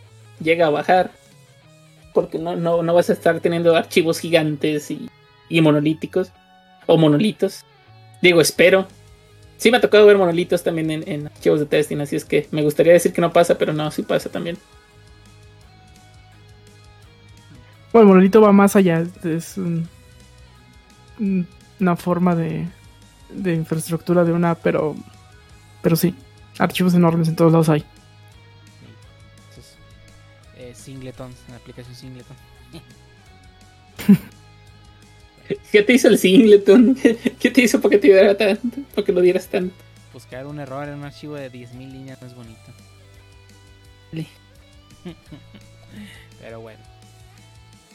llega 0.41 0.67
a 0.67 0.71
bajar 0.71 1.11
porque 2.15 2.39
no, 2.39 2.57
no, 2.57 2.83
no 2.83 2.95
vas 2.95 3.11
a 3.11 3.13
estar 3.13 3.41
teniendo 3.41 3.77
archivos 3.77 4.19
gigantes 4.21 4.91
y 4.91 5.09
y 5.49 5.61
monolíticos 5.61 6.33
o 6.87 6.97
monolitos. 6.97 7.65
Digo, 8.21 8.41
espero. 8.41 8.89
Sí 9.59 9.71
me 9.71 9.77
ha 9.77 9.81
tocado 9.81 10.05
ver 10.07 10.19
monolitos 10.19 10.63
también 10.65 10.91
en, 10.91 11.09
en 11.09 11.27
archivos 11.29 11.61
de 11.61 11.67
testing, 11.67 11.99
así 12.01 12.17
es 12.17 12.25
que 12.25 12.49
me 12.51 12.63
gustaría 12.63 12.93
decir 12.93 13.13
que 13.13 13.21
no 13.21 13.33
pasa, 13.33 13.57
pero 13.57 13.73
no, 13.73 13.91
sí 13.93 14.03
pasa 14.03 14.29
también. 14.29 14.59
Bueno, 17.93 18.03
el 18.03 18.09
monolito 18.09 18.41
va 18.41 18.53
más 18.53 18.77
allá. 18.77 19.05
Es, 19.25 19.57
un- 19.57 19.89
una 21.81 21.97
forma 21.97 22.35
de, 22.35 22.67
de 23.31 23.55
infraestructura 23.55 24.25
de 24.25 24.33
una, 24.33 24.55
pero, 24.55 24.95
pero 25.83 25.97
sí, 25.97 26.15
archivos 26.59 26.95
enormes 26.95 27.29
en 27.29 27.37
todos 27.37 27.53
lados 27.53 27.69
hay. 27.69 27.85
Singletons, 30.87 31.37
la 31.49 31.57
aplicación 31.57 31.95
Singleton. 31.95 32.37
¿Qué 35.73 35.83
te 35.83 35.93
hizo 35.93 36.09
el 36.09 36.19
singleton? 36.19 36.97
¿Qué 37.41 37.51
te 37.51 37.63
hizo 37.63 37.81
para 37.81 37.91
que 37.91 37.99
te 37.99 38.09
diera 38.09 38.37
tanto? 38.37 38.81
Para 38.95 39.05
que 39.05 39.13
lo 39.13 39.21
dieras 39.21 39.49
tanto. 39.49 39.75
Buscar 40.13 40.47
un 40.47 40.61
error 40.61 40.89
en 40.89 40.95
un 40.95 41.05
archivo 41.05 41.35
de 41.35 41.53
10.000 41.53 41.93
líneas 41.93 42.21
no 42.21 42.27
es 42.27 42.35
bonito. 42.35 42.61
Pero 46.41 46.61
bueno. 46.61 46.83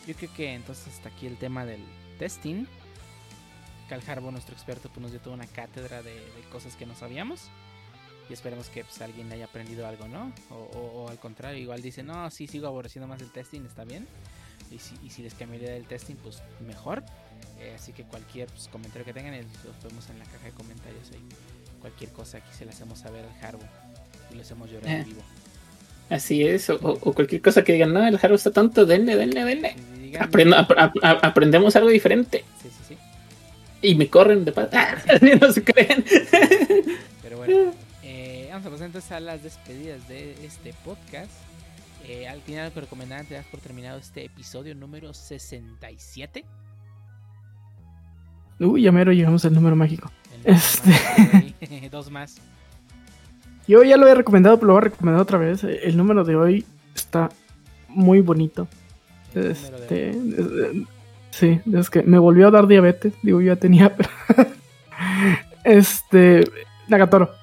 Yo 0.08 0.16
creo 0.16 0.34
que 0.34 0.54
entonces 0.54 0.88
hasta 0.88 1.10
aquí 1.10 1.28
el 1.28 1.38
tema 1.38 1.66
del 1.66 1.82
testing. 2.20 2.66
Cal 3.90 4.02
Harbo, 4.08 4.32
nuestro 4.32 4.54
experto, 4.54 4.90
pues 4.90 5.02
nos 5.02 5.12
dio 5.12 5.20
toda 5.20 5.36
una 5.36 5.48
cátedra 5.48 6.02
de, 6.02 6.14
de 6.14 6.42
cosas 6.52 6.76
que 6.76 6.86
no 6.86 6.96
sabíamos. 6.96 7.50
Y 8.30 8.34
esperemos 8.34 8.70
que 8.70 8.84
pues, 8.84 9.02
alguien 9.02 9.32
haya 9.32 9.46
aprendido 9.46 9.86
algo, 9.88 10.08
¿no? 10.08 10.32
O, 10.50 10.56
o- 10.56 11.04
o 11.04 11.10
al 11.10 11.20
contrario, 11.20 11.60
igual 11.62 11.82
dice, 11.82 12.02
no, 12.04 12.30
sí, 12.32 12.48
sigo 12.48 12.68
aborreciendo 12.68 13.08
más 13.08 13.22
el 13.22 13.30
testing, 13.32 13.62
está 13.66 13.84
bien. 13.84 14.08
Y 14.72 14.80
si, 14.80 14.96
y 15.04 15.10
si 15.10 15.22
les 15.22 15.34
cambiaría 15.34 15.72
del 15.72 15.86
testing, 15.86 16.16
pues 16.16 16.42
mejor. 16.66 17.04
Eh, 17.60 17.74
así 17.76 17.92
que 17.92 18.04
cualquier 18.04 18.48
pues, 18.48 18.68
comentario 18.70 19.04
que 19.06 19.14
tengan, 19.14 19.34
eh, 19.34 19.44
los 19.66 19.84
vemos 19.84 20.10
en 20.10 20.18
la 20.20 20.26
caja 20.26 20.46
de 20.46 20.52
comentarios 20.52 21.12
ahí. 21.12 21.20
Cualquier 21.82 22.12
cosa 22.12 22.38
aquí 22.38 22.50
se 22.58 22.64
la 22.66 22.72
hacemos 22.72 23.00
saber 23.00 23.26
al 23.26 23.46
Harbo. 23.46 23.64
Y 24.32 24.36
lo 24.36 24.42
hacemos 24.42 24.70
llorar 24.72 24.90
Eh. 24.90 24.96
en 25.00 25.06
vivo. 25.06 25.22
Así 26.10 26.46
es, 26.46 26.70
o, 26.70 26.76
o- 26.76 27.14
cualquier 27.14 27.42
cosa 27.42 27.64
que 27.64 27.74
digan, 27.74 27.94
no, 27.94 28.06
el 28.08 28.20
Haro 28.22 28.36
está 28.36 28.52
tonto, 28.52 28.86
denle, 28.86 29.16
denle, 29.18 29.44
denle. 29.46 29.76
Y 29.98 30.00
digan- 30.12 30.24
Aprendo- 30.30 30.58
ap- 30.58 30.72
ap- 30.78 30.98
ap- 31.04 31.24
aprendemos 31.26 31.76
algo 31.76 31.90
diferente. 31.90 32.44
Sí, 32.62 32.70
sí, 32.70 32.84
sí. 32.90 32.98
Y 33.82 33.96
me 33.96 34.08
corren 34.10 34.46
de 34.46 34.52
paz. 34.54 34.70
no 35.42 35.52
se 35.52 35.64
creen. 35.64 36.06
Pero 37.24 37.38
bueno, 37.38 37.56
eh, 37.58 37.72
vamos 38.52 38.68
a 38.68 38.70
pasar 38.70 38.88
entonces 38.88 39.12
a 39.12 39.20
las 39.20 39.44
despedidas 39.44 40.08
de 40.08 40.46
este 40.46 40.74
podcast. 40.84 41.32
Eh, 42.08 42.28
al 42.28 42.42
final, 42.42 42.72
antes 42.76 43.30
de 43.30 43.36
dar 43.36 43.46
por 43.46 43.60
terminado 43.60 44.00
este 44.00 44.26
episodio 44.26 44.76
número 44.76 45.14
67. 45.14 46.44
Uy, 48.60 48.84
ya 48.84 48.92
mero 48.92 49.12
llegamos 49.12 49.46
al 49.46 49.54
número 49.54 49.76
mágico. 49.76 50.12
Este. 50.44 51.90
Dos 51.92 52.12
más. 52.12 52.38
Yo 53.68 53.84
ya 53.84 53.96
lo 53.98 54.04
había 54.04 54.16
recomendado, 54.16 54.58
pero 54.58 54.68
lo 54.68 54.74
voy 54.74 54.82
a 54.82 54.84
recomendar 54.86 55.22
otra 55.22 55.38
vez. 55.38 55.64
El 55.64 55.96
número 55.96 56.24
de 56.24 56.36
hoy 56.36 56.66
está 56.96 57.30
muy 57.88 58.22
bonito. 58.22 58.68
El 59.34 59.54
número 59.54 59.78
de 59.80 59.84
Este, 59.84 60.10
eh, 60.10 60.86
sí, 61.32 61.62
es 61.74 61.90
que 61.90 62.04
me 62.04 62.18
volvió 62.18 62.48
a 62.48 62.52
dar 62.52 62.68
diabetes. 62.68 63.14
Digo, 63.22 63.40
yo 63.40 63.54
ya 63.54 63.60
tenía. 63.60 63.96
pero- 63.96 64.50
este, 65.64 66.44
Nagatoro. 66.88 67.41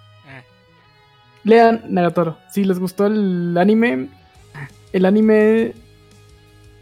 Lean 1.48 1.82
Nagatoro. 1.88 2.38
Si 2.52 2.64
les 2.64 2.78
gustó 2.78 3.06
el 3.06 3.56
anime, 3.58 4.08
el 4.92 5.04
anime 5.06 5.72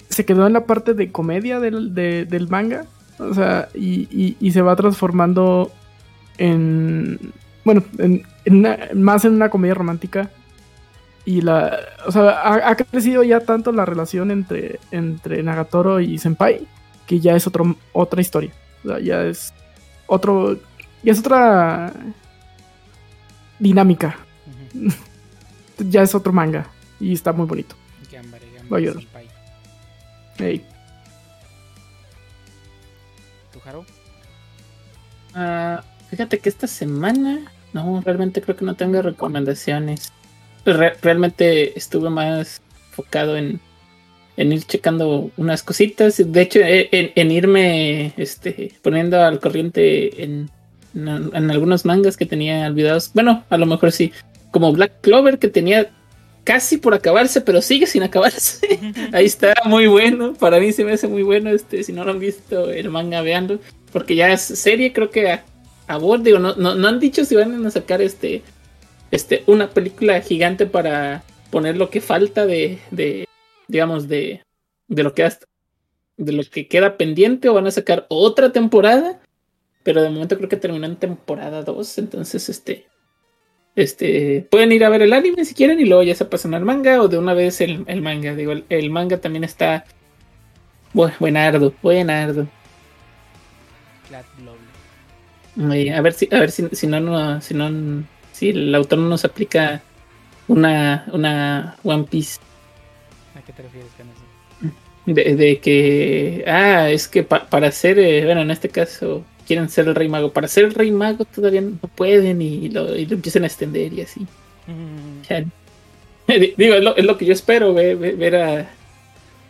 se 0.08 0.24
quedó 0.24 0.46
en 0.46 0.52
la 0.52 0.64
parte 0.66 0.92
de 0.94 1.10
comedia 1.12 1.60
del, 1.60 1.94
de- 1.94 2.24
del 2.26 2.48
manga. 2.48 2.84
O 3.18 3.32
sea, 3.32 3.68
y, 3.74 4.36
y- 4.40 4.50
se 4.50 4.60
va 4.62 4.76
transformando 4.76 5.70
en. 6.38 7.18
Bueno, 7.64 7.82
en, 7.98 8.22
más 8.94 9.24
en 9.24 9.34
una 9.34 9.48
comedia 9.48 9.74
romántica. 9.74 10.30
Y 11.24 11.40
la. 11.40 11.76
O 12.06 12.12
sea, 12.12 12.30
ha, 12.30 12.70
ha 12.70 12.76
crecido 12.76 13.22
ya 13.22 13.40
tanto 13.40 13.72
la 13.72 13.84
relación 13.84 14.30
entre, 14.30 14.78
entre 14.90 15.42
Nagatoro 15.42 16.00
y 16.00 16.18
Senpai. 16.18 16.66
Que 17.06 17.20
ya 17.20 17.34
es 17.36 17.46
otro, 17.46 17.76
otra 17.92 18.20
historia. 18.20 18.50
O 18.84 18.88
sea, 18.88 19.00
ya 19.00 19.22
es 19.24 19.52
otro. 20.06 20.58
Ya 21.02 21.12
es 21.12 21.18
otra 21.20 21.92
dinámica. 23.58 24.16
ya 25.78 26.02
es 26.02 26.14
otro 26.14 26.32
manga 26.32 26.66
y 27.00 27.12
está 27.12 27.32
muy 27.32 27.46
bonito. 27.46 27.76
Gambare, 28.10 28.46
Gambare 28.46 28.68
Va 28.72 28.76
a 28.76 28.80
llorar. 28.80 29.02
Senpai. 29.02 29.26
Ey. 30.38 30.64
tu 33.52 33.60
Jaro? 33.60 33.84
Ah, 35.34 35.82
fíjate 36.10 36.38
que 36.38 36.48
esta 36.48 36.66
semana, 36.66 37.50
no, 37.72 38.00
realmente 38.04 38.40
creo 38.40 38.56
que 38.56 38.64
no 38.64 38.74
tengo 38.74 39.02
recomendaciones. 39.02 40.12
Re- 40.64 40.96
realmente 41.02 41.78
estuve 41.78 42.10
más 42.10 42.60
enfocado 42.90 43.36
en, 43.36 43.60
en 44.36 44.52
ir 44.52 44.64
checando 44.64 45.30
unas 45.36 45.62
cositas. 45.62 46.16
De 46.24 46.42
hecho, 46.42 46.60
e- 46.60 46.88
en, 46.92 47.12
en 47.14 47.30
irme 47.30 48.12
este, 48.16 48.72
poniendo 48.82 49.22
al 49.22 49.40
corriente 49.40 50.22
en, 50.24 50.50
en, 50.94 51.30
en 51.34 51.50
algunos 51.50 51.84
mangas 51.84 52.16
que 52.16 52.26
tenía 52.26 52.66
olvidados. 52.66 53.10
Bueno, 53.14 53.44
a 53.50 53.56
lo 53.58 53.66
mejor 53.66 53.92
sí. 53.92 54.12
Como 54.56 54.72
Black 54.72 55.02
Clover, 55.02 55.38
que 55.38 55.48
tenía 55.48 55.90
casi 56.44 56.78
por 56.78 56.94
acabarse, 56.94 57.42
pero 57.42 57.60
sigue 57.60 57.86
sin 57.86 58.02
acabarse. 58.02 58.80
Ahí 59.12 59.26
está, 59.26 59.52
muy 59.66 59.86
bueno. 59.86 60.32
Para 60.32 60.58
mí 60.60 60.72
se 60.72 60.82
me 60.82 60.92
hace 60.92 61.08
muy 61.08 61.22
bueno. 61.22 61.50
Este, 61.50 61.84
si 61.84 61.92
no 61.92 62.04
lo 62.04 62.12
han 62.12 62.20
visto, 62.20 62.70
el 62.70 62.88
manga, 62.88 63.20
veanlo. 63.20 63.58
Porque 63.92 64.16
ya 64.16 64.32
es 64.32 64.40
serie, 64.40 64.94
creo 64.94 65.10
que 65.10 65.30
a, 65.30 65.44
a 65.88 65.98
digo, 65.98 66.38
no, 66.38 66.56
no, 66.56 66.74
no 66.74 66.88
han 66.88 66.98
dicho 67.00 67.26
si 67.26 67.34
van 67.34 67.66
a 67.66 67.70
sacar 67.70 68.00
este, 68.00 68.42
este, 69.10 69.44
una 69.46 69.68
película 69.68 70.22
gigante 70.22 70.64
para 70.64 71.22
poner 71.50 71.76
lo 71.76 71.90
que 71.90 72.00
falta 72.00 72.46
de, 72.46 72.78
de 72.90 73.28
digamos, 73.68 74.08
de, 74.08 74.40
de 74.88 75.02
lo 75.02 75.12
que 75.12 75.22
hasta, 75.22 75.44
de 76.16 76.32
lo 76.32 76.42
que 76.44 76.66
queda 76.66 76.96
pendiente 76.96 77.50
o 77.50 77.52
van 77.52 77.66
a 77.66 77.70
sacar 77.72 78.06
otra 78.08 78.52
temporada. 78.52 79.20
Pero 79.82 80.00
de 80.00 80.08
momento 80.08 80.38
creo 80.38 80.48
que 80.48 80.56
terminó 80.56 80.86
en 80.86 80.96
temporada 80.96 81.62
2. 81.62 81.98
Entonces, 81.98 82.48
este. 82.48 82.86
Este. 83.76 84.46
Pueden 84.50 84.72
ir 84.72 84.84
a 84.84 84.88
ver 84.88 85.02
el 85.02 85.12
anime 85.12 85.44
si 85.44 85.54
quieren. 85.54 85.78
Y 85.78 85.84
luego 85.84 86.02
ya 86.02 86.14
se 86.14 86.24
pasan 86.24 86.54
al 86.54 86.64
manga. 86.64 87.00
O 87.00 87.08
de 87.08 87.18
una 87.18 87.34
vez 87.34 87.60
el, 87.60 87.84
el 87.86 88.02
manga. 88.02 88.34
Digo, 88.34 88.52
el, 88.52 88.64
el 88.68 88.90
manga 88.90 89.18
también 89.18 89.44
está. 89.44 89.84
bu- 90.94 91.12
Buenardo, 91.20 91.72
buenardo. 91.82 92.48
Eh, 95.72 95.92
a 95.92 96.00
ver 96.02 96.12
si, 96.12 96.28
a 96.32 96.40
ver 96.40 96.50
si, 96.50 96.68
si 96.72 96.86
no, 96.86 97.00
no, 97.00 97.40
si 97.40 97.54
no, 97.54 98.04
si 98.32 98.50
el 98.50 98.74
autor 98.74 98.98
no 98.98 99.08
nos 99.08 99.24
aplica 99.24 99.80
una, 100.48 101.06
una 101.12 101.76
One 101.82 102.04
Piece 102.04 102.38
¿A 103.34 103.40
qué 103.40 103.52
te 103.52 103.62
refieres 103.62 103.90
con 103.96 104.06
eso? 104.06 104.74
de, 105.06 105.34
de 105.36 105.58
que, 105.60 106.44
ah, 106.46 106.90
es 106.90 107.08
que 107.08 107.22
pa- 107.22 107.46
para 107.46 107.70
ser, 107.72 107.98
eh, 107.98 108.24
bueno, 108.26 108.42
en 108.42 108.50
este 108.50 108.68
caso 108.68 109.24
quieren 109.46 109.68
ser 109.68 109.86
el 109.88 109.94
Rey 109.94 110.08
Mago, 110.08 110.32
para 110.32 110.48
ser 110.48 110.64
el 110.64 110.74
Rey 110.74 110.90
Mago 110.90 111.24
todavía 111.24 111.60
no 111.60 111.76
pueden 111.94 112.42
y 112.42 112.68
lo, 112.68 112.94
y 112.96 113.06
lo 113.06 113.14
empiezan 113.14 113.44
a 113.44 113.46
extender 113.46 113.92
y 113.92 114.00
así. 114.02 114.26
Ya. 115.28 115.44
Digo, 116.56 116.74
es 116.74 116.82
lo, 116.82 116.96
es 116.96 117.04
lo 117.04 117.16
que 117.16 117.24
yo 117.26 117.32
espero, 117.32 117.72
ve- 117.72 117.94
ve- 117.94 118.12
ver, 118.16 118.36
a, 118.36 118.70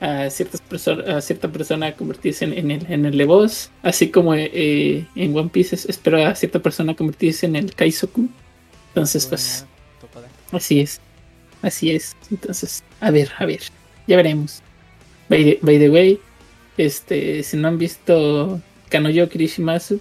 a 0.00 0.30
ciertas 0.30 0.60
a 1.08 1.20
cierta 1.22 1.48
persona 1.50 1.92
convertirse 1.96 2.44
en, 2.44 2.52
en 2.52 2.70
el, 2.70 2.86
en 2.92 3.06
el 3.06 3.16
Levos, 3.16 3.70
así 3.82 4.10
como 4.10 4.34
eh, 4.34 5.06
en 5.14 5.36
One 5.36 5.48
Piece 5.48 5.74
es- 5.74 5.86
espero 5.86 6.24
a 6.24 6.34
cierta 6.34 6.58
persona 6.60 6.94
convertirse 6.94 7.46
en 7.46 7.56
el 7.56 7.74
Kaizoku. 7.74 8.28
Entonces, 8.88 9.26
pues, 9.26 9.64
así 10.52 10.80
es, 10.80 11.00
así 11.62 11.90
es. 11.90 12.14
Entonces, 12.30 12.82
a 13.00 13.10
ver, 13.10 13.30
a 13.38 13.46
ver, 13.46 13.60
ya 14.06 14.16
veremos. 14.16 14.62
By 15.28 15.44
the, 15.44 15.58
by 15.62 15.78
the 15.78 15.90
way, 15.90 16.20
este, 16.76 17.42
si 17.42 17.56
no 17.56 17.68
han 17.68 17.78
visto 17.78 18.60
Kanoyo 18.90 19.28
Kirishimasu, 19.28 20.00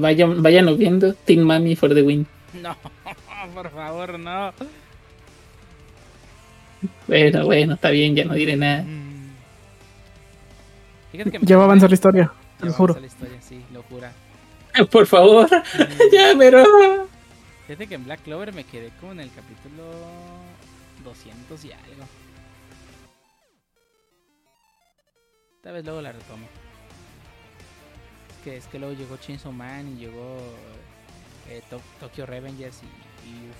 vayan, 0.00 0.42
vayan 0.42 0.76
viendo 0.76 1.14
Team 1.14 1.42
Mami 1.42 1.76
for 1.76 1.94
the 1.94 2.02
win. 2.02 2.26
No, 2.62 2.76
por 3.54 3.70
favor, 3.70 4.18
no. 4.18 4.52
Bueno, 7.06 7.44
bueno, 7.44 7.74
está 7.74 7.90
bien, 7.90 8.14
ya 8.14 8.24
no 8.24 8.34
diré 8.34 8.56
nada. 8.56 8.82
Mm. 8.82 9.30
Fíjate 11.12 11.30
que 11.30 11.38
me 11.38 11.46
Ya 11.46 11.56
va 11.56 11.62
a 11.62 11.66
avanzar 11.66 11.90
la 11.90 11.94
historia, 11.94 12.22
Ya 12.24 12.58
te 12.58 12.64
va 12.64 12.66
lo 12.66 12.72
a 12.72 12.76
juro. 12.76 12.92
avanzar 12.94 13.00
la 13.02 13.06
historia, 13.26 13.42
sí, 13.42 13.64
lo 13.72 13.82
jura. 13.84 14.12
Por 14.90 15.06
favor, 15.06 15.48
Mm. 15.50 15.92
ya, 16.12 16.32
pero. 16.38 17.08
Fíjate 17.66 17.86
que 17.88 17.94
en 17.94 18.04
Black 18.04 18.22
Clover 18.22 18.52
me 18.52 18.64
quedé 18.64 18.90
como 19.00 19.12
en 19.12 19.20
el 19.20 19.30
capítulo 19.32 19.84
200 21.04 21.64
y 21.64 21.72
algo. 21.72 22.04
Tal 25.62 25.72
vez 25.72 25.84
luego 25.84 26.00
la 26.00 26.12
retomo. 26.12 26.46
Que, 28.46 28.56
es 28.58 28.66
que 28.66 28.78
luego 28.78 28.94
llegó 28.94 29.16
Chainsaw 29.16 29.50
Man 29.50 29.88
y 29.96 30.00
llegó 30.02 30.38
eh, 31.48 31.62
To- 31.68 31.80
Tokyo 31.98 32.26
Revengers 32.26 32.80
y, 32.82 32.86
y 33.28 33.50
uf. 33.50 33.56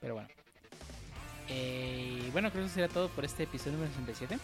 Pero 0.00 0.14
bueno. 0.14 0.28
Eh, 1.48 2.28
bueno, 2.32 2.50
creo 2.50 2.62
que 2.62 2.66
eso 2.66 2.74
sería 2.74 2.88
todo 2.88 3.08
por 3.08 3.24
este 3.24 3.44
episodio 3.44 3.72
número 3.72 3.90
67. 3.92 4.34
Eh, 4.34 4.38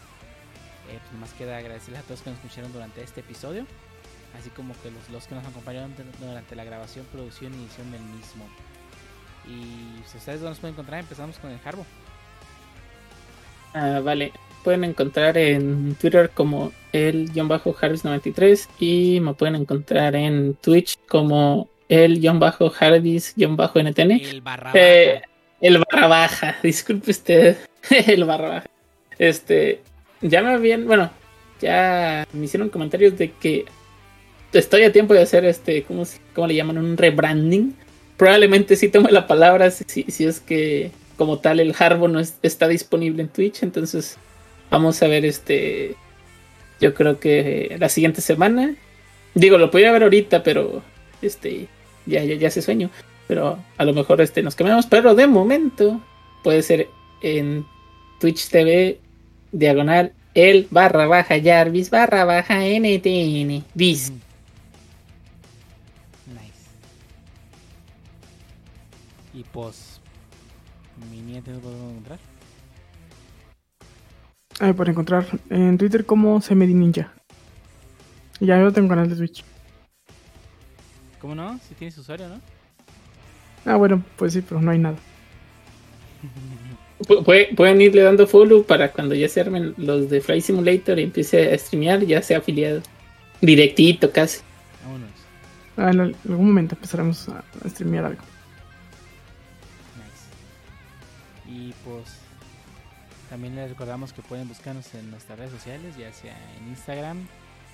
pues 1.01 1.13
nomás 1.13 1.33
queda 1.35 1.59
agradecerles 1.59 2.01
a 2.01 2.05
todos 2.05 2.23
que 2.23 2.31
nos 2.31 2.39
escucharon 2.39 2.73
durante 2.73 3.03
este 3.03 3.21
episodio 3.21 3.67
así 4.39 4.51
como 4.51 4.75
que 4.83 4.91
los, 4.91 5.09
los 5.11 5.27
que 5.27 5.35
nos 5.35 5.47
acompañaron 5.47 5.95
durante 6.21 6.55
la 6.57 6.65
grabación, 6.65 7.07
producción 7.07 7.55
y 7.55 7.65
edición 7.65 7.91
del 7.91 8.03
mismo. 8.03 8.45
Y 9.47 10.03
si 10.07 10.19
ustedes 10.19 10.41
no 10.43 10.51
nos 10.51 10.59
pueden 10.59 10.75
encontrar, 10.75 11.01
empezamos 11.01 11.39
con 11.39 11.51
el 11.51 11.59
Harbo. 11.65 11.87
Ah, 13.73 14.01
vale. 14.05 14.33
Pueden 14.67 14.83
encontrar 14.83 15.39
en 15.39 15.95
Twitter 15.95 16.29
como 16.35 16.73
el-harvis93 16.93 18.67
y 18.81 19.21
me 19.21 19.33
pueden 19.35 19.55
encontrar 19.55 20.17
en 20.17 20.55
Twitch 20.55 20.97
como 21.09 21.69
el-harvis-ntn. 21.89 24.11
El 24.11 24.41
barra 24.41 24.73
Eh, 24.75 25.23
el 25.61 25.79
barra 25.79 26.09
baja, 26.09 26.57
disculpe 26.65 27.13
usted, 27.13 27.57
el 28.09 28.25
barra 28.25 28.49
baja. 28.49 28.67
Este, 29.21 29.83
ya 30.21 30.43
me 30.43 30.51
habían, 30.51 30.85
bueno, 30.89 31.13
ya 31.61 32.27
me 32.33 32.47
hicieron 32.47 32.69
comentarios 32.69 33.17
de 33.17 33.31
que 33.31 33.67
estoy 34.53 34.83
a 34.83 34.91
tiempo 34.91 35.15
de 35.15 35.23
hacer 35.23 35.45
este, 35.45 35.85
¿cómo, 35.85 36.03
cómo 36.35 36.49
le 36.49 36.57
llaman? 36.57 36.79
Un 36.79 36.97
rebranding. 36.97 37.73
Probablemente 38.17 38.75
sí 38.75 38.89
tome 38.89 39.13
la 39.13 39.29
palabra 39.29 39.71
si, 39.71 39.85
si 40.09 40.25
es 40.25 40.41
que 40.41 40.91
como 41.17 41.39
tal 41.39 41.61
el 41.61 41.73
Harbo 41.79 42.09
no 42.09 42.19
es- 42.19 42.37
está 42.43 42.67
disponible 42.67 43.23
en 43.23 43.29
Twitch, 43.29 43.63
entonces 43.63 44.19
vamos 44.71 45.03
a 45.03 45.09
ver 45.09 45.25
este, 45.25 45.97
yo 46.81 46.95
creo 46.95 47.19
que 47.19 47.77
la 47.79 47.89
siguiente 47.89 48.21
semana. 48.21 48.75
Digo, 49.35 49.59
lo 49.59 49.71
podría 49.71 49.93
ver 49.93 50.03
ahorita, 50.03 50.43
pero 50.43 50.83
este, 51.23 51.69
ya, 52.07 52.25
ya, 52.25 52.35
ya 52.37 52.49
hace 52.49 52.63
sueño. 52.63 52.91
Pero 53.29 53.59
a 53.77 53.85
lo 53.85 53.93
mejor 53.93 54.21
este 54.21 54.43
nos 54.43 54.55
cambiamos. 54.55 54.87
Pero 54.87 55.15
de 55.15 55.27
momento 55.27 56.01
puede 56.43 56.63
ser 56.63 56.89
en 57.23 57.67
Twitch 58.21 58.49
TV 58.49 59.01
diagonal 59.53 60.13
el 60.35 60.69
barra 60.71 61.07
baja 61.07 61.37
Jarvis 61.43 61.91
barra 61.91 62.25
baja 62.25 62.65
NTN. 62.65 63.65
Bis. 63.75 64.11
Ujú. 64.11 64.19
Nice. 66.35 66.69
Y 69.35 69.43
pues, 69.45 70.01
mi 71.11 71.21
nieta 71.21 71.51
no 71.53 71.59
puedo 71.61 71.75
encontrar. 71.91 72.19
Ahí 74.61 74.73
pueden 74.73 74.93
encontrar 74.93 75.27
en 75.51 75.77
Twitter 75.79 76.05
como 76.07 76.41
Semedi 76.41 76.75
Ninja. 76.75 77.13
Y 78.41 78.47
ya 78.47 78.59
yo 78.59 78.73
tengo 78.73 78.89
canal 78.89 79.09
de 79.09 79.17
Twitch. 79.17 79.45
¿Cómo 81.21 81.35
no? 81.35 81.59
Si 81.67 81.75
tienes 81.75 81.97
usuario, 81.99 82.29
¿no? 82.29 82.41
Ah, 83.65 83.77
bueno, 83.77 84.03
pues 84.17 84.33
sí, 84.33 84.43
pero 84.43 84.61
no 84.61 84.71
hay 84.71 84.79
nada. 84.79 84.97
Pu- 87.01 87.25
puede- 87.25 87.55
pueden 87.55 87.81
irle 87.83 88.03
dando 88.03 88.27
follow 88.27 88.65
para 88.65 88.93
cuando 88.93 89.15
ya 89.15 89.29
se 89.29 89.41
armen 89.41 89.75
los 89.77 90.09
de 90.09 90.21
Fly 90.21 90.41
Simulator 90.41 90.99
y 90.99 91.03
empiece 91.03 91.53
a 91.53 91.59
streamear, 91.59 92.05
ya 92.05 92.23
sea 92.23 92.39
afiliado. 92.39 92.81
Directito 93.43 94.11
casi. 94.13 94.41
Vámonos. 94.85 95.11
Ah, 95.77 95.91
en 95.91 96.01
al- 96.01 96.17
algún 96.29 96.47
momento 96.47 96.75
empezaremos 96.75 97.29
a 97.29 97.45
streamear 97.69 98.07
algo. 98.07 98.23
También 103.37 103.55
les 103.55 103.69
recordamos 103.69 104.15
que 104.15 104.23
pueden 104.23 104.49
buscarnos 104.49 104.95
en 104.95 105.11
nuestras 105.11 105.39
redes 105.39 105.53
sociales, 105.53 105.95
ya 105.95 106.11
sea 106.11 106.35
en 106.57 106.69
Instagram, 106.69 107.29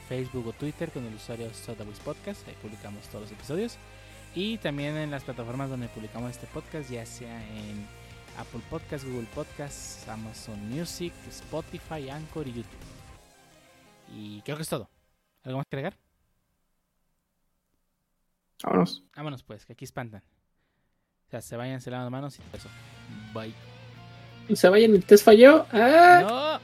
Facebook 0.08 0.48
o 0.48 0.52
Twitter 0.52 0.90
con 0.90 1.04
el 1.04 1.14
usuario 1.14 1.54
Sodaboys 1.54 2.00
Podcast, 2.00 2.48
ahí 2.48 2.56
publicamos 2.60 3.06
todos 3.06 3.22
los 3.22 3.30
episodios. 3.30 3.78
Y 4.34 4.58
también 4.58 4.96
en 4.96 5.12
las 5.12 5.22
plataformas 5.22 5.70
donde 5.70 5.86
publicamos 5.86 6.32
este 6.32 6.48
podcast, 6.48 6.90
ya 6.90 7.06
sea 7.06 7.46
en 7.56 7.86
Apple 8.38 8.60
Podcast, 8.70 9.04
Google 9.04 9.28
Podcast, 9.36 10.08
Amazon 10.08 10.68
Music, 10.68 11.12
Spotify, 11.28 12.10
Anchor 12.10 12.48
y 12.48 12.54
YouTube. 12.54 12.80
Y 14.16 14.42
creo 14.42 14.56
que 14.56 14.64
es 14.64 14.68
todo. 14.68 14.90
¿Algo 15.44 15.58
más 15.58 15.66
que 15.70 15.76
agregar? 15.76 15.96
Vámonos. 18.64 19.04
Vámonos 19.14 19.44
pues, 19.44 19.64
que 19.64 19.74
aquí 19.74 19.84
espantan. 19.84 20.24
O 21.28 21.30
sea, 21.30 21.40
se 21.40 21.56
vayan, 21.56 21.80
se 21.80 21.92
lavan 21.92 22.06
las 22.06 22.10
manos 22.10 22.40
y 22.40 22.56
eso. 22.56 22.68
Bye. 23.32 23.71
Se 24.54 24.68
vayan, 24.68 24.94
el 24.94 25.04
test 25.04 25.24
falló. 25.24 25.66
Ah. 25.72 26.60